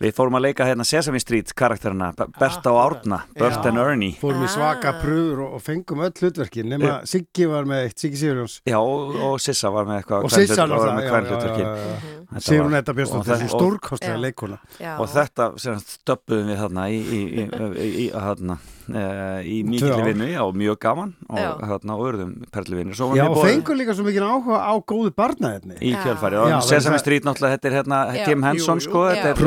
Við 0.00 0.14
fórum 0.16 0.38
að 0.38 0.44
leika 0.46 0.64
hérna 0.64 0.86
Sesame 0.88 1.20
Street 1.20 1.52
karakterina 1.58 2.08
B- 2.16 2.28
Berta 2.38 2.72
og 2.72 2.80
Árna, 2.80 3.18
Bert 3.36 3.58
Já. 3.58 3.68
and 3.68 3.80
Ernie. 3.82 4.14
Fórum 4.20 4.46
í 4.46 4.48
svaka 4.48 4.94
pröfur 5.02 5.42
og, 5.44 5.58
og 5.58 5.64
fengum 5.64 6.00
öll 6.06 6.14
hlutverkin 6.22 6.72
nema 6.72 6.94
Siggi 7.08 7.48
var 7.50 7.68
með 7.68 7.90
eitt, 7.90 7.98
Siggi 8.00 8.22
Sigurjóns. 8.22 8.54
Já, 8.64 8.78
og, 8.80 9.12
og 9.28 9.36
Sissa 9.44 9.72
var 9.74 9.90
með 9.90 10.00
eitthvað 10.00 10.24
og 10.28 10.32
Sissa 10.32 10.64
var 10.64 10.72
með 10.72 10.88
náttúrulega 10.88 11.12
kvennhlutverkin. 11.12 12.21
Já, 12.32 12.40
já. 12.56 12.62
Þetta 12.82 12.94
og 13.18 13.24
það- 13.26 13.36
þessi 13.36 13.48
og- 13.48 13.54
stórkostlega 13.60 14.18
leikona 14.22 14.58
já. 14.80 14.98
og 14.98 15.06
þetta 15.08 15.44
sem 15.60 15.78
sagt, 15.78 15.90
stöppuðum 16.00 16.46
við 16.52 16.58
þarna 16.62 16.82
í, 16.88 16.90
í, 17.02 17.20
í, 17.22 17.24
í, 17.44 17.46
í, 18.06 18.10
þarna, 18.12 18.56
uh, 18.88 19.40
í 19.44 19.62
mikilli 19.68 20.02
vinnu, 20.08 20.26
já, 20.32 20.42
mjög 20.52 20.78
gaman 20.80 21.14
og, 21.28 21.38
þarna, 21.60 21.92
og 21.98 22.02
urðum 22.12 22.32
perlivinni 22.50 22.94
Svo 22.96 23.14
Já, 23.16 23.28
og 23.28 23.36
fengur 23.44 23.76
líka 23.76 23.94
svo 23.94 24.04
mikið 24.08 24.22
áhuga 24.26 24.58
á 24.64 24.72
góðu 24.82 25.10
barnaefni. 25.14 25.74
Í 25.80 25.92
Já, 25.92 25.98
og 26.56 26.62
Sesame 26.62 26.98
Street 26.98 27.22
náttúrulega, 27.24 27.56
þetta 27.58 27.68
er 27.70 27.74
hérna. 27.82 28.26
Jim 28.26 28.42
Henson, 28.42 28.80
sko, 28.80 28.98
þetta 29.10 29.26
er- 29.30 29.34
þetta 29.34 29.42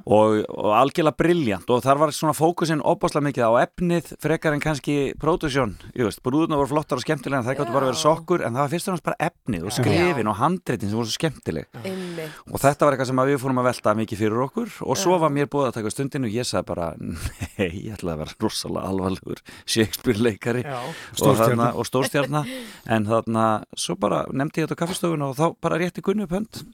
Já, 0.00 0.12
og, 0.16 0.36
og 0.48 0.72
algjörlega 0.78 1.16
briljant 1.18 1.70
og 1.70 1.82
þar 1.84 2.00
var 2.00 2.12
svona 2.14 2.34
fókusin 2.36 2.82
opaslega 2.86 3.26
mikið 3.26 3.44
á 3.44 3.52
efnið 3.66 4.12
frekar 4.22 4.56
en 4.56 4.62
kannski 4.62 4.96
produksjón, 5.20 5.74
ég 5.94 6.08
veist, 6.08 6.22
brúðuna 6.24 6.58
voru 6.60 6.72
flottar 6.72 7.00
og 7.00 7.04
skemmtilega 7.04 7.42
en 7.42 7.46
það 7.48 7.58
gáttu 7.60 7.76
bara 7.76 7.92
Já. 7.92 7.98
sokkur 8.00 8.44
en 8.44 8.56
það 8.56 8.64
var 8.64 8.72
fyrst 8.72 8.88
og 8.88 8.96
náttúrulega 8.96 9.10
bara 9.10 9.30
efnið 9.30 9.66
og 9.68 9.76
skrifin 9.76 10.30
og 10.30 10.38
handreitin 10.40 10.90
sem 10.90 11.00
voru 11.00 11.10
svo 11.10 11.18
skemmtileg. 11.18 11.68
Einmitt. 11.84 12.40
og 12.50 12.64
þetta 12.64 12.86
var 12.86 12.96
eitthvað 12.96 13.10
sem 13.12 13.22
við 13.30 13.40
fórum 13.44 13.62
að 13.62 13.68
velta 13.70 13.94
mikið 14.00 14.22
fyrir 14.24 14.44
okkur. 14.46 14.74
Og 14.86 15.00
svo 15.00 15.20
var 15.20 15.34
mér 15.34 15.50
búið 15.52 15.70
að 15.70 15.78
taka 15.78 15.94
stundinu 15.94 16.30
og 16.30 16.36
ég 16.40 16.48
sagði 16.48 16.68
bara, 16.72 16.90
nei, 17.58 17.70
ég 17.86 17.96
ætlaði 17.96 18.14
að 18.14 18.22
vera 18.24 18.36
rosalega 18.44 18.90
alvarlegur 18.90 19.42
Shakespeare 19.64 20.24
leikari 20.26 20.64
Já. 20.64 20.78
og, 20.80 21.82
stórstjarna. 21.88 22.44
En 22.90 23.08
þarna, 23.08 23.48
svo 23.76 23.98
bara 24.00 24.24
nefndi 24.32 24.62
ég 24.62 24.68
þetta 24.68 24.78
á 24.78 24.82
kaffistofuna 24.84 25.30
og 25.30 25.38
þá 25.38 25.46
bara 25.60 25.80
rétti 25.80 26.04
Gunni 26.04 26.26
upp 26.26 26.38
hönd 26.38 26.64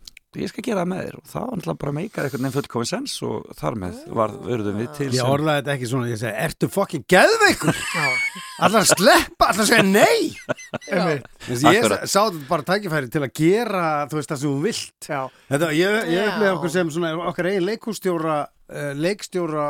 ég 0.42 0.50
skal 0.50 0.64
gera 0.66 0.82
það 0.82 0.90
með 0.92 1.02
þér. 1.04 1.16
Og 1.18 1.30
það 1.30 1.46
var 1.46 1.60
náttúrulega 1.60 1.80
bara 1.82 1.94
meikar 1.96 2.26
einhvern 2.26 2.44
veginn 2.44 2.56
fullkominn 2.56 2.90
sens 2.90 3.14
og 3.26 3.54
þar 3.58 3.78
með 3.82 4.00
var, 4.20 4.34
urðum 4.56 4.80
við 4.82 4.90
til 4.98 5.08
Ég 5.16 5.30
orðaði 5.36 5.62
þetta 5.62 5.74
ekki 5.76 5.90
svona, 5.92 6.10
ég 6.10 6.20
segi, 6.20 6.34
ertu 6.46 6.70
fokkin 6.72 7.06
geðveikur? 7.12 7.80
Allar 8.66 8.82
að 8.82 8.90
sleppa, 8.92 9.50
allar 9.50 9.64
að 9.64 9.70
segja 9.70 9.86
nei? 9.86 10.32
Ég 11.66 11.86
sá 12.08 12.20
þetta 12.24 12.44
bara 12.48 12.66
tækifæri 12.66 13.10
til 13.12 13.22
að 13.22 13.32
gera, 13.36 13.86
þú 14.10 14.18
veist, 14.18 14.30
það 14.32 14.40
sem 14.42 14.52
þú 14.52 14.62
vilt. 14.64 15.08
Já. 15.10 15.20
Þetta, 15.52 15.72
ég, 15.76 15.96
ég 16.14 16.30
upplýði 16.30 16.52
okkur 16.54 16.72
sem 16.76 16.92
svona 16.94 17.12
okkar 17.30 17.50
eigin 17.52 17.66
leikústjóra, 17.68 18.38
uh, 18.72 18.90
leikstjóra, 18.96 19.66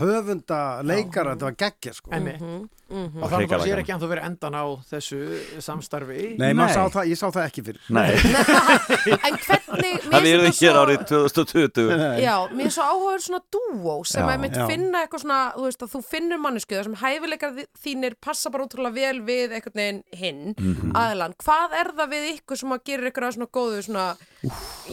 höfunda, 0.00 0.60
leikara, 0.82 1.34
þetta 1.36 1.48
var 1.50 1.56
geggja, 1.64 1.92
sko 1.94 2.10
Einmitt. 2.16 2.40
Mhm, 2.86 3.18
Og 3.18 3.30
þannig 3.32 3.50
að 3.50 3.62
sér 3.64 3.66
gaman. 3.66 3.80
ekki 3.82 3.92
að 3.96 4.02
þú 4.04 4.08
verið 4.12 4.24
endan 4.28 4.54
á 4.54 4.64
þessu 4.86 5.16
samstarfi 5.58 6.36
Nei, 6.38 6.52
Nei. 6.54 6.68
sá 6.70 6.84
það, 6.86 7.08
ég 7.10 7.18
sá 7.18 7.26
það 7.34 7.46
ekki 7.48 7.64
fyrir 7.66 7.80
Nei, 7.90 8.12
En 9.26 9.38
hvernig, 9.42 10.04
það 10.06 10.28
er 10.30 10.44
þetta 10.44 10.60
hér 10.60 10.78
árið 10.78 11.02
2020 11.10 12.22
Já, 12.22 12.34
mér 12.54 12.68
er 12.68 12.74
svo 12.76 12.86
áhugaður 12.86 13.24
svona 13.26 13.42
dúó 13.56 13.96
sem 14.06 14.22
Já. 14.22 14.30
að 14.36 14.44
mitt 14.44 14.54
finna 14.70 15.02
eitthvað 15.02 15.24
svona, 15.24 15.40
þú 15.56 15.64
veist 15.66 15.82
að 15.82 15.90
þú 15.96 16.02
finnur 16.12 16.38
mannesku 16.44 16.78
þar 16.78 16.86
sem 16.86 16.96
hæfileikar 17.02 17.58
þínir 17.82 18.16
passa 18.22 18.52
bara 18.54 18.68
útrúlega 18.68 18.94
vel 19.00 19.20
við 19.32 19.56
einhvern 19.58 19.82
veginn 19.82 20.00
hinn 20.22 20.54
Mhm. 20.56 20.94
aðilan. 20.94 21.34
Hvað 21.42 21.74
er 21.82 21.90
það 21.98 22.14
við 22.14 22.28
ykkur 22.36 22.56
sem 22.62 22.70
að 22.70 22.84
gera 22.86 23.10
ykkur 23.10 23.26
að 23.26 23.34
svona 23.34 23.50
góðu 23.50 23.82
svona 23.82 24.06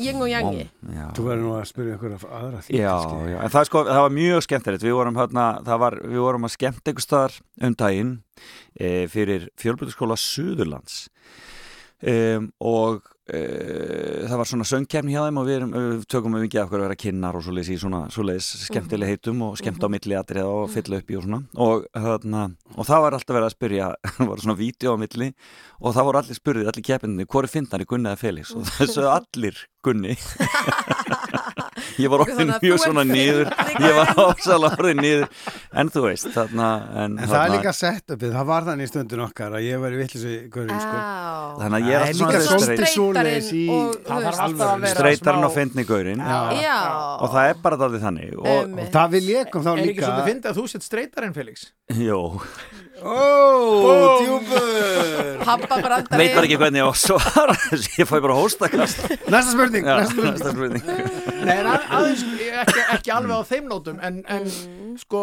jeng 0.01 0.17
og 0.25 0.29
jangi? 0.33 0.65
Þú 1.13 1.23
verður 1.29 1.43
nú 1.45 1.53
að 1.61 1.65
spyrja 1.69 1.95
ykkur 1.99 2.13
af 2.17 2.25
aðra 2.25 2.59
því 2.65 2.73
Já, 2.81 2.95
já, 3.29 3.37
en 3.45 3.53
það, 3.53 3.65
sko, 3.69 3.83
það 3.85 4.01
var 4.01 4.13
mjög 4.17 4.41
skemmtilegt 4.47 4.82
við 4.85 4.97
vorum, 4.97 5.17
hérna, 5.19 5.47
það 5.65 5.81
var, 5.85 5.97
við 6.03 6.21
vorum 6.25 6.47
að 6.47 6.55
skemmt 6.57 6.89
einhver 6.89 7.05
staðar 7.05 7.39
um 7.63 7.79
daginn 7.79 8.13
e, 8.75 9.07
fyrir 9.11 9.49
fjölbyrðarskóla 9.61 10.19
Suðurlands. 10.19 11.07
Um, 12.03 12.49
og 12.59 13.05
e, 13.31 13.39
það 14.27 14.39
var 14.41 14.49
svona 14.49 14.65
söngkemni 14.67 15.13
hjá 15.13 15.21
þeim 15.23 15.37
og 15.39 15.45
við, 15.47 15.55
erum, 15.55 15.69
við 15.75 16.01
tökum 16.11 16.35
við 16.35 16.43
mikið 16.49 16.59
af 16.59 16.71
hverju 16.71 16.81
að 16.81 16.89
vera 16.89 16.97
kynnar 16.99 17.37
og 17.39 17.45
svoleiðis 17.45 17.69
í 17.71 17.77
svona 17.79 18.01
svoleiðis 18.11 18.49
skemmtileg 18.65 19.13
heitum 19.13 19.45
og 19.47 19.55
skemmt 19.61 19.85
á 19.87 19.87
milli 19.93 20.17
atriða 20.19 20.51
og 20.51 20.67
fylla 20.73 20.99
upp 20.99 21.13
í 21.13 21.15
og 21.15 21.23
svona. 21.23 21.39
Og, 21.63 21.87
þarna, 21.95 22.43
og 22.75 22.89
það 22.89 23.05
var 23.05 23.17
alltaf 23.19 23.37
verið 23.37 23.47
að 23.47 23.55
spyrja 23.55 23.89
það 24.17 24.31
var 24.33 24.43
svona 24.43 24.59
vídeo 24.59 24.97
á 24.99 25.01
milli 25.05 25.29
og 25.79 25.95
það 25.95 26.09
voru 26.09 26.23
allir 26.23 26.41
spurðið, 26.41 26.71
allir 26.73 26.87
keppinni, 26.91 27.29
hvori 27.31 27.53
finnari 27.55 27.87
Gunni 27.87 28.11
eða 28.11 28.23
Felix? 28.25 28.51
Og 28.57 28.67
þessu 28.81 29.07
allir 29.07 29.63
Gunni 29.83 30.17
ég 32.01 32.09
var 32.13 32.23
orðin 32.25 32.53
að 32.53 32.63
mjög 32.65 32.79
svona 32.83 33.03
niður. 33.07 33.51
ég 33.83 33.95
var 33.97 34.11
ásalega 34.23 34.77
orðin 34.79 35.01
niður. 35.03 35.27
En 35.81 35.89
þú 35.93 36.03
veist 36.07 36.29
þarna 36.33 36.69
en, 37.03 37.17
En 37.19 37.29
það 37.31 37.43
er 37.43 37.53
líka 37.57 37.73
sett 37.77 38.13
uppið, 38.15 38.33
það 38.37 38.47
var 38.49 38.67
þannig 38.69 38.87
í 38.87 38.91
stundin 38.91 39.23
okkar 39.27 39.57
að 39.59 39.65
ég 39.67 39.81
vitlis 40.03 40.25
í 40.27 40.35
gaurinn, 40.53 40.81
sko. 40.83 40.97
Á. 40.97 41.57
þannig 41.61 41.77
að 41.77 41.89
ég 41.89 41.93
er 41.93 42.03
Það 42.03 42.13
alltaf 42.13 42.21
líka 42.23 42.43
svona 42.47 42.89
svoleiðis 42.93 43.51
í 43.53 43.63
og, 43.73 43.97
Það 44.07 44.27
að 45.49 45.55
fyndni 45.57 45.85
gaurinn 45.89 46.23
Já. 46.23 46.77
og 47.23 47.33
það 47.33 47.49
er 47.51 47.61
bara 47.67 47.79
daldið 47.83 48.05
þannig. 48.07 48.33
Og, 48.43 48.77
það 48.93 49.13
vil 49.17 49.23
ég 49.33 49.51
kom 49.53 49.65
þá 49.65 49.71
Er 49.73 49.81
ekki 49.83 49.89
líka. 49.93 50.05
svolítið 50.07 50.29
fyndið 50.31 50.51
að 50.53 50.59
þú 50.59 50.65
sett 50.73 50.87
streitar 50.87 51.27
en 51.27 51.33
Felix? 51.37 51.65
jó, 51.93 52.19
Ó, 53.01 54.19
djúbur 54.21 55.39
Pappa 55.43 55.77
brandari. 55.81 56.19
veit 56.21 56.35
bara 56.37 56.45
ekki 56.47 56.57
hvernig 56.61 56.79
ég 56.79 56.87
á 56.87 56.91
að 56.93 56.99
svara 57.01 57.55
þessu, 57.63 57.89
ég 57.99 58.07
fæ 58.09 58.15
bara 58.23 58.35
hóstakast 58.37 59.01
Næsta 59.33 59.55
spurning, 59.55 59.87
Já, 59.87 59.95
næsta 59.97 60.13
spurning 60.13 60.35
næsta 60.37 60.53
spurning. 60.53 60.85
Nei, 61.43 61.55
en 61.57 61.67
að- 61.73 61.87
aðeins, 61.97 62.21
ekki, 62.63 62.83
ekki 62.95 63.11
alveg 63.17 63.33
á 63.33 63.41
þeim 63.49 63.67
nótum 63.71 63.99
en, 64.03 64.21
en 64.27 64.47
Mm. 64.93 64.99
sko, 65.01 65.19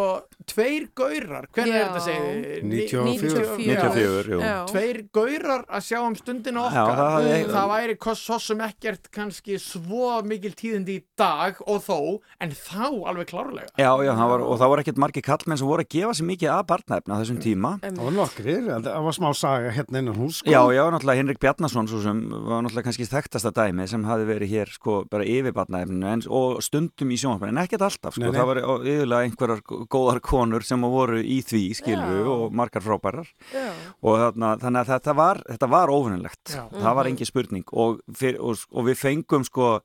tveir 0.51 0.89
gaurar 0.99 1.45
hvernig 1.55 1.77
er 1.77 1.79
Já. 1.79 1.87
þetta 1.87 2.01
að 2.01 2.07
segja? 2.09 2.25
94. 2.67 3.51
94, 3.61 4.31
jú 4.35 4.39
Já. 4.43 4.55
Tveir 4.67 4.99
gaurar 5.15 5.63
að 5.71 5.85
sjá 5.87 5.99
um 6.03 6.17
stundina 6.19 6.65
Já, 6.67 6.81
okkar 6.83 6.97
það 6.99 7.07
það, 7.07 7.55
hafði- 7.55 7.71
væri 7.71 7.97
kost 8.03 8.27
svo 8.27 8.39
sem 8.43 8.59
ekkert 8.67 9.07
kannski 9.15 9.59
svo 9.63 10.11
mikil 10.27 10.51
tíðindi 10.59 10.97
í 10.99 11.03
dag 11.17 11.55
og 11.71 11.79
þó, 11.87 11.99
en 12.43 12.51
þá 12.51 12.83
alveg 13.13 13.31
klárlega 13.31 13.71
já, 13.79 13.91
já, 14.03 14.11
það 14.19 14.29
var, 14.35 14.41
og 14.51 14.59
það 14.59 14.73
voru 14.75 14.81
ekkert 14.85 15.01
margir 15.07 15.23
kallmenn 15.31 15.59
sem 15.63 15.69
voru 15.71 15.85
að 15.87 15.93
gefa 15.95 16.17
sér 16.19 16.29
mikið 16.33 16.51
að 16.57 16.67
barnaefna 16.75 17.15
á 17.15 17.21
þessum 17.23 17.39
tíma 17.47 17.60
Það 17.83 18.01
var 18.07 18.15
nokkrir, 18.17 18.69
það 18.85 19.05
var 19.07 19.17
smá 19.17 19.29
saga 19.37 19.71
hérna 19.77 20.01
innan 20.03 20.17
hús 20.21 20.41
sko. 20.41 20.51
Já, 20.53 20.61
já, 20.75 20.83
náttúrulega 20.95 21.21
Henrik 21.21 21.41
Bjarnason 21.43 21.89
svo 21.91 22.01
sem 22.05 22.21
var 22.31 22.63
náttúrulega 22.65 22.87
kannski 22.89 23.07
þekktasta 23.11 23.53
dæmi 23.57 23.87
sem 23.91 24.05
hafi 24.09 24.27
verið 24.29 24.53
hér 24.55 24.73
sko 24.75 24.97
bara 25.11 25.27
yfirbarnaefninu 25.29 26.09
en, 26.11 26.25
og 26.29 26.61
stundum 26.65 27.11
í 27.13 27.19
sjónvarpinu, 27.21 27.53
en 27.55 27.63
ekkert 27.65 27.85
alltaf 27.89 28.17
sko, 28.17 28.25
Nei, 28.25 28.31
nei. 28.31 28.39
það 28.41 28.51
var 28.51 28.63
yfirlega 28.65 29.29
einhverjar 29.29 29.63
góðar 29.97 30.21
konur 30.25 30.67
sem 30.67 30.81
voru 30.87 31.21
í 31.21 31.41
því 31.47 31.63
skilfu 31.81 32.21
Já. 32.21 32.31
og 32.37 32.55
margar 32.57 32.85
frábærar 32.85 33.29
Já. 33.53 33.67
og 34.01 34.21
þarna, 34.25 34.55
þannig 34.63 34.81
að 34.85 34.93
þetta 34.95 35.17
var, 35.21 35.43
þetta 35.51 35.71
var 35.77 35.93
óvinnilegt 35.95 36.55
það 36.57 36.95
var 37.01 37.11
engin 37.11 37.29
spurning 37.29 37.65
og, 37.73 38.01
fyr, 38.17 38.39
og, 38.41 38.65
og 38.73 38.89
við 38.89 39.01
fengum 39.03 39.45
sko 39.47 39.81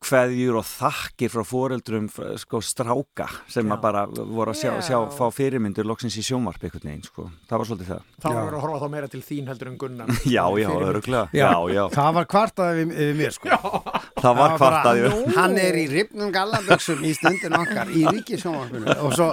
kveðjur 0.00 0.56
og 0.60 0.64
þakkir 0.64 1.30
frá 1.32 1.42
foreldrum 1.44 2.06
sko 2.40 2.60
stráka 2.64 3.26
sem 3.52 3.68
að 3.74 3.82
bara 3.82 4.04
voru 4.08 4.54
að 4.54 4.60
sjá, 4.62 4.70
Já. 4.78 4.84
sjá 4.88 4.98
fá 5.12 5.26
fyrirmyndir 5.34 5.84
loksins 5.86 6.16
í 6.16 6.24
sjónvarp 6.24 6.62
einhvern 6.64 6.88
veginn 6.88 7.04
sko. 7.04 7.26
það 7.48 7.58
var 7.60 7.68
svolítið 7.70 7.90
það. 7.92 8.06
Þá 8.22 8.28
við 8.32 8.40
að 8.40 8.60
horfa 8.64 8.80
þá 8.80 8.88
meira 8.96 9.10
til 9.12 9.22
þín 9.28 9.50
heldur 9.52 9.70
en 9.72 9.78
Gunnar. 9.82 10.14
Já, 10.36 10.44
já, 10.56 10.70
já, 11.36 11.52
já, 11.76 11.82
Það 11.92 12.12
var 12.16 12.28
kvartað 12.32 12.80
yfir, 12.80 12.96
yfir 12.96 13.18
mér 13.20 13.36
sko 13.36 13.82
það 14.26 14.38
var 14.40 14.54
kvartað. 14.60 15.02
Hann 15.36 15.56
er 15.62 15.78
í 15.80 15.84
ripnum 15.90 16.32
gallaböksum 16.34 17.04
í 17.06 17.12
stundin 17.16 17.56
okkar 17.58 17.90
í 17.94 18.04
ríkisjónvarpinu 18.18 18.96
og 19.06 19.16
svo 19.16 19.30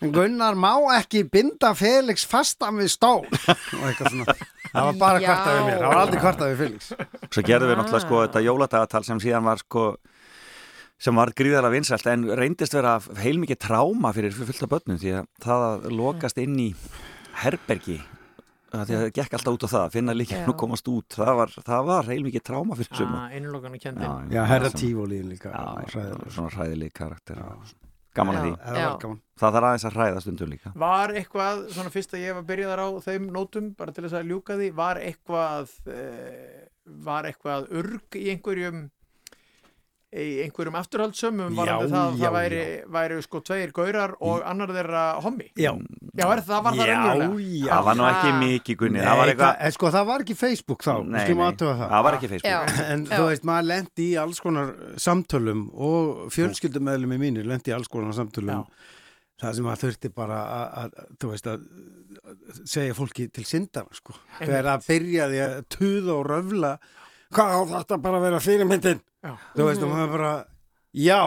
Gunnar 0.00 0.58
má 0.58 0.72
ekki 0.96 1.24
binda 1.28 1.72
Felix 1.78 2.26
fastan 2.28 2.80
við 2.80 2.92
stól. 2.96 3.24
Og 3.26 3.88
eitthvað 3.88 4.14
svona. 4.14 4.38
Það 4.70 4.86
var 4.86 5.00
bara 5.00 5.24
kvartað 5.24 5.56
við 5.56 5.66
mér, 5.66 5.80
það 5.80 5.88
var 5.88 6.00
aldrei 6.04 6.22
kvartað 6.22 6.52
við 6.52 6.62
Felix. 6.64 6.92
Svo 7.30 7.44
gerðum 7.46 7.72
við 7.72 7.80
náttúrulega 7.80 8.04
sko 8.06 8.22
þetta 8.24 8.44
jóladagatal 8.46 9.04
sem 9.06 9.22
síðan 9.22 9.48
var 9.50 9.62
sko 9.64 9.84
sem 11.00 11.16
var 11.16 11.32
gríðarlega 11.32 11.72
vinsælt 11.72 12.08
en 12.12 12.26
reyndist 12.36 12.76
vera 12.76 12.98
heilmikið 13.22 13.62
tráma 13.64 14.12
fyrir 14.12 14.34
fullt 14.36 14.66
af 14.66 14.72
börnum 14.74 15.00
því 15.00 15.14
að 15.16 15.28
það 15.40 15.66
að 15.70 15.86
lokast 15.96 16.40
inn 16.42 16.58
í 16.60 16.70
herbergi 17.40 17.96
það 18.70 19.10
gekk 19.16 19.36
alltaf 19.38 19.56
út 19.56 19.64
á 19.66 19.68
það 19.72 19.84
að 19.84 19.94
finna 19.96 20.14
líka 20.16 20.38
Já. 20.40 20.46
og 20.50 20.56
komast 20.60 20.88
út 20.92 21.16
það 21.18 21.32
var, 21.40 21.54
það 21.66 21.84
var 21.90 22.10
heilmikið 22.10 22.44
tráma 22.46 22.78
fyrir 22.78 23.00
suma 23.00 23.24
ah, 23.26 23.36
Innlokanu 23.36 23.80
kendin 23.82 24.32
Já, 24.34 24.42
herra 24.50 24.70
tífólín 24.74 25.30
líka 25.32 25.50
Já, 25.50 25.64
hræðilegur. 25.90 26.32
svona 26.36 26.52
hræðilegi 26.54 26.94
karakter 27.00 27.42
gaman 28.14 28.38
að 28.38 28.44
Já. 28.44 28.46
því 28.46 28.52
Það 28.60 28.76
var 28.76 28.82
Já. 28.84 28.92
gaman 29.04 29.20
það 29.40 29.54
þarf 29.56 29.68
aðeins 29.70 29.86
að 29.88 29.96
hræða 29.98 30.22
stundum 30.24 30.50
líka 30.54 30.72
Var 30.84 31.14
eitthvað, 31.20 31.60
svona 31.74 31.92
fyrst 31.94 32.14
að 32.14 32.24
ég 32.26 32.38
var 32.38 32.46
byrjaðar 32.50 32.82
á 32.84 32.88
þeim 33.06 33.28
nótum, 33.34 33.68
bara 33.78 33.94
til 33.96 34.04
þess 34.06 34.18
að 34.20 34.30
ljúka 34.32 34.56
því, 34.60 34.70
var 34.76 35.00
eitthvað, 35.00 35.74
uh, 35.88 36.64
var 37.06 37.28
eitthvað 37.30 37.70
urg 37.80 38.18
í 38.20 38.26
einhverjum, 38.34 38.82
í 40.10 40.40
einhverjum 40.42 40.74
afturhaldsömmum, 40.80 41.54
var 41.54 41.68
Já, 41.70 41.74
það 41.78 41.92
að 42.00 42.14
já, 42.18 42.22
það 42.24 42.32
væri, 42.34 42.62
væri 42.96 43.18
sko 43.22 43.40
tveir 43.46 43.72
gaurar 43.74 44.14
og 44.26 44.40
annar 44.50 44.72
þeirra 44.74 45.02
hommi? 45.22 45.46
Já, 45.54 45.70
Já, 46.18 46.24
er 46.26 46.42
það, 46.48 46.62
var 46.66 46.78
það 46.78 46.90
já, 46.90 46.96
já. 46.98 47.68
Það 47.70 47.84
var 47.86 47.98
nú 48.00 48.06
ekki 48.08 48.32
mikið 48.40 48.78
gunni. 48.80 49.02
Það 49.04 49.20
var 49.20 49.20
það, 49.20 49.32
eitthvað 49.34 49.66
en 49.68 49.76
sko 49.76 49.92
það 49.94 50.08
var 50.08 50.24
ekki 50.24 50.36
Facebook 50.40 50.86
þá, 50.86 50.92
Nei, 51.06 51.20
nei, 51.30 51.50
það. 51.60 51.84
Það 51.84 52.06
var 52.06 52.16
ekki 52.18 52.30
Facebook. 52.32 52.50
Já. 52.50 52.86
En 52.90 53.04
Já. 53.06 53.12
þú 53.12 53.28
veist, 53.28 53.46
maður 53.50 53.68
lendi 53.70 54.06
í 54.08 54.16
alls 54.24 54.42
konar 54.42 54.72
samtölum 55.06 55.60
og 55.90 56.24
fjölskyldumæðlum 56.34 57.14
í 57.14 57.20
mínir 57.22 57.46
lendi 57.46 57.70
í 57.70 57.76
alls 57.76 57.90
konar 57.92 58.16
samtölum. 58.18 58.64
Það 59.40 59.54
sem 59.56 59.64
maður 59.64 59.84
þurfti 59.86 60.10
bara 60.12 60.40
að, 60.52 60.64
að, 60.80 61.12
þú 61.22 61.30
veist, 61.30 61.46
að 61.48 62.66
segja 62.68 62.96
fólki 62.98 63.28
til 63.32 63.46
syndara, 63.48 63.94
sko. 63.96 64.18
Þegar 64.40 64.66
það 64.74 64.88
byrjaði 64.90 65.38
að 65.46 65.54
tuða 65.72 66.16
og 66.18 66.26
röfla 66.28 66.72
hvað 67.30 67.54
á 67.54 67.60
þetta 67.76 68.00
bara 68.02 68.18
að 68.18 68.26
vera 68.26 68.42
fyrirmyndin? 68.42 69.00
Já. 69.20 69.34
Þú 69.56 69.68
veist, 69.68 69.82
og 69.84 69.92
maður 69.92 70.16
bara 70.16 70.32
Já, 70.90 71.22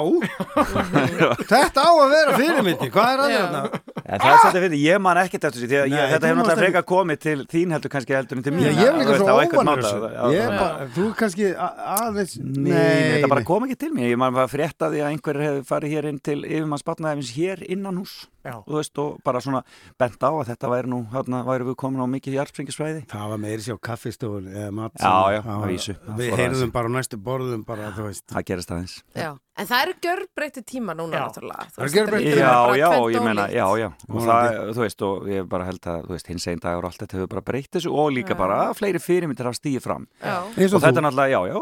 þetta 1.53 1.83
á 1.87 1.91
að 1.95 2.09
vera 2.11 2.31
fyrirmyndin, 2.35 2.89
hvað 2.91 3.11
er 3.13 3.21
að 3.23 3.29
Já. 3.31 3.37
þetta? 3.43 3.79
En 4.03 4.19
það 4.19 4.25
er 4.33 4.41
svolítið 4.41 4.63
fyrir, 4.65 4.73
ég 4.83 4.97
man 5.05 5.19
ekkert 5.21 5.45
eftir 5.47 5.61
því 5.63 5.69
því 5.69 5.77
að 5.79 6.09
þetta 6.11 6.27
hefur 6.27 6.39
náttúrulega 6.41 6.59
frekar 6.59 6.85
komið 6.89 7.21
til 7.23 7.35
þín 7.53 7.71
heldur 7.77 7.93
kannski 7.93 8.17
heldur 8.17 8.41
en 8.41 8.43
til 8.43 8.53
mín. 8.57 8.65
ég 8.67 8.81
er 8.83 8.97
líka 8.99 9.13
Þú 9.13 9.13
veist, 9.13 9.23
svo 9.23 9.61
óvanur 9.63 9.85
þessu. 9.85 10.89
Þú 10.97 11.05
kannski 11.21 11.47
aðeins 11.55 12.35
Nei, 12.43 12.75
þetta 12.75 13.31
bara 13.31 13.45
kom 13.47 13.69
ekki 13.69 13.79
til 13.85 13.91
mér, 13.95 14.09
ég 14.11 14.19
man 14.19 14.35
bara 14.35 14.51
frétta 14.51 14.91
því 14.91 14.99
að 15.05 15.11
einhver 15.13 15.41
hefur 15.45 15.65
farið 15.71 15.95
hér 15.95 16.09
inn 16.11 16.19
til 16.27 16.39
yfirmanns 16.43 16.83
batnaðefins 16.91 17.31
hér 17.39 17.63
innan 17.71 18.03
hús 18.03 18.17
Já. 18.43 18.57
og, 18.59 18.67
þú 18.67 18.79
veist, 18.79 18.99
og 19.03 19.21
bara 19.23 19.41
svona 19.43 19.63
bent 19.99 20.19
á 20.19 20.29
að 20.29 20.49
þetta 20.51 20.71
væri 20.73 20.91
nú, 20.91 20.99
hérna 21.13 21.43
væri 21.47 21.67
við 21.69 21.77
komin 21.79 22.03
á 22.03 22.07
mikið 22.11 22.37
jarðspringisfræði 22.39 23.05
Það 23.13 23.31
var 23.33 23.41
meiri 23.43 23.63
sér 23.63 23.79
kaffistofun 23.87 24.49
eða 24.51 24.71
mat 24.75 24.99
Já, 24.99 25.15
já, 25.33 25.41
það 25.47 25.65
vísu. 25.71 25.95
Við 26.19 26.35
heyrðum 26.39 26.71
bara 26.73 26.91
á 26.91 26.95
næstu 26.97 27.17
borðum 27.23 27.63
bara, 27.67 27.89
þú 27.95 28.03
veist. 28.09 28.25
Það 28.31 28.45
gerist 28.49 28.73
aðeins. 28.73 28.95
Já. 29.15 29.31
En 29.53 29.67
það 29.69 29.83
eru 29.85 29.93
gjörbreytti 30.01 30.61
tíma 30.65 30.95
núna 30.97 31.19
náttúrulega. 31.21 31.67
Það 31.75 31.83
eru 31.85 31.93
gjörbreyttir 31.93 32.31
lítur 32.31 32.41
Já, 32.41 32.75
já, 32.79 32.89
ég 33.13 33.21
meina, 33.27 33.43
já, 33.53 33.65
já. 33.77 33.89
Og 34.09 34.23
það, 34.25 34.57
þú 34.73 34.81
veist, 34.81 35.03
og 35.05 35.27
ég 35.29 35.49
bara 35.51 35.67
held 35.67 35.89
að, 35.91 35.99
þú 36.07 36.15
veist, 36.15 36.31
hins 36.31 36.47
einn 36.49 36.63
dagur 36.63 36.87
og 36.87 36.89
allt 36.89 37.03
þetta 37.03 37.19
hefur 37.19 37.31
bara 37.35 37.45
breytt 37.51 37.71
þessu 37.77 37.93
og 37.93 38.09
líka 38.15 38.33
bara 38.39 38.57
fleiri 38.77 39.01
fyrirmyndir 39.03 39.45
hafa 39.45 39.59
stíið 39.59 39.85
fram. 39.85 40.07
Já, 40.23 40.39
og 40.41 40.55
þetta 40.57 40.89
er 40.89 41.05
náttúrulega, 41.05 41.29
já, 41.35 41.39
já, 41.53 41.57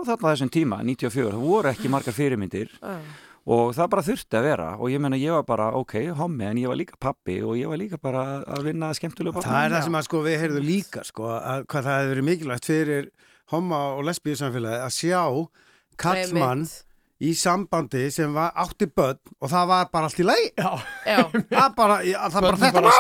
þarna 3.42 3.50
á 3.50 3.50
þessum 3.50 3.50
tíma 3.50 3.50
94, 3.50 3.50
það 3.50 3.50
voru 3.50 3.50
ekki 3.50 3.50
margar 3.50 3.50
fyrirmyndir 3.50 3.50
já. 3.50 3.50
og 3.52 3.74
það 3.76 3.90
bara 3.90 4.06
þurfti 4.08 4.38
að 4.38 4.46
vera. 4.46 4.70
Og 4.78 4.92
ég 4.92 5.02
meina, 5.02 5.18
ég 5.18 5.32
var 5.32 5.44
bara, 5.44 5.72
ok, 5.78 5.96
hommi 6.16 6.46
en 6.46 6.58
ég 6.58 6.68
var 6.68 6.78
líka 6.78 7.00
pappi 7.00 7.42
og 7.42 7.58
ég 7.58 7.68
var 7.72 7.78
líka 7.82 7.98
bara 7.98 8.44
að 8.46 8.64
vinna 8.70 8.94
skemmtulega 8.94 9.42
Það 9.42 9.66
er 9.66 9.76
það 9.76 9.84
sem 9.84 9.96
að 9.96 10.08
sko 10.08 10.22
við 10.28 10.40
heyrðum 10.42 10.66
líka 10.68 11.04
sko 11.04 11.28
að 11.40 11.66
hvað 11.66 11.84
það 11.84 12.00
hefur 12.00 12.14
verið 12.14 12.30
mikilvægt 12.30 12.66
fyrir 12.66 13.12
homma 13.52 13.82
og 13.98 14.06
lesbíu 14.08 14.38
samfélagi 14.40 14.86
að 14.86 14.96
sjá 14.96 15.22
kallmann 15.98 16.68
í 17.22 17.36
sambandi 17.38 18.08
sem 18.10 18.32
var 18.34 18.50
átti 18.58 18.88
börn 18.90 19.20
og 19.38 19.50
það 19.52 19.68
var 19.70 19.90
bara 19.94 20.08
allt 20.10 20.22
í 20.22 20.26
lagi. 20.26 20.48
Já, 20.58 20.72
Já, 21.06 21.20
það 21.54 21.76
bara, 21.78 21.98
já, 22.02 22.18
það 22.34 22.48
bara 22.48 22.58
þetta 22.58 22.82
var 22.82 22.96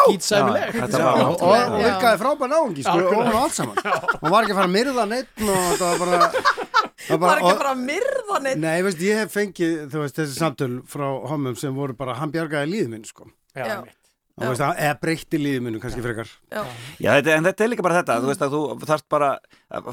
og, 1.22 1.31
og, 1.31 1.55
og 1.55 1.77
virkaði 1.81 2.22
frábær 2.22 2.51
náungi 2.51 2.85
sko, 2.85 2.97
Akkurat. 2.97 3.18
ofan 3.18 3.31
og 3.31 3.41
allt 3.41 3.57
saman. 3.57 3.76
Hún 4.22 4.35
var 4.35 4.45
ekki 4.45 4.53
að 4.53 4.59
fara 4.59 4.69
að 4.69 4.76
myrða 4.76 5.07
neitt 5.09 5.45
og 5.47 5.73
það 5.81 5.88
var 5.88 5.97
bara, 6.05 6.45
það 7.07 7.19
var 7.26 7.38
ekki 7.41 7.48
og- 7.48 7.53
að 7.56 7.61
fara 7.64 7.73
að 7.76 7.86
myrða 7.88 8.41
neitt 8.45 8.61
Nei, 8.64 8.82
veist, 8.86 9.02
ég 9.06 9.22
hef 9.23 9.34
fengið 9.38 9.80
þú 9.94 10.03
veist, 10.06 10.19
þessi 10.22 10.38
samtöl 10.41 10.73
frá 10.88 11.07
homum 11.32 11.56
sem 11.57 11.73
voru 11.76 11.94
bara 11.98 12.15
hann 12.22 12.32
bjargaði 12.32 12.72
líðið 12.76 12.90
minn 12.95 13.03
sko. 13.10 13.28
Já, 13.56 13.65
Já. 13.68 13.82
veist, 14.41 14.61
eða 14.64 14.94
breytti 15.02 15.38
líðið 15.38 15.61
minnu 15.65 15.80
kannski 15.84 16.02
frekar. 16.02 16.30
Já, 16.49 16.61
Já, 17.03 17.10
þetta, 17.19 17.34
en 17.38 17.44
þetta 17.49 17.64
er 17.65 17.69
líka 17.73 17.84
bara 17.86 17.98
þetta, 18.02 18.15
þú 18.23 18.30
veist 18.32 18.41
að 18.45 18.53
þú 18.56 18.61
þarft 18.90 19.07
bara, 19.11 19.30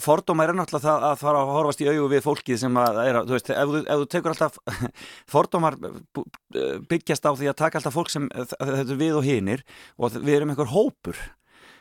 fordóma 0.01 0.45
er 0.47 0.53
náttúrulega 0.57 0.85
það 0.87 1.07
að 1.09 1.17
fara 1.25 1.39
að 1.43 1.51
horfast 1.57 1.83
í 1.85 1.89
augu 1.91 2.07
við 2.15 2.23
fólkið 2.25 2.59
sem 2.63 2.79
að 2.81 3.01
er, 3.05 3.19
að- 3.19 3.27
þú 3.29 3.37
veist, 3.37 3.51
ef 3.51 3.73
þú, 3.75 3.81
ef 3.83 3.99
þú 3.99 4.07
tekur 4.15 4.35
alltaf 4.37 4.59
fordómar 5.35 5.77
bú- 6.15 6.25
byggjast 6.89 7.27
á 7.29 7.33
því 7.35 7.51
að 7.51 7.59
taka 7.61 7.79
alltaf 7.83 7.95
fólk 7.99 8.11
sem, 8.15 8.29
þetta 8.31 8.79
er 8.87 8.95
við 9.03 9.19
og 9.21 9.27
hinir 9.27 9.65
og 9.99 10.17
við 10.17 10.37
erum 10.39 10.55
einhver 10.55 10.71
hópur 10.73 11.19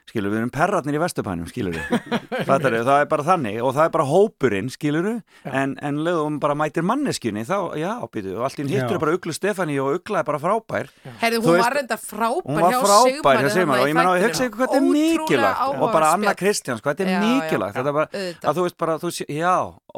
skilur, 0.07 0.31
við 0.31 0.39
erum 0.41 0.51
perratnir 0.55 0.95
í 0.97 1.01
Vesturbænum, 1.01 1.47
skilur 1.51 1.75
við 1.75 1.83
það 2.47 2.67
er 3.01 3.09
bara 3.11 3.25
þannig 3.27 3.57
og 3.63 3.73
það 3.75 3.83
er 3.85 3.93
bara 3.97 4.05
hópurinn, 4.07 4.69
skilur 4.71 5.03
við 5.07 5.51
en, 5.51 5.75
en 5.83 5.99
lögum 6.05 6.39
bara 6.43 6.55
mætir 6.57 6.85
manneskjunni 6.87 7.43
þá, 7.47 7.57
já, 7.79 7.91
býtu, 8.13 8.35
og 8.37 8.45
allt 8.47 8.61
í 8.61 8.65
einn 8.65 8.71
hittur 8.71 9.01
bara 9.03 9.15
Uglu 9.17 9.35
Stefani 9.35 9.77
og 9.83 9.97
Ugla 9.99 10.21
er 10.23 10.27
bara 10.29 10.39
frábær. 10.41 10.91
Heyrðu, 11.21 11.41
Þú 11.43 11.49
hún 11.51 11.57
veist, 11.57 11.65
var 11.65 11.77
reynda 11.77 11.99
frábær 12.01 12.47
hún 12.47 12.61
var 12.61 12.71
hjá 12.71 12.81
frábær 12.87 13.41
hjá 13.43 13.51
Sigmar 13.57 13.83
og 13.83 13.91
ég 13.91 13.97
meina, 13.97 14.15
þættinum. 14.15 14.27
hugsa 14.27 14.47
ykkur 14.47 14.63
hvað 14.63 14.73
þetta 14.73 14.81
er 14.81 14.89
mikilvægt. 14.95 15.61
Og 15.77 15.93
bara 15.97 16.11
Anna. 16.15 16.33
Kristjáns, 16.37 16.81
hvað 16.85 16.95
þetta 16.97 17.07
er 17.07 17.11
Já, 17.11 17.17
já, 17.17 17.27
mikilvægt 17.27 17.77
þetta 17.77 17.91
er 17.93 17.97
bara, 17.99 18.09
auðvitað. 18.13 18.49
að 18.51 18.59
þú 18.61 18.67
veist 18.67 18.77
bara, 18.83 18.97
þú 19.03 19.13
sé, 19.17 19.27
já, 19.33 19.55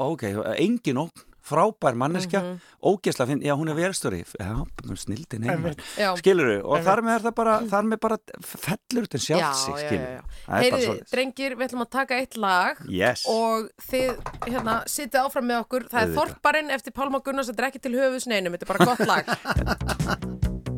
ok 0.10 0.24
engin 0.60 1.02
ógn, 1.06 1.26
frábær 1.50 1.98
manneskja 2.00 2.40
Mhm. 2.44 2.60
ógesla, 2.90 3.26
finn, 3.28 3.42
já, 3.44 3.54
hún 3.58 3.70
er 3.70 3.76
verðstöri 3.76 4.22
já, 4.40 4.52
snildin 4.96 5.44
heima 5.50 5.74
Já. 5.98 6.14
skilur 6.16 6.62
og 6.64 6.80
þar 6.86 7.02
með 7.04 7.16
er 7.18 7.26
það 7.28 7.36
bara, 7.36 7.56
þar 7.74 7.84
með 7.92 8.00
bara 8.06 8.18
fellur 8.40 9.08
þetta 9.10 9.20
Já, 9.20 9.26
sjálft 9.26 9.60
sig, 9.66 9.74
já, 9.74 9.82
skilur 9.88 10.06
já, 10.06 10.14
já. 10.14 10.22
það 10.22 10.30
er 10.30 10.48
bara 10.48 10.62
Heyriði, 10.64 10.86
svoleiðis. 10.86 11.12
drengir, 11.12 11.56
við 11.60 11.68
ætlum 11.68 11.84
að 11.86 11.90
taka 11.98 12.20
eitt 12.22 12.38
lag 12.38 12.78
yes, 12.88 13.26
og 13.28 13.70
þið 13.90 14.10
hérna, 14.48 14.78
sitið 14.88 15.20
áfram 15.26 15.50
með 15.52 15.64
okkur 15.66 15.90
það 15.90 16.02
er 16.02 16.08
Auðvitað. 16.08 16.20
Þorparinn 16.20 16.72
eftir 16.78 16.94
Pálma 16.94 17.20
Gunnars 17.26 17.50
er 17.50 17.68
ekki 17.70 17.82
til 17.82 17.94
höfuðs 18.00 18.28
neinum, 18.32 18.54
þetta 18.56 18.70
er 18.70 18.74
bara 18.74 18.86
gott 18.86 19.08
lag 19.10 19.26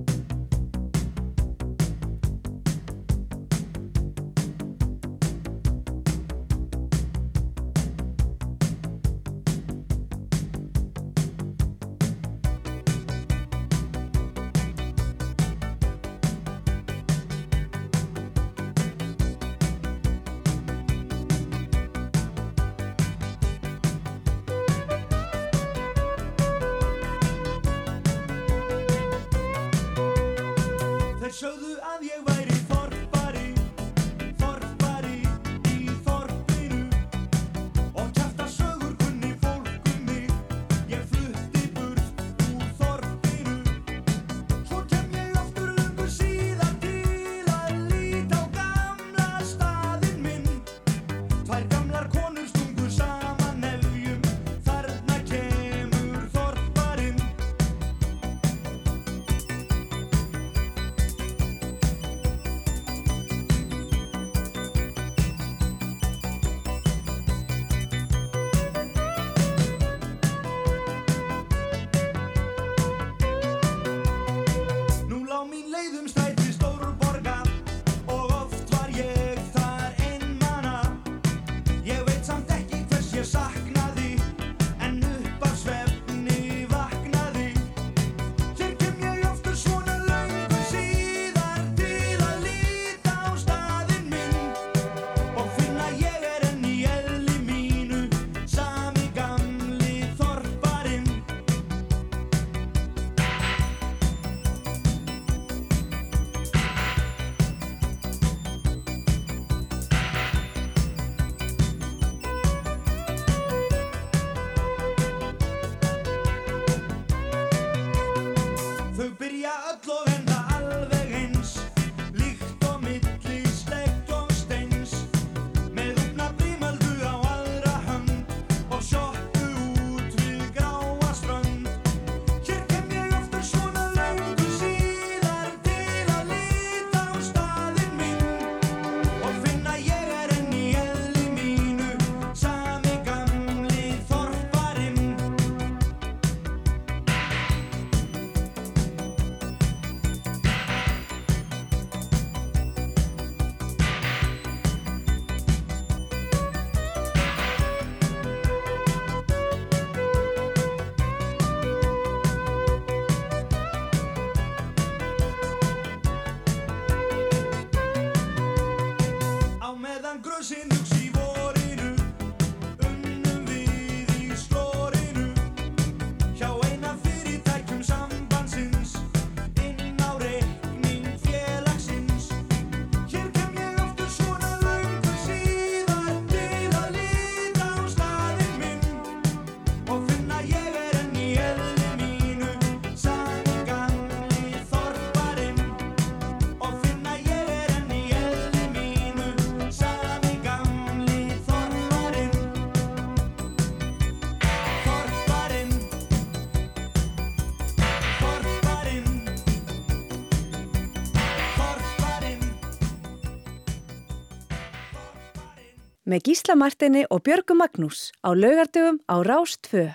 með 216.12 216.28
Gísla 216.28 216.58
Martini 216.60 217.06
og 217.10 217.24
Björgu 217.26 217.56
Magnús 217.58 218.12
á 218.22 218.30
laugardöfum 218.36 219.00
á 219.08 219.16
Rás 219.24 219.58
2. 219.72 219.90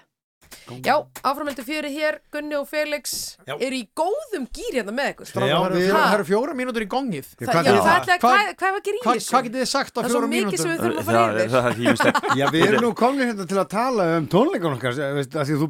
Já, 0.86 0.94
áframöldu 1.26 1.62
fjöri 1.66 1.90
hér, 1.90 2.20
Gunni 2.32 2.54
og 2.56 2.68
Felix 2.70 3.34
Já. 3.46 3.56
eru 3.58 3.76
í 3.76 3.88
góðum 3.98 4.44
gýr 4.54 4.76
hérna 4.78 4.92
með 4.94 5.08
ykkur. 5.12 5.28
Já, 5.42 5.56
við- 5.74 5.90
það 5.90 6.14
eru 6.14 6.26
fjóra 6.28 6.54
mínútur 6.56 6.84
í 6.84 6.88
gongið 6.90 7.26
Já, 7.42 7.46
Það, 7.50 8.10
hvað 8.22 8.76
er 8.76 9.46
getið 9.46 9.58
þið 9.58 9.66
sagt 9.70 9.92
á 9.92 10.00
Það 10.00 10.06
er 10.06 10.10
svo 10.14 10.20
fjóra 10.20 10.30
mikið 10.32 10.58
sem 10.62 10.70
mínútur? 10.70 10.86
við 10.86 10.86
þurfum 10.86 10.98
að 10.98 11.06
það, 11.06 11.10
fara 11.10 11.34
yfir. 11.36 11.50
það 11.56 11.66
er 11.66 11.76
hýmislegt 11.80 12.38
Já, 12.40 12.46
við 12.54 12.66
erum 12.68 12.84
nú 12.86 12.92
komin 13.02 13.26
hérna 13.26 13.46
til 13.50 13.58
að 13.58 13.68
tala 13.74 14.06
um 14.16 14.28
tónleikan 14.36 14.76
okkar, 14.78 14.94
því 14.94 15.02
að 15.42 15.50
þú 15.64 15.68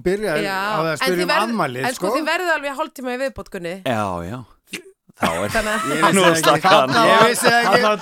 það 0.77 0.93
að 0.93 1.01
spyrja 1.03 1.25
um 1.25 1.35
ammælið, 1.57 1.89
En 1.89 1.95
sko, 1.97 2.13
þið 2.17 2.29
verðið 2.31 2.53
alveg 2.57 2.77
hálftíma 2.81 3.17
í 3.17 3.21
viðbót, 3.25 3.51
Gunni. 3.57 3.75
Já, 3.85 4.05
já 4.29 4.39
Þá 5.17 5.29
er 5.33 5.49
Þannig 5.49 5.73
að 5.73 5.81
Ég 5.89 6.01
Nú 6.13 6.23
vissi 6.27 6.29
ekki. 6.29 6.41
stakk 6.45 6.65
hann. 6.69 6.91
Ég 6.93 7.21
vissi 7.31 7.49
það 7.49 7.63
Hann 7.65 7.73
ekki. 7.73 7.83
var 7.87 7.97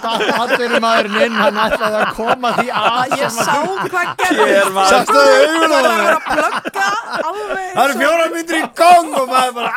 allir 0.45 0.73
maðurinn 0.83 1.21
inn, 1.27 1.37
hann 1.39 1.59
ætlaði 1.65 1.97
að 2.01 2.09
koma 2.17 2.49
því 2.59 2.67
að 2.81 3.13
ég 3.21 3.31
sá 3.37 3.55
að- 3.55 3.85
hvað 3.93 4.07
gerði. 4.23 4.47
Hér 4.51 4.69
var 4.75 4.87
Sástu 4.91 5.15
það 5.15 5.27
í 5.31 5.37
augunum 5.45 5.75
á 5.75 5.81
Það. 6.35 6.53
Það 7.75 7.85
eru 7.85 7.95
fjóra 8.01 8.27
myndir 8.35 8.57
í 8.59 8.61
gong 8.81 9.11
og 9.21 9.27
maður 9.31 9.55
bara 9.61 9.73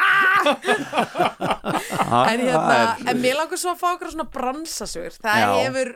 En 2.32 2.40
hérna, 2.40 2.78
en 3.06 3.16
mér 3.22 3.36
langar 3.38 3.60
svo 3.62 3.70
að 3.76 3.80
fá 3.82 3.88
okkur 3.94 4.10
svona 4.16 4.28
bransasugur. 4.34 5.14
Það 5.22 5.38
hefur 5.62 5.90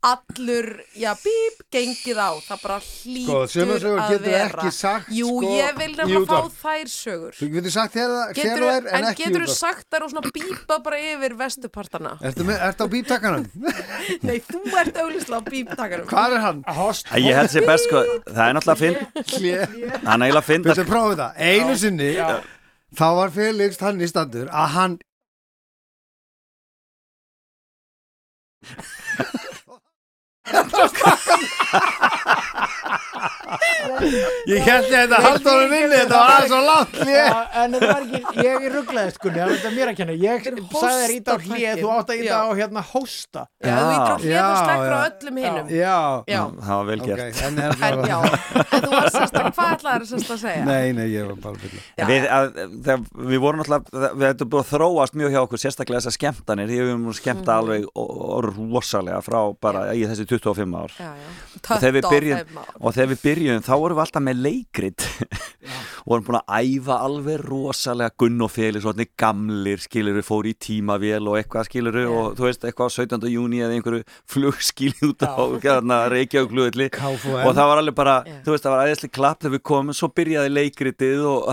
allur, 0.00 0.66
já, 0.96 1.10
bíp, 1.20 1.58
gengið 1.74 2.16
á. 2.16 2.30
Það 2.46 2.60
bara 2.62 2.76
Sko, 2.80 3.10
hlýtur 3.10 3.50
sögur 3.52 3.82
að 4.00 4.12
getur 4.14 4.22
vera. 4.24 4.46
ekki 4.62 4.70
sagt, 4.72 5.10
Jú, 5.12 5.26
sko, 5.28 5.50
ég 5.58 5.74
vil 5.76 5.90
nefnilega 5.98 6.20
fá 6.24 6.38
útvarp. 6.40 6.54
þær 6.62 6.88
sögur. 6.92 7.34
Þú 7.36 7.48
getur 7.56 7.74
sagt 7.74 7.94
það 7.98 8.32
hér 8.40 8.62
og 8.64 8.70
er 8.70 8.88
en 8.88 8.96
en 9.00 9.08
ekki 9.10 9.26
getur 9.26 9.44
þú 9.44 9.50
af. 9.50 9.58
sagt 9.58 9.84
þær 9.92 10.06
og 10.06 10.12
svona 10.14 10.32
bípa 10.36 10.78
bara 10.86 11.00
yfir 11.10 11.34
vestupartana? 11.42 12.12
Ertu, 12.30 12.46
með, 12.48 12.62
ertu 12.70 12.80
á 12.80 12.88
bíptakkanum? 12.94 13.44
Nei, 14.30 14.38
þú 14.48 14.62
ert 14.80 14.96
auðvitað 15.04 15.36
á 15.36 15.42
bíptakarum. 15.50 16.06
Hvað 16.14 16.36
er 16.38 16.44
hann? 16.46 16.64
Host, 16.80 17.12
Ég 17.20 17.36
held 17.36 17.52
sér 17.52 17.68
best 17.68 17.84
sko, 17.90 18.00
það 18.30 18.42
er 18.48 18.56
náttúrulega 18.56 19.04
að 19.20 19.36
Hlé. 19.36 19.52
Hann 20.08 20.22
er 20.22 20.30
eiginlega 20.30 20.40
að 20.40 20.48
finna 20.48 20.72
Viltu 20.72 20.88
prófa 20.88 21.12
þetta? 21.12 21.28
Einu 21.36 21.76
sinni 21.76 22.10
þá 22.96 23.06
var 23.20 23.30
Felix 23.36 23.76
hann 23.84 24.00
í 24.00 24.08
standur 24.10 24.48
að 24.48 24.68
hann 24.78 24.98
Just 30.46 30.96
Ég 34.50 34.62
held 34.66 34.86
ég 34.86 34.94
þetta 34.94 35.18
haldur 35.24 35.56
hann 35.60 35.74
inni 35.74 35.96
þetta 36.00 36.18
var 36.20 36.30
aðeins 36.34 36.50
svo 36.50 36.60
langt 36.66 36.94
hlé 37.00 37.16
Já, 37.16 37.38
en 37.60 37.74
þetta 37.74 37.90
var 37.90 38.04
ekki, 38.06 38.44
ég 38.46 38.66
rugglaði 38.74 39.14
skunni, 39.14 39.38
það 39.40 39.44
er 39.44 39.54
þetta 39.56 39.72
mér 39.76 39.90
að 39.92 39.96
kenna 40.00 40.16
Ég 40.20 40.46
sagði 40.46 41.00
þér 41.00 41.14
ít 41.16 41.30
á 41.30 41.34
hlið, 41.44 41.80
þú 41.80 41.90
átt 41.94 42.12
að 42.14 42.20
íta 42.20 42.30
Já. 42.30 42.38
á 42.40 42.48
hérna 42.60 42.84
hósta 42.90 43.44
Já, 43.60 43.74
þú 43.76 43.90
ítur 43.90 44.10
á 44.10 44.18
Já, 44.20 44.20
hlið 44.20 44.40
og 44.40 44.58
slekkur 44.60 44.90
á 44.90 45.00
já. 45.00 45.08
öllum 45.10 45.40
hinnum. 45.40 45.72
Já, 45.74 45.96
Já. 46.30 46.40
Það 46.60 46.74
var 46.80 46.86
vel 46.90 47.00
gert 47.06 47.42
en 47.46 47.60
er 47.60 47.70
En 47.90 48.04
já, 48.10 48.18
þú 48.70 48.90
var 48.94 49.08
sérst 49.14 49.38
að, 49.40 49.48
hvað 49.56 49.74
ætlaður 49.74 50.06
sérst 50.10 50.30
að 50.34 50.40
segja? 50.44 50.64
Nei, 50.68 50.86
nei, 50.96 51.06
ég 51.10 51.28
var 51.30 51.38
bara 51.44 51.60
byrja 51.64 51.82
Já. 52.00 52.04
Við, 52.10 52.26
að, 52.38 52.50
þegar, 52.86 53.04
við 53.30 53.42
vorum 53.44 53.62
náttúrulega, 53.62 54.12
við 54.20 54.26
hefum 54.30 54.50
búið 54.54 54.62
að 54.64 54.70
þróast 54.74 55.18
mjög 55.20 55.34
hjá 55.34 55.40
okkur, 55.44 55.62
sérstaklega 55.64 56.00
þessar 56.00 56.16
skemmtanir, 56.16 56.70
því 56.70 56.78
við 56.80 56.90
höfum 56.94 57.16
skemmta 57.20 57.56
alveg 57.60 57.86
og, 57.90 58.10
og 58.30 58.48
rosalega 58.50 59.20
frá 59.24 59.38
bara 59.62 59.84
í 59.96 60.04
þessi 60.08 60.26
25 60.30 60.76
ár. 60.80 60.94
Já, 61.00 61.10
já. 61.20 61.30
Og 61.60 61.82
þegar 61.82 61.94
við 61.96 62.08
byrjum, 62.10 62.40
25 62.40 62.60
ár. 62.60 62.70
Og 62.80 62.94
þegar 62.96 63.10
við 63.14 63.20
byrjum 63.26 63.64
þá 63.66 63.72
vorum 63.76 63.98
við 63.98 64.04
alltaf 64.06 64.22
með 64.24 64.38
leikrit. 64.46 65.04
Og 66.00 66.08
vorum 66.10 66.24
búin 66.26 66.38
að 66.40 66.64
æfa 66.64 66.96
alveg 67.04 67.42
rosalega. 67.44 68.14
Gunn 68.20 68.40
og 68.46 68.50
og 68.50 68.82
þannig 68.86 69.10
gamlir 69.20 69.82
skilur 69.84 70.16
við 70.16 70.24
fóru 70.26 70.50
í 70.50 70.54
tímavél 70.56 71.26
og 71.28 71.36
eitthvað 71.38 71.66
skilur 71.68 71.94
við 72.00 72.08
og 72.10 72.32
þú 72.38 72.46
veist 72.46 72.64
eitthvað 72.64 72.88
á 72.88 72.96
17. 72.96 73.26
júni 73.30 73.60
eða 73.60 73.76
einhverju 73.76 74.00
flugskilið 74.32 75.04
út 75.10 75.24
á 75.28 75.32
hérna, 75.64 75.98
Reykjavík 76.12 76.50
flugulli 76.54 76.86
KFUM. 76.94 77.36
og 77.44 77.52
það 77.56 77.68
var 77.70 77.82
alveg 77.82 77.96
bara, 78.00 78.14
Já. 78.26 78.34
þú 78.46 78.54
veist 78.54 78.66
það 78.66 78.74
var 78.76 78.88
æðislega 78.90 79.14
klapp 79.20 79.42
þegar 79.44 79.54
við 79.56 79.62
komum, 79.70 79.96
svo 80.00 80.08
byrjaði 80.20 80.52
leikritið 80.56 81.22
og 81.30 81.50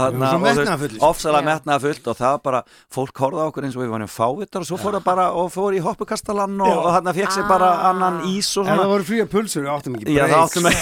ofsalega 1.12 1.44
Já. 1.44 1.48
metnaðafullt 1.52 2.10
og 2.12 2.20
það 2.22 2.40
bara, 2.48 2.64
fólk 2.98 3.24
horfði 3.24 3.44
á 3.44 3.48
okkur 3.52 3.68
eins 3.68 3.78
og 3.78 3.84
við 3.84 3.94
varum 3.96 4.14
fávittar 4.16 4.64
og 4.66 4.70
svo 4.72 4.80
fór 4.82 4.98
það 5.00 5.06
bara 5.12 5.28
og 5.38 5.52
fór 5.54 5.76
í 5.78 5.84
hoppukastalann 5.84 6.58
og, 6.64 6.74
og 6.88 6.92
hérna 6.96 7.14
fekk 7.18 7.36
sér 7.38 7.50
bara 7.52 7.74
Ah. 7.78 7.90
annan 7.92 8.22
ís 8.32 8.48
og 8.58 8.64
svona 8.66 8.88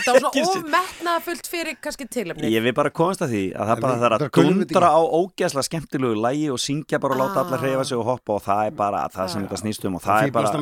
það 0.00 0.16
við 0.16 0.22
var 0.22 0.32
svona 0.32 0.46
sér. 0.52 0.62
ofmetnaðafullt 0.62 1.46
fyrir 1.52 1.76
kannski 1.84 2.06
tilefni. 2.08 2.50
Ég 2.52 2.62
vil 2.66 2.72
bara 2.76 2.90
komast 2.90 3.22
að 3.24 3.32
því 3.34 3.42
að 3.52 3.66
það 3.70 3.76
En 3.76 3.82
bara 3.82 3.92
við- 3.92 4.02
það 4.02 4.16
að 4.16 4.22
við 4.22 4.52
dundra 4.62 4.88
á 4.92 5.00
ógeðslega 5.20 5.66
skemmtilegu 5.68 6.14
lægi 6.26 6.48
og 6.52 6.58
syngja 6.62 7.00
bara 7.02 7.14
og 7.14 7.20
láta 7.22 7.38
Ah. 7.38 7.44
alla 7.46 7.58
hreyfa 7.62 7.84
sig 7.84 7.98
og 7.98 8.04
hoppa 8.04 8.32
og 8.38 8.42
það 8.42 8.66
er 8.66 8.70
bara 8.82 9.02
það 9.12 9.28
sem 9.32 9.46
þetta 9.46 9.60
snýst 9.62 9.84
um 9.88 9.94
og 9.96 10.02
það 10.02 10.22
er 10.22 10.30
bara 10.32 10.52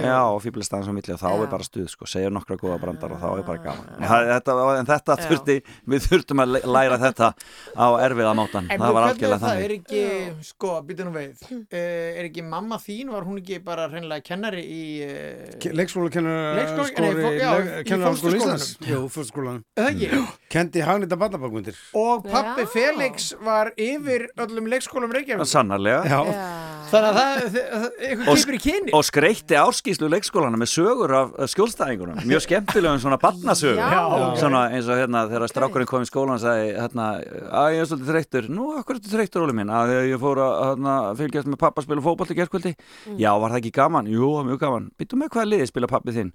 Já, 0.00 0.20
og 0.30 0.40
fýblast 0.42 0.72
aðeins 0.74 0.90
á 0.90 0.94
milli 0.96 1.12
og 1.14 1.20
þá 1.20 1.28
er 1.42 1.46
bara 1.50 1.64
stuð 1.66 1.88
sko, 1.88 2.04
segja 2.06 2.30
nokkra 2.30 2.56
góða 2.56 2.80
brandar 2.80 3.12
og 3.12 3.20
þá 3.20 3.28
er 3.38 3.42
bara 3.46 3.58
gaman. 3.58 3.86
En, 4.00 4.08
þetta, 4.08 4.78
en 4.80 4.86
þetta 4.86 5.16
þurfti 5.26 5.56
við 5.88 6.00
þurftum 6.08 6.42
að 6.44 6.48
læra 6.64 6.98
þetta 6.98 7.32
á 7.76 7.86
erfiða 8.00 8.34
mátan 8.34 8.68
það 8.70 8.92
var 8.96 9.02
algjörlega 9.10 9.40
það, 9.40 9.62
er 9.64 9.74
ekki, 9.76 10.02
sko, 10.50 10.82
býta 10.86 11.04
nú 11.04 11.12
veið 11.14 11.44
uh, 11.50 12.18
Er 12.20 12.24
ekki 12.28 12.42
mamma 12.44 12.76
þín, 12.80 13.10
var 13.12 13.22
hún 13.24 13.38
ekki 13.40 13.58
bara 13.64 13.88
hreinlega 13.88 14.22
kennari 14.24 14.62
í 14.64 14.82
uh, 15.04 15.70
Leikskóla 15.76 16.10
kennar 16.10 16.56
Leikskóla- 16.58 17.00
nei, 17.00 17.14
fó- 17.14 17.36
já, 17.38 17.50
í. 17.84 18.36
Íslands 18.40 18.66
Jú, 18.88 19.02
fórskólanum 19.12 19.62
eða 19.76 19.90
ekki? 19.92 20.20
Kendi 20.50 20.80
Hagnita 20.84 21.16
barnabókmyndir 21.20 21.76
Og 22.00 22.24
pappi 22.26 22.64
Já. 22.64 22.70
Felix 22.72 23.30
var 23.44 23.72
yfir 23.76 24.28
öllum 24.40 24.68
leikskólum 24.72 25.12
Reykjavík 25.14 25.46
Sannarlega. 25.50 26.02
Já, 26.08 26.20
Já. 26.30 26.66
Þannig 26.90 27.06
að 27.06 27.18
það, 27.20 27.40
það, 27.40 27.66
það 27.70 27.98
eitthvað 28.08 28.28
Og- 28.32 28.38
kipur 28.40 28.56
í 28.56 28.60
kyni 28.64 28.94
og 28.98 29.04
skreitti 29.06 29.54
áskýslu 29.60 30.08
leikskólana 30.10 30.58
með 30.58 30.70
sögur 30.72 31.12
af 31.14 31.28
af 31.44 31.50
skjólstæðingunum. 31.52 32.16
Mjög 32.26 32.42
skemmtilegum 32.48 32.98
svona 33.04 33.18
barnasögur 33.22 33.78
Já. 33.78 34.00
svona 34.40 34.62
eins 34.74 34.88
og 34.90 34.98
hérna 34.98 35.22
þegar 35.30 35.52
strákurinn 35.52 35.86
kom 35.86 36.02
í 36.02 36.08
skólan 36.08 36.34
og 36.34 36.42
sagði 36.42 36.72
hérna, 36.80 37.06
að 37.46 37.68
ég 37.76 37.84
er 37.84 37.86
svolítið 37.92 38.10
þreyttur. 38.10 38.48
Nú, 38.50 38.66
akkur 38.80 38.96
er 38.96 39.00
þetta 39.04 39.12
þreyttur, 39.14 39.44
Óli 39.46 39.54
minn? 39.60 39.70
Að 39.70 39.92
þegar 39.92 40.08
ég 40.10 40.20
fór 40.24 40.42
að 40.42 40.56
hérna, 40.66 40.96
fylgjast 41.20 41.46
með 41.52 41.60
pappa 41.62 41.80
að 41.80 41.86
spila 41.86 42.04
fótboll 42.08 42.34
í 42.34 42.38
gerkvöldi, 42.40 42.74
já, 43.22 43.30
var 43.38 43.54
það 43.54 43.60
ekki 43.62 43.72
gaman? 43.78 44.10
Jú, 44.10 44.24
það 44.26 44.34
var 44.40 44.48
mjög 44.50 44.60
gaman, 44.66 44.90
býttu 44.98 45.20
með 45.22 45.30
hvaða 45.36 45.48
liði 45.52 45.70
spila 45.70 45.86
pappi 45.94 46.16
þinn, 46.18 46.32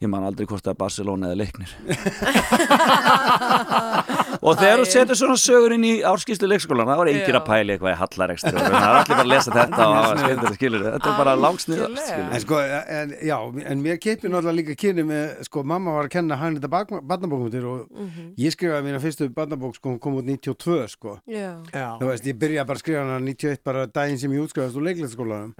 ég 0.00 0.08
man 0.08 0.24
aldrei 0.24 0.46
hvort 0.48 0.64
það 0.64 0.72
er 0.72 0.80
Barcelona 0.80 1.28
eða 1.28 1.40
leiknir 1.44 1.76
og 4.48 4.54
þegar 4.58 4.80
þú 4.82 4.86
setur 4.92 5.16
svona 5.18 5.36
sögur 5.40 5.72
inn 5.74 5.84
í 5.88 5.92
árskýslu 6.06 6.46
leikskólan 6.50 6.86
það 6.88 6.98
var 7.00 7.08
Já. 7.10 7.14
að 7.38 7.46
pæli 7.48 7.70
eitthvað 7.74 7.92
í 7.92 7.94
hallarekstur 8.02 8.54
það 8.58 8.68
er 8.68 8.72
allir 8.88 9.12
bara 9.12 9.24
að 9.24 9.30
lesa 9.32 9.50
þetta 9.56 9.82
og 9.88 9.94
skemmtilega 10.22 10.56
skilur 10.58 10.82
þetta 10.86 11.08
er 11.12 11.16
bara 11.18 11.32
langsnið 11.38 11.78
Algjörlega. 11.88 12.28
En 12.38 12.42
sko, 12.44 12.56
en, 12.98 13.08
já, 13.28 13.36
en 13.72 13.78
mér 13.84 13.96
keipi 14.02 14.26
náttúrulega 14.30 14.58
líka 14.58 14.74
kynni 14.82 15.04
með, 15.08 15.24
sko, 15.48 15.58
mamma 15.72 15.90
var 15.98 16.04
að 16.08 16.12
kenna 16.16 16.34
Hagnita 16.40 16.68
barnabókmyndir 16.70 17.64
og 17.68 17.78
Mhm. 17.98 18.24
ég 18.38 18.50
skrifaði 18.54 18.82
mína 18.88 19.00
fyrstu 19.02 19.24
barnabók, 19.34 19.74
sko, 19.78 19.86
hún 19.94 20.00
kom 20.00 20.14
út 20.20 20.26
92, 20.28 20.88
sko. 20.92 21.10
Já, 21.26 21.50
Já, 21.72 21.88
Þú 21.98 22.04
veist, 22.12 22.24
ég 22.26 22.38
byrjaði 22.38 22.66
bara 22.66 22.76
að 22.78 22.82
skrifa 22.84 23.00
hana 23.04 23.18
91 23.20 23.62
bara 23.64 23.86
daginn 23.86 24.18
sem 24.18 24.30
ég 24.32 24.40
útskrifast 24.44 24.76
úr 24.76 24.82
leiklætsskólanum 24.88 25.52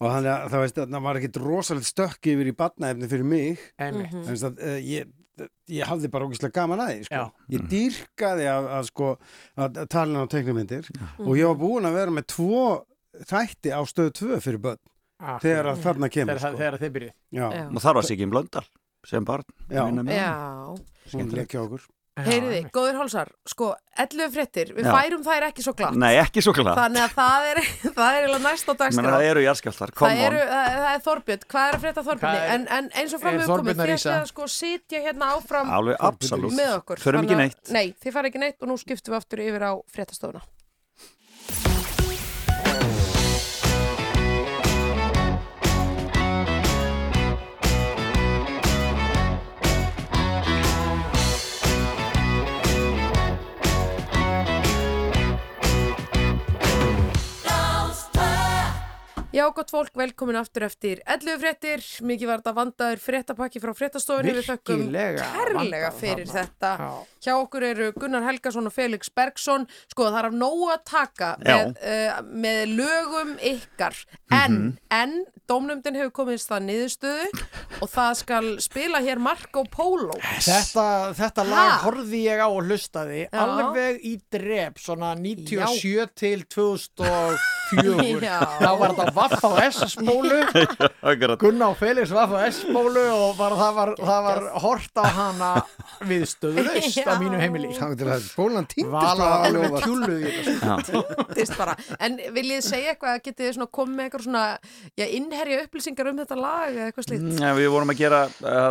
og 0.00 0.08
þannig 0.10 0.30
að 0.30 0.50
það 0.50 1.02
var 1.02 1.14
ekkit 1.20 1.36
rosalegt 1.42 1.86
stökk 1.90 2.22
yfir 2.34 2.46
í 2.52 2.56
barnaefni 2.56 3.08
fyrir 3.10 3.24
mig 3.24 3.58
einmitt 3.78 4.12
Mhm. 4.12 4.24
þannig 4.24 4.44
að 4.44 4.54
uh, 4.62 4.80
ég, 4.80 5.04
ég 5.68 5.88
hafði 5.88 6.10
bara 6.14 6.26
ógislega 6.28 6.54
gaman 6.60 6.82
að 6.84 6.90
því, 6.92 7.04
sko. 7.08 7.22
Ég 7.54 7.64
dýrkaði 7.72 8.48
að, 8.52 8.68
að 8.78 8.88
sko, 8.90 9.08
að 9.66 9.80
tala 9.90 10.22
á 10.22 10.32
teiknumyndir 10.34 10.90
og 11.18 11.32
ég 11.38 11.48
var 11.50 11.58
búin 11.60 11.88
að 11.88 11.96
vera 11.98 12.14
með 12.14 12.26
tvo 12.34 12.60
þætti 13.30 13.72
á 13.74 13.80
stöð 13.86 14.12
2 14.20 14.40
fyrir 14.44 14.62
börn 14.68 14.82
Ah, 15.24 15.38
þegar 15.40 15.68
að 15.70 15.78
þarna 15.84 16.08
kemur, 16.10 16.34
Þegar 16.34 16.50
sko. 16.50 16.58
þegar 16.58 16.76
Já, 17.32 17.44
Já. 17.54 17.62
og 17.70 17.80
þar 17.84 17.94
var 17.94 18.04
Sigyn 18.04 18.30
Blöndal 18.32 18.64
sem 19.06 19.24
barn 19.24 19.44
Já. 19.70 19.84
Já. 20.10 20.32
hún 21.14 21.30
leikja 21.30 21.62
okkur. 21.62 21.84
Heyriði, 22.14 22.58
góður 22.70 22.94
hálsar, 23.00 23.30
sko, 23.50 23.72
11 23.98 24.28
fréttir, 24.30 24.68
við 24.76 24.86
Já. 24.86 24.92
færum 24.94 25.24
þær 25.26 25.46
ekki 25.48 25.64
svo 25.66 25.72
glatt. 25.74 25.96
Nei, 25.98 26.12
ekki 26.20 26.44
svo 26.46 26.52
klart 26.54 26.78
Þannig 26.78 27.02
að 27.02 27.14
það 27.16 27.46
er, 27.50 27.60
það 27.98 28.18
er 28.20 28.28
næst 28.44 28.68
á 28.70 28.70
Menna, 28.70 28.78
dagskrá. 28.84 29.10
það 29.16 29.24
eru 29.32 29.42
jarðskjálftar, 29.42 29.90
Það, 29.90 29.98
come 29.98 30.28
eru, 30.28 30.38
on 30.44 30.52
það, 30.52 30.68
það 30.78 30.94
er 30.94 31.02
Þorbjörn, 31.08 31.44
hvað 31.50 31.66
er 31.66 31.74
að 31.74 31.82
frétta 31.88 32.04
Þorbjörni? 32.06 32.38
Er- 32.44 32.52
En, 32.54 32.66
en 32.78 32.90
eins 33.02 33.16
og 33.18 33.24
fram 33.24 33.34
er 33.34 33.40
við 33.42 33.50
komið, 33.50 33.50
Þorbjörn 33.50 33.74
að 33.74 33.82
þið 33.82 33.90
rísa? 33.90 34.10
ætlið 34.14 34.22
að 34.22 34.30
sko 34.30 34.48
sitja 34.54 35.02
hérna 35.08 35.32
áfram 35.34 35.74
Alveg 35.80 35.96
absolutt 36.10 36.54
með 36.60 36.72
okkur. 36.78 37.02
Förum 37.02 37.26
Þannig 37.26 37.34
ekki 37.34 37.34
að- 37.34 37.42
neitt 37.42 37.74
Nei, 37.74 37.86
þið 38.04 38.12
fara 38.20 38.30
ekki 38.30 38.44
neitt 38.46 38.62
og 38.62 38.70
nú 38.70 38.78
skiptum 38.78 39.10
við 39.14 39.18
aftur 39.18 39.42
yfir 39.48 39.66
á 39.66 39.72
fréttastofuna. 39.90 40.44
Já, 59.34 59.44
Já, 59.44 59.48
gott 59.52 59.70
fólk, 59.74 59.90
velkomin 59.98 60.36
aftur 60.38 60.62
eftir 60.62 61.00
11 61.10 61.38
fréttir, 61.42 61.82
mikið 62.06 62.28
var 62.30 62.38
þetta 62.40 62.52
vandaður 62.54 63.00
fréttapakki 63.02 63.60
frá 63.60 63.72
fréttastofunni, 63.76 64.32
við 64.38 64.46
þökkum 64.46 64.84
kærlega 64.86 65.26
vandaður 65.58 65.98
fyrir 65.98 66.28
þarna. 66.30 66.44
þetta. 66.44 66.70
Já. 66.78 66.90
Hjá 67.24 67.32
okkur 67.42 67.62
eru 67.66 67.88
Gunnar 67.98 68.22
Helgason 68.28 68.66
og 68.70 68.72
Felix 68.76 69.10
Bergsson, 69.10 69.66
sko 69.90 70.06
það 70.06 70.18
er 70.22 70.28
af 70.30 70.36
nógu 70.38 70.70
að 70.72 70.84
taka 70.86 71.30
Já. 71.42 71.56
með, 71.58 71.76
uh, 71.82 72.22
með 72.44 72.76
lögum 72.78 73.34
ykkar, 73.52 73.94
en, 74.30 74.52
Mhm. 74.54 74.78
en 74.90 75.24
dómnumdin 75.48 75.96
hefur 75.98 76.12
komist 76.12 76.48
það 76.48 76.62
niðurstöðu 76.70 77.26
og 77.82 77.88
það 77.90 78.14
skal 78.16 78.56
spila 78.60 78.98
hér 79.04 79.18
Marco 79.18 79.64
Polo. 79.64 80.14
Þetta, 80.40 81.12
þetta 81.12 81.44
lag 81.50 81.80
horfði 81.82 82.22
ég 82.30 82.38
á 82.40 82.48
og 82.48 82.62
hlustaði 82.64 83.28
Já. 83.28 83.40
alveg 83.44 84.00
í 84.04 84.20
drep 84.30 84.78
svona 84.78 85.14
97 85.18 86.06
til 86.14 86.44
2004 86.48 88.20
Já. 88.22 88.40
þá 88.60 88.78
var 88.78 88.88
þetta 88.94 89.12
Vaff 89.24 89.44
á 89.44 89.50
S-spólu. 89.70 90.40
Gunna 91.42 91.70
og 91.72 91.78
Felix 91.80 92.12
Vaff 92.14 92.32
á 92.36 92.44
S-spólu 92.48 93.04
og 93.12 93.36
bara, 93.40 93.58
það, 93.58 93.72
var, 93.78 93.94
það 94.00 94.28
var 94.28 94.42
hort 94.64 95.00
á 95.00 95.04
hana 95.18 95.50
við 96.04 96.26
stöðlust 96.28 97.00
á 97.08 97.14
mínu 97.20 97.40
heimili 97.40 97.72
spólan 98.24 98.66
týndist 98.68 98.92
Vala 98.92 99.14
bara 99.18 99.36
alveg. 99.48 100.34
Týndist 101.34 101.56
bara. 101.58 101.74
En 102.02 102.18
viljið 102.34 102.62
segja 102.66 102.94
eitthvað, 102.94 103.20
getið 103.24 103.46
þið 103.46 103.54
svona 103.58 103.70
komið 103.78 103.94
með 103.98 104.04
eitthvað 104.08 104.26
svona, 104.26 104.44
já, 104.98 105.04
innherja 105.18 105.62
upplýsingar 105.64 106.10
um 106.10 106.20
þetta 106.22 106.38
lag 106.38 106.68
eða 106.72 106.88
eitthvað 106.90 107.08
slíkt? 107.08 107.26
Ja, 107.40 107.52
við 107.58 107.68
vorum 107.74 107.92
að 107.94 108.00
gera 108.00 108.20
uh, 108.44 108.70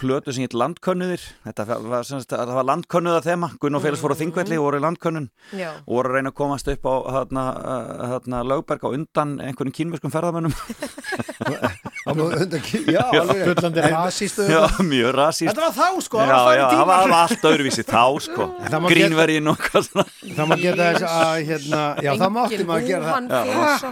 plötu 0.00 0.34
sem 0.34 0.44
hitt 0.46 0.56
landkönnuðir 0.56 1.24
þetta 1.46 1.66
var, 1.70 2.06
var 2.54 2.68
landkönnuða 2.68 3.22
þema 3.24 3.52
Gunn 3.60 3.78
og 3.78 3.84
Félags 3.84 4.02
fóru 4.02 4.16
á 4.16 4.20
Þingvelli 4.20 4.58
og 4.60 4.66
voru 4.68 4.80
í 4.80 4.84
landkönnun 4.84 5.28
Já. 5.56 5.70
og 5.84 5.92
voru 5.98 6.12
að 6.12 6.18
reyna 6.18 6.32
að 6.32 6.38
komast 6.40 6.70
upp 6.72 6.84
á 6.86 6.94
þarna, 7.18 7.44
uh, 7.60 8.06
þarna, 8.14 8.42
lögberg 8.50 8.84
á 8.84 8.88
undan 8.90 9.36
einhverjum 9.40 9.76
kínverskum 9.78 10.12
ferðamönnum. 10.14 10.54
Já, 12.00 13.04
alveg 13.12 13.90
rasístu 13.92 14.46
Já, 14.48 14.64
mjög 14.82 15.12
rasíst 15.14 15.50
Þetta 15.50 15.66
var 15.66 15.74
þá 15.76 16.00
sko, 16.04 16.18
Já, 16.20 16.30
það 16.30 16.44
var 16.46 16.56
já, 16.56 16.64
það 16.70 16.84
var 16.90 17.14
allt 17.18 17.44
öðruvísi 17.50 17.84
þá 17.86 18.04
sko. 18.24 18.46
Grínvergin 18.88 19.50
og 19.52 19.60
hvað 19.66 19.86
svona. 19.88 20.04
Það 20.24 20.50
má 20.50 20.56
geta 20.62 20.88
þess 20.88 21.06
að 21.10 21.40
hérna, 21.50 21.82
já 22.00 22.10
það 22.16 22.34
mátti 22.36 22.66
maður 22.70 22.86
gera 22.88 23.14
Engin 23.20 23.30
það. 23.30 23.86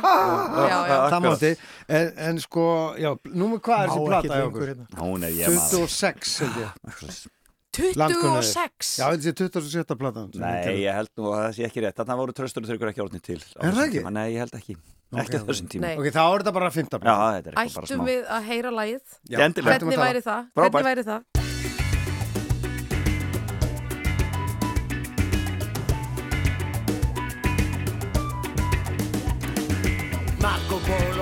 Það 1.13 1.19
mátti, 1.29 1.53
en, 2.01 2.13
en 2.29 2.43
sko 2.45 2.69
já, 2.99 3.11
númer 3.29 3.65
hvað 3.65 3.83
er 3.85 3.93
þessi 3.93 4.01
ekki 4.01 4.13
plata 4.13 4.29
hjá 4.29 4.39
lengur 4.39 4.53
okkur? 4.53 4.71
hérna. 4.73 4.87
Hún 5.05 5.29
er 5.29 5.35
ég 5.37 5.59
maður. 5.59 5.89
26 5.89 6.39
held 6.45 6.63
ég 6.65 7.38
26? 7.79 8.93
Já, 8.99 9.07
þetta 9.15 9.31
er 9.31 9.65
27. 9.65 9.97
platan 10.01 10.31
Nei, 10.35 10.83
ég 10.83 10.97
held 10.99 11.11
nú 11.19 11.29
að 11.31 11.43
það 11.45 11.53
sé 11.59 11.67
ekki 11.69 11.85
rétt 11.85 11.99
Þannig 12.01 12.15
að 12.17 12.23
voru 12.25 12.37
tröstur 12.39 12.65
og 12.65 12.71
þurrkur 12.73 12.91
ekki 12.93 13.05
orðnið 13.05 13.25
til 13.29 13.39
Er 13.39 13.77
það 13.77 13.83
ekki? 13.87 13.99
tíma. 14.01 14.13
Nei, 14.19 14.27
ég 14.35 14.43
held 14.45 14.57
ekki 14.59 14.77
Ekki 15.09 15.39
á 15.41 15.43
þessum 15.49 15.69
tíma. 15.73 15.93
Ok, 15.97 16.09
þá 16.13 16.21
er 16.27 16.43
þetta 16.43 16.53
bara 16.59 16.69
5. 16.75 16.89
Já, 16.93 16.99
platan 17.01 17.29
þetta 17.39 17.49
er 17.49 17.55
eitthvað 17.63 17.79
bara 17.79 17.87
Ættum 17.89 18.03
við 18.11 18.27
að 18.39 18.49
heyra 18.51 18.69
að 18.73 18.79
Hvernig 19.71 20.03
væri 20.05 20.25
það? 20.27 20.51
Hvernig 20.59 20.89
væri 20.91 21.07
það? 21.09 21.21
Marco 30.41 30.79
Polo, 30.87 31.18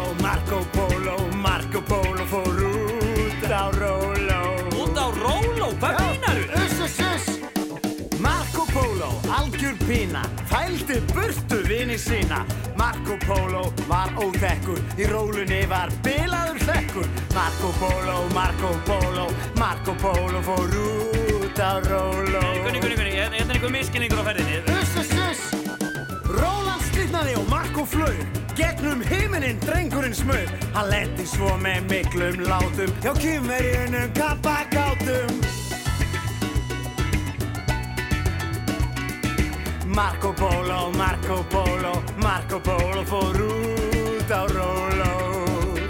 pína 9.87 10.23
Fældi 10.51 11.01
burtu 11.15 11.69
vini 11.69 11.99
sína. 11.99 12.45
Marco 12.77 13.17
Polo 13.27 13.73
var 13.89 14.11
óþekkur 14.17 14.79
Í 14.99 15.07
rólunni 15.11 15.63
var 15.71 15.91
bilaður 16.05 16.59
hlekkur. 16.67 17.09
Marco 17.35 17.73
Polo, 17.81 18.29
Marco 18.35 18.75
Polo 18.87 19.27
Marco 19.59 19.95
Polo 20.03 20.43
fór 20.43 20.77
út 20.77 21.59
á 21.59 21.81
Róló 21.81 22.43
Gunni, 22.65 22.81
Gunni, 22.81 22.97
Gunni, 22.97 23.11
hérna 23.11 23.37
er 23.37 23.51
einhver 23.51 23.71
miskinningur 23.71 24.21
á 24.21 24.25
ferðinni. 24.29 24.63
Uss, 24.77 24.97
uss, 25.01 25.13
uss 25.31 25.43
Róland 26.37 26.83
slitnaði 26.91 27.37
og 27.41 27.47
Marko 27.51 27.87
flög 27.87 28.19
Gegnum 28.57 29.03
himinin 29.05 29.61
drengurinn 29.67 30.17
smög 30.17 30.51
Hann 30.75 30.91
lendi 30.91 31.29
svo 31.29 31.53
með 31.61 31.87
miklum 31.93 32.43
látum 32.49 32.93
Hjá 33.05 33.15
kymverjunum 33.21 34.11
kappakátum 34.17 35.66
Marco 39.97 40.31
Polo, 40.35 40.93
Marco 40.93 41.43
Polo 41.49 42.03
Marco 42.19 42.61
Polo 42.61 43.03
fór 43.07 43.41
út 43.41 44.31
á 44.31 44.45
Róló. 44.45 45.13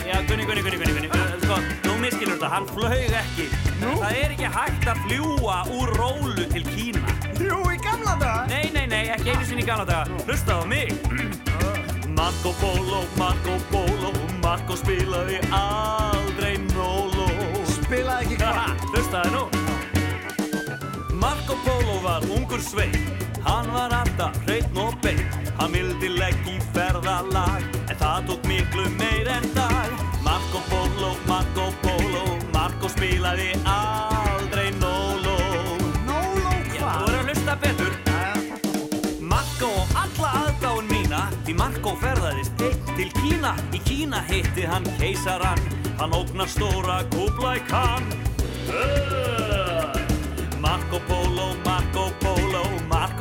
Já, 0.06 0.22
Gunni, 0.28 0.44
Gunni, 0.46 0.62
Gunni, 0.62 0.76
Gunni, 0.76 1.08
Sko, 1.42 1.56
nú 1.82 1.96
miskilur 1.98 2.38
þetta, 2.38 2.48
hann 2.52 2.68
flög 2.70 3.10
ekki. 3.10 3.48
Nú? 3.80 3.96
Það 3.98 4.20
er 4.20 4.34
ekki 4.36 4.52
hægt 4.58 4.86
að 4.92 5.02
fljúa 5.08 5.56
úr 5.74 5.90
Rólu 5.98 6.46
til 6.54 6.62
Kína. 6.70 7.02
Jú, 7.42 7.58
í 7.66 7.82
gamla 7.82 8.14
dag 8.22 8.46
Nei, 8.46 8.70
nei, 8.70 8.86
nei, 8.86 9.02
ekki 9.10 9.34
einu 9.34 9.44
sinni 9.50 9.66
í 9.66 9.66
gamla 9.66 9.88
daga. 9.90 10.22
Hlusta 10.22 10.54
á 10.54 10.62
mig. 10.62 10.94
Marco 12.14 12.54
Polo, 12.62 13.02
Marco 13.18 13.58
Polo 13.74 14.14
Marco 14.40 14.78
spilaði 14.78 15.42
aldrei 15.50 16.54
Nolo 16.70 17.26
Spilaði 17.74 18.30
ekki 18.30 18.38
Haha, 18.40 18.70
Hlustaði 18.94 19.34
nú. 19.34 19.44
Marco 21.18 21.58
Polo 21.66 21.98
var 22.06 22.22
ungur 22.30 22.62
svein 22.62 23.25
Hann 23.46 23.68
var 23.72 23.92
alltaf 23.94 24.34
hreitn 24.46 24.78
og 24.82 24.96
beint 25.04 25.50
Hann 25.60 25.72
vildi 25.72 26.08
legg 26.18 26.48
í 26.50 26.56
ferðalag 26.74 27.62
En 27.86 27.98
það 28.00 28.26
tók 28.30 28.48
miklu 28.50 28.84
meir 28.98 29.28
en 29.30 29.46
dag. 29.54 29.92
Marco 30.26 30.60
Polo, 30.66 31.12
Marco 31.28 31.68
Polo 31.84 32.24
Marco 32.54 32.90
spilaði 32.90 33.52
aldrei 33.70 34.72
Nolo. 34.80 35.36
Nóló 36.08 36.54
Já, 36.74 36.88
þú 36.90 37.06
verður 37.06 37.20
að 37.20 37.30
hlusta 37.30 37.56
betur. 37.62 37.94
Marco 39.32 39.70
og 39.70 39.96
alla 40.02 40.32
aðdáun 40.42 40.90
mína 40.90 41.22
Því 41.46 41.56
Marco 41.62 41.94
ferðaðist 42.02 42.66
einn 42.66 42.94
til 42.98 43.10
Kína. 43.20 43.54
Í 43.70 43.82
Kína 43.86 44.24
hitti 44.30 44.66
hann 44.66 44.86
keisaran 44.98 45.62
Hann 46.00 46.12
ógnar 46.18 46.50
stóra 46.50 47.00
Kublai 47.14 47.60
Khan. 47.70 48.10
Uh, 48.66 49.94
Marco 50.60 50.98
Polo, 51.06 51.54
Marco 51.64 51.92
Polo 51.94 51.95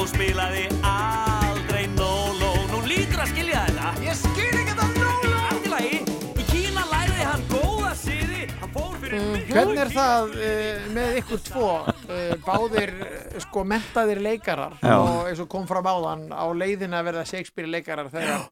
Marco 0.06 0.20
spilaði 0.22 0.66
aldrei 0.86 1.88
Nolo 1.98 2.52
Nú 2.70 2.82
lítur 2.86 3.24
að 3.24 3.32
skilja 3.32 3.62
þetta. 3.66 3.92
Ég 4.06 4.18
skil 4.20 4.50
ekki 4.52 4.74
þetta 4.76 4.86
Nóló 4.94 5.40
Allt 5.50 5.66
í 5.66 5.72
lagi, 5.72 5.96
í 6.30 6.44
Kína 6.52 6.84
læriði 6.92 7.24
hann 7.26 7.46
góða 7.50 7.94
siði. 7.98 8.44
Hann 8.60 8.74
fór 8.76 9.00
fyrir 9.02 9.16
Mhm. 9.18 9.32
miklu 9.34 9.56
Hvernig 9.56 9.82
er 9.82 9.92
það 9.96 10.36
uh, 10.36 10.86
með 10.94 11.18
ykkur 11.24 11.42
tvo 11.48 11.70
uh, 11.90 12.36
báðir 12.46 12.94
uh, 13.02 13.40
sko 13.48 13.64
mentaðir 13.66 14.22
leikarar 14.22 14.76
Já. 14.84 14.94
og 15.00 15.32
eins 15.32 15.42
og 15.42 15.50
kom 15.56 15.66
fram 15.70 15.90
áðan 15.90 16.28
á 16.30 16.46
leiðina 16.54 17.02
að 17.02 17.10
verða 17.10 17.26
Shakespeare 17.32 17.68
leikarar 17.74 18.12
þegar 18.14 18.46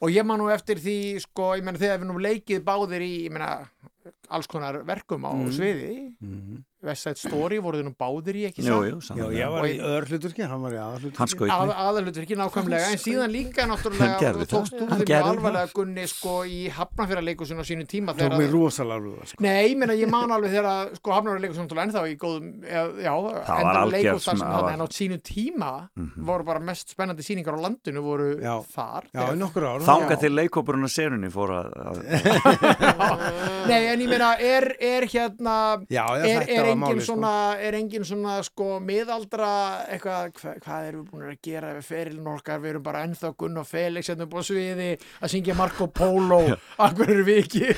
og 0.00 0.10
ég 0.10 0.26
man 0.26 0.40
nú 0.42 0.48
eftir 0.50 0.80
því 0.82 0.98
sko, 1.22 1.52
ég 1.54 1.62
menn 1.66 1.78
þegar 1.78 2.02
við 2.02 2.10
nú 2.10 2.18
leikið 2.18 2.64
báðir 2.66 3.04
í, 3.06 3.12
ég 3.28 3.30
menna 3.36 3.68
alls 4.30 4.50
konar 4.50 4.82
verkum 4.88 5.22
á 5.28 5.32
sviði 5.54 6.16
West 6.18 6.66
Side 6.80 7.18
Story 7.20 7.58
voruð 7.60 7.82
nú 7.84 7.92
báðir 7.92 8.36
í 8.40 8.42
ekki 8.48 8.62
Jú, 8.64 8.72
satt? 8.72 8.88
jú, 8.88 8.96
Já, 8.96 9.04
sannlega. 9.04 9.36
ég 9.36 9.50
var 9.52 9.64
í 9.68 9.72
Og- 9.76 9.90
öðrhluturki, 9.90 10.42
hann 10.48 10.62
var 10.64 10.72
í 10.72 10.78
aðhluturki 10.80 11.18
Hann 11.20 11.28
skaut 11.28 11.50
Að, 11.52 11.66
mig 11.68 11.76
aðalhutverki 11.76 12.36
nákvæmlega 12.40 12.86
en 12.94 13.00
síðan 13.04 13.30
líka 13.34 13.66
náttúrulega 13.68 14.32
þú 14.40 14.46
tókst 14.48 14.74
úr 14.80 14.88
því 14.88 15.04
mjög 15.04 15.26
alvarlega 15.28 15.72
gunni 15.76 16.06
sko 16.08 16.34
í 16.48 16.60
Hafnarfjörðarleikusinu 16.72 17.60
á 17.60 17.66
sínum 17.68 17.86
tíma 17.90 18.14
Tók 18.16 18.22
þegar 18.24 18.38
mig 18.40 18.50
rosalega 18.54 18.96
alveg 18.96 19.28
sko. 19.28 19.42
Nei, 19.44 19.68
ég 19.68 19.76
meina 19.76 19.92
ég 20.00 20.08
man 20.08 20.32
alveg 20.32 20.50
þegar 20.56 20.68
að 20.72 20.94
sko 20.96 21.12
Hafnarfjörðarleikusinu 21.18 21.64
náttúrulega 21.68 21.86
ennþá 21.90 22.02
í 22.08 22.16
góðum 22.16 22.48
eða- 22.64 22.96
já, 23.04 23.12
var 23.20 23.36
endan 23.44 23.76
algjört 23.76 23.92
leikus 23.92 24.24
þar 24.24 24.30
sem 24.30 24.38
sem 24.40 24.48
það 24.48 24.56
það 24.56 24.62
var. 24.62 24.72
en 24.72 24.80
á 24.80 24.86
sínu 24.88 25.18
tíma 25.20 25.72
voru 26.30 26.44
bara 26.48 26.60
mest 26.60 26.88
spennandi 26.96 27.22
sýningar 27.28 27.54
á 27.54 27.60
landinu 27.60 28.00
voru 28.00 28.30
Já. 28.40 28.56
þar 28.72 29.04
Já, 29.12 29.20
í 29.28 29.36
nokkur 29.36 29.62
ár 29.68 29.80
Þanga 29.84 30.16
Já. 30.16 30.20
til 30.24 30.32
leikópurinn 30.32 30.88
að 30.88 30.94
senunni 30.96 31.28
fór 31.30 31.50
að, 31.60 31.68
að 31.76 31.96
Nei, 33.70 33.86
en 33.92 34.00
ég 34.00 34.08
meina 34.08 34.32
er, 34.40 34.66
er 34.80 35.04
hérna 35.10 35.54
Engin 36.70 36.82
máli 36.84 37.00
sko. 37.04 37.12
svona 37.14 37.32
er 37.60 37.76
engin 37.78 38.04
svona 38.08 38.36
sko 38.46 38.68
miðaldra 38.84 39.50
eitthvað, 39.90 40.32
hva, 40.40 40.54
hvað 40.64 40.88
erum 40.90 41.04
við 41.04 41.10
búin 41.14 41.26
að 41.30 41.40
gera 41.48 41.72
við 41.78 41.88
ferilin 41.90 42.30
okkar, 42.34 42.60
við 42.62 42.70
erum 42.74 42.84
bara 42.86 43.04
ennþá 43.06 43.32
Gunn 43.40 43.60
og 43.62 43.66
Felix 43.70 44.10
hérna 44.12 44.26
upp 44.28 44.36
á 44.36 44.42
sviði 44.46 44.90
að 45.20 45.32
syngja 45.34 45.56
Marco 45.58 45.86
Polo, 45.88 46.42
akkur 46.78 47.10
erum 47.14 47.26
við 47.28 47.42
ekki 47.44 47.72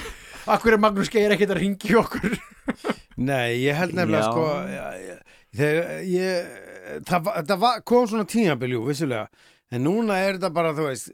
akkur 0.53 0.75
er 0.77 0.83
Magnús 0.83 1.11
Geir 1.13 1.35
ekkert 1.37 1.55
að 1.55 1.61
ringi 1.63 1.97
okkur? 2.01 2.37
Nei, 3.29 3.61
ég 3.63 3.77
held 3.79 3.95
nefnilega 3.95 4.25
Já. 4.25 4.31
sko 4.33 4.45
já, 4.73 4.87
já, 5.07 5.17
þegar 5.59 5.91
ég 6.11 6.53
það, 7.07 7.25
var- 7.29 7.43
það 7.51 7.59
var, 7.67 7.83
kom 7.87 8.07
svona 8.11 8.25
tímabiljú, 8.29 8.81
vissulega. 8.89 9.29
En 9.73 9.85
núna 9.87 10.17
er 10.21 10.37
þetta 10.37 10.51
bara, 10.53 10.73
þú 10.77 10.87
veist 10.91 11.13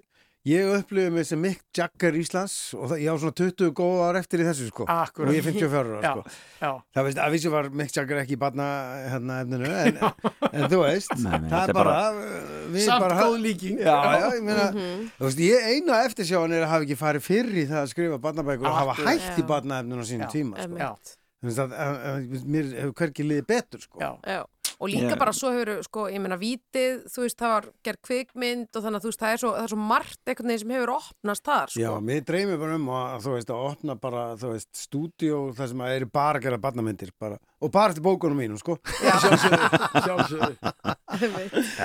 ég 0.48 0.70
upplifði 0.78 1.10
mig 1.12 1.26
sem 1.28 1.40
Mick 1.42 1.60
Jagger 1.76 2.16
Íslands 2.18 2.54
og 2.78 2.88
það, 2.92 3.00
ég 3.04 3.10
á 3.12 3.16
svona 3.20 3.34
20 3.40 3.72
góð 3.78 4.00
ár 4.06 4.18
eftir 4.20 4.42
í 4.42 4.46
þessu 4.48 4.68
sko 4.70 4.86
Akkurat. 4.88 5.28
og 5.28 5.34
ég 5.36 5.42
er 5.42 5.46
54 5.48 5.98
ára 5.98 6.00
Já, 6.02 6.12
sko 6.12 6.22
já. 6.62 6.70
það 6.96 7.06
veist, 7.08 7.20
að 7.24 7.34
vísu 7.36 7.52
var 7.54 7.68
Mick 7.82 7.92
Jagger 7.98 8.20
ekki 8.22 8.36
í 8.36 8.40
barna 8.40 8.68
hérna 9.12 9.38
efninu 9.44 9.70
en, 9.82 10.00
en 10.56 10.66
þú 10.72 10.80
veist, 10.84 11.14
Nei, 11.18 11.38
nei, 11.44 11.50
það 11.52 11.68
er 11.72 11.78
bara, 11.80 11.94
bara- 12.12 12.84
Samt 12.88 13.04
bara 13.06 13.20
góð 13.22 13.38
líking. 13.44 13.78
já, 13.82 13.96
já, 14.22 14.26
ég 14.38 14.42
meina 14.48 14.66
Mhm. 14.72 15.06
þú 15.18 15.28
veist, 15.28 15.44
ég 15.48 15.68
eina 15.74 16.02
eftirsjáin 16.08 16.52
er 16.58 16.66
að 16.66 16.72
hafa 16.74 16.84
ekki 16.88 16.98
farið 17.04 17.26
fyrr 17.28 17.52
í 17.54 17.64
það 17.70 17.80
að 17.84 17.92
skrifa 17.94 18.18
barnabækur 18.28 18.68
og 18.72 18.78
hafa 18.82 18.98
hætt 19.06 19.38
í 19.38 19.46
barnaefninu 19.48 20.02
á 20.02 20.06
sínum 20.08 20.28
Já, 20.28 20.34
tíma 20.34 20.56
sko. 20.66 21.14
Þú 21.38 21.46
veist 21.46 21.60
að, 21.62 21.74
að, 21.78 21.96
að 22.10 22.46
mér 22.50 22.70
hefur 22.80 22.94
hvergi 22.98 23.24
liðið 23.28 23.44
betur 23.46 23.82
sko. 23.84 24.00
Já. 24.02 24.08
Já. 24.26 24.40
Og 24.78 24.92
líka 24.92 25.10
Já. 25.10 25.18
bara 25.18 25.32
svo 25.34 25.50
hefur, 25.50 25.82
sko, 25.82 26.04
ég 26.06 26.22
meina, 26.22 26.36
vítið, 26.38 27.00
þú 27.10 27.24
veist, 27.24 27.38
það 27.40 27.54
var 27.54 27.64
gerð 27.82 28.00
kvikmynd 28.06 28.68
og 28.78 28.84
þannig 28.84 29.00
að 29.00 29.02
þú 29.02 29.10
veist, 29.10 29.22
það 29.24 29.32
er 29.34 29.40
svo, 29.42 29.50
það 29.56 29.64
er 29.64 29.72
svo 29.72 29.78
margt 29.88 30.30
einhvern 30.30 30.52
veginn 30.52 30.62
sem 30.62 30.74
hefur 30.76 30.92
opnast 30.94 31.44
þar, 31.48 31.72
sko. 31.72 31.82
Já, 31.82 31.90
mér 32.08 32.20
dreymir 32.28 32.60
bara 32.62 32.76
um 32.78 32.88
að 32.94 33.24
þú 33.24 33.34
veist 33.34 33.50
að 33.50 33.64
opna 33.72 33.96
bara, 33.98 34.24
þú 34.38 34.52
veist, 34.54 34.70
stúdíó 34.78 35.40
þar 35.58 35.72
sem 35.72 35.82
að 35.82 35.94
eru 35.96 36.10
bara 36.14 36.38
að 36.38 36.46
gera 36.46 36.60
barnamyndir 36.62 37.10
bara, 37.18 37.40
og 37.60 37.72
bara 37.74 37.90
eftir 37.92 38.04
bókunum 38.04 38.38
mínum, 38.38 38.58
sko. 38.60 38.76
Sjálfsögðu. 40.04 40.54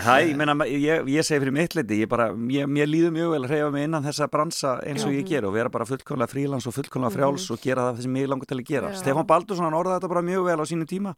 Hæ, 0.04 0.16
ég 0.28 0.36
meina, 0.38 0.54
ég, 0.70 1.08
ég 1.10 1.26
segi 1.26 1.42
fyrir 1.42 1.54
mitt 1.56 1.74
leiti, 1.78 1.98
ég 2.04 2.10
bara, 2.12 2.28
ég, 2.54 2.68
mér 2.70 2.90
líður 2.90 3.14
mjög 3.16 3.32
vel 3.34 3.40
að 3.48 3.54
reyfa 3.54 3.70
mig 3.74 3.86
innan 3.88 4.04
þessa 4.06 4.28
bransa 4.32 4.74
eins 4.86 5.06
og 5.08 5.14
ég 5.16 5.26
ger 5.30 5.48
og 5.48 5.56
vera 5.56 5.72
bara 5.74 5.88
fullkomlega 5.90 6.30
frílans 6.32 6.68
og 6.70 6.76
fullkomlega 6.76 7.16
frjáls 7.16 7.48
og 7.56 7.62
gera 7.64 7.88
það 7.90 8.04
sem 8.06 8.18
ég 8.22 8.30
langar 8.30 8.50
til 8.52 8.60
að 8.60 8.68
gera. 8.70 8.92
Já. 8.94 9.00
Stefán 9.02 9.28
Baldursson 9.30 9.74
orðaði 9.78 9.98
þetta 10.02 10.12
bara 10.14 10.26
mjög 10.28 10.46
vel 10.50 10.60
á 10.62 10.66
sínu 10.70 10.88
tíma. 10.90 11.16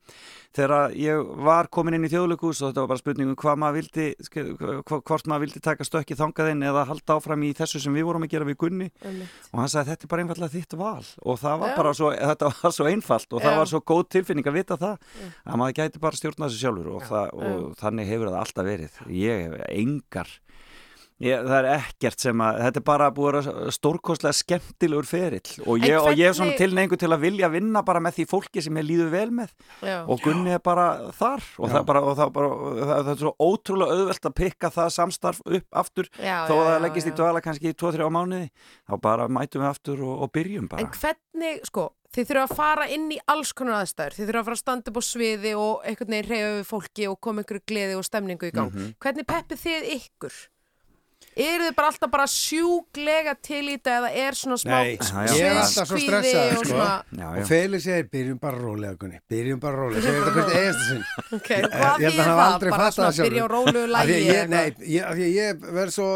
Þegar 0.56 0.96
ég 0.96 1.34
var 1.50 1.68
komin 1.74 1.98
inn 1.98 2.08
í 2.08 2.12
þjóðleikus 2.14 2.62
og 2.64 2.70
þetta 2.72 2.86
var 2.86 2.92
bara 2.94 3.02
spurningum 3.04 3.36
hvað 3.42 3.60
maður 3.66 3.80
vildi, 3.82 4.08
hva- 4.32 5.02
hvort 5.04 5.28
maður 5.28 5.44
vildi 5.48 5.64
taka 5.66 5.84
stökki 5.88 6.16
þangaðinn 6.16 6.64
eða 6.70 6.86
halda 6.88 7.18
áfram 7.20 7.44
í 7.44 7.52
þessu 7.58 7.82
sem 7.84 7.94
við 7.98 8.08
vorum 8.08 8.24
að 8.24 8.32
gera 8.38 8.48
við 8.48 8.60
Gunni. 8.64 8.88
Einmitt. 9.04 9.36
og 9.52 9.60
hann 9.60 9.72
sagði 9.74 9.92
þetta 9.92 10.08
er 10.08 10.14
bara 10.14 10.24
einfallega 10.24 10.54
þitt 10.56 10.78
val. 10.80 11.04
Og 11.26 11.40
það 11.44 11.60
var 11.60 11.70
Já. 11.74 11.76
bara 11.76 11.94
svo, 11.98 12.12
einfalt 14.54 14.72
og 14.76 14.82
það 14.82 14.96
góð 15.26 15.46
tilfinning 15.46 15.52
að 15.52 15.56
vita 15.56 15.60
maður 15.62 15.78
gæti 15.80 16.02
bara 16.04 16.20
stjórna 16.20 16.50
þessu 16.50 16.62
sjálfur 16.62 16.90
og, 16.94 17.06
það, 17.10 17.30
og 17.34 17.56
Já. 17.56 17.76
þannig 17.82 18.10
hefur 18.12 18.32
það 18.32 18.40
alltaf 18.42 18.70
verið. 18.70 19.00
Ég 19.10 19.44
hef 19.46 19.56
engar 19.70 20.34
ég, 21.24 21.46
það 21.48 21.58
er 21.58 21.68
ekkert 21.78 22.24
sem 22.26 22.42
að 22.44 22.58
þetta 22.66 22.82
er 22.82 22.86
bara 22.90 23.08
búið 23.16 23.28
að 23.30 23.48
vera 23.48 23.74
stórkostlega 23.76 24.36
skemmtilegur 24.36 25.08
ferill 25.08 25.64
og 25.64 25.86
ég, 25.86 25.96
og 26.00 26.12
ég 26.18 26.30
hef 26.30 26.38
svona 26.40 26.58
tilneingu 26.60 27.00
til 27.00 27.12
að 27.14 27.24
vilja 27.24 27.50
vinna 27.54 27.84
bara 27.88 28.02
með 28.04 28.18
því 28.20 28.28
fólki 28.34 28.64
sem 28.66 28.80
ég 28.82 28.88
líður 28.90 29.12
vel 29.14 29.30
með 29.40 29.54
Já. 29.80 29.98
og 30.04 30.24
Gunni 30.26 30.56
er 30.56 30.64
bara 30.66 30.88
þar 31.16 31.44
og, 31.58 31.70
það, 31.72 31.80
er 31.80 31.88
bara, 31.90 32.04
og 32.04 32.18
það, 32.20 32.26
er 32.26 32.36
bara, 32.38 32.54
það, 32.80 32.96
það 32.96 33.12
er 33.14 33.22
svo 33.24 33.36
ótrúlega 33.48 34.00
auðvelt 34.00 34.30
að 34.32 34.38
pikka 34.42 34.74
það 34.76 34.96
samstarf 35.00 35.44
upp 35.46 35.82
aftur 35.84 36.10
Já, 36.20 36.38
þó 36.50 36.56
að 36.58 36.72
það 36.72 36.82
leggist 36.88 37.12
í 37.12 37.16
dvala 37.22 37.44
kannski 37.46 37.72
í 37.72 37.78
2-3 37.86 38.10
á 38.10 38.12
mánuði 38.12 38.50
þá 38.84 38.98
bara 39.08 39.30
mætum 39.32 39.64
við 39.64 39.72
aftur 39.72 40.04
og, 40.04 40.18
og 40.26 40.34
byrjum 40.36 40.68
bara 40.72 40.84
En 40.84 40.92
hvernig, 40.92 41.62
sko, 41.70 41.90
þið 42.16 42.30
þurfa 42.30 42.44
að 42.50 42.58
fara 42.60 42.90
inn 42.92 43.08
í 43.12 43.20
alls 43.32 43.54
konar 43.56 43.82
aðstæður, 43.82 44.18
þið 44.18 44.30
þurfa 44.30 44.42
að 44.42 44.50
fara 44.50 44.58
að 44.58 44.62
standa 44.64 44.92
upp 44.92 45.00
á 45.00 45.04
sviði 45.06 45.54
og 45.60 45.88
einhvern 45.88 46.14
veginn 46.16 46.30
reyða 46.30 46.52
við 46.58 46.68
fólki 46.70 47.08
og 47.12 47.18
koma 47.24 47.44
einhverju 47.44 47.64
gleði 47.72 47.98
og 48.00 48.06
stemningu 48.08 48.50
í 48.50 48.54
gang. 48.56 48.72
Mhm. 48.72 48.94
Hvernig 49.04 49.28
peppið 49.32 49.64
þið 49.66 49.90
ykkur? 49.98 50.38
Eru 51.36 51.66
þið 51.68 51.74
bara 51.76 51.88
alltaf 51.92 52.12
bara 52.14 52.26
sjúglega 52.32 53.34
til 53.44 53.62
í 53.68 53.74
þetta 53.76 53.96
eða 54.00 54.10
er 54.24 54.38
svona 54.40 54.56
smá 54.62 54.72
Nei, 54.72 54.94
Já, 54.96 55.26
já. 55.28 55.34
ég 55.36 55.48
er 55.50 55.58
alltaf 55.60 55.90
svo 55.90 55.98
sviðskvíði 55.98 56.08
stressaður, 56.08 56.56
og 56.56 56.62
sko. 56.62 56.70
svona, 56.70 56.94
já, 57.20 57.26
og 57.28 57.36
já. 57.42 57.46
Felix 57.50 57.84
segir, 57.84 58.06
byrjum 58.16 58.38
bara 58.40 58.62
rólega, 58.62 58.96
Gunni 59.02 59.20
byrjum 59.34 59.60
bara 59.66 59.76
rólega, 59.82 60.04
segir 60.06 60.22
þetta 60.24 60.34
hvert 60.38 60.56
eigasta 60.62 60.86
sinn 60.88 61.04
ok, 61.40 61.50
Ég 61.56 61.68
hvað 61.76 62.00
þýðir 62.06 62.22
það? 62.30 62.42
aldrei 62.46 62.72
Bara 62.76 62.86
fattað 62.86 62.96
svona 62.96 63.28
byrja 63.28 63.44
á 63.44 63.48
rólegu 63.52 63.86
lægi 63.96 64.20
nei, 64.56 64.64
ég, 64.96 65.04
af 65.04 65.14
því 65.20 65.26
að 65.28 65.36
ég 65.36 65.68
verð 65.80 65.96
svo 65.98 66.10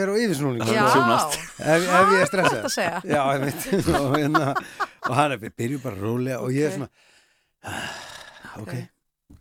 fer 0.00 0.10
á 0.10 0.14
yfirsnúning 0.24 0.74
Já, 0.74 0.84
Sjúnast. 0.96 1.38
ef, 1.60 1.88
ef 2.00 2.14
ég 2.16 2.20
er 2.24 2.30
stressað 2.32 2.56
Gott 2.60 2.70
að 2.70 2.74
segja. 2.74 3.02
Já, 3.06 3.22
ég 3.30 3.46
veit 3.46 3.62
og, 4.00 4.08
hérna, 4.18 4.46
og 5.06 5.14
hann 5.20 5.36
er, 5.38 5.46
byrjum 5.62 5.84
bara 5.86 6.00
rólega 6.02 6.40
og 6.42 6.50
ég 6.58 6.66
er 6.66 6.74
svona 6.74 6.90
"Ah, 7.62 8.62
ok, 8.64 8.74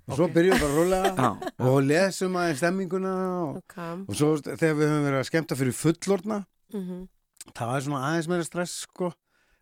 og 0.10 0.18
svo 0.18 0.28
byrjum 0.34 0.56
við 0.58 0.64
bara 0.66 0.76
rólega 0.76 1.12
Já. 1.24 1.30
og 1.70 1.78
lesum 1.86 2.38
aðeins 2.40 2.62
stemminguna 2.64 3.14
og, 3.30 3.62
ok, 3.62 3.78
og 4.10 4.18
svo 4.18 4.32
þegar 4.42 4.78
við 4.80 4.92
höfum 4.92 5.08
verið 5.08 5.20
að 5.22 5.30
skemmta 5.30 5.58
fyrir 5.60 5.78
fullorna 5.78 6.40
mhm, 6.74 7.06
það 7.54 7.76
er 7.76 7.86
svona 7.88 8.02
aðeins 8.10 8.30
meira 8.32 8.48
stress 8.48 8.76
sko. 8.88 9.14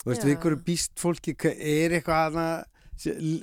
Þú 0.01 0.11
veist, 0.11 0.25
við 0.25 0.33
ykkur 0.37 0.55
býst 0.63 0.99
fólki 1.01 1.33
er 1.51 1.97
eitthvað 1.97 2.27
aðna 2.29 2.47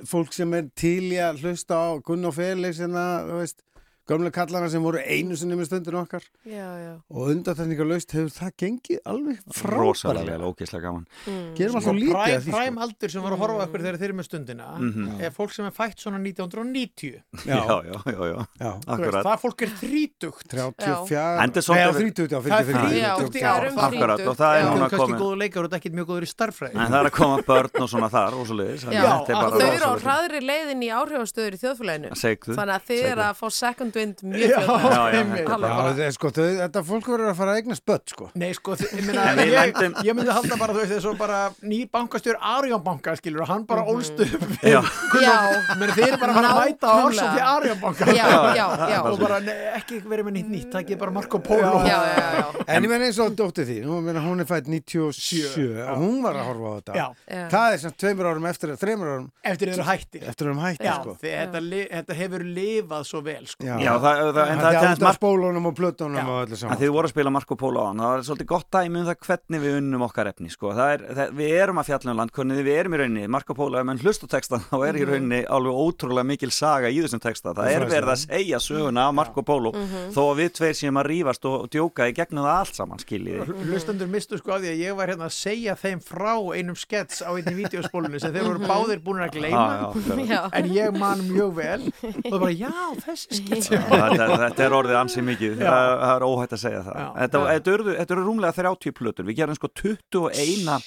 fólk 0.09 0.33
sem 0.35 0.53
er 0.57 0.67
til 0.75 1.11
í 1.13 1.19
að 1.21 1.43
hlusta 1.43 1.77
á 1.77 1.87
Gunn 2.03 2.27
og 2.27 2.35
Felix 2.35 2.81
hérna, 2.81 3.05
þú 3.27 3.39
veist 3.39 3.61
gömlega 4.07 4.31
kallana 4.37 4.69
sem 4.69 4.83
voru 4.85 4.99
einu 5.01 5.35
sinni 5.35 5.55
með 5.57 5.65
stundin 5.69 5.95
okkar. 6.01 6.23
Já, 6.45 6.67
já. 6.77 6.93
og 7.09 7.29
undanþækningar 7.33 7.87
laust 7.89 8.11
hefur 8.13 8.29
það 8.35 8.51
gengið 8.61 8.99
alveg 9.05 9.39
rosalega 9.65 10.21
frábærlega. 10.21 10.35
Vel, 10.35 10.45
ógeðslega 10.51 10.81
gaman. 10.85 11.05
Mm. 11.25 11.55
gerum 11.57 11.71
Sko, 11.71 11.79
alltaf 11.79 11.95
lítið 11.95 12.13
præm, 12.15 12.35
af 12.35 12.43
því 12.45 12.51
præm 12.55 12.73
sko. 12.75 12.81
aldur 12.85 13.09
sem 13.15 13.21
var 13.25 13.31
að 13.35 13.41
horfa 13.45 13.65
okkur 13.65 13.81
þegar 13.85 13.97
þeir 14.01 14.09
eru 14.09 14.17
með 14.19 14.27
stundina 14.29 14.67
Mhm. 14.75 15.21
er 15.25 15.31
fólk 15.31 15.51
sem 15.55 15.65
er 15.65 15.71
fætt 15.71 15.97
svona 16.05 16.19
1990 16.21 17.21
já, 17.45 17.59
já, 17.65 17.97
já, 18.05 18.21
já, 18.29 18.71
veist, 18.85 19.25
það 19.25 19.39
fólk 19.41 19.61
er 19.65 19.71
þrítugt. 19.81 20.47
34 20.49 21.41
Enda 21.45 21.55
Nei, 21.55 21.65
svolítið- 21.65 21.85
á 21.85 21.93
30 21.95 22.35
á 22.35 22.39
Það 22.45 22.45
er 22.45 22.65
54 22.65 22.95
Já, 22.95 23.15
þrítugt 23.15 23.35
það 23.35 23.55
er 23.55 23.71
Það- 23.75 23.85
akkurat 23.85 24.19
þrítugt, 24.19 24.29
og 24.29 24.37
það 24.37 24.53
er 24.55 24.63
núna 24.65 24.85
er 24.85 24.89
kannski 24.89 24.97
komin 25.05 25.19
góðu 25.19 25.37
leikar 25.41 25.59
og 25.63 25.65
þetta 25.69 25.75
er 25.75 25.79
ekkert 25.81 25.95
mjög 25.95 26.07
góður 26.11 26.25
í 26.25 26.29
starffræði 26.35 26.75
en 26.75 26.91
það 26.91 26.99
er 27.01 27.09
að 27.09 27.15
koma 27.15 27.37
börn 27.45 27.81
og 27.81 27.89
svona 27.89 28.09
þar 28.09 28.33
og 28.35 28.45
þau 28.45 29.73
eru 29.75 29.85
á 29.85 29.93
hraðri 30.05 30.39
leiðin 30.45 30.83
í 30.85 30.89
áhrifastöður 30.93 31.55
í 31.55 31.59
þjóðfélaginu. 31.61 32.11
Þannig 32.55 32.75
að 32.75 32.85
þið 32.89 33.03
eru 33.11 33.21
að 33.25 33.35
fá 33.39 33.47
second 33.51 33.94
mjög 33.95 35.45
þetta- 35.45 35.59
Já, 35.65 35.75
þetta 35.87 36.05
er 36.05 36.11
sko, 36.15 36.29
þau, 36.35 36.45
þetta 36.61 36.83
fólk 36.89 37.05
verður 37.11 37.29
að 37.31 37.35
fara 37.39 37.51
að 37.55 37.59
eigna 37.61 37.75
spött 37.79 38.09
sko. 38.13 38.29
Nei, 38.35 38.51
sko, 38.53 38.75
þi- 38.75 38.89
ég, 38.99 39.05
meina, 39.07 39.21
En 39.31 39.37
við 39.37 39.53
ég, 39.55 40.03
ég 40.09 40.15
myndi 40.17 40.31
halda 40.35 40.57
bara, 40.59 40.73
þú 40.73 40.79
veist, 40.83 40.93
þessu 40.95 41.13
bara 41.17 41.39
ný 41.63 41.79
bankastjór 41.89 42.37
Arjón 42.41 42.83
banka, 42.83 43.15
skilur, 43.19 43.41
og 43.41 43.47
hann 43.47 43.63
bara 43.65 43.85
ólst 43.85 44.19
upp 44.19 44.63
Já. 44.65 44.81
Já, 45.21 45.35
Menn 45.79 45.89
þeir 45.95 46.07
eru 46.11 46.17
bara 46.21 46.33
að 46.33 46.45
að 46.45 46.59
mæta 46.59 46.85
á 46.85 46.95
Nákvæmlega. 46.95 47.05
ársótti 47.05 47.41
Arjón 47.55 47.79
banka. 47.81 48.05
Já, 48.05 48.27
já, 48.55 48.67
já, 48.89 48.99
og 49.11 49.19
bara, 49.19 49.39
nei, 49.39 49.55
ekki 49.79 50.01
verið 50.03 50.25
með 50.29 50.33
nýtt 50.39 50.49
nýtt, 50.55 50.69
það 50.73 50.81
ekki 50.85 50.97
bara 50.99 51.11
Marco 51.11 51.39
Polo. 51.39 51.79
já, 51.85 51.99
já, 52.15 52.27
já. 52.39 52.45
En 52.67 52.83
ég 52.83 52.89
menn 52.89 53.01
eins 53.07 53.19
og 53.19 53.35
dóttir 53.35 53.65
því, 53.65 53.77
hún 53.85 54.39
er 54.41 54.45
fætt 54.49 54.67
97 54.67 55.79
og 55.85 55.97
hún 56.01 56.21
var 56.23 56.33
að 56.35 56.45
horfa 56.49 56.65
á 56.65 56.73
þetta. 56.79 56.93
Já, 56.95 57.05
Já. 57.35 57.47
Það 57.49 57.73
er 57.73 57.77
sem 57.85 57.91
tveimur 57.91 58.25
árum 58.31 58.45
eftir, 58.49 58.69
þreimur 58.79 59.07
árum 59.15 59.27
eftir 59.43 59.67
þeir 59.69 59.75
eru 59.75 59.87
hætti 59.89 60.93
sko. 60.95 61.17
Þetta 61.21 62.13
hefur 62.15 62.43
lifað 62.45 63.03
svo 63.09 63.21
vel, 63.25 63.45
sko. 63.45 63.63
Já, 63.65 63.75
það, 63.93 64.19
það, 64.35 64.49
en 64.51 64.59
það 64.59 64.67
er 64.69 64.75
Það 64.75 64.85
tennist 64.85 65.03
margt 65.05 65.19
spólunum 65.19 65.69
og 65.69 65.75
plötunum 65.77 66.17
Já. 66.19 66.25
og 66.25 66.39
öllu 66.45 66.59
saman 66.59 66.79
þið 66.81 66.91
voru 66.95 67.09
að 67.09 67.13
spila 67.13 67.33
Marco 67.35 67.57
Polo 67.59 67.83
á 67.83 67.85
hann 67.89 68.01
það 68.03 68.15
er 68.17 68.25
svolítið 68.29 68.49
gott 68.51 68.67
dæmi 68.75 68.99
um 69.01 69.07
það 69.09 69.17
hvernig 69.27 69.63
við 69.65 69.77
unnum 69.79 70.05
okkar 70.07 70.29
efni 70.31 70.49
sko. 70.53 70.71
það 70.75 70.91
er, 70.95 71.05
það, 71.19 71.33
við 71.39 71.55
erum 71.61 71.81
að 71.81 71.89
fjalla 71.89 72.11
um 72.15 72.19
landkunni 72.21 72.57
við 72.65 72.79
erum 72.79 72.95
í 72.95 72.99
rauninni, 73.01 73.27
Marco 73.35 73.55
Polo, 73.57 73.79
ef 73.79 73.87
mann 73.89 74.01
hlust 74.03 74.25
á 74.25 74.27
texta 74.35 74.59
þá 74.65 74.75
er 74.89 74.99
í 74.99 75.05
rauninni 75.09 75.41
alveg 75.45 75.79
ótrúlega 75.85 76.27
mikil 76.31 76.51
saga 76.55 76.91
í 76.91 76.99
þessum 77.03 77.23
texta, 77.23 77.53
það 77.57 77.71
er 77.75 77.87
verið 77.89 78.13
að 78.15 78.21
segja 78.25 78.61
söguna 78.63 79.07
af 79.09 79.15
Marco 79.21 79.45
Polo, 79.45 79.73
þó 80.15 80.21
að 80.31 80.41
við 80.41 80.51
tveir 80.59 80.77
séum 80.79 80.99
að 81.01 81.09
rífast 81.11 81.45
og 81.49 81.67
djóka 81.73 82.09
í 82.09 82.15
gegnum 82.17 82.45
það 82.45 82.59
allt 82.61 82.79
saman 82.79 83.01
skiljiði. 83.03 83.47
Hlustendur 83.69 84.09
mistu 84.11 84.39
sko 84.39 84.55
að 84.57 84.67
ég 84.71 84.95
var 84.97 85.11
hérna 85.11 85.27
að 85.29 85.35
segja 85.37 85.75
þeim 85.79 86.01
frá 86.03 86.33
einum 86.55 86.77
skets 86.79 87.21
á 87.25 87.29
einni 87.35 87.53
vídeospólunni 87.59 88.19
sem 88.21 88.33
þeir 88.35 88.47
voru 88.49 88.69
báðir 88.69 89.01
búin 89.05 89.23
að 89.25 89.35
gleyma. 89.37 89.65
Já, 89.65 90.15
já, 90.15 90.35
Já. 90.35 90.41
en 90.59 90.69
ég 90.75 90.97
man 90.99 91.21
mjög 91.29 91.53
vel. 91.59 91.81
Og 92.25 92.29
það 92.31 92.39
bara, 92.39 92.53
já, 92.55 92.73
þessi 93.05 93.39
skets 93.41 93.69
þetta, 93.89 94.27
þetta 94.45 94.65
er 94.65 94.77
orðið 94.79 94.99
ansið 95.01 95.27
mikið. 95.29 95.57
Það, 95.61 95.91
það 96.01 96.15
er 96.15 96.25
óhætt 96.29 96.55
að 96.55 96.63
segja 96.63 96.81
það. 96.85 97.03
Þetta, 97.19 97.43
þetta 97.51 98.15
eru 98.17 98.25
rúmlega 98.25 98.57
30 98.61 98.95
plötur. 98.99 99.27
Við 99.29 99.39
gerum 99.41 99.59
sko 99.59 99.71
21 99.83 100.81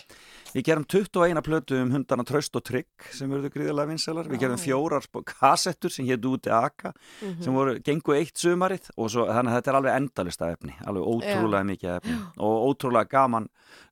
við 0.58 0.66
gerum 0.68 0.84
21 0.90 1.42
plötu 1.46 1.78
um 1.80 1.92
hundana 1.94 2.24
Tröst 2.28 2.58
og 2.58 2.64
Trygg 2.66 3.08
sem 3.14 3.30
verður 3.30 3.52
gríðarlega 3.54 3.92
vinsælar. 3.94 4.28
Við 4.28 4.42
gerum 4.42 4.58
fjórar 4.60 5.04
spó- 5.06 5.22
kassettur 5.28 5.94
sem 5.94 6.06
hétt 6.10 6.26
úti 6.28 6.50
Aka 6.52 6.92
sem 7.22 7.54
voru, 7.54 7.78
gengu 7.86 8.14
eitt 8.18 8.34
sumarið 8.42 8.90
og 8.96 9.08
svo, 9.14 9.24
þannig 9.30 9.52
að 9.54 9.58
þetta 9.60 9.72
er 9.72 9.78
alveg 9.80 9.96
endalista 10.02 10.50
efni 10.52 10.74
alveg 10.84 11.06
ótrúlega 11.14 11.68
mikið 11.70 11.94
efni 11.96 12.18
og 12.42 12.66
ótrúlega 12.72 13.08
gaman 13.14 13.48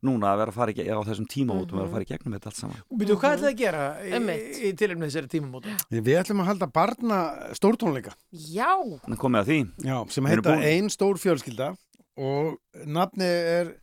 núna 0.06 0.30
að 0.32 0.38
vera 0.42 0.52
að 0.52 0.56
fara 0.56 0.72
í, 0.72 0.86
á 0.88 0.98
þessum 1.06 1.26
tímamótum 1.30 1.76
að 1.78 1.82
vera 1.82 1.88
að 1.88 1.94
fara 1.96 2.06
í 2.06 2.10
gegnum 2.10 2.36
þetta 2.36 2.50
allt 2.50 2.60
saman. 2.60 2.82
Býtu, 2.96 3.16
hvað 3.20 3.34
ætlaði 3.36 3.52
að 3.52 3.58
gera 3.60 3.82
í, 4.00 4.36
í 4.66 4.70
tilefni 4.80 5.08
þessari 5.10 5.30
tímamóta? 5.32 5.74
Við 5.92 6.12
ætlum 6.20 6.40
að 6.44 6.48
halda 6.50 6.68
barna 6.72 7.18
stórtónleika. 7.58 8.14
Já, 8.32 8.70
Nú 9.06 9.18
komið 9.20 9.42
að 9.42 9.50
því. 9.50 9.58
Já, 9.90 9.96
sem 10.16 10.28
heita 10.30 10.46
búin. 10.48 10.64
Ein 10.70 10.88
stór 10.92 11.20
fjölskylda 11.20 11.70
og 12.16 12.56
nafni 12.88 13.28
er 13.28 13.74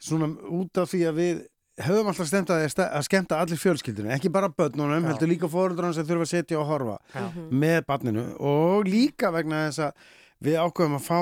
svona 0.00 0.30
út 0.60 0.78
af 0.80 0.92
því 0.94 1.00
að 1.10 1.18
við 1.18 1.40
höfum 1.86 2.10
alltaf 2.12 2.28
stemt 2.30 2.52
að, 2.52 2.64
að 2.86 3.04
skemmta 3.06 3.40
allir 3.42 3.60
fjölskyldinu, 3.60 4.12
ekki 4.14 4.32
bara 4.32 4.50
börnunum, 4.52 5.04
Já. 5.04 5.12
heldur 5.12 5.30
líka 5.30 5.50
fóreldrarna 5.50 5.96
sem 5.96 6.08
þurfa 6.08 6.26
að 6.26 6.32
setja 6.32 6.60
og 6.60 6.70
horfa 6.70 6.96
Já. 7.14 7.26
með 7.50 7.84
barninu 7.88 8.24
og 8.38 8.88
líka 8.88 9.32
vegna 9.34 9.66
þess 9.68 9.86
að 9.88 10.08
við 10.40 10.56
ákveðum 10.56 10.96
að 10.96 11.04
fá, 11.04 11.20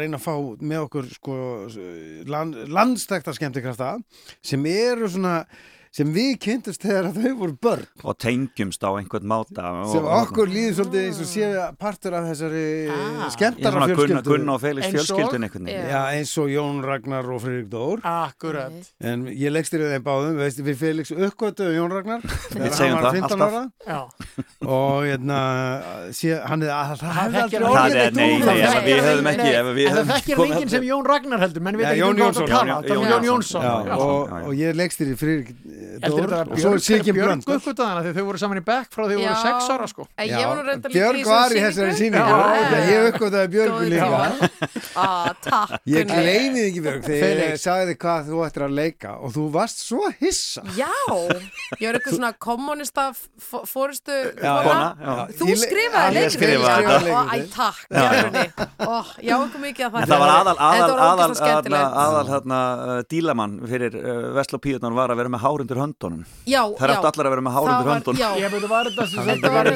reyna 0.00 0.18
að 0.18 0.24
fá 0.24 0.34
með 0.58 0.84
okkur 0.88 1.10
sko 1.14 1.36
land, 2.26 2.58
landstækta 2.74 3.34
skemmtikrafta 3.36 3.92
sem 4.42 4.66
eru 4.70 5.10
svona 5.10 5.36
sem 5.96 6.10
við 6.12 6.34
kynntust 6.44 6.82
þegar 6.84 7.06
þau 7.16 7.30
voru 7.40 7.54
börn. 7.64 7.84
Og 8.04 8.16
tengjumst 8.20 8.82
á 8.84 8.90
einhvern 8.98 9.24
máta 9.30 9.64
og, 9.80 9.92
sem 9.94 10.04
okkur 10.18 10.50
líður 10.52 10.74
svolítið 10.80 11.06
eins 11.06 11.20
og 11.24 11.28
sé 11.30 11.46
partur 11.80 12.16
af 12.18 12.26
þessari 12.28 12.64
Ah. 12.92 13.30
Skemmtara 13.32 13.86
fjölskyldu. 13.88 14.22
Gunna 14.28 14.52
og 14.52 14.60
og- 14.60 14.66
fjölskyldun 14.92 15.46
einhvern 15.46 15.64
veginn. 15.70 15.86
Já. 15.86 15.94
Já, 15.96 16.02
eins 16.18 16.32
og 16.42 16.50
Jón 16.52 16.82
Ragnar 16.84 17.24
og 17.32 17.40
Friðrik 17.40 17.70
Dór. 17.72 18.00
Akkurat. 18.04 18.72
En 19.00 19.24
ég 19.32 19.50
leggst 19.54 19.72
þér 19.72 19.86
þeim 19.96 20.04
báðum 20.04 20.36
veist, 20.36 20.60
við 20.66 20.76
Felix 20.76 21.10
uppgötuðum 21.16 21.76
Jón 21.80 21.94
Ragnar. 21.96 22.20
Þegar 22.52 22.76
segjum 22.76 23.00
það, 23.00 23.16
15 23.16 23.40
alltaf. 23.40 23.56
ára. 23.56 23.64
Já, 23.86 24.00
og 24.66 25.06
hérna 25.06 25.40
sé, 26.12 26.36
hann 26.44 26.62
er 26.66 26.72
að 26.76 26.92
það 27.00 27.16
hefði 27.16 27.40
aldrei 27.40 27.60
orðið 27.70 27.96
er, 27.96 28.12
við 28.86 29.02
höfum 29.06 29.30
ekki 29.32 29.48
ef 29.56 29.72
við 29.76 29.86
En 29.86 29.96
það 29.96 30.30
komið- 30.36 30.54
enginn 30.56 30.72
sem 30.76 30.86
Jón 30.90 31.08
Ragnar 31.08 31.40
heldur 31.46 31.64
menn 31.64 31.80
við 31.80 31.86
Já, 31.86 31.90
ekki 31.90 32.02
Jón 32.04 32.16
Jónsson, 33.26 33.64
og, 33.96 34.52
ég 34.56 34.76
leggst 34.76 35.00
þér 35.00 35.12
í 35.12 35.16
Friðrik 35.20 35.54
Heldur 35.96 36.26
Dór 36.26 36.32
þetta 36.32 36.52
og 36.52 36.60
svo 36.60 36.70
Björg, 36.76 37.06
Björg 37.06 37.26
Blöndal 37.26 37.56
uppgötaðana 37.56 38.00
þegar 38.06 38.16
þau 38.16 38.26
voru 38.28 38.40
saman 38.42 38.60
í 38.60 38.64
bekk 38.66 38.88
frá 38.96 39.02
því 39.06 39.16
þau 39.16 39.22
voru 39.22 39.38
sex 39.42 39.70
ára 39.76 39.86
sko 39.90 40.06
Björg 40.96 41.20
var 41.30 41.54
í 41.56 41.62
þessari 41.64 41.94
síningu 42.00 42.36
ég 42.90 43.08
uppgötaði 43.12 43.48
Björgu 43.56 43.88
líka. 43.90 44.06
Ah, 44.96 45.32
Ég 45.86 46.06
Gunni. 46.06 46.16
gleymi 46.16 46.60
því 46.60 46.66
ekki 46.70 46.82
Björg 46.86 47.02
þegar 47.06 47.40
ég 47.46 47.58
sagði 47.60 47.96
hvað 48.02 48.30
þú 48.30 48.42
ættir 48.46 48.64
að 48.66 48.74
leika 48.80 49.10
og 49.20 49.34
þú 49.36 49.44
varst 49.56 49.82
svo 49.86 50.10
hissa 50.20 50.62
Já, 50.76 50.90
ég 51.80 51.86
var 51.86 51.98
eitthvað 52.00 52.16
svona 52.16 52.32
kommunista 52.46 53.08
f- 53.12 53.62
fórustu 53.68 54.16
Já, 54.40 54.52
Kona, 54.66 54.88
já. 55.00 55.14
Þú 55.36 55.50
skrifaði 55.60 56.24
þetta. 56.36 56.96
og 57.16 57.30
æ, 57.30 57.36
takk, 57.52 57.78
Já, 57.96 59.36
eitthvað 59.36 59.62
mikið 59.62 59.86
að 59.86 60.06
það 60.06 60.22
var 60.22 60.32
aðal, 60.36 60.56
aðal, 60.56 62.28
hérna, 62.30 62.60
uh, 62.76 63.00
dílamann 63.10 63.56
fyrir 63.68 63.96
uh, 63.96 64.30
Vestló 64.36 64.60
Píutnár 64.62 64.94
var 64.96 65.12
að 65.14 65.20
vera 65.22 65.32
með 65.36 65.44
hárundur 65.44 65.75
höndunum. 65.82 66.22
Já, 66.46 66.62
Það 66.76 66.86
er 66.86 66.92
já. 66.92 66.98
allar 67.10 67.26
að 67.26 67.32
vera 67.36 67.44
með 67.46 67.52
Það 67.52 67.56
hárundur 67.56 67.86
var- 67.86 67.96
höndunum. 67.96 68.20
Já, 68.20 68.30
Ég 68.36 68.50
veit, 68.56 68.66
var 68.70 68.84
þetta 68.90 69.06
sem 69.06 69.24
Þetta 69.26 69.50
var 69.52 69.66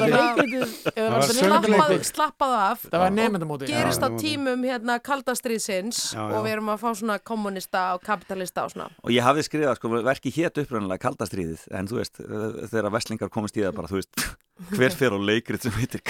söngleikrit. 1.31 2.11
slappað, 2.11 2.53
af 2.71 2.79
Það 2.91 2.99
var 3.03 3.11
nefndamótið 3.17 3.67
gerist 3.71 4.01
á 4.05 4.09
tímum 4.21 4.61
hérna 4.67 4.99
kaldastriðsins 4.99 6.01
og 6.17 6.45
við 6.45 6.51
erum 6.55 6.69
að 6.73 6.79
fá 6.83 6.89
svona 6.97 7.17
kommunista 7.23 7.93
og 7.95 8.01
kapitalista 8.05 8.65
og 8.65 8.71
svona. 8.75 8.89
Og 9.03 9.11
ég 9.11 9.21
hafði 9.25 9.43
skrifað, 9.47 9.75
sko, 9.79 9.89
verki 10.03 10.31
hétt 10.35 10.61
upprænlega 10.63 11.01
kaldastríðið, 11.05 11.65
en 11.71 11.87
þú 11.87 11.99
veist, 12.01 12.21
þegar 12.71 12.91
Vestlingar 12.91 13.29
komist 13.33 13.57
í 13.57 13.63
það 13.65 13.75
bara, 13.75 13.87
þú 13.91 13.99
veist, 14.01 14.11
hver 14.77 14.93
fer 14.93 15.09
á 15.15 15.19
leikrið 15.19 15.61
sem 15.65 15.71
heitir 15.79 16.01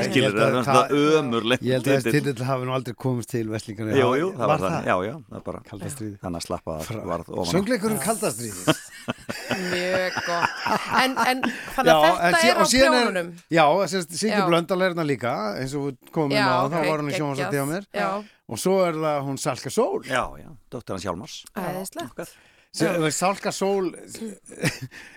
ég 0.00 0.06
skilur 0.08 0.32
að 0.32 0.54
það, 0.54 0.64
það- 0.64 0.78
það 0.78 1.18
ömurlegt. 1.18 1.62
Ég 1.66 1.72
held 1.76 1.84
að 1.84 1.98
þessi 1.98 2.12
titill. 2.14 2.44
hafi 2.48 2.64
nú 2.64 2.72
aldrei 2.72 2.94
komist 2.96 3.28
til 3.34 3.44
Vestlingar 3.52 3.90
Jú, 3.94 4.08
jú, 4.16 4.28
það 4.38 4.46
var 4.48 4.58
það, 4.64 4.78
já, 4.88 4.96
já, 5.04 5.14
það 5.34 5.44
bara, 5.44 5.60
Kaldastríð 5.68 6.14
þannig 6.24 6.40
að 6.40 6.46
slappa 6.48 6.78
það 6.88 7.04
varð 7.04 7.28
ofan 7.34 7.52
á. 7.52 8.73
Mjög 9.70 10.14
gott. 10.24 10.54
En, 11.02 11.16
en 11.20 11.42
þannig 11.74 11.90
að 11.92 12.06
þetta 12.22 12.40
er 12.48 12.60
á 12.60 12.64
prjónunum. 12.64 13.28
Já, 13.52 13.64
Já. 14.40 14.46
Blöndal 14.48 14.80
er 14.80 14.94
hérna 14.94 15.06
líka 15.08 15.34
eins 15.60 15.76
og 15.76 15.90
við 15.90 16.14
komum 16.14 16.36
Já, 16.36 16.46
á, 16.48 16.56
ok, 16.64 16.72
þá 16.72 16.78
var 16.88 17.02
hann 17.02 17.12
í 17.12 17.18
sjónvarsætti 17.18 17.60
á 17.60 17.66
mér. 17.68 17.86
Já, 17.94 18.08
og 18.48 18.64
svo 18.64 18.78
er 18.86 18.98
það 19.04 19.20
hún 19.28 19.38
Salka 19.44 19.74
Sól. 19.74 20.02
Já, 20.08 20.24
já, 20.40 20.48
dóttir 20.72 20.96
hans 20.96 21.06
Hjálmars. 21.08 21.38
Æðislegt 22.74 22.94
Sem- 22.94 23.02
veist, 23.04 23.18
Salka 23.22 23.52
Sól 23.54 23.92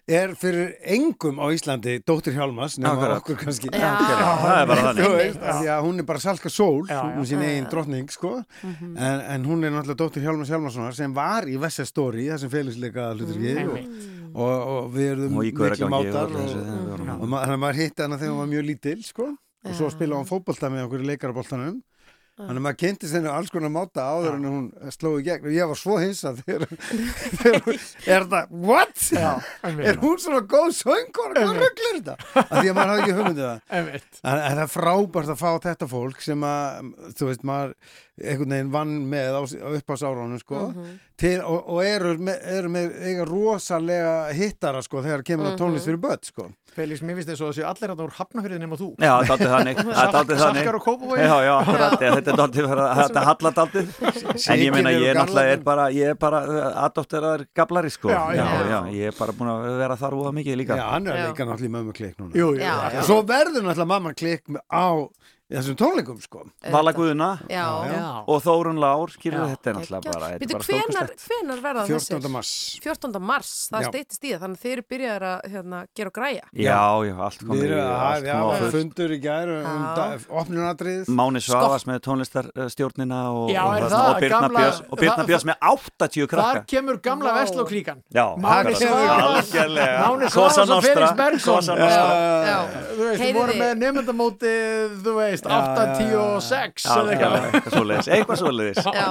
er 0.08 0.34
fyrir 0.38 0.76
engum 0.86 1.40
á 1.42 1.50
Íslandi 1.54 1.98
dóttir 2.06 2.36
Hjálmars 2.38 2.78
nema 2.78 2.94
Akkurat. 2.94 3.18
okkur 3.22 3.38
kannski 3.42 3.70
Já. 3.74 3.98
Það 3.98 4.62
er 4.62 4.68
bara 4.70 4.82
Þú 4.82 4.86
þannig. 4.88 5.18
veist, 5.18 5.40
að 5.74 5.82
hún 5.88 6.00
er 6.00 6.04
bara 6.08 6.20
Salka 6.24 6.50
Sól 6.54 6.86
Já, 6.88 6.94
já. 7.02 7.16
hún 7.18 7.26
sín 7.26 7.42
eigin 7.42 7.70
drottning 7.72 8.10
sko 8.14 8.44
Mhm. 8.64 8.98
en, 8.98 9.22
en 9.22 9.46
hún 9.46 9.64
er 9.66 9.72
náttúrulega 9.72 9.98
dóttir 10.04 10.22
Hjálmars 10.24 10.50
Hjálmarssonar 10.50 10.94
sem 10.96 11.14
var 11.14 11.44
í 11.50 11.58
Vessa 11.60 11.86
Story 11.86 12.28
það 12.30 12.40
sem 12.40 12.50
félagsleika 12.50 13.10
hlutur 13.16 13.38
Mm. 13.38 14.36
og, 14.36 14.44
og, 14.44 14.68
og 14.68 14.92
við 14.94 15.12
erum 15.12 15.34
miklu 15.42 15.90
mátar 15.90 16.30
og 16.30 17.28
þannig 17.28 17.54
að 17.54 17.60
maður 17.60 17.76
hitti 17.82 18.02
hana 18.04 18.18
þegar 18.18 18.34
hún 18.34 18.42
var 18.44 18.52
mjög 18.54 18.66
lítil 18.70 19.04
sko 19.04 19.28
og 19.66 19.74
svo 19.74 19.90
Já. 19.90 19.96
spilaði 19.96 20.22
hún 20.22 20.30
fótbolta 20.30 20.70
með 20.70 20.86
okkur 20.88 21.02
í 21.04 21.08
leikaraboltanum 21.12 21.82
Þannig 22.38 22.60
að 22.60 22.64
maður 22.68 22.78
kynntist 22.84 23.16
henni 23.18 23.30
alls 23.34 23.50
konar 23.50 23.72
máta 23.74 24.04
áður 24.14 24.36
en 24.38 24.44
hún 24.46 24.66
sló 24.94 25.14
í 25.18 25.24
gegn 25.26 25.48
og 25.50 25.56
ég 25.56 25.70
var 25.72 25.80
svo 25.80 25.96
hinsað 25.98 26.42
þegar, 26.46 26.66
hún- 27.66 27.80
er 28.14 28.28
það, 28.30 28.52
what? 28.68 28.94
Já, 29.10 29.32
er 29.66 29.98
hún 30.04 30.20
svona 30.22 30.44
góð 30.52 30.76
söngur? 30.78 31.34
Hvað 31.34 31.56
rugglir 31.58 31.98
þetta? 31.98 32.18
Af 32.44 32.52
því 32.60 32.68
að 32.70 32.76
maður 32.78 32.92
hafði 32.94 33.04
ekki 33.08 33.16
hugmyndið 33.18 33.48
það. 33.48 33.62
Einmitt. 33.80 34.22
En, 34.22 34.38
en 34.38 34.58
það 34.60 34.64
er 34.68 34.74
frábært 34.76 35.34
að 35.34 35.42
fá 35.42 35.50
þetta 35.66 35.90
fólk 35.96 36.22
sem 36.28 36.46
að, 36.54 36.92
þú 37.18 37.32
veist, 37.32 37.48
maður 37.50 37.74
einhvern 38.18 38.53
veginn 38.56 38.72
vann 38.73 38.94
með 39.11 39.35
á, 39.38 39.41
á 39.45 39.69
uppásáránum, 39.77 40.39
sko, 40.41 40.61
til, 41.18 41.38
og, 41.45 41.68
og 41.73 41.81
eru, 41.85 42.15
með, 42.22 42.39
eru 42.57 42.72
með 42.73 42.95
eiga 43.06 43.26
rosalega 43.30 44.14
hittara, 44.38 44.81
sko, 44.85 45.03
þegar 45.06 45.23
kemur 45.27 45.53
á 45.53 45.60
tónlist 45.60 45.89
fyrir 45.89 46.02
börn, 46.02 46.23
sko. 46.26 46.48
Felix, 46.77 47.02
mér 47.02 47.18
finnst 47.18 47.31
þess 47.31 47.41
að 47.41 47.48
þessu 47.49 47.64
allir 47.65 47.89
hann 47.89 48.02
úr 48.03 48.11
hafnafyrðin 48.14 48.61
nema 48.61 48.77
þú 48.77 48.88
Já, 49.02 49.14
það 49.26 49.39
er 49.41 49.49
þannig, 49.49 49.80
það. 49.88 50.34
Salkar 50.44 50.76
og 50.77 50.84
Kópavogi 50.85 51.23
Já, 51.23 51.34
já, 51.41 51.53
þetta 52.03 52.18
er 52.19 52.38
daldið, 52.38 52.68
þetta 52.99 53.23
hallar 53.26 53.56
daldið. 53.57 53.88
En 54.53 54.61
ég 54.61 54.76
meina, 54.76 54.91
ég 54.94 55.07
er 55.10 55.18
náttúrulega 55.18 55.56
er 55.56 55.64
bara, 55.65 55.88
ég 55.95 56.11
er 56.14 56.19
bara 56.22 56.41
adopteraður 56.84 57.48
gablari, 57.57 57.89
sko. 57.94 58.11
Já, 58.14 58.22
já. 58.38 58.44
já, 58.45 58.69
já, 58.76 58.77
ég 58.94 59.10
er 59.10 59.18
bara 59.18 59.34
búin 59.39 59.49
að 59.56 59.65
vera 59.81 59.98
þar 60.03 60.19
úða 60.19 60.35
mikið 60.38 60.60
líka. 60.61 60.77
Já, 60.77 60.85
hann 60.94 61.10
er 61.10 61.23
líka 61.23 61.48
náttúrulega 61.49 61.72
í 61.72 61.76
mömmu 61.80 61.98
klikk 61.98 62.22
núna. 62.22 62.38
Jú, 62.38 62.52
jú, 62.53 62.61
Já. 62.61 62.76
já. 62.94 63.02
Og 63.02 63.10
svo 63.10 63.18
verður 63.34 63.65
náttúrulega 63.65 63.89
mamma 63.95 64.14
klikk 64.22 64.53
á 64.69 64.85
þessum 65.48 65.78
tónleikum, 65.80 66.18
sko. 66.22 66.44
Vala 66.74 66.91
Guðuna 66.95 67.30
Já, 67.48 67.65
Já. 67.88 68.07
og 68.28 68.41
Þórun 68.44 68.82
Lár, 68.82 69.14
skilur 69.14 69.44
Já. 69.45 69.53
þetta 69.53 69.72
er 69.72 69.78
náttúrulega 69.78 70.11
bara, 70.11 70.32
þetta 70.34 70.41
Býtu, 70.44 70.49
er 70.49 70.57
bara 70.57 70.68
hvenar, 70.68 71.14
hvenar 71.24 71.61
verða 71.64 71.86
þessir? 71.88 72.18
14. 72.18 72.32
mars. 72.34 72.52
14. 72.84 73.22
mars, 73.32 73.53
það 73.72 73.88
steytist 73.91 74.28
í 74.28 74.34
það 74.34 74.44
þannig 74.44 74.61
þeir 74.64 74.74
eru 74.78 74.86
byrjaðir 74.94 75.28
að 75.32 75.48
hérna, 75.53 75.82
gera 75.95 76.11
og 76.11 76.18
græja 76.18 76.44
Já, 76.52 76.82
já, 77.07 77.15
allt 77.28 77.41
Við 77.41 77.52
komið, 77.53 77.76
að, 77.88 78.28
já, 78.28 78.38
fundur 78.76 79.15
í 79.15 79.19
gær 79.24 79.53
um 79.57 80.38
opnunadrið. 80.41 81.11
Máni 81.18 81.44
Svavas 81.44 81.88
með 81.88 82.02
tónlistarstjórnina 82.07 83.22
og, 83.32 83.53
og, 83.53 83.88
það 83.88 84.07
og 84.07 84.22
Birna 84.24 84.52
Björns 84.52 84.84
og 84.88 85.02
Birna 85.02 85.28
Björns 85.28 85.48
með 85.48 85.57
80 85.72 86.18
Þar 86.18 86.32
krakka 86.34 86.64
kemur 86.68 86.99
gamla 87.03 87.36
Já, 88.11 88.26
Máni. 88.38 88.76
Svavas. 88.76 89.52
Máni 89.53 90.30
Svavas 90.32 90.57
og 90.57 90.68
Nostra, 90.69 90.94
Felix 90.94 91.18
Bergson 91.18 91.56
Cosa 91.56 91.76
Nostra. 91.76 92.48
Já. 92.48 92.57
Þú 92.98 93.03
veist, 93.03 93.22
þú 93.22 93.32
voru 93.38 93.57
með 93.61 93.74
nefndamóti 93.82 94.53
þú 95.03 95.14
veist, 95.18 95.37
8, 95.46 95.86
10 95.98 96.16
og 96.18 96.38
6 96.48 96.86
Já, 96.88 96.92
eða 96.98 97.18
já, 97.18 98.16
eitthvað 98.18 98.42
svoleiðis 98.42 98.80
Já, 98.88 99.08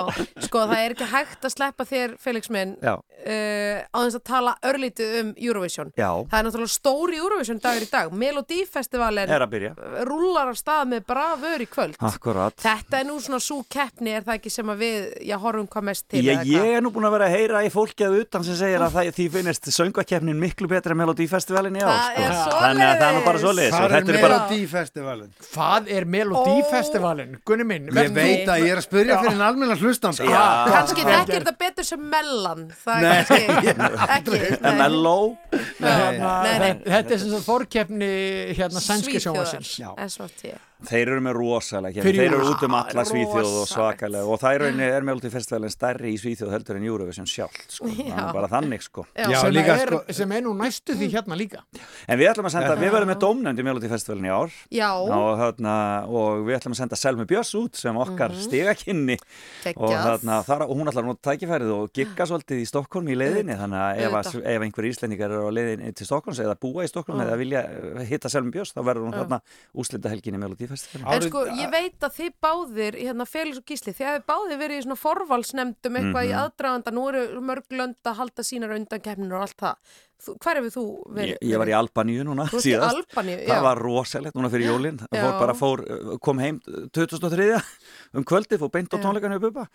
sko 0.47 0.65
það 0.67 0.83
er 0.83 0.95
ekki 0.97 1.09
hægt 1.13 1.47
að 1.47 1.55
sleppa 1.55 1.87
þér, 1.89 2.17
Felix 2.23 2.51
minn 2.53 2.75
Já, 2.83 2.95
uh, 2.97 3.79
á 3.87 3.99
þess 4.05 4.19
að 4.19 4.25
tala 4.27 4.55
örlítið 4.67 5.17
um 5.21 5.33
Eurovision. 5.37 5.93
Já, 5.97 6.11
Það 6.31 6.39
er 6.39 6.47
náttúrulega 6.49 6.73
stóri 6.75 7.21
Eurovision 7.21 7.61
dagur 7.63 7.85
í 7.85 7.89
dag. 7.91 8.13
Er 9.37 9.45
byrja. 9.51 9.73
rúlar 10.09 10.51
af 10.53 10.59
stað 10.61 10.91
með 10.93 11.05
bravör 11.11 11.65
í 11.65 11.69
kvöld. 11.71 11.97
Akkurat. 12.01 12.57
Þetta 12.63 13.01
er 13.01 13.09
nú 13.09 13.19
svona 13.23 13.41
svo 13.43 13.63
keppni 13.71 14.15
er 14.17 14.27
það 14.27 14.39
ekki 14.39 14.53
sem 14.53 14.73
að 14.73 14.83
við, 14.85 15.09
já, 15.29 15.37
horfum 15.43 15.69
hvað 15.73 15.87
mest 15.91 16.07
til 16.11 16.23
Ég, 16.25 16.41
eða 16.43 16.51
ég 16.53 16.77
er 16.79 16.85
nú 16.85 16.93
búin 16.95 17.09
að 17.09 17.17
vera 17.17 17.29
að 17.29 17.37
heyra 17.37 17.63
í 17.67 17.73
fólki 17.73 18.07
að 18.07 18.19
utan 18.23 18.47
sem 18.47 18.59
segir 18.59 18.85
að 18.85 18.97
það, 18.97 19.11
því 19.17 19.29
finnist 19.37 19.71
söngvakeppnin 19.77 20.41
miklu 20.41 20.71
betra 20.71 20.95
en 20.95 21.01
Melodífestivalin 21.03 21.79
í 21.79 21.85
ár 21.85 21.93
Það 21.93 22.07
sko. 22.07 22.27
er 22.27 22.37
Þannig 22.67 22.87
að 22.87 22.97
það 23.01 23.09
er 23.09 23.17
nú 23.17 23.25
bara 23.27 23.43
Það 23.47 23.87
er 23.87 23.95
þetta 23.97 24.17
er 24.17 24.23
bara 24.27 24.39
Melodífestivalin. 24.47 25.33
Hvað 25.53 25.93
er 25.97 26.09
Melodífestivalin? 26.17 27.37
Gunni 27.47 27.67
minn 27.69 27.91
Ég 27.93 28.13
veit 28.17 28.49
að 28.49 28.65
ég 28.65 28.75
er 28.75 28.81
að 28.81 28.87
spyrja 28.89 29.19
fyrir 29.23 29.37
en 29.37 29.45
almenna 29.47 29.77
hlustanda. 29.79 30.25
Já. 30.25 30.45
Kannski 30.73 31.05
þekkir 31.07 31.39
þetta 31.41 31.55
betur 31.61 31.89
sem 31.89 32.07
mellan. 32.17 32.67
Það 32.85 33.09
er 33.11 33.17
ekki 34.17 34.37
nei. 35.81 36.71
Þetta 36.87 37.15
er 37.15 37.21
sem 37.21 37.31
sagt 37.33 37.47
fórkeppni 37.47 38.11
hérna 38.57 38.83
sænski 38.83 39.21
sjónvarsins 39.23 39.75
Svíþjóðar, 39.77 40.11
SVT 40.11 40.55
Þeir 40.85 41.09
eru 41.09 41.21
með 41.25 41.33
rosalega 41.39 41.95
keppni, 41.97 42.11
Fyrir- 42.11 42.27
þeir 42.29 42.35
eru 42.37 42.49
út 42.53 42.63
um 42.67 42.75
alla 42.77 43.03
Svíþjóð 43.09 43.53
og 43.63 43.69
svakalega. 43.71 44.27
Og 44.29 44.41
það 44.43 44.55
er, 44.55 44.61
rauninni- 44.61 44.89
er 44.93 45.05
Melodífestivalin 45.09 45.73
stærri 45.73 46.11
í 46.13 46.19
Svíþjóð 46.21 46.51
heldur 46.53 46.77
en 46.77 46.85
Eurovision 46.85 47.25
sjálf 47.27 47.57
sko. 47.73 47.87
það 47.89 48.11
Já. 48.13 48.29
er 48.29 48.33
bara 48.37 48.49
þannig 48.53 48.83
sko. 48.85 49.07
Já, 49.17 49.41
sem, 49.41 49.53
líka, 49.57 49.73
er, 49.81 49.89
sko- 49.89 50.13
sem 50.13 50.33
er 50.37 50.43
nú 50.45 50.53
næstu 50.55 50.93
því 50.93 51.09
hérna 51.15 51.35
líka. 51.41 51.63
En 52.07 52.19
við 52.21 52.29
ætlum 52.29 52.45
að 52.51 52.53
senda, 52.53 52.77
við 52.77 52.93
verðum 52.93 53.09
með 53.09 53.21
dómnefnd 53.25 53.59
í 53.59 53.65
Melodífestivalin 53.65 54.29
í 54.29 54.33
ár. 54.37 54.53
Já, 54.71 54.91
og, 54.93 55.39
þarna, 55.41 55.77
og 56.13 56.45
við 56.45 56.59
ætlum 56.61 56.77
að 56.77 56.81
senda 56.83 56.97
Selmu 57.01 57.25
Björns 57.25 57.55
út 57.57 57.75
sem 57.75 57.97
okkar 57.97 58.31
mm 58.37 58.45
stigakynni 58.47 59.17
og, 59.17 59.25
geggjað. 59.65 60.05
þarna, 60.05 60.45
þar, 60.45 60.63
og 60.69 60.77
hún 60.77 60.87
ætlar 60.93 61.03
að 61.03 61.09
nota 61.09 61.31
tækifærið 61.33 61.73
og 61.73 61.91
gigga 61.97 62.27
svolítið 62.29 62.61
í 62.61 62.67
Stokkólm 62.69 63.09
í 63.09 63.17
leiðinni. 63.17 63.57
Þannig 63.57 63.81
að 63.81 64.05
ef, 64.05 64.37
ef 64.45 64.61
einhver 64.69 64.85
íslendingar 64.93 65.31
eru 65.33 65.49
á 65.49 65.53
leiðinni 65.57 65.95
til 65.97 66.07
Stokkólms 66.07 66.39
eða 66.45 66.55
búa 66.61 66.85
í 66.85 66.91
Stokkólm 66.93 67.25
eða 67.25 67.39
vilja 67.41 67.65
hitta 68.07 68.29
Selmu 68.29 68.53
Björns 68.53 68.75
þá 68.77 68.85
verður 68.85 69.09
hún 69.09 69.17
þarna 69.17 69.41
úslita 69.75 70.13
helginni 70.71 71.05
Melodífestivalin 71.05 71.15
En 71.17 71.23
sko, 71.29 71.45
ég 71.47 71.71
veit 71.71 72.01
að 72.01 72.15
þið 72.19 72.33
báðir, 72.43 72.99
hérna 73.07 73.27
Felix 73.27 73.59
og 73.59 73.65
Gísli, 73.67 73.93
þið 73.93 74.07
hefði 74.11 74.25
báðir 74.31 74.61
verið 74.63 74.77
í 74.79 74.83
svona 74.87 74.99
forvalsnefndum 75.03 75.97
eitthvað 76.01 76.27
í 76.27 76.33
Mhm. 76.33 76.41
aðdraganda, 76.43 76.91
nú 76.93 77.09
eru 77.09 77.41
mörg 77.41 77.65
lönd 77.71 77.97
að 78.05 78.17
halda 78.17 78.43
sínar 78.43 78.75
undankeppnir 78.77 79.33
og 79.33 79.43
allt 79.43 79.57
það. 79.57 79.77
Þú, 80.17 80.33
hver 80.41 80.59
hefur 80.59 80.73
þú 80.73 80.83
verið? 81.13 81.33
Ég, 81.37 81.49
ég 81.53 81.61
var 81.61 81.69
í 81.69 81.75
Albaníu 81.77 82.23
núna 82.25 82.47
Þú 82.49 82.57
varst 82.57 82.67
í 82.67 82.71
síðast. 82.73 82.97
Albaníu, 83.13 83.35
já. 83.43 83.49
Það 83.51 83.65
var 83.67 83.81
rosalegt 83.85 84.37
núna 84.39 84.49
fyrir 84.53 84.71
jólinn 84.71 85.01
fór 85.13 85.35
bara 85.43 85.55
fór 85.59 85.83
uh, 85.85 86.15
kom 86.25 86.41
heim 86.41 86.61
2003 86.97 87.49
um 88.17 88.25
kvöldið 88.27 88.65
og 88.65 88.73
beint 88.73 88.89
á 88.91 88.97
Já. 88.97 89.03
tónleikarnu 89.05 89.37
upp 89.37 89.47
uppa 89.51 89.67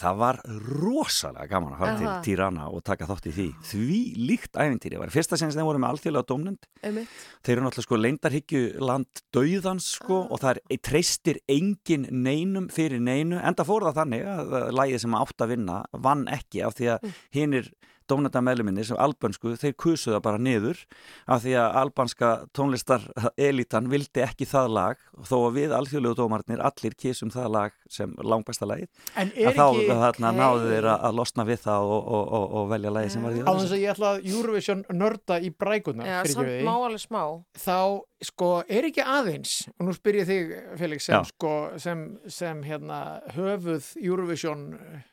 það 0.00 0.16
var 0.22 0.40
rosalega 0.80 1.46
gaman 1.50 1.74
að 1.76 1.82
fara 1.82 1.98
til. 2.00 2.08
Tirana 2.24 2.68
og 2.72 2.80
taka 2.88 3.08
þátt 3.10 3.28
í 3.28 3.34
því. 3.36 3.46
Því 3.68 3.98
líkt 4.30 4.56
æfintýri, 4.56 4.96
það 4.96 5.04
var 5.04 5.14
fyrsta 5.14 5.38
sinns 5.40 5.58
þeim 5.58 5.68
voru 5.68 5.82
með 5.82 5.92
alþjóðlega 5.92 6.28
dómnend 6.32 6.68
Einmitt. 6.82 7.12
þeir 7.44 7.54
eru 7.58 7.66
náttúrulega 7.66 7.86
sko 7.88 8.00
leindarhyggju 8.00 8.62
land 8.82 9.22
dauðans 9.36 9.90
sko 9.98 10.22
og 10.32 10.42
það 10.42 10.62
er 10.72 10.82
treystir 10.88 11.40
engin 11.52 12.08
neinum 12.24 12.68
fyrir 12.72 13.02
neinu. 13.02 13.38
Enda 13.44 13.66
fór 13.68 13.86
það 13.90 14.00
þannig 14.02 14.26
að 14.32 14.58
lagið 14.80 15.04
sem 15.04 15.20
átt 15.20 15.44
að 15.44 15.52
vinna 15.56 15.82
vann 15.92 16.26
ekki 16.32 16.64
af 16.66 16.78
því 16.80 16.92
að 16.96 17.10
hinir 17.36 17.72
dómnenda 18.10 18.40
meðluminni 18.44 18.84
sem 18.86 18.96
albönsku, 19.00 19.54
þeir 19.60 19.74
kusuða 19.78 20.20
bara 20.24 20.38
niður 20.42 20.80
af 21.26 21.42
því 21.44 21.54
að 21.60 21.76
albanska 21.82 22.30
tónlistar 22.56 23.04
elitan 23.36 23.88
vildi 23.92 24.22
ekki 24.24 24.46
það 24.48 24.70
lag 24.76 25.02
þó 25.28 25.36
að 25.48 25.56
við 25.58 25.74
alþjóðlegu 25.78 26.18
dómarnir 26.18 26.62
allir 26.64 26.96
kísum 26.98 27.30
það 27.34 27.48
lag 27.56 27.76
sem 27.92 28.14
langbæsta 28.22 28.66
lagið. 28.68 28.88
En 29.16 29.32
að 29.36 29.58
þá 29.58 29.64
ekki- 29.68 29.98
þarna 30.02 30.32
náðu 30.38 30.70
þeir 30.72 30.88
að 30.94 31.14
losna 31.20 31.44
við 31.48 31.60
það 31.66 31.90
og, 31.96 32.06
og, 32.18 32.32
og, 32.38 32.46
og 32.62 32.70
velja 32.72 32.94
lagið 32.96 33.12
sem 33.16 33.22
var 33.28 33.32
í 33.36 33.42
á 33.42 33.52
þess 33.52 33.72
að 33.76 33.82
ég 33.82 33.92
ætla 33.94 34.12
að 34.16 34.30
Eurovision 34.32 34.84
nörda 34.92 35.40
í 35.42 35.50
brækuna 35.52 36.06
Já, 36.08 36.18
samt 36.32 36.54
má 36.66 36.74
alveg 36.86 37.02
smá. 37.06 37.22
Þá 37.58 37.78
sko 38.22 38.48
er 38.70 38.86
ekki 38.88 39.02
aðeins 39.02 39.52
og 39.74 39.86
nú 39.88 39.94
spyr 39.96 40.20
ég 40.20 40.28
þig 40.28 40.52
Felix 40.78 41.06
sem, 41.08 41.24
sko, 41.26 41.52
sem, 41.82 42.04
sem 42.30 42.60
hérna, 42.66 42.98
höfuð 43.34 43.88
Eurovision 44.02 44.62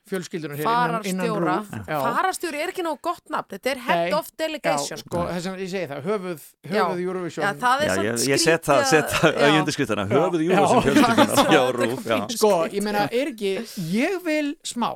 fjölskyldunar 0.09 0.61
Fararstjóra. 0.65 1.55
Fararstjóri 1.89 2.61
er 2.63 2.73
ekki 2.73 2.85
nóg 2.85 3.01
gott 3.05 3.29
nafn 3.33 3.55
Þetta 3.55 3.71
er 3.73 3.83
Head 3.87 4.03
Nei. 4.03 4.15
of 4.19 4.29
Delegation 4.39 4.97
Já, 4.97 5.03
sko, 5.03 5.25
þess 5.29 5.49
að 5.51 5.63
ég 5.63 5.71
segi 5.73 5.89
það, 5.91 6.03
höfuð, 6.09 6.47
Já. 6.69 6.71
höfuð 6.77 7.03
Eurovision 7.05 7.45
Já, 7.45 7.51
það 7.65 7.85
Já, 7.85 7.93
ég, 8.05 8.25
ég 8.29 8.43
set 8.45 8.69
það, 8.69 8.83
set 8.93 9.15
það 9.17 9.39
auðjundiskriftana, 9.47 10.05
Já. 10.05 10.17
höfuð 10.17 10.45
sem 10.49 10.83
fjölskyldunar, 10.87 11.53
já, 11.55 11.63
rúf, 11.79 12.11
sko, 12.35 12.53
ég 12.69 12.85
meina, 12.85 13.07
er 13.09 13.33
ekki 13.33 13.55
ég 13.93 14.19
vil 14.25 14.53
smá 14.65 14.91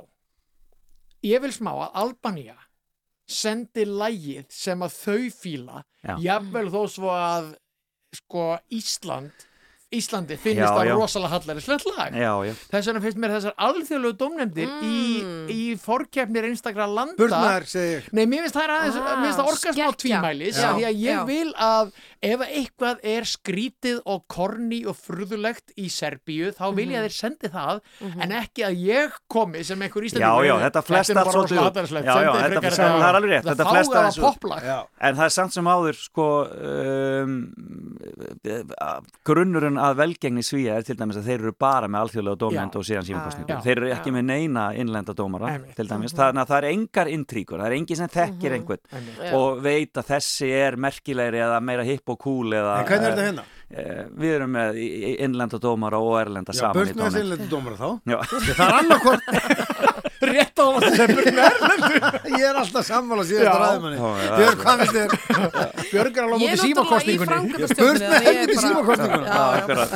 ég 1.24 1.42
vil 1.44 1.54
smá 1.56 1.72
að 1.88 2.00
Albanía 2.04 2.58
sendi 3.30 3.86
lægið 3.88 4.46
sem 4.52 4.82
að 4.84 4.96
þau 5.00 5.28
fíla 5.32 5.84
Já. 6.04 6.16
jafnvel 6.20 6.68
þó 6.74 6.82
svo 6.92 7.12
að 7.16 7.54
sko 8.14 8.54
Ísland 8.72 9.32
Íslandi 9.94 10.34
finnist 10.42 10.66
Já, 10.66 10.74
það 10.74 10.88
já. 10.90 10.94
rosalega 10.98 11.30
hallæri 11.36 11.62
slett 11.62 11.84
lag 11.86 12.16
Já, 12.18 12.32
já. 12.48 12.54
þess 12.72 12.88
vegna 12.90 13.02
finnst 13.04 13.20
mér 13.22 13.34
þessar 13.36 13.54
alþjóðlegu 13.62 14.16
dómnefndir 14.18 14.72
Mm. 14.72 14.88
í, 14.90 15.54
í 15.54 15.78
fórkeppnir 15.78 16.48
einstakra 16.50 16.88
landa 16.90 17.14
ég. 17.20 18.08
Nei, 18.12 18.26
mér 18.26 18.42
finnst 18.48 18.58
það 18.58 18.64
er 18.66 18.74
aðeins, 18.74 18.98
Ah, 18.98 19.14
mér 19.22 19.28
finnst 19.28 19.40
það 19.40 19.52
orka 19.54 19.70
smá 19.70 19.86
skekkja. 19.86 20.00
tvímælis 20.02 20.58
Já. 20.58 20.74
því 20.74 20.84
að 20.90 20.98
ég 20.98 21.14
Já. 21.14 21.24
vil 21.30 21.54
að 21.54 21.92
ef 22.24 22.44
eitthvað 22.48 23.02
er 23.14 23.26
skrítið 23.28 23.98
og 24.10 24.22
korni 24.32 24.82
og 24.88 24.96
furðulegt 24.96 25.74
í 25.78 25.90
Serbíu 25.92 26.54
þá 26.56 26.64
vil 26.78 26.88
ég 26.94 27.02
að 27.02 27.08
þeir 27.10 27.16
sendi 27.18 27.50
það 27.52 27.82
en 28.24 28.32
ekki 28.40 28.64
að 28.68 28.78
ég 28.88 29.18
komi 29.28 29.64
sem 29.68 29.82
einhver 29.84 30.04
Já, 30.04 30.10
íslendingur 30.14 30.48
já, 30.48 30.54
þetta 30.64 30.84
flest 30.88 31.12
er 31.14 31.32
svolítið 31.34 31.60
Já, 31.60 32.16
já, 32.24 32.32
þetta- 32.54 32.74
það 32.74 33.08
er 33.10 33.18
alveg 33.20 33.32
rétt, 33.34 33.44
það 33.44 33.52
þetta 33.54 33.68
fáið 33.68 33.74
flest 33.76 33.92
að 33.94 34.00
aðeins 34.04 34.18
út. 34.18 34.24
poplag 34.30 34.64
Já. 34.64 34.78
En 35.04 35.16
það 35.20 35.26
er 35.28 35.34
samt 35.38 35.54
sem 35.54 35.70
áður, 35.74 36.00
sko, 36.00 36.28
um, 37.24 37.34
grunnurinn 39.28 39.78
að 39.82 39.98
velgengni 40.02 40.44
svíja 40.46 40.78
er 40.80 40.86
til 40.88 40.96
dæmis 41.00 41.18
að 41.20 41.28
þeir 41.30 41.44
eru 41.44 41.54
bara 41.60 41.88
með 41.92 42.06
alþjóðlega 42.06 42.40
dómnend 42.44 42.76
Já. 42.76 42.80
og 42.80 42.88
síðan 42.88 43.08
símakostningu. 43.08 43.52
Já. 43.54 43.60
Þeir 43.66 43.78
eru 43.82 43.92
ekki 43.96 44.12
Já. 44.12 44.16
með 44.18 44.26
neina 44.30 44.66
innlenda 44.80 45.16
dómara, 45.18 45.52
til 45.78 45.88
dæmis. 45.90 46.16
Þannig 46.18 46.44
að 46.44 46.52
það 46.54 46.60
er 46.64 46.70
engar 46.72 47.12
intríkur, 47.14 47.62
það 47.64 47.68
er 47.70 47.78
engin 47.78 48.00
sem 48.02 48.12
þekkir 48.14 48.58
einhvern 48.58 48.84
Einmitt. 48.94 49.20
Já. 49.24 49.32
og 49.40 49.62
veit 49.64 49.94
að 50.02 50.10
þessi 50.14 50.50
er 50.64 50.78
merkilegri 50.88 51.42
eða 51.44 51.60
meira 51.64 51.86
hipp 51.88 52.13
og 52.14 52.20
cool 52.24 52.54
eða... 52.58 52.78
En 52.82 52.88
hvernig 52.90 53.10
er 53.10 53.16
þetta 53.18 53.28
hérna? 53.30 53.46
eh, 53.74 54.04
Við 54.24 54.36
erum 54.38 54.54
með 54.58 54.80
innlenda 55.28 55.60
dómara 55.64 56.00
og 56.04 56.16
erlenda 56.22 56.54
Já, 56.56 56.60
saman 56.62 56.76
í 56.76 56.80
Burtmaður 56.80 57.00
dómnefnd. 57.00 57.20
sinlega 57.20 57.50
dómara 57.52 57.78
þá. 57.80 57.90
Já. 58.14 58.20
Það 58.54 58.66
er 58.68 58.78
annarkvort, 58.80 59.24
rétt 60.32 60.58
á 60.60 60.66
að 60.66 60.84
það 60.84 61.02
er 61.04 61.10
Björg 61.14 62.30
ég 62.40 62.46
er 62.50 62.60
alltaf 62.64 62.88
sammála. 62.88 63.24
Já, 63.28 63.42
já, 63.44 63.50
Björg, 64.38 64.58
hvað 64.64 64.84
finnst 64.84 64.96
þér? 64.98 65.10
Björg 65.94 66.18
er 66.18 66.24
alveg 66.28 66.44
er 66.44 66.54
í 66.54 66.62
símakostningunni 66.64 67.30
framkvæmdastjórninni 67.32 67.84
Burt 67.84 68.02
með 68.04 68.10
þannig 68.14 68.28
ég 68.28 68.40
hendur 68.40 68.54
í 68.54 68.58
bara- 68.58 68.68
símakosninguna. 68.68 69.26
Já, 69.26 69.32
Já, 69.34 69.40
já. 69.44 69.64
akkurat. 69.64 69.92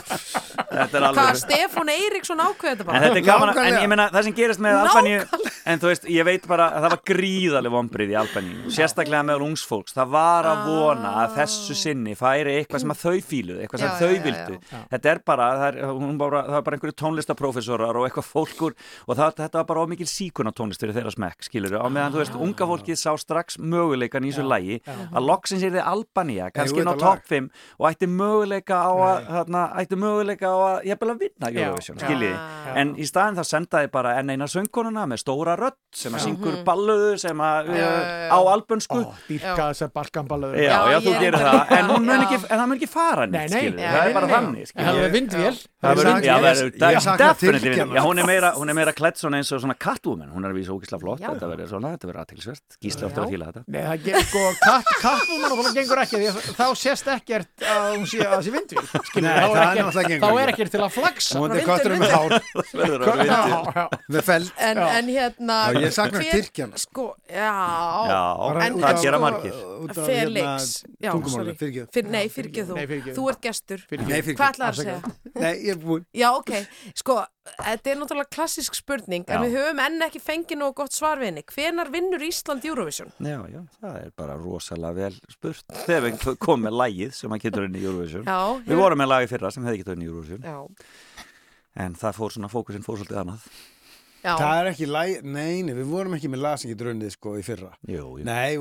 Þetta 0.67 0.97
er 0.97 1.03
Hvað, 1.07 1.19
alveg... 1.21 1.39
Stefán 1.41 1.89
Eiríksson 1.93 2.41
ákveði 2.43 2.73
þetta 2.75 2.83
En 2.83 2.87
bara? 2.87 3.53
er 3.57 3.67
en 3.67 3.77
ég 3.81 3.89
meina 3.91 4.05
það 4.13 4.25
sem 4.27 4.35
gerist 4.37 4.61
með 4.63 4.77
Albaníu 4.81 5.21
en 5.67 5.81
þú 5.81 5.89
veist, 5.91 6.05
ég 6.11 6.25
veit 6.27 6.45
bara 6.47 6.67
að 6.77 6.83
það 6.85 6.93
var 6.93 7.01
gríðaleg 7.11 7.73
vombrið 7.73 8.11
í 8.13 8.17
Albaníu, 8.21 8.71
sérstaklega 8.73 9.23
með 9.27 9.43
ungs 9.47 9.63
fólks, 9.67 9.95
það 9.97 10.11
var 10.13 10.47
að 10.51 10.61
vona 10.67 11.13
að 11.23 11.35
þessu 11.39 11.77
sinni 11.77 12.13
færi 12.19 12.57
eitthvað 12.61 12.83
sem 12.83 12.93
að 12.93 13.01
þau 13.03 13.15
fíluðu 13.31 13.63
eitthvað 13.63 13.83
sem 13.83 13.95
þau 13.97 14.13
vildu 14.27 14.59
þetta 14.91 15.11
er 15.13 15.21
bara, 15.31 15.47
það 15.61 15.67
er, 15.67 15.79
hún 15.97 16.19
bara, 16.21 16.43
það 16.47 16.59
er 16.59 16.65
bara 16.67 16.77
einhverju 16.79 16.97
tónlistaprófessorar 17.03 17.99
og 18.01 18.07
eitthvað 18.07 18.29
fólkur 18.31 18.77
og 19.07 19.17
það, 19.19 19.35
þetta 19.41 19.61
var 19.61 19.67
bara 19.71 19.85
ómikil 19.87 20.09
síkun 20.17 20.49
á 20.49 20.51
tónlist 20.57 20.81
fyrir 20.83 20.95
þeirra 20.97 21.13
smekk, 21.13 21.45
skilur 21.47 21.77
á 21.77 21.87
meðan 21.87 22.15
þú 22.15 22.21
veist, 22.21 22.37
unga 22.47 22.67
fólkið 22.71 22.99
sá 22.99 23.11
strax 23.21 23.59
möguleikan 23.61 24.25
í 24.25 24.31
þessu 24.33 24.45
lægi, 24.47 24.79
að 24.87 25.27
loksins 25.27 25.65
er 25.67 25.75
þið 25.77 25.89
Albanía 25.91 26.49
kannski 26.55 26.85
ná 26.85 26.93
topp 26.99 27.25
5 27.29 27.49
og 27.77 27.89
ætti 27.91 28.09
möguleika 28.11 28.81
á 28.81 28.91
að 28.91 29.31
þarna, 29.37 29.63
ætti 29.81 29.99
möguleika 29.99 30.51
á 30.51 30.57
að, 30.57 30.77
ég 30.89 31.05
að 31.07 31.21
vinna. 31.23 31.51
Eurovision, 31.57 31.99
skiljiði 32.01 32.35
en 32.77 32.93
í 32.97 33.07
staðin 33.07 33.37
það 33.39 33.49
sendaði 33.51 33.91
bara 33.93 34.15
enn 34.19 34.33
eina 34.33 34.47
söngkonuna 34.51 35.05
með 35.09 35.21
stóra 35.23 35.55
rödd 35.59 35.77
sem 35.95 36.15
að 36.15 36.25
syngur 36.25 36.59
balluðu 36.67 37.13
sem 37.21 37.43
að 37.43 37.71
já. 37.77 37.87
á 38.33 38.37
albönsku. 38.37 39.01
Ó, 39.05 39.13
dýrka 39.29 39.69
þessar 39.71 39.93
balkanballuður 39.95 40.59
Já, 40.61 40.67
Já, 40.67 40.79
já, 40.93 40.97
þú 41.05 41.13
gerir 41.21 41.39
það, 41.41 41.59
en 41.77 41.91
það 41.91 42.65
mun 42.67 42.77
ekki 42.77 42.89
fara 42.91 43.27
skilur, 43.27 43.81
Já, 43.81 43.89
það 43.93 44.01
er 44.03 44.17
bara 44.17 44.31
þannig, 44.33 44.73
En 44.77 45.76
það 45.77 45.91
er 45.91 45.97
verður- 45.97 46.23
verður- 46.41 46.71
ég- 46.97 47.01
sakna 47.05 47.27
vinur. 47.37 47.95
Já, 47.97 48.01
hún 48.07 48.17
er 48.19 48.25
meira, 48.25 48.49
hún 48.57 48.69
er 48.69 48.73
meira 48.73 48.93
klætt 48.97 49.17
svona 49.21 49.37
eins 49.37 49.51
og 49.53 49.61
svona 49.61 49.75
Catwoman, 49.77 50.29
hún 50.33 50.45
er 50.45 50.49
að 50.51 50.57
vísa 50.57 50.71
ógislega 50.73 51.01
flott, 51.03 51.19
Já. 51.21 51.27
þetta 51.33 51.47
verður 51.51 51.67
svona, 51.69 51.91
þetta 51.93 52.07
verður 52.09 52.21
aðtilsvert, 52.23 52.77
gísli 52.81 53.03
ofta 53.05 53.21
að 53.21 53.29
fíla 53.33 53.45
þetta. 53.51 53.61
Nei, 53.67 53.81
það 53.85 53.97
gerir 54.07 54.25
sko, 54.25 54.41
kattbúman 55.01 55.51
og 55.53 55.61
það 55.67 55.73
gengur 55.77 56.01
ekki 56.01 56.17
því 56.17 56.27
þá 56.57 56.65
sést 56.81 57.05
ekkert 57.13 57.65
að 57.67 57.85
hún 57.97 58.05
sé 58.09 58.17
að 58.25 58.31
það 58.33 58.41
sé 58.47 58.51
vindvél 58.57 58.85
skilur, 58.87 59.27
Nei, 59.27 59.37
þá, 59.37 59.47
það 59.47 59.57
er 59.57 59.77
er 59.77 59.77
ekkert, 59.77 60.07
gengur 60.07 60.27
þá 60.27 60.41
er 60.41 60.53
ekkert 60.53 60.71
til 60.71 60.81
að 60.81 60.91
flagsa 60.97 61.37
Móndi 61.37 61.57
vindur, 61.57 61.69
katturinn 61.69 62.01
með 62.01 62.11
hár, 62.17 62.31
með 64.17 64.21
feld. 64.27 64.51
En, 64.57 64.77
hérna 65.13 65.57
Já, 65.73 65.79
ég 65.85 65.93
sakna 65.93 66.19
Tyrkjana. 66.27 66.77
Sko, 66.81 67.05
já, 67.29 67.53
Já, 68.07 68.21
En- 68.65 68.79
það 68.81 69.01
gera 69.03 69.19
margir. 69.21 69.53
af, 69.53 69.95
Felix. 70.07 70.83
Já, 71.01 71.11
tungumáli, 71.11 71.53
sorry. 71.57 72.03
Nei, 72.09 72.27
fyrirgeð 72.33 72.71
þú. 72.71 73.13
Þú 73.17 73.27
ert 73.31 73.41
gestur. 73.45 73.83
Hvað 73.87 74.47
ætlaði 74.47 74.67
að 74.67 74.75
segja? 74.81 74.99
Ég 75.67 75.75
er 75.75 75.81
búinn. 75.83 76.05
Já, 76.15 76.29
ok, 76.39 76.51
sko, 76.97 77.17
þetta 77.59 77.91
er 77.93 77.99
náttúrulega 78.01 78.31
klassisk 78.33 78.75
spurning 78.77 79.25
en 79.27 79.37
Já. 79.37 79.43
við 79.45 79.55
höfum 79.59 79.81
enn 79.85 80.05
ekki 80.07 80.21
fengið 80.23 80.61
nóg 80.61 80.73
gott 80.79 80.95
svar 80.95 81.19
við 81.21 81.29
henni 81.31 81.43
Hvenar 81.51 81.91
vinnur 81.93 82.23
Ísland 82.27 82.65
Eurovision? 82.67 83.11
Já, 83.19 83.37
já, 83.51 83.61
það 83.81 83.95
er 84.01 84.11
bara 84.17 84.35
rosalega 84.41 84.93
vel 84.97 85.15
spurt. 85.33 85.63
Þegar 85.85 86.05
við 86.07 86.27
komum 86.43 86.67
með 86.69 86.77
lagið 86.81 87.15
sem 87.19 87.35
að 87.37 87.43
getur 87.47 87.67
inn 87.69 87.77
í 87.79 87.85
Eurovision. 87.85 88.27
Já, 88.27 88.39
Við 88.67 88.81
vorum 88.83 89.01
með 89.03 89.11
lagið 89.13 89.33
fyrra 89.35 89.51
sem 89.55 89.67
hefði 89.67 89.81
getur 89.83 89.97
inn 89.99 90.05
í 90.07 90.11
Eurovision, 90.11 90.45
Já, 90.47 90.57
en 91.87 91.97
það 91.99 92.15
fór 92.17 92.33
svona, 92.33 92.49
fókusinn 92.51 92.85
fór 92.85 92.97
svolítið 93.01 93.19
annað. 93.21 93.43
já, 94.23 94.33
Það 94.37 94.55
er 94.61 94.69
ekki 94.71 94.87
læg, 94.89 95.11
nei, 95.23 95.61
nei, 95.67 95.73
við 95.77 95.91
vorum 95.91 96.15
ekki 96.17 96.31
með 96.33 96.41
lag 96.47 96.57
sem 96.61 96.71
getur 96.73 96.89
unnið 96.93 97.13
sko 97.13 97.35
í 97.37 97.43
fyrra. 97.45 97.69
Jú, 97.87 98.07
jú. 98.17 98.25
Nei, 98.25 98.57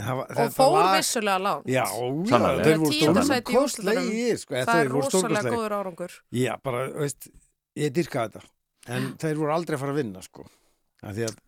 við 0.00 0.06
með 0.06 0.08
það 0.08 0.22
og 0.22 0.32
þetta 0.40 0.56
fór 0.56 0.72
lag- 0.76 0.96
vissulega 0.96 1.42
langt 1.44 1.68
Já, 1.70 1.84
já, 1.84 2.30
Sannarlega. 2.30 2.64
þeir 2.64 2.80
voru 2.80 2.96
í 2.96 3.02
stórkostlegir, 3.04 4.40
sko, 4.40 4.64
Það 4.64 4.80
er 4.80 4.90
rosalega 4.94 5.52
góður 5.54 5.76
árangur 5.80 6.16
Já, 6.40 6.52
bara, 6.64 6.82
veist, 6.96 7.30
ég 7.76 7.94
dyrka 7.94 8.26
þetta 8.26 8.42
en 8.96 9.12
þeir 9.20 9.38
voru 9.42 9.54
aldrei 9.54 9.76
að 9.76 9.84
fara 9.84 9.92
að 9.94 10.00
vinna 10.02 10.24
sko. 10.24 10.46
að 11.04 11.14
því 11.20 11.24
að 11.28 11.38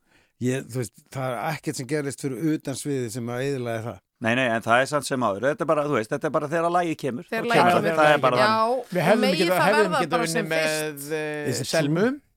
ég, 0.42 0.64
þú 0.68 0.82
veist, 0.82 0.94
það 1.12 1.28
er 1.32 1.36
ekkert 1.52 1.76
sem 1.80 1.86
gerist 1.90 2.24
fyrir 2.24 2.54
utan 2.54 2.78
sviði 2.78 3.10
sem 3.16 3.32
að 3.32 3.44
eðilega 3.48 3.84
það 3.88 4.00
Nei, 4.22 4.36
nei, 4.38 4.44
en 4.54 4.62
það 4.62 4.80
er 4.84 4.86
samt 4.86 5.06
sem 5.08 5.18
áður. 5.26 5.48
Þetta 5.50 5.64
er 5.64 5.66
bara, 5.66 5.82
þú 5.82 5.96
veist, 5.96 6.10
þetta 6.12 6.28
er 6.28 6.32
bara 6.36 6.48
þegar 6.52 6.70
lagið 6.70 6.98
kemur. 7.00 7.24
Þegar 7.26 7.46
lagið 7.50 7.64
kemur 7.64 7.88
það. 7.88 7.96
Það 7.98 8.12
er 8.12 8.20
bara 8.22 8.36
þannig. 8.38 8.76
Já, 8.76 8.92
Við 8.92 9.02
hefðum 9.02 9.24
ekki 9.26 9.46
það 9.48 9.62
hefðum 9.66 9.96
verða 9.96 10.10
bara 10.12 10.28
sem 10.30 10.46
með 10.52 10.68
fyrst 10.68 11.08
uh, 11.10 11.48
Is 11.50 11.62
it 11.64 11.70
Selmu 11.72 12.04
Já, 12.06 12.31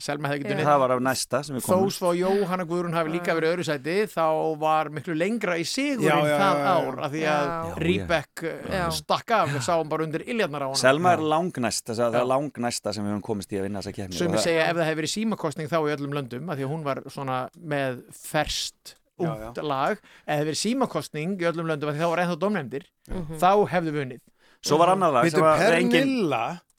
Selma 0.00 0.28
hefði 0.30 0.40
getið 0.40 0.50
Já. 0.50 0.56
unni 0.56 0.64
Það 0.70 0.78
var 0.80 0.92
af 0.94 1.00
næsta 1.04 1.40
sem 1.44 1.56
við 1.58 1.64
Þó 1.66 1.72
komum. 1.74 1.90
svo 1.92 2.10
Jóhanna 2.16 2.64
Guðrún 2.64 2.94
hafi 2.96 3.10
líka 3.12 3.34
verið 3.36 3.50
öðru 3.52 3.64
sæti 3.68 3.96
þá 4.08 4.24
var 4.62 4.88
miklu 4.88 5.16
lengra 5.20 5.56
í 5.60 5.66
sigurinn 5.68 6.08
Já, 6.08 6.30
já, 6.30 6.36
það 6.40 6.60
ár 6.70 7.00
af 7.04 7.10
því 7.12 7.24
að 7.28 7.44
Já. 7.50 7.74
Ríbek 7.84 8.44
Já. 8.72 8.86
stakk 8.96 9.30
af 9.36 9.48
við 9.52 9.66
sáum 9.68 9.90
bara 9.92 10.06
undir 10.08 10.24
iljarnar 10.24 10.64
á 10.64 10.68
hana 10.72 10.80
Selma 10.80 11.12
er 11.12 11.24
langnæst, 11.34 11.84
þess 11.90 12.00
að 12.00 12.14
það 12.16 12.20
er 12.22 12.30
langnæsta 12.32 12.94
sem 12.96 13.04
við 13.04 13.12
höfum 13.12 13.26
komist 13.28 13.52
í 13.52 13.60
að 13.60 13.66
vinna 13.68 13.82
þessa 13.84 13.96
kemni. 14.00 14.16
Sumi 14.16 14.38
segja 14.40 14.64
ef 14.70 14.76
það 14.80 14.88
hefði 14.88 15.00
verið 15.02 15.14
símakostning 15.18 15.68
þá 15.68 15.78
í 15.84 15.92
öllum 15.98 16.16
löndum 16.16 16.48
af 16.48 16.56
því 16.56 16.64
að 16.64 16.72
hún 16.72 16.82
var 16.88 17.02
svona 17.12 17.38
með 17.60 18.00
ferst 18.16 18.96
ungt 19.20 19.60
lag 19.60 19.98
ef 20.00 20.00
það 20.24 20.38
hefði 20.40 20.48
verið 20.48 20.62
símakostning 20.64 21.36
í 21.36 21.44
öllum 21.52 21.68
löndum 21.68 21.92
af 21.92 21.98
því 21.98 22.00
þá 22.00 22.10
var 22.14 22.24
ennþá 22.24 22.40
domnefndir 22.46 22.88
Mhm. 23.10 23.36
þá 23.36 23.50
hefðu 23.76 23.92
við 23.92 24.02
unnið 24.08 24.20
Svo 24.60 24.76
var 24.76 24.90
annar 24.92 25.10
lag 25.12 25.24
sem 25.32 25.40
var 25.40 25.72
engin 25.72 26.10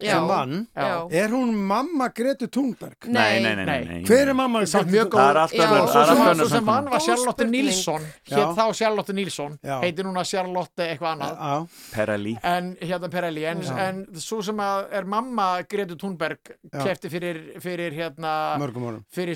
sem 0.01 0.27
mann 0.27 0.67
er 1.11 1.29
hún 1.33 1.53
mamma 1.55 2.09
Gretu 2.15 2.47
Thunberg? 2.51 3.07
Nei, 3.07 3.41
nei, 3.43 3.55
nei 3.65 4.01
Hver 4.07 4.31
er 4.31 4.37
mamma 4.37 4.63
Gretu 4.65 5.09
Thunberg? 5.09 5.49
Svo 6.41 6.49
sem 6.49 6.65
mann 6.65 6.89
var 6.91 6.99
Charlotte 7.05 7.47
Nilsson. 7.47 8.05
Hér 8.31 8.53
þá 8.57 8.63
Charlotte 8.77 9.13
Nilsson. 9.13 9.57
Heitir 9.81 10.07
núna 10.07 10.23
Charlotte 10.27 10.87
eitthvað 10.89 11.15
annað? 11.15 11.37
Perelli 13.11 13.43
hérna, 13.45 13.77
en 13.87 14.05
svo 14.21 14.41
sem 14.45 14.59
er 14.61 15.05
mamma 15.05 15.49
Gretu 15.69 15.97
Thunberg 15.99 16.53
kefti 16.71 17.09
fyrir 17.11 17.41
fyrir 17.61 17.91
hérna, 17.95 18.57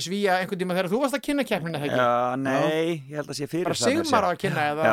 svíja 0.06 0.40
einhvern 0.42 0.60
díma 0.60 0.76
þegar 0.78 0.90
þú 0.92 1.02
varst 1.04 1.18
að 1.18 1.24
kynna 1.26 1.46
kemina 1.48 1.82
þegar 1.82 2.00
Já, 2.00 2.36
nei, 2.40 3.04
ég 3.10 3.20
held 3.20 3.30
að 3.32 3.38
sé 3.40 3.48
fyrir 3.52 3.72
það 3.72 3.82
Sigmar 3.86 4.28
að 4.30 4.38
kynna 4.44 4.66
eða 4.72 4.84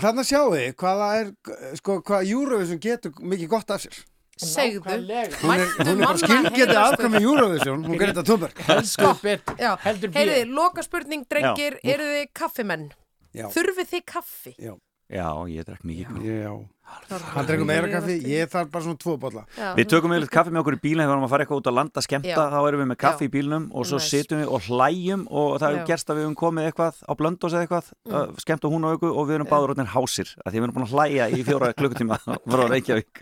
Þannig 0.00 0.22
að 0.22 0.28
sjáu 0.30 0.48
þið 0.54 0.74
hvaða 0.80 1.10
er 1.20 1.32
sko, 1.80 1.98
hvaða 2.06 2.28
júruvisum 2.30 2.80
getur 2.82 3.14
mikið 3.20 3.52
gott 3.52 3.74
af 3.74 3.84
sér. 3.84 4.00
Segðu. 4.40 4.82
Er, 4.88 5.34
Mættu 5.44 5.84
manna 5.84 6.14
skilgetið 6.16 6.56
heyrast 6.56 6.94
afkvæmi 6.96 7.20
Eurovision, 7.20 7.82
hún 7.84 7.98
Greta 8.00 8.22
Thunberg. 8.24 8.62
heldur 8.66 9.18
betur. 9.22 9.66
heldur 9.84 10.14
betur 10.14 10.54
loka 10.56 10.84
spurning, 10.86 11.26
drengir, 11.28 11.76
eru 11.84 12.06
þið 12.14 12.30
kaffimenn? 12.40 12.86
Já. 13.36 13.46
Þurfið 13.54 13.90
þið 13.92 14.04
kaffi? 14.10 14.54
Já, 14.58 14.72
Já, 15.10 15.26
ég 15.50 15.66
drekk 15.66 15.82
mikið 15.82 16.06
kaffi. 16.06 16.36
já. 16.40 16.52
Hann 17.34 17.46
drengur 17.46 17.66
meira 17.66 17.88
kaffi, 17.90 18.16
ég 18.30 18.50
þarf 18.50 18.68
bara 18.70 18.84
svona 18.84 18.98
tvo 18.98 19.16
bolla. 19.18 19.42
Já. 19.56 19.74
Við 19.78 19.88
tökum 19.90 20.12
yfirleitt 20.14 20.30
kaffi 20.34 20.50
með 20.54 20.60
okkur 20.62 20.76
í 20.76 20.80
bílinn 20.82 21.02
þegar 21.02 21.10
við 21.10 21.14
varum 21.14 21.26
að 21.26 21.32
fara 21.32 21.42
eitthvað 21.44 21.60
út 21.60 21.68
að 21.70 21.76
landa 21.78 22.00
skemmta, 22.04 22.30
Já. 22.30 22.50
þá 22.50 22.58
erum 22.68 22.80
við 22.82 22.88
með 22.90 22.98
kaffi 23.02 23.26
Já. 23.26 23.28
í 23.30 23.32
bílnum 23.34 23.64
og 23.70 23.82
svo 23.90 23.98
situm 24.02 24.38
við 24.40 24.48
og 24.50 24.60
hlæjum 24.66 25.22
og 25.30 25.48
það 25.58 25.68
hefur 25.70 25.90
gerst 25.90 26.10
að 26.10 26.16
við 26.18 26.24
höfum 26.26 26.38
komið 26.42 26.68
eitthvað 26.70 26.94
á 27.02 27.12
blöndós 27.18 27.54
eða 27.54 27.62
eitthvað, 27.66 27.86
mm. 28.10 28.38
skemmt 28.44 28.66
og 28.66 28.74
hún 28.74 28.86
á 28.86 28.90
ykkur 28.94 29.12
og 29.14 29.24
við 29.26 29.34
erum 29.38 29.50
báður 29.50 29.68
rótnir 29.72 29.90
hásir, 29.94 30.28
að 30.44 30.50
því 30.50 30.58
við 30.58 30.64
erum 30.66 30.76
búin 30.78 30.86
að 30.86 30.94
hlæja 30.94 31.24
í 31.30 31.40
fjóra 31.46 31.74
klukkutíma 31.78 32.16
frá 32.26 32.64
Reykjavík 32.70 33.14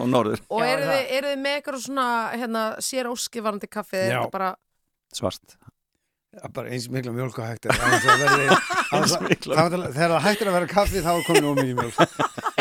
og 0.00 0.08
norður, 0.08 0.44
Og 0.52 0.60
eru 0.68 0.84
þið 1.32 1.40
með 1.40 1.52
eitthvað 1.60 1.84
svona 1.84 2.08
hérna, 2.36 2.62
bara 6.56 6.72
eins 6.72 6.88
mikla 6.92 7.12
mjölk 7.12 7.38
og 7.38 7.44
hægt 7.44 7.66
þegar 8.92 10.14
það 10.14 10.22
hægt 10.24 10.42
er 10.42 10.48
að 10.48 10.56
vera 10.56 10.68
kaffi 10.70 11.02
þá 11.04 11.10
er 11.12 11.26
komin 11.26 11.48
of 11.50 11.58
mikið 11.60 11.76
mjölk 11.80 11.96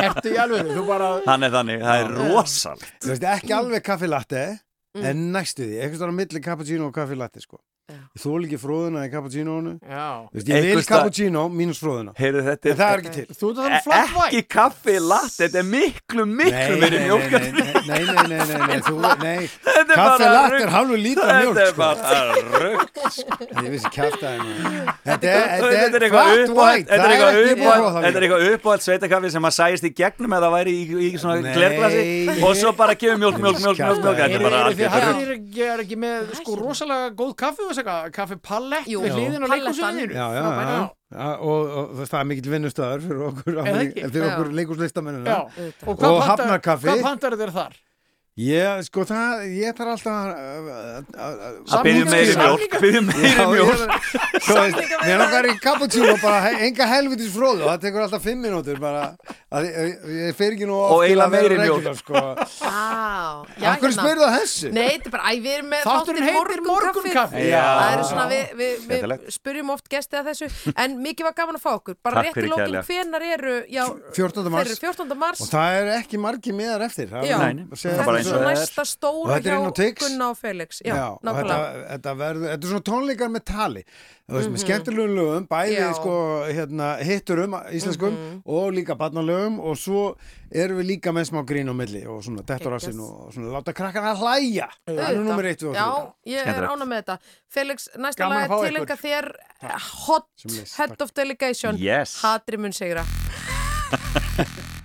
Ertu 0.01 0.31
í 0.31 0.37
alveg, 0.41 0.71
þú 0.75 0.83
bara 0.87 1.07
Þannig, 1.25 1.53
þannig, 1.55 1.85
það 1.85 2.01
er 2.01 2.07
rosalt 2.17 2.85
Þú 3.03 3.11
veist, 3.13 3.25
ekki 3.35 3.55
alveg 3.55 3.85
kaffilatte 3.85 4.43
mm. 4.97 5.05
en 5.07 5.25
næstu 5.35 5.67
því, 5.67 5.77
eitthvað 5.85 6.11
á 6.11 6.15
milli 6.19 6.43
cappuccino 6.43 6.89
og 6.89 6.95
kaffilatte 6.95 7.43
sko. 7.43 7.61
Þú 8.21 8.35
vil 8.35 8.47
ekki 8.49 8.61
fróðuna 8.61 9.05
í 9.07 9.11
cappuccinoinu. 9.13 9.75
Ég 10.41 10.69
vil 10.69 10.85
cappuccino 10.87 11.47
mínus 11.51 11.81
fróðuna. 11.81 12.15
Heyru, 12.19 12.43
þetta, 12.45 12.75
Það 12.81 12.91
er 12.91 13.03
ekki 13.03 13.15
til. 13.17 13.27
Þú 13.41 13.51
ert 13.51 13.57
að 13.57 13.61
það 13.61 13.71
um 13.71 13.75
er 13.77 13.83
flatt 13.85 14.11
væg 14.15 14.31
Ekki 14.31 14.47
kaffi 14.51 14.95
latte, 15.01 15.37
þetta 15.41 15.59
er 15.61 15.67
miklu 15.71 16.25
miklu 16.29 16.75
verið 16.81 17.03
mjölk 17.07 17.31
Nei, 17.87 18.01
nei, 18.07 18.25
nei 19.21 19.37
Kaffi 19.91 20.27
latte 20.29 20.59
er 20.61 20.71
halvu 20.75 20.99
lítra 20.99 21.37
mjölk 21.41 21.57
Þetta 21.57 21.63
er 21.63 21.71
sko. 21.71 21.79
bara 21.81 21.95
rögt 22.61 22.95
Ég 23.61 23.69
vissi 23.73 23.91
kæftæðinu 23.95 24.53
Þetta 25.07 25.25
er 25.31 26.07
flatt 26.11 26.53
væg 26.61 26.81
Þetta 26.91 27.09
er 28.11 28.25
eitthvað 28.25 28.47
uppáhald 28.51 28.85
sveitakaffi 28.85 29.33
sem 29.35 29.49
að 29.49 29.55
sæst 29.57 29.87
í 29.87 29.93
gegnum 30.01 30.37
eða 30.37 30.51
væri 30.53 30.75
í 30.81 31.11
svona 31.21 31.39
glerglasi. 31.45 32.03
Og 32.41 32.55
svo 32.59 32.73
bara 32.77 32.95
gefur 32.99 33.19
mjölk, 33.21 33.41
mjölk, 33.41 33.59
mjölk 33.63 33.79
Þetta 34.81 35.71
er 35.71 35.83
ekki 35.85 35.97
með 35.99 36.33
sko 36.41 36.57
rosalega 36.59 37.11
góð 37.17 37.33
kaffi 37.39 37.65
og 37.65 37.71
þess 37.71 37.80
afsaka, 37.81 38.11
kaffi 38.15 38.37
Pallett 38.41 38.89
Jú, 38.89 39.01
við 39.03 39.15
hliðin 39.17 39.45
og 39.45 39.53
leikúsviðinu 39.53 40.17
og, 41.41 41.71
og 41.81 42.01
það 42.05 42.17
er 42.21 42.27
mikill 42.29 42.51
vinnustöðar 42.53 43.03
fyrir 43.03 43.23
okkur, 43.29 43.61
fyrir 44.11 44.27
okkur 44.29 44.51
leikúslistamennin 44.59 45.31
og, 45.33 45.63
og 45.91 46.21
hafnarkaffi 46.27 46.91
Hvað 46.91 47.07
pantar 47.07 47.37
þér 47.39 47.53
þar? 47.57 47.79
Ég, 48.39 48.79
sko, 48.87 49.03
það, 49.03 49.41
ég 49.59 49.73
þarf 49.75 49.89
alltaf 49.91 50.13
að- 50.31 51.09
Að 51.67 51.81
byggjum 51.83 52.07
meiri 52.13 52.35
mjólk, 52.39 52.75
byggjum 52.79 53.09
Já, 53.11 53.43
meiri 53.51 53.65
er- 53.67 54.39
Svo 54.41 54.55
veist, 54.55 54.93
mér 55.03 55.17
langar 55.19 55.47
í 55.51 55.55
cappuccino 55.59 56.13
bara 56.21 56.53
enga 56.63 56.85
helvitis 56.87 57.27
fróðu, 57.35 57.65
það 57.67 57.81
tekur 57.83 58.05
alltaf 58.05 58.23
fimm 58.23 58.39
minútur 58.41 58.79
bara, 58.79 59.01
að 59.51 59.67
ég, 59.67 60.31
fer 60.39 60.55
ekki 60.55 60.65
nú 60.69 60.77
Og 60.79 61.03
vera 61.03 61.27
meiri 61.27 61.57
mjólk. 61.59 61.83
regular, 61.83 61.95
sko. 61.99 62.15
Akkur 63.67 63.91
spyrðu 63.97 64.23
að 64.25 64.33
þessu? 64.39 64.71
Nei, 64.73 64.87
þetta 64.95 65.11
er 65.11 65.13
bara, 65.17 65.23
æ, 65.27 65.35
við 65.43 65.51
erum 65.57 65.69
með 65.75 65.83
Þátturinn 65.85 66.23
þáttinn 66.23 66.31
heitir 66.31 66.63
morgunkaffi. 66.71 67.45
Það 67.51 67.91
eru 67.91 68.07
svona, 68.09 68.25
við, 68.31 68.55
við, 68.55 68.73
við 68.79 68.97
Skemmtilegt. 69.01 69.27
spyrjum 69.35 69.69
oft 69.75 69.89
gesti 69.91 70.15
að 70.21 70.31
þessu 70.31 70.49
En 70.81 70.97
mikið 71.03 71.23
var 71.27 71.35
gaman 71.35 71.59
að 71.59 71.63
fá 71.67 71.71
okkur 71.75 71.95
Bara 72.01 72.23
rétt 72.23 72.31
í 72.31 72.39
fyrir 72.39 72.49
lókin, 72.55 72.63
kærlega. 72.63 72.83
hvenar 72.87 73.27
eru 73.35 73.55
Já, 73.67 73.83
14. 74.15 74.43
þeir 74.47 74.51
mars. 74.55 74.71
eru 74.71 74.79
14. 74.87 75.17
mars 75.19 75.41
Og 75.41 75.47
það 75.51 75.69
er 75.81 75.91
ekki 75.99 76.17
margi 76.21 76.51
miðar 76.55 76.81
eftir. 76.87 77.07
það 77.11 77.27
er 77.27 78.20
er 78.21 78.29
svona 78.29 78.53
næsta 78.55 78.85
stóra 78.87 79.37
hjá 79.41 79.57
Gunna 79.99 80.29
og 80.31 80.37
Felix. 80.39 80.81
Já, 80.85 80.95
já, 80.95 81.07
og 81.11 81.37
þetta, 81.37 81.57
þetta, 81.91 82.15
verð, 82.21 82.47
þetta 82.47 82.67
er 82.67 82.71
svona 82.71 82.85
tónleikar 82.89 83.31
með 83.33 83.43
tali. 83.51 83.83
Mm 83.83 84.37
-hmm. 84.37 84.43
með 84.43 84.49
mhm. 84.49 84.61
skemmtilegum 84.63 85.15
lögum, 85.15 85.47
bæði 85.47 85.87
sko, 85.95 86.13
hérna, 86.47 86.87
hitturum 87.03 87.55
íslenskum 87.71 88.13
mm 88.13 88.17
-hmm. 88.17 88.41
og 88.45 88.73
líka 88.73 88.95
barnalögum 88.95 89.59
og 89.59 89.77
svo 89.77 90.15
erum 90.51 90.77
við 90.79 90.85
líka 90.91 91.11
með 91.11 91.25
smá 91.29 91.43
grín 91.43 91.71
á 91.71 91.73
milli 91.73 92.05
og 92.07 92.23
svona 92.23 92.41
dettorassin 92.41 92.99
og 92.99 93.33
svona 93.33 93.51
láta 93.51 93.73
krakkan 93.73 94.03
að 94.03 94.17
hlæja. 94.23 94.69
Það 94.87 95.09
er 95.09 95.15
nummer 95.19 95.45
eitt 95.45 95.61
Já, 95.61 96.13
ég 96.25 96.47
er 96.47 96.63
ána 96.63 96.85
með 96.85 96.97
þetta. 97.03 97.17
Felix, 97.49 97.89
næsta 97.97 98.29
lag 98.29 98.43
er 98.43 98.67
tilenga 98.67 98.95
þér 98.95 99.35
Hot 100.07 100.27
Head 100.77 101.01
of 101.01 101.13
Delegation. 101.13 101.77
Hadri 102.21 102.57
mun 102.57 102.73
segra 102.73 103.05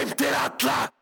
heim 0.00 0.16
til 0.16 0.34
alla. 0.44 0.99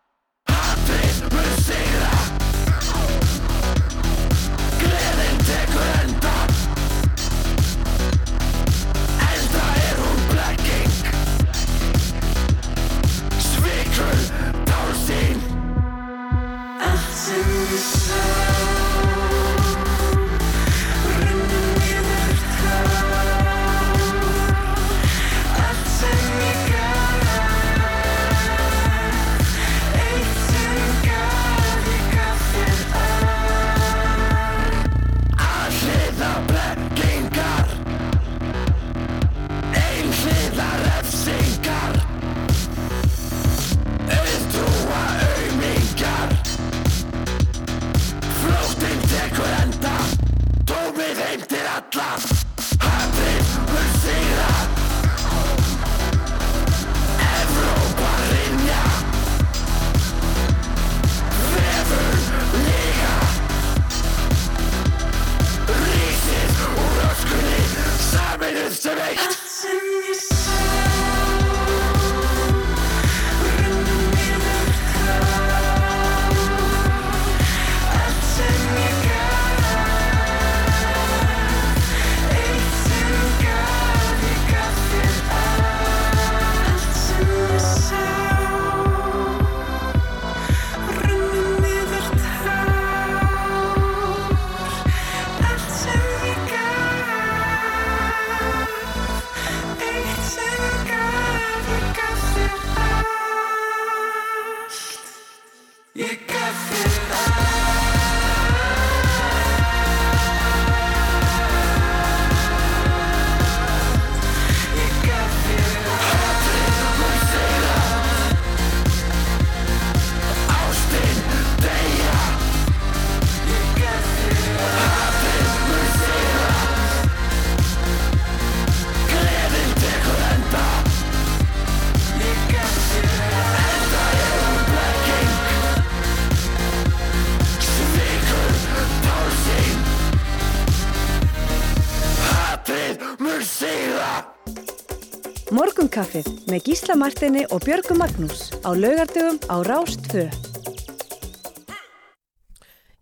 Morgunkaffið 145.99 146.47
með 146.47 146.61
Gísla 146.69 146.95
Martini 146.95 147.41
og 147.51 147.65
Björgu 147.67 147.97
Magnús 147.99 148.53
á 148.63 148.71
laugardögum 148.71 149.41
á 149.51 149.57
Rást 149.67 150.05
2. 150.13 150.29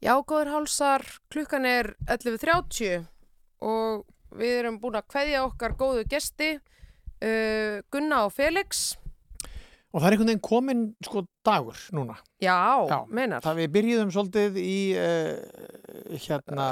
Já, 0.01 0.15
góður 0.25 0.49
hálsar, 0.55 1.05
klukkan 1.29 1.69
er 1.69 1.91
11.30 2.09 3.05
og 3.61 4.07
við 4.41 4.55
erum 4.63 4.79
búin 4.81 4.97
að 4.97 5.11
kveðja 5.13 5.43
okkar 5.45 5.77
góðu 5.77 6.07
gesti, 6.09 6.55
uh, 6.57 7.85
Gunna 7.93 8.23
og 8.31 8.33
Felix. 8.33 8.97
Og 9.93 10.01
það 10.01 10.09
er 10.09 10.17
einhvern 10.17 10.33
veginn 10.33 10.47
komin 10.49 10.89
sko 11.05 11.27
dagur 11.45 11.77
núna. 11.93 12.17
Já, 12.41 12.81
Já, 12.89 13.03
meinar. 13.13 13.45
Það 13.45 13.61
við 13.61 13.73
byrjuðum 13.77 14.17
svolítið 14.17 14.57
í 14.63 14.79
uh, 14.97 15.37
hérna 16.27 16.67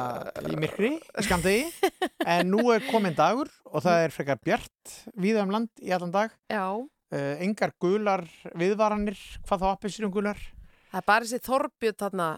í 0.51 0.57
myrkri, 0.61 0.93
í 1.01 1.25
skamdegi, 1.27 1.91
en 2.27 2.51
nú 2.53 2.65
er 2.75 2.85
komin 2.91 3.15
dagur 3.19 3.51
og 3.71 3.83
það 3.85 4.05
er 4.09 4.15
frekar 4.17 4.41
bjart 4.45 4.95
víða 5.17 5.45
um 5.47 5.55
land 5.55 5.71
í 5.85 5.93
allan 5.95 6.15
dag. 6.15 6.35
Já, 6.53 6.67
Uh, 7.15 7.37
engar 7.45 7.71
gular 7.79 8.25
viðvaranir, 8.59 9.15
hvað 9.47 9.61
þá 9.61 9.67
appisýrum 9.69 10.11
gular. 10.11 10.39
það 10.91 10.99
er 10.99 11.05
bara 11.07 11.27
þessi 11.29 11.39
Þorbjörn 11.47 11.99
þarna. 12.01 12.29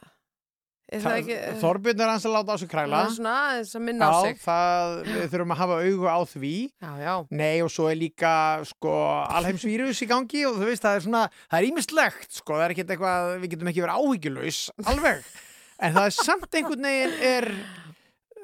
Þorbjörn 1.62 2.02
er 2.04 2.10
hans 2.12 2.26
að 2.28 2.34
láta 2.34 2.54
á 2.54 2.56
sig 2.60 2.68
kræla. 2.70 3.00
Það 3.16 3.56
er 3.56 3.64
svona 3.70 3.86
minna 3.86 4.06
á 4.06 4.10
Já, 4.12 4.18
sig. 4.26 4.36
það, 4.42 4.92
við 5.08 5.24
þurfum 5.32 5.54
að 5.54 5.60
hafa 5.62 5.78
augu 5.86 6.06
á 6.12 6.18
því. 6.30 6.52
Já, 6.82 6.90
já. 7.06 7.14
Nei, 7.40 7.56
og 7.64 7.72
svo 7.72 7.88
er 7.90 7.96
líka, 8.02 8.34
sko, 8.68 8.92
alheimsvírus 9.38 10.02
í 10.04 10.08
gangi 10.12 10.44
og 10.50 10.60
þú 10.60 10.68
veist, 10.68 10.84
það 10.84 10.98
er 11.00 11.06
svona, 11.06 11.24
það 11.50 11.58
er 11.62 11.68
ímislegt, 11.70 12.28
sko, 12.36 12.52
það 12.58 12.66
er 12.68 12.74
ekkert 12.76 12.92
eitthvað, 12.94 13.32
við 13.42 13.54
getum 13.56 13.72
ekki 13.72 13.84
verið 13.86 14.04
áhyggjulaus, 14.04 14.60
alveg. 14.92 15.32
En 15.82 15.92
það 15.96 16.08
er 16.08 16.14
samt 16.16 16.56
einhvern 16.56 16.88
veginn 16.88 17.18
er, 17.26 17.48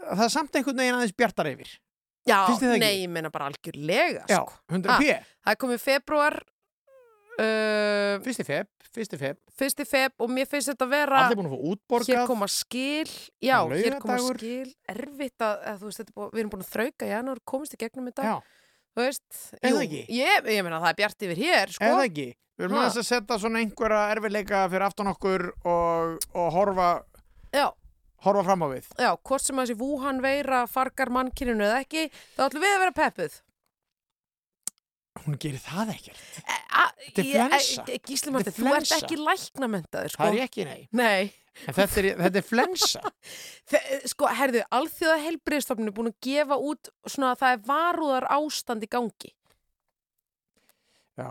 það 0.03 0.27
er 0.27 0.35
samt 0.35 0.59
einhvern 0.59 0.83
veginn 0.83 0.99
aðeins 0.99 1.17
bjartar 1.17 1.51
yfir. 1.53 1.73
Já, 2.29 2.39
nei, 2.79 3.03
ég 3.03 3.11
meina 3.11 3.33
bara 3.35 3.49
algjörlega, 3.51 4.27
Já, 4.31 4.45
sko. 4.45 4.61
100 4.71 4.99
p. 5.01 5.15
Það 5.43 5.55
er 5.55 5.59
komið 5.59 5.81
februar, 5.83 6.37
uh, 7.43 8.21
Fyrsti 8.23 8.47
feb, 8.47 8.69
fyrsti 8.93 9.19
feb, 9.19 9.41
fyrsti 9.59 9.87
feb 9.89 10.23
og 10.23 10.31
mér 10.31 10.47
finnst 10.51 10.71
þetta 10.71 10.87
að 10.87 10.93
vera... 10.93 11.23
að 11.27 11.35
fá 11.35 11.57
útborgað. 11.73 12.13
Hér 12.13 12.31
koma 12.31 12.49
skil, 12.53 13.11
já, 13.43 13.57
hér 13.73 13.99
koma 14.05 14.21
skil, 14.29 14.71
erfitt 14.95 15.47
að, 15.49 15.67
að 15.73 15.81
þú 15.83 15.91
veist, 15.91 16.05
er 16.05 16.13
búið, 16.15 16.31
við 16.31 16.45
erum 16.45 16.55
búin 16.55 16.67
að 16.67 16.71
þrauka 16.77 17.09
í 17.09 17.11
janúar, 17.11 17.43
komist 17.55 17.75
í 17.75 17.81
gegnum 17.83 18.11
þetta, 18.13 18.29
Já, 18.29 18.37
þú 18.93 19.09
veist, 19.09 19.43
jú? 19.59 19.83
Ég, 20.21 20.51
ég 20.55 20.69
meina 20.69 20.83
það 20.85 20.91
er 20.93 21.01
bjart 21.03 21.27
yfir 21.27 21.43
hér, 21.43 21.75
sko. 21.75 21.91
eða 21.91 22.07
ekki. 22.07 22.29
Við 22.61 22.69
erum 22.69 22.83
að 22.85 22.99
setja 23.01 23.39
svona 23.41 23.63
einhverja 23.65 24.03
erfiðleika 24.13 24.67
fyrir 24.69 24.85
aftan 24.87 25.09
okkur 25.11 25.49
og, 25.67 26.27
og 26.37 26.51
horfa, 26.55 26.91
Já, 27.53 27.67
horfa 28.25 28.45
fram 28.47 28.63
á 28.65 28.69
við. 28.73 28.87
já, 28.99 29.11
hvort 29.29 29.45
sem 29.45 29.59
að 29.61 29.67
þessi 29.73 29.81
Wuhan 29.83 30.21
veira 30.25 30.63
fargar 30.71 31.11
mannkyninu 31.13 31.65
eða 31.67 31.81
ekki, 31.85 32.07
þá 32.37 32.47
ætlum 32.49 32.65
við 32.65 32.77
að 32.77 32.83
vera 32.87 32.95
peppuð. 33.03 33.41
Hún 35.23 35.37
gerir 35.39 35.61
það 35.61 35.91
ekkert. 35.93 36.21
Þetta 37.13 37.23
er 37.23 37.51
flensa. 37.53 37.85
Gísli 38.09 38.33
Marti, 38.33 38.49
Þetta 38.49 38.57
er 38.57 38.57
þú 38.57 38.71
ert 38.73 38.89
flensa. 38.89 38.99
ekki 39.03 39.19
læknamentaður, 39.21 40.13
sko. 40.15 40.23
Það 40.25 40.37
er 40.39 40.45
ekki, 40.47 40.65
nei. 40.65 40.89
Nei. 40.97 41.33
En 41.69 41.77
þetta 41.77 41.99
er, 42.01 42.07
þetta 42.23 42.41
er 42.41 42.47
flensa. 42.49 43.03
Þe- 43.75 43.99
Sko, 44.09 44.31
herðu, 44.33 44.63
alþjóða 44.73 45.19
helbriðstofnun 45.27 45.91
er 45.93 45.95
búin 45.99 46.09
að 46.09 46.17
gefa 46.25 46.57
út 46.71 46.89
svona 47.05 47.35
að 47.35 47.43
það 47.43 47.57
er 47.59 47.63
varúðar 47.69 48.27
ástand 48.39 48.87
í 48.87 48.89
gangi. 48.97 49.33
Já. 51.21 51.29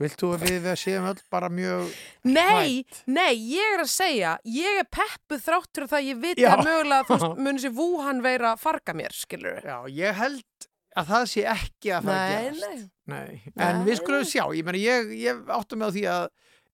Vilt 0.00 0.16
þú 0.22 0.30
að 0.32 0.44
við 0.48 0.68
séum 0.80 1.06
öll 1.10 1.18
bara 1.32 1.50
mjög... 1.52 1.90
Nei, 2.24 2.84
nei, 3.04 3.34
ég 3.52 3.74
er 3.76 3.82
að 3.84 3.90
segja, 3.92 4.34
ég 4.48 4.78
er 4.80 4.88
peppuð 4.88 5.42
þráttur 5.44 5.84
að 5.86 5.92
það 5.94 6.06
ég 6.08 6.20
viti 6.22 6.46
að 6.48 6.62
mögulega 6.64 7.04
þú 7.08 7.18
veist, 7.18 7.40
mun 7.44 7.58
þessi 7.60 7.72
Wuhan 7.76 8.22
veira 8.24 8.54
farga 8.60 8.94
mér, 8.96 9.12
skilur 9.16 9.60
Já, 9.66 9.76
ég 9.92 10.16
held 10.22 10.68
að 10.98 11.10
það 11.12 11.26
sé 11.34 11.44
ekki 11.52 11.92
að 11.94 12.08
fara 12.08 12.20
að 12.20 12.30
Nei, 12.30 12.44
gerast. 12.46 12.86
nei. 13.10 13.10
Nei. 13.10 13.52
En 13.66 13.84
við 13.86 14.00
skulum 14.00 14.24
sjá, 14.26 14.44
ég 14.56 14.66
meni, 14.66 14.80
ég, 14.86 15.12
ég 15.20 15.42
áttum 15.52 15.82
með 15.82 15.92
á 15.92 15.94
því 15.96 16.04
að 16.14 16.24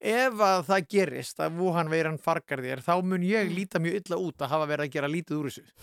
ef 0.07 0.40
að 0.47 0.62
það 0.70 0.86
gerist 0.93 1.43
að 1.43 1.59
Wuhan 1.61 1.90
veiran 1.93 2.19
fargar 2.23 2.62
þér, 2.62 2.82
þá 2.85 2.94
mun 3.03 3.24
ég 3.27 3.51
líta 3.53 3.81
mjög 3.82 3.98
illa 4.03 4.19
út 4.23 4.44
að 4.44 4.53
hafa 4.55 4.69
verið 4.70 4.86
að 4.86 4.94
gera 4.97 5.11
lítið 5.11 5.39
úr 5.40 5.51
þessu. 5.51 5.66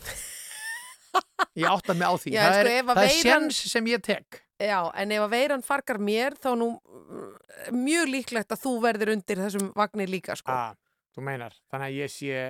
Ég 1.53 1.67
átta 1.69 1.93
mig 1.93 2.07
á 2.09 2.13
því. 2.17 2.31
Já, 2.33 2.41
það 2.41 2.55
sko, 2.55 2.69
er, 2.73 2.83
að 2.83 2.87
það 2.87 3.03
er 3.03 3.09
veiran- 3.11 3.21
sjens 3.21 3.57
sem 3.73 3.89
ég 3.91 4.01
tek. 4.05 4.39
Já, 4.61 4.79
en 4.93 5.13
ef 5.15 5.23
að 5.25 5.33
veiran 5.33 5.65
fargar 5.65 5.99
mér, 6.01 6.37
þá 6.39 6.51
nú 6.59 6.69
mm, 6.77 7.31
mjög 7.79 8.11
líklegt 8.11 8.53
að 8.53 8.61
þú 8.63 8.73
verður 8.83 9.13
undir 9.15 9.41
þessum 9.41 9.71
vagnir 9.77 10.11
líka, 10.11 10.37
sko. 10.39 10.53
Ah, 10.53 10.75
þú 11.15 11.25
meinar. 11.25 11.57
Þannig 11.73 11.89
að 11.89 11.97
ég 12.03 12.13
sé... 12.13 12.45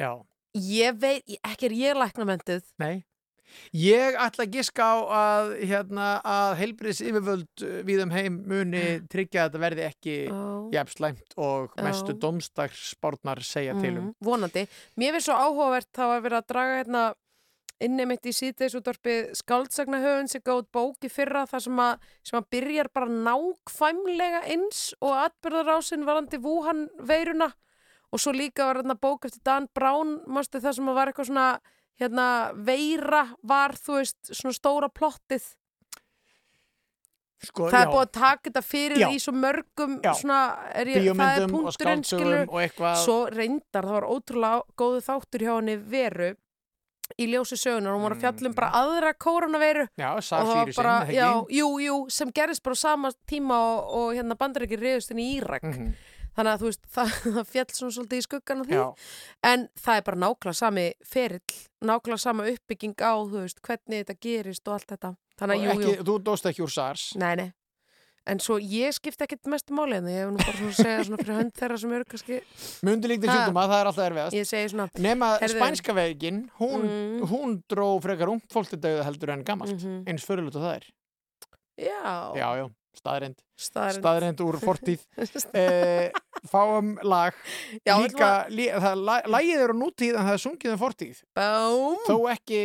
Já. 0.00 0.10
Ég 0.56 0.96
veit, 0.98 1.38
ekki 1.44 1.68
er 1.68 1.76
ég 1.76 2.00
læknamentuð. 2.00 2.64
Nei. 2.80 3.04
Ég 3.74 4.16
ætla 4.18 4.44
að 4.46 4.56
giska 4.56 4.84
á 4.86 4.96
að, 5.14 5.52
hérna, 5.66 6.08
að 6.26 6.52
heilbriðs 6.60 7.00
yfirvöld 7.02 7.64
við 7.86 8.02
um 8.04 8.12
heim 8.14 8.36
muni 8.48 8.82
tryggja 9.10 9.44
að 9.44 9.48
þetta 9.48 9.62
verði 9.64 9.86
ekki 9.86 10.16
Já. 10.26 10.42
jafn 10.76 10.94
slæmt 10.94 11.36
og 11.40 11.74
mestu 11.82 12.14
domstagsspárnar 12.22 13.42
segja 13.46 13.74
til 13.78 13.96
um. 13.96 14.04
Mm, 14.10 14.12
vonandi. 14.26 14.66
Mér 15.00 15.16
finnst 15.16 15.30
svo 15.30 15.38
áhugavert 15.38 15.90
þá 15.96 16.04
að 16.08 16.22
vera 16.28 16.42
að 16.42 16.48
draga 16.52 16.78
hérna 16.80 17.04
inni 17.80 18.06
mitt 18.08 18.26
í 18.28 18.32
síðdeisútvarpi 18.36 19.16
skáldsagna 19.38 20.00
sem 20.28 20.42
gáð 20.44 20.66
bók 20.72 21.06
í 21.06 21.10
fyrra 21.12 21.46
þar 21.48 21.64
sem 21.64 21.82
að, 21.82 22.06
sem 22.26 22.38
að 22.40 22.48
byrjar 22.54 22.90
bara 22.92 23.18
nákvæmlega 23.28 24.42
eins 24.52 24.82
og 25.00 25.16
atbyrðarásinn 25.24 26.06
varandi 26.08 26.40
Wuhan 26.44 26.88
veiruna 27.00 27.50
og 28.10 28.20
svo 28.20 28.34
líka 28.34 28.66
var 28.66 28.82
hérna 28.82 28.98
bók 28.98 29.28
eftir 29.28 29.42
Dan 29.46 29.68
Brown 29.74 30.18
mástu 30.26 30.60
það 30.60 30.76
sem 30.78 30.90
að 30.90 30.98
var 30.98 31.10
eitthvað 31.12 31.30
svona 31.30 31.48
hérna 32.00 32.26
veira 32.66 33.24
var 33.42 33.76
þú 33.78 34.00
veist 34.00 34.34
svona 34.34 34.56
stóra 34.56 34.90
plottið 34.92 35.54
Sko, 37.40 37.70
það 37.72 37.78
er 37.78 37.86
já. 37.86 37.90
búið 37.94 38.02
að 38.02 38.10
taka 38.12 38.42
þetta 38.50 38.62
fyrir 38.66 38.98
Já. 39.00 39.06
í 39.08 39.20
svo 39.22 39.32
mörgum 39.32 39.94
svona, 40.04 40.40
er 40.76 40.90
ég, 40.92 41.06
það 41.16 41.38
er 41.38 41.44
og 41.46 41.78
punkturinn 41.80 42.42
og 42.50 42.58
eitthvað. 42.60 42.98
svo 43.00 43.14
reyndar, 43.32 43.86
það 43.88 43.94
var 43.96 44.06
ótrúlega 44.12 44.76
góðu 44.76 45.00
þáttur 45.06 45.44
hjá 45.46 45.52
henni 45.54 45.76
veru 45.80 46.28
í 47.18 47.26
ljósi 47.32 47.56
sögunar, 47.58 47.94
hún 47.96 48.02
var 48.06 48.14
að 48.16 48.20
fjalla 48.24 48.48
um 48.50 48.54
bara 48.54 48.70
aðra 48.80 49.12
koronaveiru 49.14 49.88
Já, 49.98 50.10
og 50.14 50.22
það 50.22 50.52
var 50.54 50.72
bara, 50.76 50.94
já, 51.12 51.28
jú, 51.58 51.68
jú, 51.82 51.96
sem 52.10 52.30
gerist 52.32 52.62
bara 52.62 52.74
á 52.78 52.82
sama 52.84 53.10
tíma 53.30 53.58
og, 53.58 53.90
og 54.00 54.14
hérna 54.18 54.36
bandar 54.38 54.66
ekki 54.68 54.78
reyðust 54.80 55.10
inn 55.14 55.18
í 55.24 55.28
Írak 55.40 55.62
Mhm. 55.66 55.92
þannig 56.36 56.52
að 56.54 56.60
þú 56.62 56.68
veist, 56.70 56.84
það, 56.94 57.08
það 57.34 57.48
fjall 57.50 57.66
svona 57.74 57.94
svolítið 57.96 58.20
í 58.20 58.26
skuggan 58.26 58.60
á 58.62 58.64
því, 58.64 58.76
Já. 58.78 58.84
en 59.50 59.68
það 59.82 59.96
er 59.96 60.04
bara 60.06 60.20
nákvæmlega 60.22 60.54
sami 60.60 60.84
ferill, 61.04 61.56
nákvæmlega 61.84 62.18
sama 62.22 62.46
uppbygging 62.52 62.94
á, 63.02 63.12
þú 63.18 63.40
veist, 63.42 63.60
hvernig 63.66 64.04
þetta 64.06 64.18
gerist 64.22 64.68
og 64.68 64.74
allt 64.78 64.86
þetta, 64.94 65.10
þannig 65.40 65.56
Og 65.56 65.60
að 65.60 65.64
jú, 65.66 65.70
ekki, 65.74 65.96
jú 65.98 66.04
þú 66.06 66.18
dóst 66.30 66.46
ekki 66.46 66.62
úr 66.62 66.70
SARS. 66.70 67.08
Nei, 67.18 67.34
nei. 67.36 67.48
En 68.28 68.38
svo 68.38 68.58
ég 68.60 68.92
skipti 68.94 69.24
ekkert 69.24 69.48
mestu 69.48 69.72
máli 69.74 69.96
en 69.96 70.04
ég 70.06 70.18
hef 70.20 70.28
nú 70.30 70.36
bara 70.38 70.52
svona 70.52 70.70
að 70.70 70.76
segja 70.76 71.04
svona 71.08 71.18
fyrir 71.22 71.36
hönd 71.38 71.52
þeirra 71.56 71.78
sem 71.80 71.92
eru 71.96 72.04
kannski... 72.04 72.40
Mundi 72.86 73.08
líkt 73.10 73.24
í 73.24 73.30
Ha. 73.30 73.36
sjúkdóma, 73.38 73.64
það 73.70 73.80
er 73.80 73.88
alltaf 73.90 74.04
erfiðast. 74.10 74.36
Ég 74.36 74.46
segi 74.50 74.68
svona... 74.74 74.86
Nema 75.00 75.30
Heyrðu- 75.40 75.56
spænska 75.56 75.94
veginn, 75.96 76.40
hún, 76.60 76.84
Mm. 76.84 77.22
hún 77.30 77.54
dró 77.72 77.86
frekar 78.04 78.28
ungt 78.28 78.46
fólk 78.52 78.68
til 78.70 78.78
dauða 78.78 79.06
heldur 79.08 79.32
en 79.32 79.42
gammalt. 79.44 79.72
Mhm. 79.72 80.04
Eins 80.06 80.24
fyrirlut 80.28 80.56
og 80.60 80.62
það 80.62 80.76
er. 80.76 80.86
Já. 81.80 82.12
Já, 82.36 82.48
já, 82.60 82.66
staðreind. 83.00 83.38
Staðreynd. 83.60 84.02
Staðreind 84.04 84.40
úr 84.44 84.58
fortíð. 84.60 85.00
eh, 85.56 86.10
fáum 86.52 86.98
lag. 87.02 87.32
Já, 87.88 87.96
Líka, 88.04 88.30
lí, 88.52 88.68
það, 88.68 89.00
la- 89.08 89.22
lagið 89.32 89.64
er 89.64 89.72
á 89.72 89.76
nútíð 89.80 90.18
en 90.20 90.26
það 90.28 90.34
er 90.36 90.44
sungið 90.44 90.72
um 90.76 90.78
fortíð. 90.84 91.22
Bám. 91.34 91.96
Þó 92.06 92.16
ekki 92.36 92.60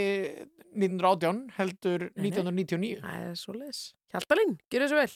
1918 0.76 1.46
heldur 1.58 2.10
Nei, 2.12 2.28
nei. 2.28 2.32
1999. 2.36 3.00
Það 3.08 3.30
er 3.32 3.40
svo 3.40 3.56
leis. 3.56 3.82
Hjaltalín, 4.14 4.58
gjör 4.70 4.84
þessu 4.86 5.00
vel. 5.00 5.16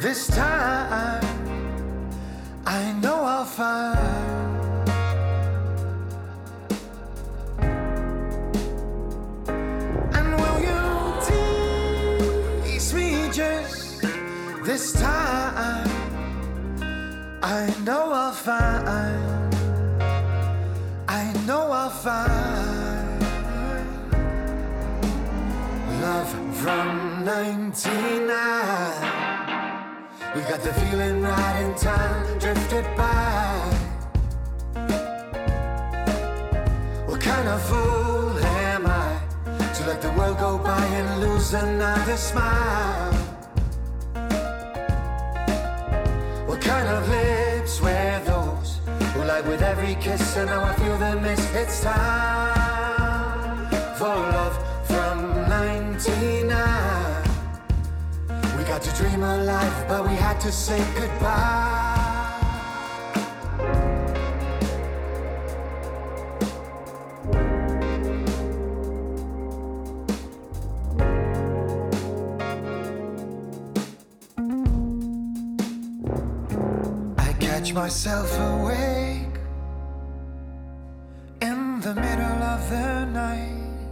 This 0.00 0.28
time 0.28 1.24
I 2.64 2.92
know 3.02 3.24
I'll 3.24 3.44
find. 3.44 3.98
And 10.14 10.36
will 10.40 10.60
you 10.60 10.82
tease 12.62 12.94
me 12.94 13.28
just 13.32 14.02
this 14.64 14.92
time? 14.92 15.90
I 17.42 17.74
know 17.84 18.12
I'll 18.12 18.32
find. 18.32 19.54
I 21.08 21.32
know 21.44 21.72
I'll 21.72 21.90
find 21.90 22.88
love 26.00 26.30
from 26.54 27.24
99. 27.24 29.07
We 30.38 30.44
got 30.44 30.60
the 30.60 30.72
feeling 30.72 31.20
right 31.20 31.62
in 31.62 31.74
time, 31.74 32.38
drifted 32.38 32.84
by. 32.96 33.58
What 37.06 37.20
kind 37.20 37.48
of 37.48 37.60
fool 37.62 38.38
am 38.38 38.86
I 38.86 39.20
to 39.74 39.86
let 39.88 40.00
the 40.00 40.12
world 40.12 40.38
go 40.38 40.56
by 40.58 40.84
and 40.84 41.20
lose 41.22 41.54
another 41.54 42.16
smile? 42.16 43.12
What 46.46 46.60
kind 46.60 46.88
of 46.88 47.08
lips 47.08 47.80
were 47.80 48.20
those 48.24 48.78
who 49.14 49.24
lie 49.24 49.40
with 49.40 49.60
every 49.60 49.96
kiss 49.96 50.36
and 50.36 50.46
now 50.46 50.62
I 50.62 50.72
feel 50.74 50.98
the 50.98 51.20
miss? 51.20 51.52
It's 51.52 51.82
time 51.82 52.57
To 58.78 58.94
dream 58.94 59.24
a 59.24 59.42
life, 59.42 59.88
but 59.88 60.08
we 60.08 60.14
had 60.14 60.40
to 60.40 60.52
say 60.52 60.78
goodbye. 60.94 61.96
I 77.18 77.32
catch 77.40 77.72
myself 77.74 78.32
awake 78.38 79.40
in 81.42 81.80
the 81.80 81.94
middle 81.96 82.42
of 82.54 82.70
the 82.70 83.06
night. 83.06 83.88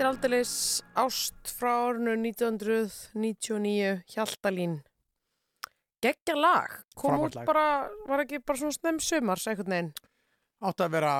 Er 0.02 0.08
aldeilis 0.08 0.52
ást 0.98 1.46
frá 1.54 1.70
árinu 1.92 2.16
1999, 2.18 4.00
Hjaltalín. 4.10 4.80
Geggja 6.02 6.34
lag. 6.34 6.72
Kom 6.98 7.12
Frábært 7.12 7.28
út 7.28 7.36
lag. 7.38 7.46
bara, 7.46 7.66
var 8.10 8.22
ekki 8.24 8.40
bara 8.42 8.58
svona 8.58 8.74
snem 8.74 8.98
sumars, 8.98 9.44
einhvern 9.46 9.70
veginn. 9.70 9.92
Átti 10.66 10.82
að 10.82 10.96
vera 10.96 11.12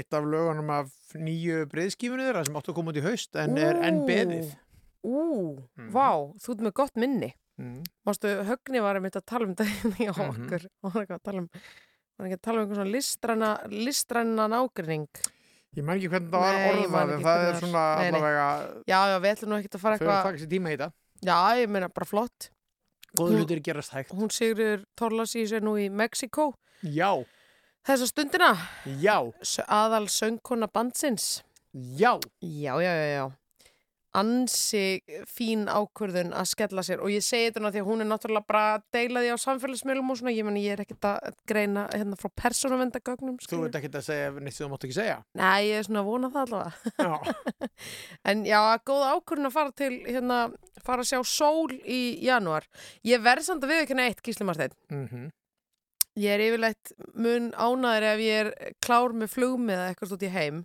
eitt 0.00 0.16
af 0.16 0.24
lögunum 0.24 0.70
af 0.72 0.94
nýju 1.20 1.66
breyðskífunni 1.68 2.24
þeirra 2.30 2.46
sem 2.48 2.56
átti 2.56 2.72
að 2.72 2.78
koma 2.78 2.94
út 2.94 3.00
í 3.02 3.04
haust 3.04 3.36
en 3.42 3.58
er 3.60 3.76
enn 3.84 4.00
beðið. 4.08 4.54
Ú, 5.04 5.18
vá, 5.92 6.08
þú 6.40 6.54
ert 6.56 6.64
með 6.64 6.74
gott 6.80 6.96
minni. 6.96 7.32
Mm. 7.60 7.82
Mástu, 8.08 8.32
Högni 8.48 8.80
var 8.80 8.96
einmitt 8.96 9.18
að 9.20 9.26
tala 9.28 9.44
um 9.50 9.52
þetta 9.54 9.68
hjá 10.00 10.12
Mhm. 10.16 10.32
okkur. 10.32 10.64
Og 10.80 10.88
hann 10.88 10.96
var 10.96 11.04
ekki 11.04 11.18
að 11.20 11.22
tala 11.28 11.38
um, 11.44 11.50
hann 11.52 12.18
var 12.24 12.26
ekki 12.30 12.40
að 12.40 12.46
tala 12.48 12.56
um 12.56 12.64
einhvern 12.64 12.80
svona 12.80 12.92
listræna, 12.96 13.52
listræna 13.68 14.48
nágrinning. 14.48 15.08
Ég 15.72 15.84
man 15.88 15.96
ekki 15.96 16.08
hvernig 16.12 16.28
það 16.28 16.42
var 16.42 16.56
orðað 16.68 17.12
en 17.16 17.22
það 17.24 17.42
er 17.48 17.54
svona. 17.62 17.82
Nei, 17.96 18.02
nei. 18.02 18.20
allavega 18.20 18.48
Já, 18.92 18.98
já, 19.08 19.14
við 19.24 19.30
ætlum 19.32 19.48
nú 19.52 19.56
ekkert 19.60 19.76
að 19.78 19.80
fara 19.84 19.96
þau 19.96 20.02
eitthvað. 20.06 20.22
taka 20.26 20.38
sér 20.42 20.50
tíma 20.52 20.68
í 20.68 20.76
þetta. 20.76 20.88
Já, 21.22 21.36
ég 21.62 21.68
meina 21.72 21.88
bara 21.88 22.08
flott. 22.10 22.48
Góðu 23.16 23.32
Hún- 23.32 23.38
hlutir 23.42 23.60
gerast 23.64 23.92
hægt. 23.92 24.10
Hún 24.12 24.30
Sigriður 24.32 24.84
Torlas 24.96 25.32
í 25.36 25.44
sér 25.48 25.62
nú 25.64 25.76
í 25.80 25.88
Mexiko. 25.90 26.52
Já, 26.82 27.24
Þessa 27.82 28.06
stundina, 28.06 28.50
já, 29.02 29.16
aðal 29.66 30.06
söngkona 30.06 30.68
bandsins. 30.70 31.42
já. 31.74 32.20
Já, 32.40 32.74
já, 32.78 32.92
já, 32.94 33.06
já. 33.16 33.30
Ansi 34.18 35.00
fín 35.24 35.64
ákvörðun 35.72 36.34
að 36.36 36.48
skella 36.50 36.82
sér 36.84 37.00
og 37.00 37.08
ég 37.14 37.24
segi 37.24 37.48
þetta 37.48 37.70
því 37.72 37.80
að 37.80 37.88
hún 37.88 38.04
er 38.04 38.08
náttúrulega 38.10 38.48
bara 38.50 38.64
að 38.74 38.84
deila 38.92 39.22
því 39.24 39.30
á 39.32 39.44
samfélagsmiðlum 39.44 40.12
og 40.12 40.18
svona, 40.20 40.34
ég 40.36 40.46
meni 40.48 40.64
ég 40.66 40.76
er 40.76 40.82
ekkert 40.84 41.08
að 41.08 41.38
greina 41.48 41.86
hérna 41.94 42.18
frá 42.20 42.28
persónuvendagögnum. 42.42 43.40
Þú 43.40 43.62
ert 43.68 43.78
ekkert 43.80 43.98
að 44.02 44.06
segja 44.10 44.30
neitt 44.36 44.56
sem 44.58 44.66
þú 44.66 44.70
mátt 44.74 44.86
ekki 44.88 44.98
segja. 44.98 45.18
Nei, 45.40 45.60
ég 45.70 45.80
er 45.80 45.88
svona 45.88 46.02
að 46.04 46.10
vona 46.12 46.32
það 46.34 46.42
allavega. 46.46 46.92
Já, 47.00 47.70
En 48.32 48.46
já, 48.46 48.60
góð 48.84 49.04
ákvörðun 49.14 49.48
að 49.48 49.56
fara 49.56 49.76
til, 49.80 49.92
hérna, 50.06 50.40
fara 50.84 51.06
að 51.06 51.12
sjá 51.14 51.22
sól 51.32 51.72
í 51.72 52.02
janúar. 52.26 52.68
Ég 53.08 53.24
verð 53.24 53.48
samt 53.48 53.64
að 53.64 53.78
viðkynna 53.78 54.10
eitt, 54.10 54.20
Gísli 54.24 54.48
Marsteinn. 54.48 54.76
mm 54.92 55.30
Ég 56.20 56.34
er 56.34 56.42
yfirleitt 56.44 56.90
mun 57.16 57.46
ánæður 57.56 58.04
ef 58.10 58.18
ég 58.20 58.40
er 58.42 58.74
klár 58.84 59.14
með 59.16 59.30
flugmið 59.32 59.78
eða 59.78 59.86
eitthvað 59.88 60.10
stótt 60.10 60.24
í 60.28 60.32
heim. 60.34 60.58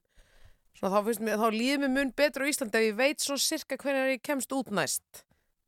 Svona, 0.78 1.02
þá, 1.02 1.22
mér, 1.26 1.40
þá 1.41 1.48
líður 1.56 1.80
mér 1.84 1.94
mun 1.95 2.12
betur 2.18 2.45
á 2.45 2.49
Íslandi 2.52 2.78
ef 2.78 2.86
ég 2.91 2.98
veit 2.99 3.24
svo 3.24 3.38
sirka 3.41 3.78
hvernig 3.82 4.12
ég 4.18 4.22
kemst 4.26 4.52
út 4.54 4.70
næst. 4.70 5.24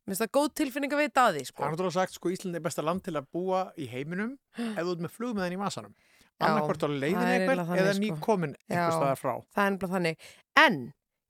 Mér 0.06 0.14
finnst 0.14 0.22
það 0.24 0.32
góð 0.38 0.48
tilfinning 0.60 0.94
að 0.94 1.02
veita 1.02 1.24
að 1.28 1.34
því, 1.36 1.42
Það 1.42 1.50
sko. 1.50 1.64
er 1.66 1.72
náttúrulega 1.74 1.96
sagt, 1.98 2.14
sko, 2.16 2.30
Ísland 2.34 2.56
er 2.56 2.62
besta 2.64 2.82
land 2.86 3.02
til 3.04 3.14
að 3.18 3.26
búa 3.34 3.64
í 3.78 3.88
heiminum 3.90 4.36
þú 4.56 4.94
ert 4.94 5.02
með 5.04 5.14
flugmiðan 5.16 5.56
í 5.56 5.60
vasanum. 5.60 5.92
Já, 6.40 6.46
Annarkvort 6.48 6.86
á 6.86 6.88
leiðin 6.88 7.20
það 7.20 7.34
eitthvað 7.36 7.74
eða 7.82 7.92
sko. 7.98 8.16
komin 8.24 8.54
einhvers 8.70 8.94
Já. 8.94 8.96
staðar 8.96 9.18
frá. 9.20 9.34
Það 9.54 9.66
er 9.66 9.70
nefnilega 9.74 9.94
þannig. 9.98 10.16
En 10.56 10.78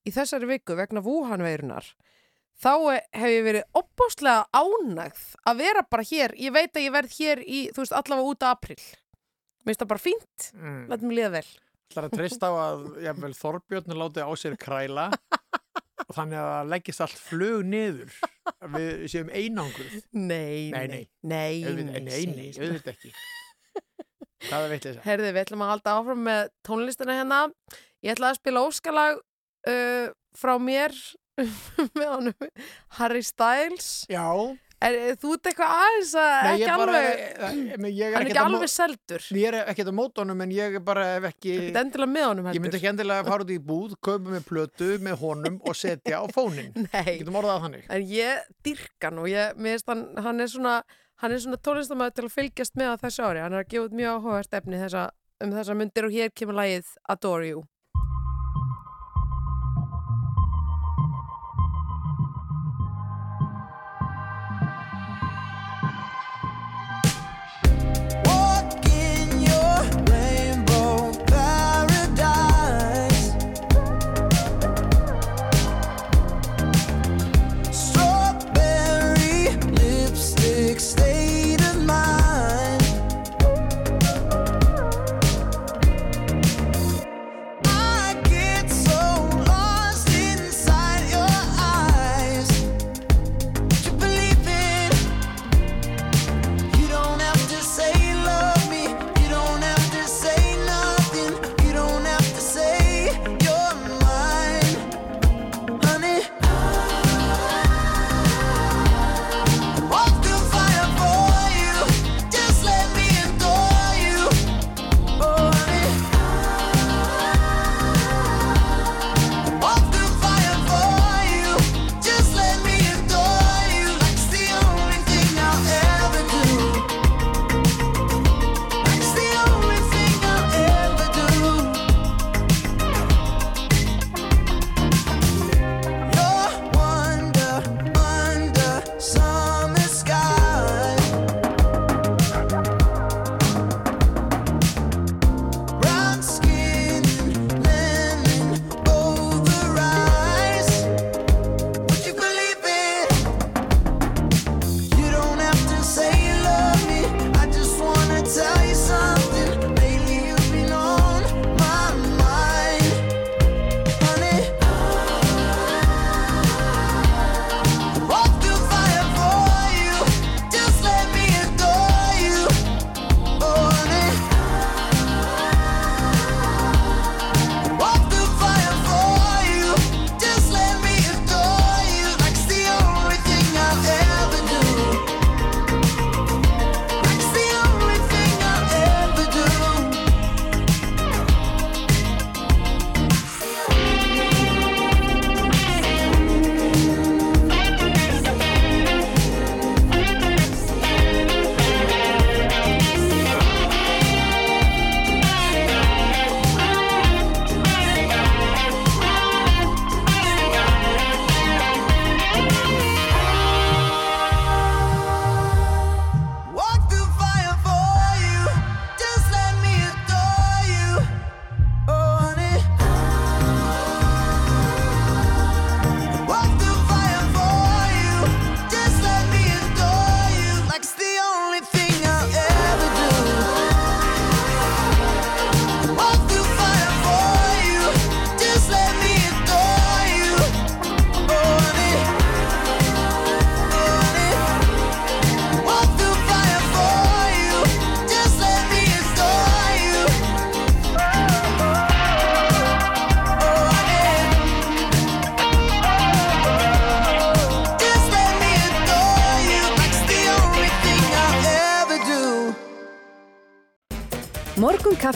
í 0.06 0.10
þessari 0.14 0.46
viku 0.52 0.76
vegna 0.78 1.02
Wuhan-veirunar 1.02 1.88
þá 2.60 2.72
hef 3.16 3.32
ég 3.32 3.42
verið 3.48 3.64
opbáslega 3.80 4.44
ánægð 4.54 5.24
að 5.50 5.56
vera 5.64 5.82
bara 5.90 6.02
hér. 6.06 6.36
Ég 6.38 6.52
veit 6.54 6.70
að 6.76 6.84
ég 6.86 6.92
verð 6.94 7.16
hér 7.18 7.42
í, 7.42 7.60
þú 7.74 7.82
veist, 7.82 7.96
allavega 7.96 8.28
út 8.30 8.42
af 8.46 8.54
april. 8.60 8.76
Mér 9.64 9.72
finnst 9.74 9.82
það 9.82 9.90
bara 9.96 10.04
fínt, 10.06 10.52
Mm. 10.54 10.86
Er 11.98 12.06
að 12.06 12.14
treysta 12.16 12.50
á 12.50 12.54
að 12.62 12.84
jafnvel, 13.04 13.32
Þorbjörn 13.40 13.96
láti 13.98 14.22
á 14.22 14.30
sér 14.38 14.56
kræla 14.60 15.08
og 16.06 16.14
þannig 16.16 16.38
að 16.40 16.48
það 16.50 16.70
leggist 16.72 17.02
allt 17.04 17.18
flug 17.20 17.64
niður 17.70 18.14
að 18.60 18.76
við 18.76 19.04
séum 19.12 19.30
einangruð. 19.34 19.96
Nei, 20.12 20.70
Nei, 20.74 20.86
nei, 20.90 21.02
nei. 21.22 21.60
nei, 22.00 22.24
nei, 22.30 22.48
auðvitað 22.56 22.94
ekki. 22.94 23.12
Það 24.40 24.64
er 24.64 24.70
veitleysa. 24.72 25.02
Herði, 25.04 25.32
við 25.36 25.42
ætlum 25.44 25.62
að 25.66 25.70
halda 25.74 25.94
áfram 26.00 26.22
með 26.24 26.42
tónlistina 26.64 27.16
hérna. 27.18 27.40
Ég 28.00 28.14
ætla 28.14 28.30
að 28.32 28.38
spila 28.40 28.62
óskalag 28.64 29.18
uh, 29.68 30.06
frá 30.40 30.54
mér 30.64 30.96
með 31.98 32.08
honum 32.08 32.48
Harry 32.96 33.22
Styles. 33.26 33.90
Já. 34.08 34.24
Er, 34.80 34.94
þú 35.20 35.34
ert 35.36 35.48
eitthvað 35.50 35.72
aðeins 35.76 36.10
að 36.16 36.30
Nei, 36.30 36.50
ekki 36.54 36.76
bara, 36.80 37.00
alveg, 37.50 37.82
ég, 37.92 38.14
er 38.14 38.24
ekki 38.24 38.38
alveg 38.40 38.70
seldur. 38.72 39.24
Ég 39.36 39.48
er 39.50 39.56
ekkert 39.68 39.90
á 39.92 39.94
mótónum 39.98 40.40
en 40.40 40.54
ég 40.56 40.78
er 40.78 40.84
bara 40.84 41.02
ef 41.18 41.26
ekki... 41.28 41.52
Ekkert 41.66 41.80
endilega 41.82 42.12
með 42.14 42.24
honum 42.30 42.48
Ég 42.56 42.64
myndi 42.64 42.78
ekki 42.78 42.88
endilega 42.88 43.26
fara 43.26 43.44
út 43.44 43.52
í 43.52 43.58
búð, 43.60 43.98
kaupa 44.00 44.32
með 44.32 44.46
plötu 44.48 44.88
með 45.04 45.18
honum 45.20 45.58
og 45.68 45.76
setja 45.76 46.22
á 46.22 46.24
fónin. 46.32 46.72
Getum 47.10 47.36
orðað 47.42 47.66
þannig. 47.66 47.84
En 47.92 48.06
ég 48.08 48.48
dyrka 48.64 49.10
og 49.12 49.28
ég, 49.28 49.60
hann, 49.90 50.06
hann 50.24 50.40
er 50.46 50.52
svona, 50.54 50.78
hann 51.20 51.36
er 51.36 51.44
svona 51.44 51.60
tónlistamæður 51.60 52.16
til 52.16 52.24
að 52.30 52.36
fylgjast 52.38 52.80
með 52.80 52.94
á 52.96 53.02
þessu 53.04 53.26
ári. 53.26 53.44
Hann 53.44 53.58
er 53.58 53.66
að 53.66 53.74
gefa 53.74 53.90
út 53.90 53.98
mjög 54.00 54.16
áhugavert 54.16 54.58
efni 54.62 54.80
þessa, 54.80 55.04
um 55.44 55.52
þessa 55.58 55.76
myndir 55.76 56.08
og 56.08 56.16
hér 56.16 56.32
kemur 56.32 56.56
lagið 56.62 56.96
Adore 57.12 57.52
You. 57.52 57.66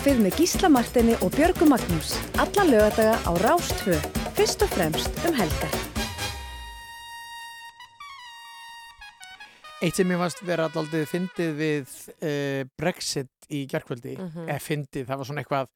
Kaffið 0.05 0.18
með 0.20 0.35
Gísla 0.36 0.68
Martini 0.68 1.14
og 1.24 1.31
Björgu 1.32 1.64
Magnús. 1.64 2.10
Alla 2.36 2.64
lögadaga 2.68 3.14
á 3.24 3.32
Rástvö. 3.40 3.94
Fyrst 4.36 4.60
og 4.60 4.68
fremst 4.68 5.09
um 5.24 5.32
helgar. 5.32 5.70
Eitt 9.81 9.97
sem 9.97 10.10
ég 10.12 10.20
fannst 10.20 10.43
vera 10.44 10.66
alltaf 10.68 10.93
fyndið 11.09 11.55
við 11.56 11.94
uh, 12.20 12.66
Brexit 12.76 13.48
í 13.48 13.62
gerkvöldi, 13.68 14.18
Mhm. 14.18 14.44
eða 14.44 14.60
fyndið, 14.60 15.06
það 15.09 15.16
var 15.22 15.24
svona 15.31 15.40
eitthvað 15.43 15.68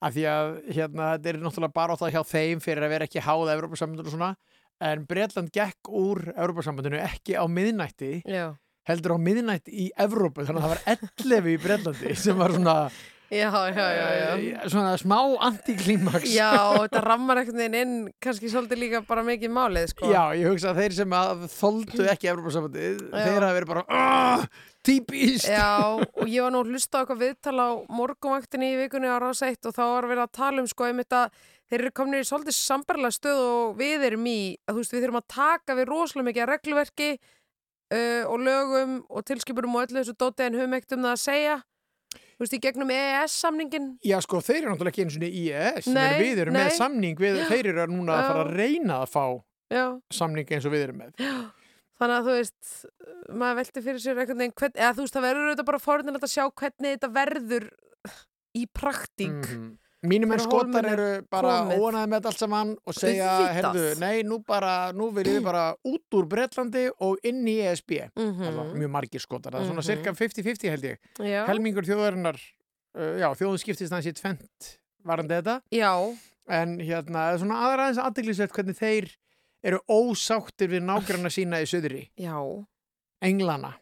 af 0.00 0.14
því 0.14 0.24
að 0.24 0.48
hérna, 0.72 1.10
þetta 1.18 1.28
er 1.28 1.38
náttúrulega 1.44 1.74
bara 1.76 1.92
á 1.92 2.00
það 2.00 2.12
hjá 2.16 2.22
þeim 2.32 2.62
fyrir 2.64 2.84
að 2.86 2.92
vera 2.96 3.04
ekki 3.10 3.24
háð 3.28 3.52
Evrópasambandinu 3.56 4.06
og 4.08 4.14
svona, 4.16 4.30
en 4.80 5.04
Bretland 5.04 5.52
gekk 5.52 5.88
úr 5.92 6.32
Evrópasambandinu 6.32 6.96
ekki 7.04 7.36
á 7.36 7.44
miðnætti, 7.44 8.22
Já. 8.24 8.56
heldur 8.88 9.16
á 9.16 9.18
miðnætti 9.20 9.72
í 9.84 9.90
Evrópu, 10.00 10.44
þannig 10.48 10.64
að 10.64 10.64
það 10.64 10.72
var 10.72 10.82
11 10.96 11.52
í 11.52 11.56
Bretlandi 11.60 12.16
sem 12.24 12.36
var 12.40 12.56
svona 12.56 12.76
Já, 13.26 13.50
já, 13.74 13.86
já. 13.90 14.26
Eh, 14.38 14.68
svona 14.70 14.92
smá 15.00 15.16
antiklimaks 15.48 16.30
Já, 16.30 16.50
og 16.76 16.84
þetta 16.84 17.00
rammar 17.02 17.40
einhvern 17.40 17.58
veginn 17.58 17.74
inn 17.80 17.94
kannski 18.22 18.46
svolítið 18.52 18.78
líka 18.84 19.00
bara 19.08 19.24
mikið 19.26 19.50
málið, 19.50 19.88
sko. 19.90 20.10
Já, 20.12 20.22
ég 20.38 20.46
hugsa 20.46 20.70
að 20.70 20.78
þeir 20.84 20.94
sem 21.00 21.16
að 21.18 21.42
þoldu 21.56 22.06
ekki 22.12 22.30
Evropasambandið, 22.30 23.00
Já. 23.10 23.24
þeir 23.26 23.46
hafa 23.48 23.56
verið 23.58 23.72
bara 23.72 23.84
"Ah, 23.88 24.46
típist 24.86 25.48
Já, 25.50 25.98
og 25.98 26.26
ég 26.30 26.42
var 26.46 26.54
nú 26.54 26.62
að 26.62 26.70
hlusta 26.70 26.94
á 26.94 27.00
eitthvað 27.02 27.24
viðtal 27.26 27.58
á 27.58 27.68
morgunvaktinni 27.90 28.72
í 28.76 28.80
vikunni 28.84 29.10
á 29.10 29.18
Rás 29.18 29.42
1 29.42 29.66
og 29.66 29.74
þá 29.74 29.82
var 29.90 30.06
verið 30.12 30.22
að 30.28 30.32
tala 30.38 30.62
um 30.62 30.66
sko 30.70 30.84
einmitt 30.86 31.10
að 31.10 31.30
þeir 31.66 31.80
eru 31.82 31.90
komin 31.98 32.20
í 32.22 32.26
svolítið 32.30 32.54
sambarlega 32.54 33.10
stöð 33.10 33.40
og 33.42 33.76
við 33.80 34.06
erum 34.06 34.26
í, 34.30 34.54
að 34.68 34.74
þú 34.78 34.78
veist, 34.84 34.92
við 34.94 35.02
þurfum 35.02 35.18
að 35.18 35.28
taka 35.34 35.74
við 35.74 35.88
rosalega 35.90 36.28
mikið 36.30 36.42
að 36.46 36.52
regluverki 36.54 37.10
uh, 37.90 38.22
og 38.30 38.38
lögum 38.38 39.00
og 39.10 39.24
tilskipurum 39.26 39.74
og 39.74 39.88
öllu 39.88 39.98
þessu 39.98 40.14
dóti 40.14 40.46
en 40.46 40.54
höfum 40.54 40.76
ekkert 40.78 40.94
um 40.94 41.02
það 41.08 41.16
að 41.16 41.24
segja 41.26 41.56
þú 42.36 42.44
veist, 42.44 42.54
í 42.56 42.60
gegnum 42.60 42.90
EES-samningin 42.92 43.86
Já, 44.04 44.18
sko, 44.24 44.40
þeir 44.44 44.58
eru 44.62 44.72
náttúrulega 44.74 44.92
ekki 44.94 45.04
eins 45.06 45.16
og 45.16 45.26
í 45.26 45.44
EES 45.50 45.86
Nei, 45.88 46.02
Nei, 46.10 46.20
við 46.22 46.42
erum 46.44 46.52
nei. 46.56 46.62
með 46.66 46.74
samning 46.76 47.16
við, 47.22 47.38
Já. 47.40 47.46
þeir 47.52 47.70
eru 47.72 47.86
núna 47.92 48.12
að 48.16 48.20
Já. 48.22 48.26
fara 48.30 48.44
að 48.44 48.54
reyna 48.60 48.98
að 49.02 49.12
fá 49.14 49.24
Já, 49.76 49.84
samning 50.12 50.52
eins 50.52 50.66
og 50.68 50.72
við 50.76 50.84
erum 50.86 51.00
með 51.00 51.24
þannig 51.96 52.16
að 52.20 52.26
þú 52.28 52.34
veist 52.36 52.72
maður 53.40 53.56
velti 53.62 53.82
fyrir 53.86 54.02
sér 54.04 54.18
hvern, 54.20 54.74
eða 54.76 54.92
þú 54.92 55.00
veist, 55.06 55.14
það 55.16 55.24
verður 55.26 55.46
auðvitað 55.48 55.68
bara 55.70 55.80
forðinlega 55.86 56.28
að 56.28 56.34
sjá 56.36 56.44
hvernig 56.60 56.92
þetta 56.98 57.10
verður 57.16 57.68
í 58.56 58.66
praktík 58.76 59.48
Mhm. 59.48 59.66
Mínum 60.02 60.32
en 60.32 60.38
skotar 60.38 60.84
er 60.84 60.92
eru 60.92 61.22
bara 61.32 61.54
óanaði 61.72 62.10
með 62.12 62.26
allt 62.28 62.38
saman 62.38 62.74
og 62.86 62.94
segja, 62.94 63.30
herðu, 63.56 63.84
nei, 63.98 64.22
nú 64.28 64.36
bara, 64.46 64.92
nú 64.92 65.08
viljum 65.10 65.38
við 65.38 65.46
bara 65.50 65.62
út 65.88 66.18
úr 66.18 66.26
Bretlandi 66.30 66.84
og 67.00 67.16
inn 67.26 67.40
í 67.48 67.56
ESB. 67.64 67.96
Það 68.14 68.58
var 68.58 68.74
mjög 68.76 68.92
margir 68.92 69.20
skotar, 69.24 69.52
það 69.56 69.64
er 69.64 69.70
svona 69.70 69.82
Mhm. 69.82 69.88
cirka 69.88 70.12
50-50 70.14 70.70
held 70.70 70.84
ég. 70.84 70.98
Já. 71.24 71.46
Helmingur 71.48 71.82
þjóðarinnar, 71.88 72.36
uh, 72.98 73.16
já, 73.18 73.28
þjóðun 73.40 73.58
skiptist 73.64 73.92
hans 73.96 74.06
í 74.06 74.12
tvent 74.12 74.76
varandi 75.04 75.40
þetta. 75.40 75.60
Já. 75.72 75.94
En 76.48 76.76
hérna, 76.78 77.32
er 77.32 77.38
svona 77.42 77.62
aðra 77.66 77.88
aðeins 77.88 78.04
aðdeglisvert 78.04 78.52
hvernig 78.54 78.76
þeir 78.78 79.08
eru 79.64 79.80
ósáttir 79.90 80.68
við 80.70 80.84
nágranna 80.86 81.32
sína 81.32 81.58
í 81.64 81.66
söðri. 81.66 82.10
Já. 82.20 82.36
Englana. 83.24 83.72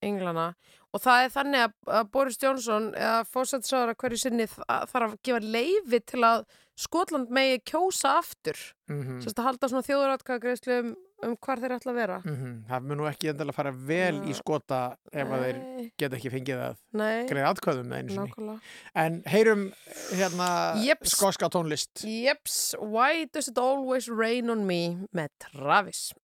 Englana 0.00 0.54
og 0.94 1.00
það 1.04 1.24
er 1.24 1.30
þannig 1.36 1.64
að, 1.66 1.72
að 2.00 2.10
Boris 2.10 2.38
Johnson 2.42 2.90
eða 2.94 3.20
fósætsára 3.30 3.94
hverju 3.94 4.18
sinni 4.18 4.46
þa- 4.50 4.82
þarf 4.90 5.12
að 5.14 5.20
gefa 5.22 5.40
leifi 5.40 6.00
til 6.06 6.20
að 6.26 6.44
Skotland 6.80 7.28
megi 7.28 7.58
kjósa 7.68 8.18
aftur 8.22 8.56
Mhm. 8.88 9.20
sérst 9.20 9.36
að 9.38 9.44
halda 9.50 9.68
svona 9.68 9.84
þjóðuratkvæðagreislu 9.84 10.78
um, 10.80 10.94
um 11.22 11.34
hvar 11.36 11.60
þeir 11.60 11.74
ætla 11.76 11.92
að 11.92 11.98
vera 11.98 12.16
Mhm, 12.24 12.64
Það 12.70 12.82
mun 12.88 12.96
nú 12.98 13.04
ekki 13.10 13.28
endilega 13.28 13.54
fara 13.54 13.70
vel 13.72 14.22
í 14.24 14.32
skota 14.34 14.96
ef 15.12 15.28
að 15.28 15.42
þeir 15.44 15.58
Nei. 15.60 15.92
geta 15.98 16.16
ekki 16.16 16.30
fengið 16.32 16.62
að 16.70 16.76
Nei. 16.94 17.26
greið 17.28 17.48
atkvæðum 17.50 17.86
með 17.90 17.98
einu 17.98 18.08
sinni. 18.14 18.30
Nákvæmlega. 18.32 18.60
En 18.94 19.22
heyrum 19.26 19.72
hérna 20.16 20.48
Jeps. 20.82 21.12
skoska 21.14 21.50
tónlist. 21.50 22.02
Jeps, 22.08 22.74
Why 22.80 23.26
Does 23.26 23.48
It 23.48 23.58
Always 23.58 24.08
Rain 24.08 24.48
On 24.48 24.66
Me 24.66 24.96
með 25.14 25.28
Travis 25.38 26.14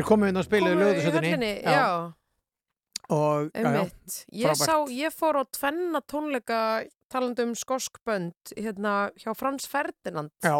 Þeir 0.00 0.08
komu 0.08 0.28
inn 0.30 0.40
og 0.40 0.46
í 0.48 0.60
lögutasöldinni 0.64 1.30
höllinni? 1.34 1.48
Já, 1.60 2.12
og 3.12 3.50
já, 3.52 3.60
já, 3.60 3.66
einmitt. 3.68 4.20
Ég 4.32 4.56
sá, 4.56 4.74
ég 4.88 5.12
fór 5.12 5.36
á 5.36 5.44
tvenna 5.52 6.00
tónleika 6.00 6.60
talandi 7.12 7.44
um 7.44 7.52
skoskbönd 7.58 8.54
hérna 8.56 9.10
hjá 9.20 9.34
Frans 9.36 9.68
Ferdinand. 9.68 10.32
Já. 10.40 10.56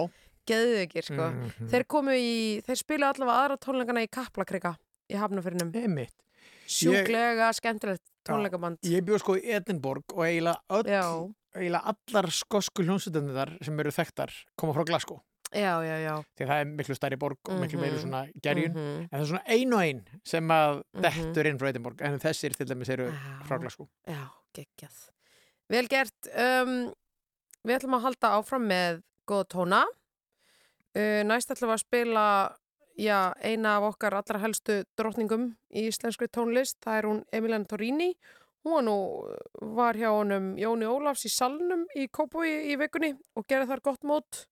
Geðveikir, 0.51 1.07
sko. 1.07 1.31
Mhm. 1.31 1.71
Þeir 1.73 1.87
komu 1.89 2.17
í, 2.17 2.61
þeir 2.67 2.81
spilu 2.83 3.07
allavega 3.09 3.39
aðra 3.47 3.57
tónleikana 3.65 4.05
í 4.05 4.11
Kaplakrika 4.13 4.75
í 5.09 5.17
Hafnafyrinum 5.17 5.73
Einmitt. 5.73 6.17
Sjúklega 6.69 7.49
skemmtilegt 7.57 8.05
tónleikaband. 8.29 8.79
Ég 8.85 9.07
bjóð 9.07 9.25
sko 9.25 9.39
í 9.41 9.47
Edinborg 9.57 10.05
og 10.13 10.27
eiginlega, 10.27 10.61
öll, 10.69 10.85
Já. 10.85 11.07
eiginlega 11.57 11.95
allar 11.95 12.31
skosku 12.35 12.85
hljómsveitarnir 12.85 13.41
þar 13.41 13.57
sem 13.65 13.81
eru 13.81 13.91
þekktar 13.91 14.37
koma 14.61 14.77
frá 14.77 14.85
Glasgow 14.85 15.23
Já, 15.53 15.83
já, 15.83 15.97
já 16.05 16.15
því 16.39 16.45
að 16.45 16.51
það 16.51 16.61
er 16.61 16.69
miklu 16.79 16.95
stærri 16.95 17.17
borg 17.19 17.39
og 17.51 17.61
miklu 17.61 17.81
meiri 17.81 17.97
Mhm. 17.97 18.03
svona 18.05 18.21
gerjun 18.41 18.73
Mhm. 18.75 19.01
en 19.03 19.09
það 19.11 19.21
er 19.21 19.27
svona 19.27 19.47
ein 19.47 19.73
og 19.75 19.81
ein 19.81 20.05
sem 20.25 20.49
að 20.49 20.83
Mhm. 20.95 21.03
dettur 21.03 21.47
inn 21.47 21.59
frá 21.59 21.69
Edinborg 21.73 22.01
en 22.03 22.19
þessir 22.21 22.55
til 22.57 22.67
dæmis 22.67 22.89
eru 22.89 23.11
frá 23.49 23.59
Glasgow 23.61 23.89
Já, 24.07 24.29
geggjað. 24.55 25.11
Vel 25.69 25.87
gert. 25.89 26.29
Um, 26.35 26.95
við 27.67 27.79
ætlum 27.81 27.95
að 27.99 28.03
halda 28.03 28.29
áfram 28.39 28.67
með 28.67 29.03
góða 29.27 29.47
tóna. 29.49 29.85
Uh, 30.97 31.23
næst 31.27 31.51
ætlum 31.51 31.71
við 31.71 31.77
að 31.77 31.85
spila 31.85 32.25
já, 32.99 33.33
eina 33.43 33.77
af 33.79 33.95
okkar 33.95 34.13
allra 34.19 34.41
helstu 34.43 34.85
drottningum 34.99 35.57
í 35.75 35.87
íslenskri 35.89 36.27
tónlist. 36.29 36.81
Það 36.83 36.99
er 36.99 37.03
hún 37.09 37.25
Emiliana 37.33 37.67
Torini. 37.67 38.15
Hún 38.65 38.73
var 38.75 38.83
nú, 38.83 38.97
var 39.77 39.95
hjá 39.95 40.11
honum 40.11 40.57
Jóni 40.59 40.85
Ólafs 40.85 41.25
í 41.25 41.31
salnum 41.33 41.87
í 41.97 42.09
Kópói 42.13 42.67
í 42.73 42.77
vikunni 42.77 43.15
og 43.37 43.47
gerði 43.49 43.69
þar 43.71 43.81
gott 43.83 44.03
mót. 44.03 44.47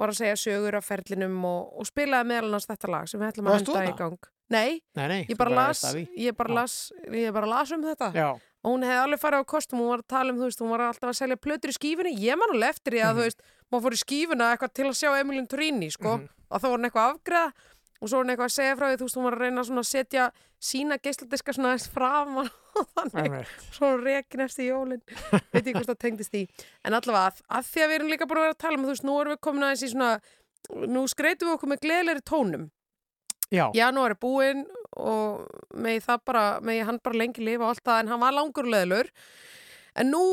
Var 0.00 0.12
að 0.14 0.16
segja 0.22 0.36
sögur 0.40 0.76
af 0.78 0.86
ferlinum 0.88 1.34
og, 1.44 1.72
og 1.82 1.88
spilaði 1.88 2.28
meðal 2.30 2.46
annars 2.48 2.66
þetta 2.70 2.88
lag 2.94 3.08
sem 3.10 3.20
við 3.20 3.32
ætlum 3.34 3.50
að 3.50 3.58
henda 3.60 3.82
í 3.90 3.96
gang. 3.98 4.28
Nei, 4.50 4.80
Nei, 4.98 5.06
nei, 5.12 5.18
ég 5.30 5.36
bara 5.38 5.52
las, 5.54 5.82
ég 6.18 6.34
bara 6.38 6.54
las, 6.56 6.76
ég 7.14 7.32
bara 7.36 7.46
las 7.46 7.70
um 7.76 7.84
þetta 7.84 8.08
Já. 8.16 8.30
og 8.34 8.66
hún 8.72 8.82
hefði 8.82 9.02
alveg 9.04 9.20
farið 9.22 9.44
á 9.44 9.50
kostum, 9.52 9.78
hún 9.78 9.92
var 9.92 10.00
að 10.02 10.08
tala 10.10 10.32
um, 10.32 10.40
þú 10.40 10.48
veist, 10.48 10.62
hún 10.64 10.72
var 10.74 10.82
alltaf 10.88 11.10
að 11.12 11.18
selja 11.20 11.36
plötur 11.38 11.70
í 11.70 11.76
skífunni, 11.76 12.14
ég 12.18 12.40
man 12.40 12.50
alveg 12.56 12.72
eftir 12.74 12.96
því 12.96 13.02
að, 13.04 13.12
Mhm. 13.12 13.20
þú 13.20 13.26
veist, 13.28 13.44
maður 13.70 13.84
fór 13.86 13.94
í 13.94 14.00
skífuna 14.02 14.48
eitthvað 14.56 14.72
til 14.74 14.86
að 14.88 14.98
sjá 14.98 15.10
Emilin 15.20 15.46
Torini, 15.46 15.90
sko, 15.94 16.16
Mhm. 16.18 16.28
og 16.50 16.58
þá 16.60 16.66
var 16.66 16.78
hann 16.78 16.88
eitthvað 16.90 17.14
afgreða 17.14 17.52
og 18.00 18.08
svo 18.08 18.16
var 18.18 18.24
hann 18.24 18.32
eitthvað 18.32 18.48
að 18.48 18.56
segja 18.56 18.78
frá 18.78 18.86
því, 18.88 18.98
þú 19.00 19.06
veist, 19.06 19.18
hún 19.18 19.26
var 19.26 19.36
að 19.36 19.44
reyna 19.44 19.64
að 19.64 19.86
setja 19.90 20.26
sína 20.70 20.98
geisladiska 21.04 21.54
svona 21.56 21.72
aðeins 21.74 21.88
fram 21.92 22.40
og 22.40 22.50
þannig, 22.96 23.20
Einmitt. 23.22 23.54
svo 23.76 23.90
rekin 24.00 24.44
eftir 24.46 24.68
jólin, 24.70 25.02
veit 25.52 25.68
ég 25.68 25.76
hvort 25.76 25.90
það 25.90 26.00
tengdist 26.06 26.34
því, 26.34 26.42
en 26.84 26.96
allavega 26.96 27.30
að, 27.30 27.40
að 27.58 27.70
því 27.70 27.84
að 27.84 27.90
við 27.92 27.98
erum 27.98 28.12
líka 28.14 28.28
búin 28.28 28.40
að 28.40 28.46
vera 28.46 28.56
að 28.56 28.62
tala 28.64 28.78
um, 28.78 28.84
þú 28.86 28.94
veist, 28.94 29.06
nú 29.08 29.16
erum 29.20 29.34
við 29.34 29.42
komin 29.46 29.66
aðeins 29.68 29.84
í 29.84 29.90
svona, 29.92 30.10
nú 30.96 31.06
skreitum 31.10 31.50
við 31.50 31.56
okkur 31.58 31.72
með 31.72 31.82
gleðilegri 31.84 32.24
tónum, 32.30 32.68
Já. 33.50 33.64
janúar 33.74 34.14
er 34.14 34.20
búinn 34.22 34.64
og 35.00 35.46
megi 35.74 36.02
það 36.06 36.24
bara, 36.30 36.44
megi 36.64 36.84
hann 36.86 37.00
bara 37.02 37.20
lengi 37.20 37.44
lifa 37.44 37.66
og 37.66 37.72
allt 37.74 37.86
það 37.86 38.02
en 38.02 38.12
hann 38.12 38.22
var 38.22 38.36
langur 38.36 38.68
leðlur 38.70 39.10
en 39.98 40.10
nú 40.12 40.24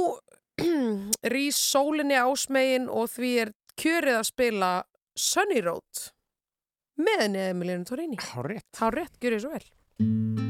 rís 1.33 1.57
sólinni 1.61 2.17
ásmegin 2.17 2.87
og 2.89 3.09
því 3.13 3.31
er 3.45 3.53
kjörið 3.77 4.19
að 4.19 4.29
spila 4.29 4.71
Sunny 5.17 5.61
Road 5.65 6.07
með 7.01 7.23
henni 7.25 7.47
Emilínu 7.51 7.87
Torini 7.87 8.19
Há 8.21 8.43
rétt. 8.45 8.69
Há 8.77 8.91
rétt, 8.93 9.17
gjörið 9.21 9.45
svo 9.45 9.55
vel 9.55 10.46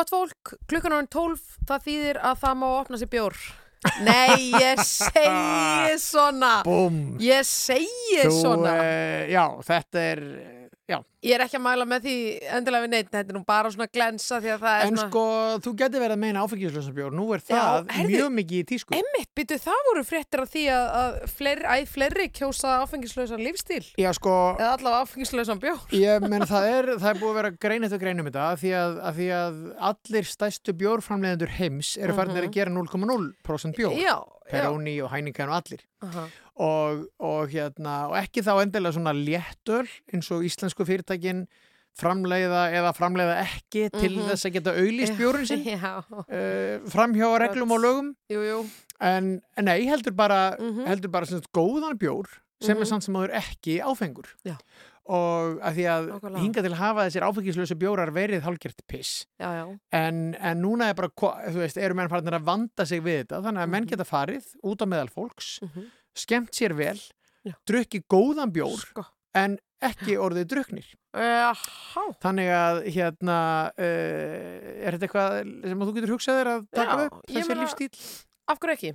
Gott 0.00 0.08
fólk, 0.14 0.54
klukkan 0.64 0.94
á 0.96 1.00
12, 1.12 1.40
það 1.68 1.82
þýðir 1.84 2.18
að 2.24 2.38
það 2.40 2.54
má 2.56 2.68
opna 2.80 2.96
sér 3.00 3.08
bjór. 3.12 3.34
Nei, 4.04 4.46
ég 4.56 4.80
segi 4.88 5.98
svona. 6.00 6.52
Búm. 6.64 6.96
Ég 7.20 7.44
segi 7.44 8.22
Þú, 8.22 8.30
svona. 8.38 8.72
eh, 8.80 9.28
já, 9.28 9.44
þetta 9.68 10.04
er, 10.14 10.22
já. 10.90 10.98
Ég 11.20 11.34
er 11.36 11.42
ekki 11.44 11.58
að 11.58 11.62
mæla 11.66 11.84
með 11.84 12.04
því 12.06 12.12
endilega 12.56 12.84
við 12.86 12.90
neitt, 12.94 13.08
þetta 13.12 13.28
er 13.32 13.36
nú 13.36 13.42
bara 13.44 13.70
svona 13.74 13.86
glensa 13.92 14.38
því 14.40 14.50
að 14.54 14.62
það 14.62 14.76
er 14.80 14.86
En 14.86 14.94
svona... 14.96 15.08
sko, 15.10 15.24
þú 15.66 15.72
getur 15.82 16.00
verið 16.00 16.14
að 16.16 16.22
meina 16.22 16.44
áfengislösa 16.46 16.94
bjór, 16.96 17.12
nú 17.18 17.26
er 17.36 17.42
það 17.44 17.90
heyrðu, 17.92 18.14
mjög 18.14 18.30
mikið 18.38 18.62
í 18.62 18.64
tísku. 18.70 18.96
Emmitt, 18.96 19.28
byttu 19.36 19.58
það 19.60 19.82
voru 19.90 20.04
fréttir 20.08 20.42
af 20.46 20.50
því 20.54 20.62
að, 20.72 20.86
að 21.00 21.18
fleiri, 21.36 21.66
æ, 21.68 21.76
fleiri 21.92 22.26
kjósa 22.40 22.72
áfengislausan 22.86 23.44
lífstíl. 23.44 23.82
Já, 24.00 24.10
sko, 24.16 24.34
Eða 24.56 24.72
allavega 24.78 25.04
áfengislausan 25.04 25.60
bjór. 25.60 25.84
ég 26.06 26.24
menn 26.24 26.46
það 26.48 26.70
er, 26.72 26.90
það 26.96 27.10
er 27.12 27.20
búið 27.20 27.30
að 27.34 27.38
vera 27.42 27.52
grein 27.66 27.84
eftir 27.90 28.02
greinum 28.06 28.30
þetta, 28.30 28.48
af 28.56 28.64
því 28.64 28.72
að, 28.80 28.98
af 29.12 29.20
því 29.20 29.28
að 29.42 29.62
allir 29.92 30.30
stæstu 30.32 30.76
bjórframleiðendur 30.80 31.56
heims 31.60 31.94
eru 32.00 32.16
farinir 32.16 32.40
Mhm. 32.40 32.48
að 32.48 32.56
gera 32.56 32.70
0,0% 32.72 33.76
bjór. 33.76 33.92
Já, 34.00 34.16
já. 34.16 34.18
Peroni 34.50 34.96
og 35.04 35.10
Heineken 35.12 35.50
og 35.52 35.60
allir. 35.60 35.82
Aha. 36.02 36.24
Og, 36.60 37.06
og, 37.24 37.48
hérna, 37.52 37.94
og 38.10 38.16
ekki 38.20 38.42
þá 38.44 38.52
endilega 38.60 38.92
svona 38.98 39.14
léttöl 39.16 39.86
eins 40.12 40.28
og 40.34 40.44
íslensku 40.44 40.84
fyrirtækin 40.88 41.46
framleiða 42.00 42.66
eða 42.76 42.92
framleiða 42.96 43.38
ekki 43.42 43.88
til 43.94 44.12
Mhm. 44.18 44.28
þess 44.30 44.46
að 44.46 44.52
geta 44.58 44.74
auðlýst 44.78 45.16
bjórin 45.18 45.46
sinn 45.48 45.64
Já. 45.74 45.96
uh, 46.06 46.84
framhjá 46.92 47.30
reglum 47.42 47.72
og 47.74 47.80
lögum 47.82 48.12
Jú, 48.30 48.44
jú. 48.46 48.60
en, 49.00 49.40
en 49.56 49.64
nei, 49.64 49.80
heldur 49.88 50.14
bara, 50.16 50.56
Mhm. 50.60 50.86
heldur 50.86 51.10
bara 51.10 51.26
sagt, 51.26 51.50
góðan 51.52 51.98
bjór 51.98 52.26
sem 52.62 52.76
Mhm. 52.76 52.82
er 52.82 52.86
samt 52.86 53.02
sem 53.04 53.14
áður 53.14 53.34
ekki 53.40 53.80
áfengur 53.82 54.28
Já. 54.44 54.56
og 55.10 55.58
að 55.60 55.74
því 55.74 55.84
að 55.90 56.08
Nákvæmlega. 56.12 56.38
hinga 56.44 56.62
til 56.62 56.70
að 56.70 56.78
hafa 56.84 57.06
þessir 57.08 57.26
áfengislösu 57.26 57.74
bjórar 57.80 58.12
verið 58.14 58.42
hálfgert 58.42 58.80
piss 58.86 59.26
Já, 59.40 59.50
já. 59.64 59.78
en, 59.92 60.34
en 60.38 60.62
núna 60.62 60.90
er 60.90 60.94
bara, 60.94 61.08
þú 61.08 61.56
veist, 61.64 61.76
eru 61.76 61.94
menn 61.94 62.08
farnir 62.08 62.38
að 62.38 62.44
vanda 62.44 62.86
sig 62.86 63.02
við 63.02 63.24
þetta, 63.26 63.42
þannig 63.42 63.62
að 63.66 63.68
menn 63.70 63.86
geta 63.86 64.04
farið 64.04 64.44
út 64.62 64.78
á 64.78 64.86
meðal 64.86 65.10
fólks, 65.10 65.58
Mhm. 65.62 65.90
Skemmt 66.16 66.54
sér 66.56 66.74
vel 66.76 66.98
Já. 67.46 67.54
drukki 67.66 68.02
góðan 68.10 68.52
bjór 68.52 68.76
Sko. 68.80 69.04
en 69.34 69.58
ekki 69.80 70.16
orðið 70.20 70.48
druknir 70.52 70.88
Jaha. 71.16 72.02
þannig 72.22 72.50
að 72.54 72.80
hérna 72.94 73.36
uh, 73.72 74.84
er 74.86 74.96
þetta 74.98 75.06
eitthvað 75.08 75.38
sem 75.70 75.80
þú 75.86 75.94
getur 75.96 76.12
hugsað 76.14 76.40
þér 76.40 76.50
að 76.52 76.66
taka 76.76 76.96
Já, 76.98 77.06
upp 77.06 77.16
ég 77.30 77.38
þessi 77.38 77.48
meina- 77.54 77.62
lífstíl 77.64 77.90
Af 78.50 78.58
hverju 78.58 78.74
ekki? 78.76 78.92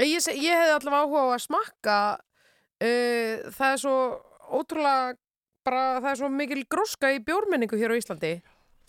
Ég, 0.00 0.20
se- 0.24 0.34
ég 0.34 0.54
hefði 0.58 0.74
allavega 0.76 1.02
áhuga 1.06 1.22
á 1.22 1.28
að 1.36 1.42
smakka 1.46 1.96
uh, 2.18 3.50
það 3.56 3.72
er 3.74 3.80
svo 3.82 3.96
ótrúlega 4.60 5.16
bara, 5.66 5.82
það 6.00 6.10
er 6.12 6.18
svo 6.22 6.30
mikil 6.34 6.62
gróska 6.72 7.10
í 7.14 7.20
bjórmenningu 7.24 7.78
hér 7.80 7.92
á 7.94 8.00
Íslandi 8.00 8.32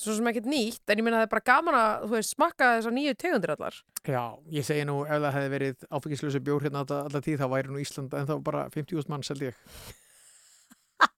svo 0.02 0.16
sem 0.18 0.28
ekkert 0.32 0.50
nýtt, 0.50 0.82
en 0.90 0.98
ég 0.98 1.06
meina 1.06 1.20
það 1.22 1.28
er 1.28 1.32
bara 1.36 1.46
gaman 1.52 1.78
að 1.78 2.04
þú 2.08 2.12
veist, 2.18 2.34
smakka 2.36 2.70
þessar 2.80 2.96
nýju 2.98 3.14
tegundir 3.22 3.54
allar. 3.56 3.76
Já, 4.10 4.24
ég 4.58 4.66
segi 4.66 4.86
nú 4.90 5.00
ef 5.06 5.18
það 5.22 5.36
hefði 5.38 5.50
verið 5.56 5.88
áfengislösu 5.94 6.42
bjór 6.50 6.66
hérna 6.66 6.82
alla, 6.86 7.00
alla 7.08 7.22
tíð 7.22 7.38
þá 7.44 7.48
væri 7.54 7.70
nú 7.72 7.82
Ísland 7.84 8.14
en 8.18 8.26
þá 8.30 8.36
bara 8.44 8.66
50.000 8.74 9.10
manns 9.14 9.30
held 9.34 9.44
ég. 9.52 9.54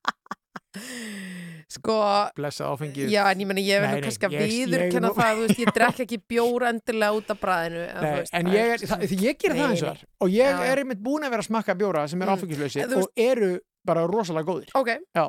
Sko, 1.74 1.96
blessa 2.38 2.68
áfengið. 2.70 3.10
já, 3.14 3.24
en 3.32 3.40
ég 3.42 3.48
meina 3.50 3.62
ég 3.64 3.82
verður 3.82 4.00
nei, 4.02 4.06
kannski 4.08 4.28
að 4.28 4.34
viðurkenna 4.42 5.10
nú- 5.10 5.16
það, 5.18 5.32
þú 5.40 5.44
veist, 5.48 5.60
ég 5.64 5.72
drekk 5.78 6.02
ekki 6.06 6.18
bjór 6.34 6.66
endilega 6.70 7.18
út 7.18 7.32
af 7.34 7.40
bræðinu 7.42 7.82
en, 7.88 8.02
Nei, 8.04 8.12
veist, 8.20 8.34
en 8.38 8.50
ég, 8.54 8.74
er, 8.74 8.84
það, 8.92 9.06
ég 9.24 9.40
ger 9.42 9.56
það 9.58 9.64
eins 9.70 9.82
og 9.84 9.88
þar 9.90 10.04
og 10.28 10.34
ég 10.34 10.50
Já, 10.54 10.64
er 10.74 10.82
einmitt 10.84 11.02
búin 11.06 11.26
að 11.26 11.34
vera 11.34 11.46
að 11.46 11.50
smakka 11.50 11.76
bjóra 11.80 12.04
sem 12.10 12.22
er 12.22 12.30
Mm. 12.30 12.36
áfengislösi 12.38 12.86
og 12.98 13.10
eru 13.18 13.52
bara 13.86 14.06
rosalega 14.08 14.48
góðir. 14.50 14.70
Ok, 14.78 14.90
Já. 15.18 15.24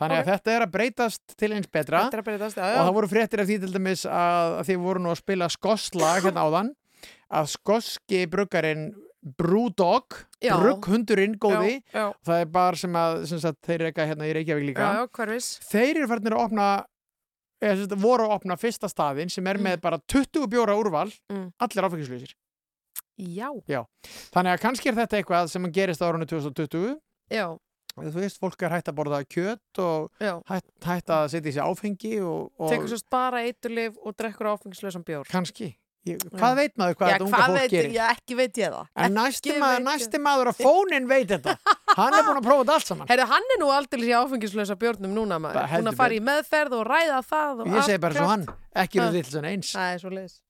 Þannig 0.00 0.18
að 0.18 0.22
ok. 0.22 0.30
þetta 0.32 0.54
er 0.56 0.64
að 0.66 0.72
breytast 0.76 1.36
til 1.38 1.52
eins 1.52 1.68
betra 1.72 2.04
breytast, 2.24 2.56
já, 2.56 2.64
og 2.64 2.76
já. 2.76 2.82
það 2.82 2.94
voru 2.98 3.10
fréttir 3.12 3.42
af 3.42 3.48
því 3.50 3.58
til 3.62 3.72
dæmis 3.76 4.04
að, 4.08 4.58
að 4.60 4.68
þið 4.70 4.84
voru 4.86 5.04
nú 5.04 5.12
að 5.12 5.20
spila 5.22 5.48
skosslag 5.52 6.26
hérna 6.28 6.46
áðan 6.46 6.72
að 7.32 7.50
skoski 7.56 8.26
bruggarinn 8.30 8.92
Brewdog, 9.22 10.16
Já. 10.42 10.56
brugghundurinn 10.58 11.36
góði, 11.38 11.76
Já, 11.94 12.08
það 12.26 12.40
er 12.42 12.48
bara 12.50 12.78
sem 12.80 12.96
að 12.98 13.20
sem 13.30 13.38
sagt, 13.38 13.60
þeir 13.62 13.84
reyka 13.86 14.06
hérna 14.10 14.26
í 14.26 14.32
Reykjavík 14.34 14.64
líka 14.72 14.88
þeir 15.70 16.00
eru 16.00 16.08
færnir 16.10 16.34
að 16.34 16.42
opna 16.48 16.66
eða 17.62 17.98
voru 18.02 18.26
að 18.26 18.34
opna 18.34 18.56
fyrsta 18.58 18.90
staðinn 18.90 19.30
sem 19.30 19.46
er 19.46 19.60
með 19.62 19.78
bara 19.84 20.00
20 20.10 20.48
bjóra 20.50 20.74
úrval 20.74 21.12
Mm. 21.30 21.52
allir 21.62 21.86
áfengislausir 21.86 22.34
Já, 23.22 23.48
Já. 23.70 23.84
þannig 24.34 24.56
að 24.56 24.62
kannski 24.64 24.90
er 24.90 24.98
þetta 24.98 25.20
eitthvað 25.20 25.50
sem 25.54 25.70
gerist 25.70 26.02
á 26.02 26.08
árunni 26.10 26.26
2020 26.26 26.98
já, 27.30 27.46
þú 27.98 28.16
veist, 28.16 28.40
fólk 28.40 28.64
er 28.64 28.72
hægt 28.76 28.88
að 28.88 28.96
borða 28.98 29.20
kjöt 29.28 29.82
og 29.82 30.24
hægt, 30.48 30.70
hægt 30.86 31.12
að 31.12 31.28
setja 31.34 31.50
í 31.50 31.54
sig 31.58 31.62
áfengi 31.62 32.16
og, 32.24 32.50
og 32.56 32.72
Tekur 32.72 32.88
svo 32.92 32.98
bara 33.12 33.44
eiturlif 33.46 33.98
og 34.00 34.16
drekkur 34.16 34.52
áfengslösan 34.54 35.04
bjór 35.06 35.28
kannski 35.28 35.74
ég, 36.08 36.22
hvað 36.32 36.56
veit 36.58 36.74
maður 36.80 36.96
hvað 36.98 37.10
Já, 37.10 37.14
þetta 37.14 37.26
unga 37.26 37.42
fólk 37.42 37.58
veit, 37.58 37.74
gerir 37.74 37.96
Já, 37.96 38.04
ekki 38.14 38.38
veit 38.38 38.60
ég 38.62 38.72
það 38.72 39.04
en 39.06 39.16
næsti 39.18 39.56
maður, 39.62 39.82
næsti 39.86 40.22
maður 40.24 40.50
á 40.50 40.54
fónin 40.56 41.08
veit 41.10 41.28
þetta 41.34 41.56
hann 41.98 42.16
er 42.16 42.24
búin 42.26 42.40
að 42.40 42.46
prófa 42.48 42.62
þetta 42.62 42.76
allt 42.78 42.92
saman 42.92 43.12
Herru, 43.12 43.26
hann 43.34 43.52
er 43.54 43.60
nú 43.60 43.68
aldrei 43.76 44.06
í 44.08 44.14
áfengislösa 44.16 44.78
bjórnum 44.80 45.12
núna 45.18 45.38
maður 45.42 45.68
heldur 45.74 45.92
að 45.92 46.00
fara 46.00 46.16
í 46.16 46.22
meðferð 46.30 46.78
og 46.80 46.86
ræða 46.88 47.20
það 47.28 47.66
og 47.66 47.76
ég 47.76 47.90
segi 47.90 48.02
bara 48.06 48.18
svo 48.18 48.30
hann, 48.32 48.48
ekki 48.84 49.02
eru 49.04 49.20
þill 49.20 49.30
svona 49.36 49.52
eins 49.52 49.76
Það 49.76 49.92
er 49.92 50.02
svo 50.06 50.16
leiðis 50.16 50.40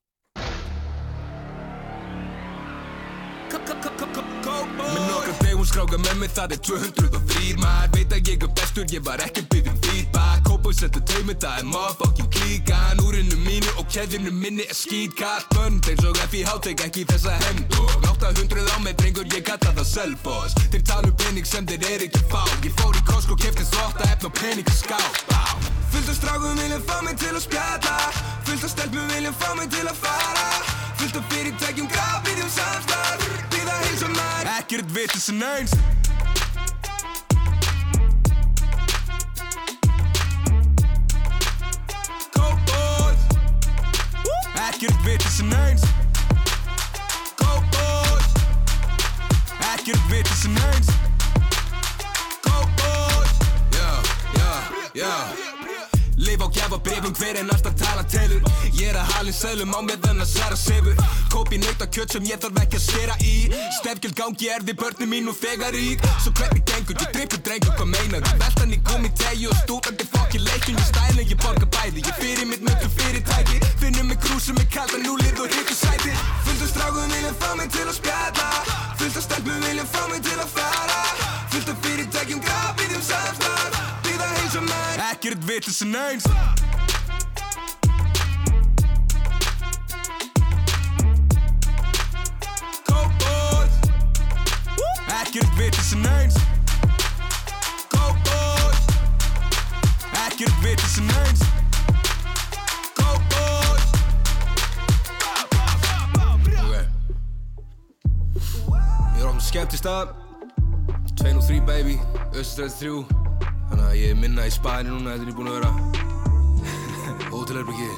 Með 5.43 5.51
skráka 5.73 5.99
með 6.05 6.18
mig 6.20 6.33
það 6.36 6.55
er 6.55 6.60
203 6.68 7.52
Maður 7.62 7.92
veit 7.97 8.12
að 8.12 8.28
ég 8.28 8.44
er 8.44 8.51
bestur, 8.59 8.86
ég 8.92 9.05
var 9.07 9.23
ekki 9.25 9.44
byggðum 9.52 9.78
feedback 9.86 10.44
Kópau 10.49 10.75
setur 10.76 11.05
taumi, 11.09 11.34
það 11.41 11.60
er 11.62 11.68
motherfucking 11.70 12.31
klíkan 12.36 13.01
Úrinu 13.07 13.39
mínu 13.47 13.73
og 13.81 13.89
keðinu 13.92 14.33
minni 14.36 14.67
er 14.68 14.76
skýtkart 14.76 15.49
Bönd 15.57 15.89
eins 15.89 16.05
og 16.09 16.20
FIH 16.33 16.52
tek 16.67 16.84
ekki 16.86 17.07
þessa 17.09 17.36
hemd. 17.47 17.78
Og 17.81 18.09
800 18.10 18.68
á 18.68 18.76
mig 18.84 18.97
drengur, 19.01 19.28
ég 19.33 19.47
kalla 19.49 19.73
það 19.78 19.89
self-boss 19.94 20.57
Þeir 20.67 20.84
tala 20.91 21.09
um 21.09 21.17
pening 21.25 21.49
sem 21.49 21.67
þeir 21.68 21.89
er 21.89 22.07
ekki 22.09 22.23
fá. 22.28 22.42
Ég 22.67 22.76
fór 22.81 22.99
í 22.99 23.05
Costco, 23.09 23.39
kefti 23.41 23.67
þvótta 23.73 24.10
efn 24.12 24.28
og 24.28 24.36
pening 24.41 24.68
í 24.68 24.76
skáp. 24.76 25.25
Fullt 25.92 26.09
af 26.09 26.17
strákum 26.20 26.57
viljum 26.60 26.84
fá 26.89 27.01
mig 27.05 27.18
til 27.20 27.33
að 27.33 27.44
spjalla. 27.47 27.97
Fullt 28.49 28.68
af 28.68 28.76
stelpum 28.76 29.10
viljum 29.12 29.36
fá 29.41 29.51
mig 29.57 29.73
til 29.73 29.84
að 29.89 29.99
fara. 30.05 30.49
Fullt 31.01 31.20
af 31.20 31.28
fyrirtækjum 31.33 31.92
grafið 31.92 32.47
um 32.47 32.57
samstarf 32.60 33.22
Býða 34.02 34.08
heilsa 34.08 34.08
maður 34.18 34.48
Ekkert 34.58 34.89
vitið 34.94 35.22
sem 35.22 35.42
eins 35.42 35.72
Cowboys 42.34 43.22
Ekkert 44.66 44.98
vitið 45.06 45.31
sem 45.36 45.55
eins 45.55 45.86
Cowboys 47.39 48.31
Ekkert 49.70 50.10
vitið 50.10 50.36
sem 50.42 50.58
eins 50.66 50.92
Cowboys 52.42 53.34
Já, 53.78 53.90
já, 54.34 54.52
já 54.98 55.61
Leif 56.23 56.39
á 56.39 56.49
gjafa 56.55 56.78
brefum 56.78 57.15
hver 57.18 57.36
en 57.41 57.51
alltaf 57.51 57.75
tala 57.75 58.05
telur. 58.07 58.42
Ég 58.78 58.92
er 58.92 58.97
að 59.01 59.10
halin 59.17 59.34
sælum 59.34 59.75
á 59.75 59.81
meðan 59.83 60.23
að 60.23 60.31
Sara 60.31 60.57
sefur. 60.57 60.94
Kópi 61.33 61.59
nauta 61.59 61.89
kjött 61.91 62.15
sem 62.15 62.28
ég 62.31 62.39
þarf 62.42 62.60
ekki 62.62 62.78
að 62.78 62.84
skera 62.86 63.17
í. 63.26 63.34
Stefgjald 63.81 64.15
gangi 64.20 64.51
er 64.55 64.62
því 64.62 64.76
börnum 64.83 65.10
mín 65.10 65.31
og 65.33 65.36
þegar 65.41 65.75
rík. 65.75 66.05
Svo 66.23 66.31
hvernig 66.39 66.62
gengur, 66.70 66.94
ég 67.02 67.10
drippur 67.17 67.42
drengur, 67.42 67.75
hvað 67.78 67.91
meinar? 67.94 68.23
Þú? 68.28 68.39
Veltan 68.44 68.76
í 68.76 68.78
gumi 68.86 69.10
tegi 69.18 69.51
og 69.51 69.59
stútandi 69.65 70.07
fokki 70.15 70.42
leikjum 70.47 70.78
Ég 70.78 70.89
stæla, 70.92 71.26
ég 71.26 71.42
borga 71.42 71.67
bæði, 71.75 72.07
ég 72.07 72.23
fyrir 72.23 72.47
mitt 72.52 72.62
mögum 72.68 72.94
fyrirtæki 73.01 73.59
Finnum 73.83 74.07
mig 74.07 74.23
krú 74.23 74.39
sem 74.39 74.62
er 74.62 74.70
kallt 74.70 74.94
að 74.94 75.05
núlið 75.09 75.42
og 75.42 75.51
hittu 75.57 75.75
sæti. 75.75 76.15
Fullt 76.47 76.62
af 76.62 76.70
strákum 76.70 77.10
viljum 77.17 77.36
fá 77.42 77.51
mig 77.59 77.75
til 77.75 77.89
að 77.89 77.99
spjalla. 77.99 78.49
Fullt 79.02 79.18
af 79.18 79.26
stelpum 79.26 79.60
viljum 79.67 79.91
fá 79.91 80.02
mig 80.07 80.23
til 80.23 80.39
að 80.39 80.55
fara. 80.55 81.02
Fullt 81.51 81.75
af 81.75 81.86
fyrirtækjum 81.86 82.47
grafið 82.47 82.99
um 83.01 83.07
samstarf 83.10 83.72
Ekkert 84.52 85.40
vitið 85.48 85.72
sem 85.72 85.94
eins 85.97 86.26
Cowboys 92.84 93.78
Ekkert 95.08 95.56
vitið 95.56 95.86
sem 95.86 96.05
eins 96.10 96.36
Cowboys 97.94 98.82
Ekkert 100.26 100.60
vitið 100.60 100.92
sem 100.98 101.08
eins 101.22 101.47
Cowboys 103.00 103.89
Ok 106.28 106.52
Ég 109.16 109.16
er 109.16 109.32
ofn 109.32 109.40
skemmt 109.48 109.72
í 109.72 109.81
stað 109.81 110.12
203 111.16 111.64
baby 111.72 111.97
Össustræði 112.36 113.00
3 113.08 113.22
Þannig 113.73 113.86
að 113.89 113.97
ég 113.97 114.10
er 114.12 114.18
minna 114.20 114.44
í 114.44 114.52
spæni 114.52 114.92
núna 114.92 115.17
Þetta 115.17 115.25
er 115.25 115.31
ég 115.33 115.36
búin 115.39 115.49
að 115.49 115.57
vera. 115.57 115.73
Hótelherbyggi 117.33 117.91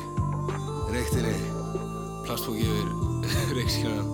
Reyktinni 0.94 1.35
Plastbóki 2.23 2.62
yfir 2.62 2.89
Reykskjana 3.59 4.05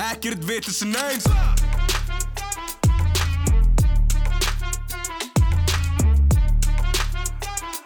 Ekkert 0.10 0.46
vitlis 0.46 0.80
en 0.86 0.94
eins 0.96 1.26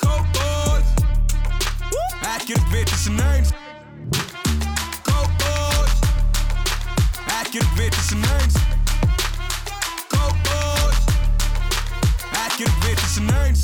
Go 0.05 0.15
boys. 0.37 0.89
Ekkert 2.35 2.67
vitlis 2.73 3.07
en 3.09 3.21
eins 3.31 3.51
Go 5.09 5.19
boys. 5.41 5.97
Ekkert 7.41 7.71
vitlis 7.81 8.13
en 8.13 8.25
eins 8.37 8.74
Ekkert 12.55 12.85
vitlis 12.85 13.15
en 13.21 13.31
eins 13.35 13.63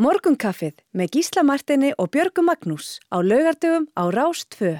Morgunkaffið 0.00 0.76
með 0.96 1.10
Gísla 1.16 1.42
Martini 1.44 1.90
og 2.00 2.08
Björgu 2.14 2.42
Magnús 2.46 2.94
á 3.12 3.18
laugardöfum 3.20 3.88
á 3.98 4.02
Rás 4.14 4.44
2. 4.54 4.70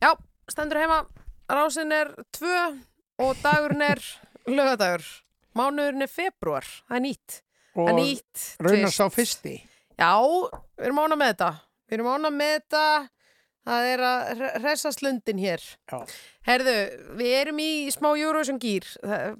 Já, 0.00 0.10
stendur 0.48 0.78
heima, 0.80 0.98
rásin 1.50 1.92
er 1.92 2.12
tvö 2.32 2.60
og 3.20 3.34
dagurinn 3.42 3.82
er 3.84 4.00
lögadagur. 4.56 5.04
Mánuðurinn 5.56 6.04
er 6.06 6.12
februar, 6.12 6.64
það 6.88 6.96
er 7.00 7.04
nýtt. 7.08 7.36
Það 7.76 7.90
er 7.90 7.92
Og 7.92 8.00
twist. 8.00 8.96
sá 8.96 9.06
fyrsti. 9.12 9.54
Já, 10.00 10.12
við 10.78 10.86
erum 10.88 11.02
ána 11.02 11.18
með 11.20 11.32
þetta. 11.34 11.50
Við 11.90 11.98
erum 11.98 12.10
ána 12.14 12.30
með 12.32 12.54
þetta. 12.56 12.84
Það 13.66 13.86
er 13.90 14.02
að 14.06 14.20
hre- 14.38 14.54
hressast 14.62 15.00
lundin 15.02 15.40
hér. 15.42 15.62
Já. 15.90 15.98
Herðu, 16.46 16.74
við 17.18 17.32
erum 17.40 17.58
í 17.64 17.70
smá 17.92 18.12
Eurovision 18.14 18.60
gýr. 18.62 18.86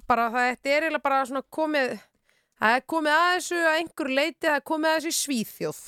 Bara 0.09 0.27
það 0.33 0.49
þetta 0.51 0.73
er 0.75 0.85
eiginlega 0.89 1.05
bara 1.07 1.21
svona 1.29 1.43
komið, 1.55 1.93
það 2.61 2.75
er 2.77 2.85
komið 2.93 3.15
að 3.15 3.27
þessu 3.37 3.59
að 3.63 3.77
einhver 3.81 4.11
leiti, 4.17 4.43
það 4.47 4.55
er 4.59 4.65
komið 4.71 4.91
að 4.91 4.99
þessu 5.05 5.17
Svíþjóð. 5.21 5.81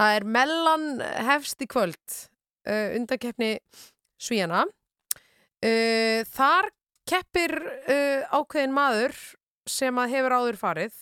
Það 0.00 0.16
er 0.16 0.26
mellan 0.38 0.84
hefst 1.28 1.64
í 1.64 1.68
kvöld, 1.70 2.16
uh, 2.70 2.88
undankeppni 2.96 3.50
Svíjana. 4.20 4.64
Uh, 5.60 6.22
þar 6.30 6.70
keppir 7.10 7.56
uh, 7.60 8.22
ákveðin 8.38 8.72
maður 8.76 9.16
sem 9.68 9.98
að 10.00 10.14
hefur 10.14 10.36
áður 10.38 10.60
farið. 10.60 10.94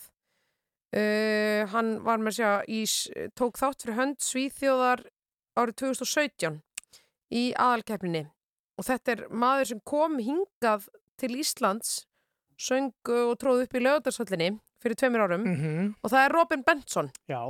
Uh, 0.89 1.67
hann 1.69 1.99
var 2.01 2.17
með 2.17 2.39
sér 2.39 2.63
s- 2.81 3.11
tók 3.37 3.59
þátt 3.61 3.83
fyrir 3.85 3.99
hönd 3.99 4.17
Svíþjóðar 4.25 5.03
árið 5.59 5.75
2017 5.83 6.55
í 7.37 7.43
aðalkeppninni 7.53 8.23
og 8.79 8.87
þetta 8.87 9.11
er 9.13 9.21
maður 9.29 9.67
sem 9.69 9.81
kom 9.85 10.15
hingað 10.17 10.87
til 11.21 11.29
Íslands 11.37 12.07
söng 12.57 12.89
og 13.05 13.35
tróð 13.37 13.67
upp 13.67 13.77
í 13.77 13.83
lögadarsvöllinni 13.85 14.49
fyrir 14.83 14.95
tveimur 14.99 15.25
árum 15.27 15.43
Mhm. 15.45 15.95
og 16.03 16.11
það 16.11 16.25
er 16.25 16.31
Robin 16.37 16.63
Benson 16.67 17.11
Já. 17.29 17.41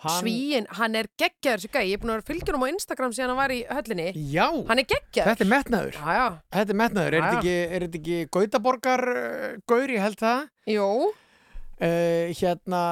hann... 0.00 0.18
Svíin, 0.22 0.66
hann 0.76 0.94
er 0.94 1.06
geggjaður 1.18 1.62
þessi 1.62 1.70
gæi, 1.72 1.84
ég 1.88 1.94
er 1.96 2.00
búin 2.02 2.10
að 2.12 2.18
vera 2.18 2.28
fylgjur 2.30 2.54
um 2.58 2.64
á 2.66 2.68
Instagram 2.72 3.12
síðan 3.16 3.32
hann 3.32 3.40
var 3.40 3.54
í 3.54 3.60
höllinni 3.70 4.08
Já. 4.32 4.48
hann 4.68 4.78
er 4.82 4.88
geggjaður 4.90 5.30
Þetta 5.32 5.46
er 5.46 5.52
metnaður. 5.54 5.94
Já, 6.00 6.10
já. 6.18 6.26
Þetta 6.58 6.70
er 6.74 6.80
metnaður. 6.82 7.14
Er 7.14 7.22
þetta 7.22 7.38
ekki, 7.38 7.56
er 7.76 7.86
þetta 7.86 8.00
ekki 8.02 8.18
Gautaborgar 8.36 9.04
uh, 9.08 9.56
gaur, 9.66 9.88
ég 9.96 10.00
held 10.04 10.18
það? 10.20 10.44
Jó. 10.66 10.90
Uh, 11.80 12.34
hérna... 12.40 12.82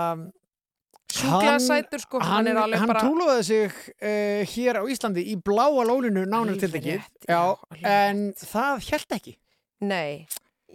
Sjúklega 1.14 1.52
hann- 1.54 1.62
sætur, 1.62 2.00
sko, 2.02 2.18
hann 2.18 2.32
Hann, 2.42 2.46
er 2.50 2.56
alveg 2.58 2.80
hann 2.80 2.88
bara- 2.90 3.02
trúlofaði 3.04 3.44
sig 3.46 3.74
uh, 4.02 4.40
hér 4.50 4.80
á 4.80 4.82
Íslandi 4.90 5.22
í 5.30 5.36
bláa 5.38 5.84
lólinu 5.86 6.24
nánar 6.26 6.56
til 6.58 6.72
ekki. 6.74 6.96
Já, 7.28 7.42
en 7.86 8.32
það 8.40 8.80
held 8.90 9.14
ekki. 9.20 9.36
Nei, 9.84 10.26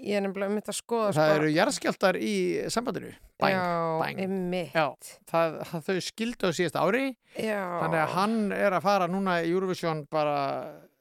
ég 0.04 0.18
er 0.20 0.24
nefnilega 0.26 0.54
myndi 0.54 0.72
að 0.74 0.78
skoða 0.80 1.10
Það 1.14 1.30
sko. 1.30 1.38
eru 1.40 1.50
jarðskjaldar 1.56 2.20
í 2.22 2.34
sambandinu. 2.74 3.12
Bang, 3.40 3.54
Já, 3.56 3.66
bang. 4.02 4.20
einmitt. 4.26 4.74
Já, 4.76 4.86
það, 5.32 5.58
það, 5.70 5.84
þau 5.88 6.00
skildu 6.10 6.50
á 6.50 6.52
síðast 6.58 6.80
ári. 6.82 7.04
Já. 7.40 7.62
Þannig 7.84 8.02
að 8.04 8.14
hann 8.18 8.38
er 8.58 8.76
að 8.80 8.86
fara 8.90 9.08
núna 9.08 9.38
í 9.44 9.52
Eurovision 9.54 10.06
bara 10.12 10.38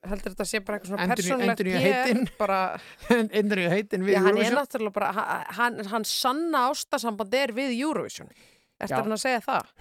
heldur 0.09 0.31
þetta 0.33 0.47
sé 0.47 0.60
bara 0.62 0.78
eitthvað 0.78 0.93
svona 0.94 1.09
persónlegt 1.18 1.62
PR, 1.65 1.81
heitin. 1.83 2.28
bara, 2.39 2.59
endur 3.41 3.59
í 3.59 3.67
heitin 3.73 4.05
við 4.07 4.15
já, 4.15 4.20
hann 4.23 4.28
er 4.31 4.44
Eurovision. 4.44 4.59
náttúrulega 4.60 4.94
bara 5.01 5.09
ha- 5.17 5.44
hann, 5.59 5.81
hann 5.91 6.07
sanna 6.07 6.68
ástasamband 6.70 7.35
er 7.35 7.51
við 7.57 7.75
Eurovision 7.83 8.31
Já. 8.78 8.94
hann 9.01 9.10
að 9.10 9.18
segja 9.25 9.41
það? 9.43 9.73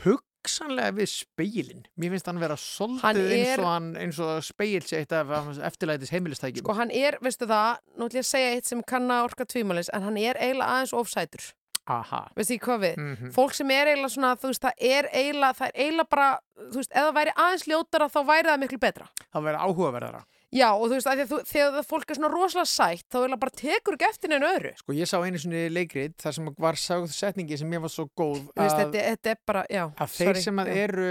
Hugsanlega 0.47 0.93
við 0.95 1.09
speilin. 1.11 1.83
Mér 1.99 2.13
finnst 2.15 2.29
hann 2.29 2.39
vera 2.39 2.55
svolítið 2.61 3.31
eins 3.35 3.59
og 3.59 3.67
hann 3.67 3.89
eins 3.99 4.19
og 4.23 4.39
speil 4.47 4.85
sé 4.87 5.01
eitt 5.01 5.13
af 5.15 5.31
eftirlætis 5.67 6.11
heimilistækjum. 6.15 6.63
Sko 6.63 6.75
hann 6.77 6.91
er, 6.95 7.17
veistu 7.23 7.47
það, 7.49 7.81
nú 7.97 8.07
ætlum 8.07 8.21
ég 8.21 8.25
að 8.25 8.31
segja 8.31 8.53
eitt 8.55 8.69
sem 8.71 8.83
kann 8.87 9.11
að 9.11 9.27
orka 9.27 9.47
tvímælis, 9.49 9.91
en 9.93 10.07
hann 10.07 10.19
er 10.21 10.39
eiginlega 10.39 10.77
aðeins 10.77 10.95
ofsætur. 10.95 11.49
Aha. 11.87 12.21
Veistu 12.35 12.55
ekki 12.55 12.67
hvað 12.67 12.81
við? 12.83 12.95
Mhm. 13.03 13.33
Fólk 13.35 13.53
sem 13.55 13.69
er 13.71 13.91
eiginlega 13.91 14.13
svona, 14.15 14.33
þú 14.39 14.51
veist, 14.51 14.63
það 14.63 14.87
er 14.95 15.09
eiginlega, 15.11 15.53
það 15.59 15.67
er 15.67 15.83
eiginlega 15.83 16.09
bara, 16.15 16.29
þú 16.71 16.81
veist, 16.81 16.91
það 16.95 17.13
væri 17.19 17.35
aðeins 17.35 17.67
ljótara 17.67 18.09
þá 18.11 18.19
væri 18.31 18.51
það 18.51 18.59
miklu 18.63 18.79
betra. 18.79 19.07
Það 19.33 19.47
verður 19.47 19.63
áhugaverðara. 19.67 20.23
Já, 20.55 20.69
og 20.71 20.85
þú 20.87 20.93
veist, 20.95 21.07
að 21.11 21.21
þú, 21.27 21.37
þegar 21.43 21.73
það 21.75 21.87
fólk 21.89 22.11
er 22.13 22.15
svona 22.15 22.29
rosalega 22.31 22.69
sætt, 22.71 23.07
þá 23.11 23.37
bara 23.39 23.51
tekur 23.51 23.97
ekki 23.97 24.07
eftir 24.07 24.29
neina 24.31 24.51
öðru. 24.55 24.71
Sko 24.79 24.93
ég 24.95 25.09
sá 25.11 25.17
einu 25.19 25.37
svona 25.43 25.65
leikrit 25.75 26.15
þar 26.23 26.33
sem 26.37 26.47
var 26.57 26.73
sagð 26.79 27.11
setningi 27.11 27.57
sem 27.59 27.73
ég 27.75 27.81
var 27.83 27.89
svo 27.91 28.07
góð 28.15 28.45
Þú 28.55 28.63
veist, 28.63 28.77
að, 28.77 28.85
þetta, 28.85 29.03
þetta 29.11 29.29
er 29.35 29.41
bara, 29.45 29.65
já, 29.69 29.83
að 29.91 30.15
þeir 30.15 30.31
sorry, 30.31 30.41
sem 30.47 30.55
að 30.63 30.67
já. 30.71 30.77
eru 30.87 31.09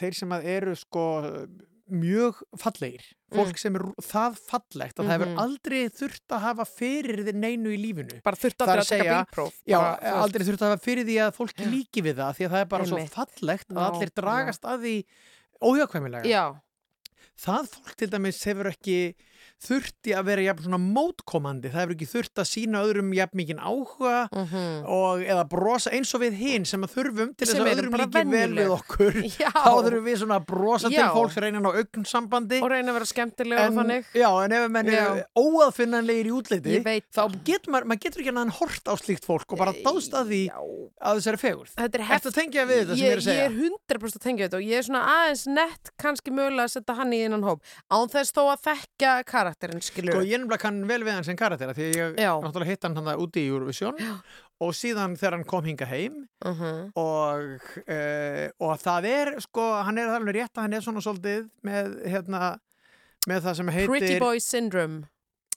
þeir 0.00 0.14
sem 0.14 0.30
að 0.32 0.44
eru 0.54 0.74
sko 0.80 1.04
mjög 1.92 2.38
fallegir 2.56 3.02
fólk 3.34 3.50
Mm. 3.52 3.58
sem 3.60 3.74
er 3.76 3.82
það 4.00 4.36
fallegt 4.48 4.96
að 4.96 5.04
það 5.04 5.12
hefur 5.12 5.28
Mhm. 5.28 5.38
aldrei 5.44 5.88
þurft 5.92 6.28
að 6.32 6.40
hafa 6.40 6.64
fyrir 6.64 7.20
þið 7.26 7.34
neinu 7.36 7.68
í 7.68 7.76
lífinu 7.82 8.22
bara 8.24 8.36
þurft 8.40 8.62
aldrei 8.64 8.78
er 8.78 8.80
að 8.80 8.88
taka 8.88 9.18
bílpróf 9.26 9.52
Já, 9.68 9.76
bara, 9.78 10.12
aldrei 10.24 10.44
þurft 10.48 10.62
að 10.64 10.70
hafa 10.72 10.80
fyrir 10.86 11.04
því 11.04 11.16
að 11.20 11.34
fólki 11.36 11.64
líki 11.68 12.00
við 12.08 12.14
það 12.16 12.32
því 12.38 12.46
að 12.46 12.52
það 12.54 12.60
er 12.60 12.70
bara 12.72 12.84
Einmitt. 12.84 13.10
svo 13.12 13.14
fallegt 13.18 13.68
að 13.68 13.82
allir 13.84 14.08
Nákvæmlega. 14.08 14.22
dragast 14.24 14.62
að 14.64 14.80
því 14.80 14.94
óhjákvæmilega 15.60 16.24
Já. 16.24 16.44
Það 17.34 17.70
fólk 17.72 17.94
til 17.98 18.10
dæmis 18.12 18.42
hefur 18.46 18.70
ekki 18.70 18.98
þurfti 19.64 20.12
að 20.18 20.24
vera 20.28 20.42
jafn 20.48 20.64
svona 20.66 20.78
mótkomandi 20.82 21.70
það 21.72 21.80
hefur 21.84 21.94
ekki 21.94 22.08
þurft 22.10 22.40
að 22.42 22.48
sína 22.50 22.82
öðrum 22.84 23.12
jafn 23.16 23.38
mikinn 23.40 23.60
áhuga 23.62 24.14
Mhm. 24.34 24.84
og, 24.90 25.22
eða 25.24 25.44
brosa 25.48 25.90
eins 25.94 26.12
og 26.14 26.20
við 26.24 26.34
hinn 26.40 26.64
sem 26.68 26.82
að 26.84 26.92
þurfum 26.96 27.30
til 27.36 27.46
þess 27.48 27.60
að 27.60 27.70
öðrum 27.74 27.96
líki 28.00 28.24
vel 28.34 28.54
við 28.58 28.72
okkur 28.74 29.18
Já. 29.40 29.50
þá 29.54 29.72
þurfum 29.86 30.04
við 30.10 30.18
svona 30.20 30.38
að 30.40 30.46
brosa 30.50 30.88
til 30.88 30.98
Já. 30.98 31.08
fólks 31.14 31.36
reyna 31.40 31.62
á 31.64 31.72
augn 31.72 32.04
sambandi 32.04 32.60
og 32.60 32.70
reyna 32.74 32.90
að 32.92 32.98
vera 32.98 33.10
skemmtilega 33.12 33.66
en, 33.70 34.04
já, 34.14 34.28
en 34.44 34.52
ef 34.58 34.68
menn 34.74 34.90
Já. 34.92 35.00
eru 35.04 35.24
óaðfinnanlegir 35.38 36.28
í 36.28 36.34
útliti 36.34 36.80
þá 37.14 37.22
getur 37.46 37.72
maður, 37.72 37.88
maður 37.92 38.02
getur 38.04 38.24
ekki 38.24 38.34
en 38.34 38.54
hort 38.60 38.84
á 38.90 38.94
slíkt 39.00 39.24
fólk 39.24 39.52
og 39.54 39.58
bara 39.58 39.72
dáðst 39.72 40.12
að 40.18 40.28
því 40.34 40.42
að 41.04 41.40
fegurð 41.40 41.72
Þetta 41.74 41.98
er 41.98 42.04
Ertu 42.14 42.30
að 42.30 42.36
tengja 42.38 42.64
við 42.68 42.80
þetta 42.84 42.96
sem 42.96 43.04
ég 43.04 43.12
er 43.14 43.20
að 43.20 43.24
segja? 43.24 43.44
Ég 43.44 43.48
er 43.48 43.56
100% 43.98 44.18
að 44.18 44.24
tengja 44.24 44.46
þetta 44.48 44.58
og 44.60 44.64
ég 44.68 44.78
er 44.78 44.86
svona 44.86 45.02
aðeins 45.14 45.44
nett 45.50 45.90
kannski 46.00 46.30
mögulega 46.34 46.66
að 46.68 46.74
setja 46.74 46.96
hann 46.98 47.12
í 47.16 47.20
innan 47.26 47.44
hóp 47.46 47.62
án 47.90 48.10
þess 48.12 48.34
þó 48.36 48.42
að 48.52 48.62
þekka 48.68 49.12
karakterinn 49.54 49.82
skilur 49.82 50.12
Sko, 50.14 50.22
ég 50.26 50.38
nefnilega 50.40 50.58
kann 50.60 50.80
vel 50.88 51.00
við 51.06 51.12
hann 51.14 51.24
sem 51.24 51.36
karaktera 51.36 51.74
því 51.74 51.86
ég 51.94 52.18
Já. 52.18 52.32
náttúrulega 52.42 52.70
hitt 52.74 52.82
hann 52.84 52.96
hann 52.96 53.16
úti 53.22 53.44
í 53.44 53.48
Eurovision 53.50 53.96
og 54.60 54.72
síðan 54.74 55.16
þegar 55.18 55.36
hann 55.38 55.44
kom 55.44 55.64
hinga 55.64 55.86
heim 55.86 56.20
Mhm. 56.44 56.92
og, 56.96 57.60
uh, 57.88 58.48
og 58.60 58.78
það 58.82 59.04
er, 59.08 59.40
sko, 59.40 59.82
hann 59.84 59.98
er 59.98 60.08
alveg 60.08 60.34
rétt 60.42 60.54
að 60.58 60.62
hann 60.62 60.74
er 60.74 60.80
svona 60.84 61.00
svolítið 61.00 61.48
með, 61.64 61.94
hérna, 62.06 62.58
með 63.28 63.40
það 63.46 63.56
sem 63.56 63.68
heitir 63.68 63.88
Pretty 63.88 64.18
Boy 64.20 64.38
Syndrome 64.40 65.04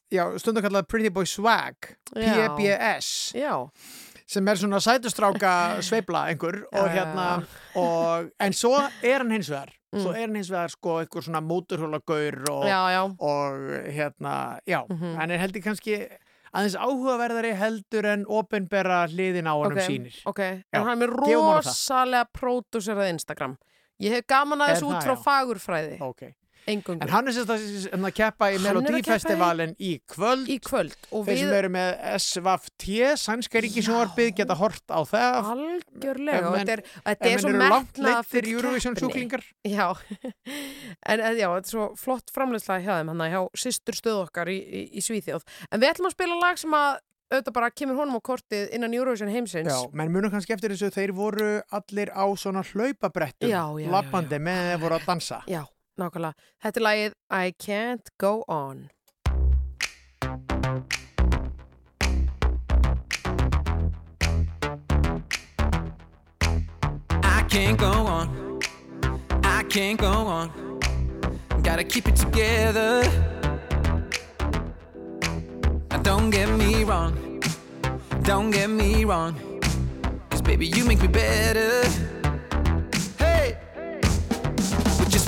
Já, 0.10 0.24
stundum 0.40 0.64
kallað 0.64 0.88
Pretty 0.88 1.10
Boy 1.12 1.26
Swag. 1.26 1.76
PBS 2.16 3.34
Já. 3.36 3.68
sem 4.28 4.48
er 4.48 4.56
svona 4.56 4.80
sætustráka 4.80 5.82
sveifla 5.84 6.28
einhver 6.32 6.64
og 6.72 6.88
hérna 6.92 7.46
og, 7.76 8.32
en 8.40 8.54
svo 8.54 8.78
er 9.04 9.18
hann 9.20 9.32
hins 9.32 9.50
vegar 9.52 9.74
svo 10.02 10.12
Mm. 10.12 10.16
er 10.16 10.28
hann 10.28 10.36
hins 10.36 10.50
vegar 10.50 10.70
sko 10.70 10.96
eitthvað 11.02 11.24
svona 11.28 11.42
móturhjólagaur 11.42 12.50
og, 12.52 12.66
og 13.20 13.92
hérna, 13.92 14.60
já, 14.68 14.82
Mhm. 14.90 15.16
hann 15.16 15.32
er 15.32 15.38
heldur 15.38 15.62
kannski 15.62 16.08
aðeins 16.54 16.76
áhugaverðari 16.76 17.54
heldur 17.56 18.06
en 18.06 18.26
opinbera 18.26 19.08
hliðin 19.08 19.48
á 19.48 19.54
honum 19.58 19.78
Ok, 19.78 19.84
sínir 19.88 20.16
ok, 20.26 20.40
Já, 20.40 20.80
en 20.80 20.84
hann 20.84 21.02
er 21.02 21.08
rosalega 21.10 22.26
pródúserað 22.34 23.10
Instagram 23.14 23.58
Ég 24.00 24.12
hef 24.12 24.28
gaman 24.28 24.62
Er 24.62 24.76
aðeins 24.76 24.84
út 24.84 25.02
frá 25.04 25.16
já? 25.16 25.24
fagurfræði 25.24 26.02
Ok. 26.02 26.34
Engungu 26.68 27.02
En 27.06 27.10
hann 27.14 27.28
er 27.32 27.36
sérst 27.38 27.52
að, 27.54 27.64
að 27.96 28.14
keppa 28.18 28.50
í 28.52 28.58
að 28.58 28.66
keppa 29.08 29.18
í- 29.64 29.76
í 29.80 29.92
kvöld. 30.12 30.48
Í 30.52 30.58
kvöld. 30.68 30.96
Og 31.16 31.26
Þeir 31.28 31.38
sem 31.40 31.48
við- 31.48 31.58
eru 31.62 31.70
með 31.78 31.90
SVT, 32.20 32.88
Sænska 33.24 33.62
ríkisjónvarpið 33.64 34.32
geta 34.42 34.58
hort 34.60 34.84
á 34.92 35.00
það. 35.08 35.38
Algjörlega 35.54 36.48
og 36.52 36.58
menn- 36.58 36.68
þetta 36.68 37.32
er, 37.32 37.40
svo 37.40 37.54
metnaðarfull 37.56 38.04
leiddir 38.08 38.52
Eurovision 38.54 38.96
sjúklingar. 39.00 39.44
Já, 39.66 39.88
en 41.12 41.20
en 41.22 41.38
já, 41.40 41.48
þetta 41.48 41.66
er 41.68 41.72
svo 41.72 41.88
flott 42.00 42.32
framleiðslega 42.36 42.84
hjá 42.84 42.94
þeim, 43.00 43.12
hann 43.16 43.32
hjá 43.32 43.42
systur 43.64 43.96
stöð 43.98 44.24
okkar 44.28 44.52
í, 44.52 44.58
í, 44.60 44.82
í 45.00 45.04
Svíþjóð. 45.04 45.46
En 45.72 45.80
við 45.84 45.94
ætlum 45.94 46.10
að 46.12 46.18
spila 46.18 46.40
lag 46.42 46.60
sem 46.62 46.76
að 46.78 47.00
auðvitað 47.28 47.54
bara 47.58 47.70
kemur 47.76 47.98
honum 48.00 48.20
á 48.20 48.22
kortið 48.24 48.70
innan 48.78 48.94
Eurovision 48.96 49.28
heimsins. 49.32 49.68
Já, 49.68 49.82
menn 50.00 50.12
munum 50.14 50.32
kannski 50.32 50.54
eftir 50.56 50.72
þessu 50.72 50.88
þeir 50.96 51.12
voru 51.18 51.50
allir 51.76 52.08
á 52.16 52.24
svona 52.40 52.64
hlaupabrettum 52.64 53.52
lappandi 53.92 54.40
með 54.40 54.62
þeir 54.72 54.80
voru 54.86 54.96
að 55.00 55.08
dansa. 55.10 55.42
Já, 55.52 55.66
Nákvæmlega. 55.98 56.34
Þetta 56.64 56.80
er 56.94 57.12
I 57.32 57.54
Can't 57.66 58.10
Go 58.18 58.44
On. 58.48 58.90
I 67.24 67.44
can't 67.50 67.80
go 67.80 67.92
on. 68.18 68.60
I 69.44 69.64
can't 69.64 70.00
go 70.00 70.08
on. 70.08 70.52
Gotta 71.64 71.84
keep 71.84 72.08
it 72.08 72.16
together. 72.16 73.04
Don't 76.04 76.30
get 76.30 76.50
me 76.50 76.84
wrong. 76.84 77.42
Don't 78.22 78.52
get 78.52 78.70
me 78.70 79.04
wrong. 79.04 79.34
Cause 80.30 80.42
baby 80.42 80.68
you 80.68 80.86
make 80.86 81.02
me 81.02 81.08
better. 81.08 82.17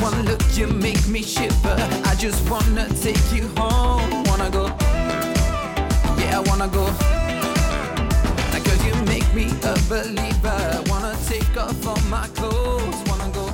One 0.02 0.26
look, 0.26 0.42
you 0.56 0.68
make 0.68 1.08
me 1.08 1.22
shiver. 1.22 1.76
I 2.06 2.16
just 2.16 2.50
wanna 2.50 2.88
take 3.02 3.32
you 3.32 3.48
home. 3.58 4.24
Wanna 4.26 4.50
go? 4.50 4.66
Yeah, 6.18 6.40
I 6.40 6.44
wanna 6.46 6.68
go. 6.68 6.86
Now, 8.52 8.86
you 8.86 8.96
make 9.06 9.28
me 9.34 9.46
a 9.64 9.74
believer. 9.90 10.84
Wanna 10.88 11.16
take 11.28 11.58
off 11.58 11.88
all 11.88 12.02
my 12.10 12.28
clothes. 12.36 13.00
Wanna 13.08 13.30
go? 13.34 13.46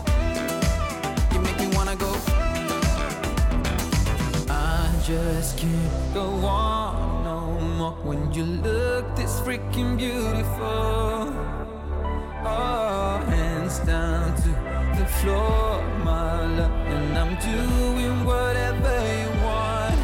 You 1.34 1.40
make 1.42 1.60
me 1.60 1.68
wanna 1.76 1.96
go. 1.96 2.12
I 4.50 4.90
just 5.04 5.58
can't 5.58 6.14
go 6.14 6.28
on 6.46 7.24
no 7.24 7.60
more 7.78 7.98
when 8.04 8.32
you 8.34 8.44
look 8.44 9.16
this 9.16 9.40
freaking 9.42 9.98
beautiful. 9.98 11.34
Oh, 12.48 13.24
hands 13.28 13.80
down 13.80 14.36
to 14.36 14.65
floor, 15.22 15.82
my 16.04 16.46
love, 16.58 16.72
and 16.88 17.18
I'm 17.18 17.36
doing 17.40 18.26
whatever 18.26 18.96
you 19.20 19.30
want. 19.44 20.00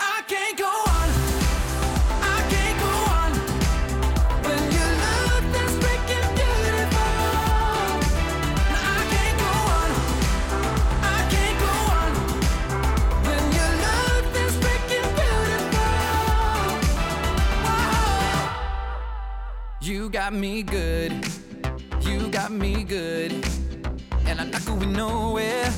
I 0.00 0.22
can't 0.26 0.56
go 0.58 0.72
on. 0.98 1.08
I 2.34 2.38
can't 2.52 2.78
go 2.84 2.94
on 3.20 3.32
when 4.46 4.62
you 4.76 4.86
look 5.04 5.44
this 5.56 5.72
freaking 5.82 6.28
beautiful. 6.38 7.14
I 8.94 8.98
can't 9.12 9.36
go 9.44 9.52
on. 9.78 9.90
I 11.16 11.18
can't 11.34 11.58
go 11.64 11.74
on 12.00 12.10
when 13.26 13.44
you 13.56 13.66
look 13.84 14.24
this 14.36 14.54
freaking 14.62 15.08
beautiful. 15.20 15.94
Whoa. 17.66 18.36
You 19.80 20.00
got 20.08 20.32
me 20.32 20.62
good. 20.62 21.12
You 22.00 22.28
got 22.28 22.50
me 22.50 22.84
good. 22.84 23.51
Not 24.52 24.64
going 24.66 24.92
nowhere. 24.92 25.72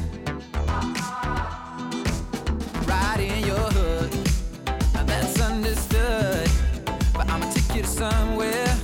Right 2.87 3.21
in 3.21 3.47
your 3.47 3.67
hood. 3.77 4.13
Now 4.95 5.05
that's 5.05 5.41
understood. 5.41 6.49
But 7.13 7.31
I'ma 7.31 7.51
take 7.53 7.77
you 7.77 7.83
to 7.83 7.89
somewhere. 7.89 8.77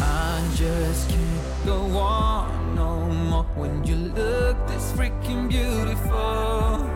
I 0.00 0.50
just 0.54 1.10
can't 1.10 1.66
go 1.66 1.78
on 1.98 2.74
no 2.76 3.00
more 3.30 3.46
when 3.56 3.84
you 3.84 3.96
look 3.96 4.56
this 4.68 4.92
freaking 4.92 5.48
beautiful. 5.48 6.88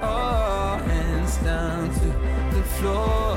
Oh, 0.00 0.80
hands 0.86 1.36
down 1.38 1.90
to 2.00 2.06
the 2.54 2.62
floor, 2.76 3.27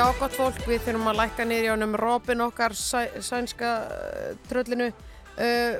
Já, 0.00 0.06
gott 0.16 0.32
fólk, 0.32 0.60
við 0.64 0.80
þurfum 0.86 1.08
að 1.10 1.18
lækka 1.18 1.44
niður 1.44 1.66
í 1.66 1.70
honum 1.74 1.92
Robin 2.00 2.40
okkar 2.46 2.72
sæ, 2.78 3.02
sænska 3.20 3.72
uh, 3.84 4.30
tröllinu. 4.48 4.86
Uh, 5.36 5.76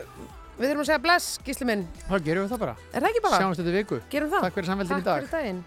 við 0.58 0.66
þurfum 0.66 0.82
að 0.84 0.88
segja 0.90 1.00
bless, 1.06 1.28
gísli 1.46 1.68
minn. 1.70 1.86
þá 2.04 2.14
gerum 2.26 2.44
við 2.44 2.52
það 2.52 2.60
bara 2.66 2.74
Er 2.92 3.00
það 3.00 3.08
ekki 3.14 3.22
bara? 3.24 3.38
sjáumst 3.40 3.62
þetta 3.62 3.74
viku 3.78 4.00
Gerum 4.12 4.32
það. 4.34 4.44
takk 4.44 4.58
fyrir 4.58 4.68
samveldin 4.68 4.92
í 4.92 4.98
Takk 4.98 5.08
dag 5.08 5.22
fyrir 5.24 5.32
daginn. 5.38 5.62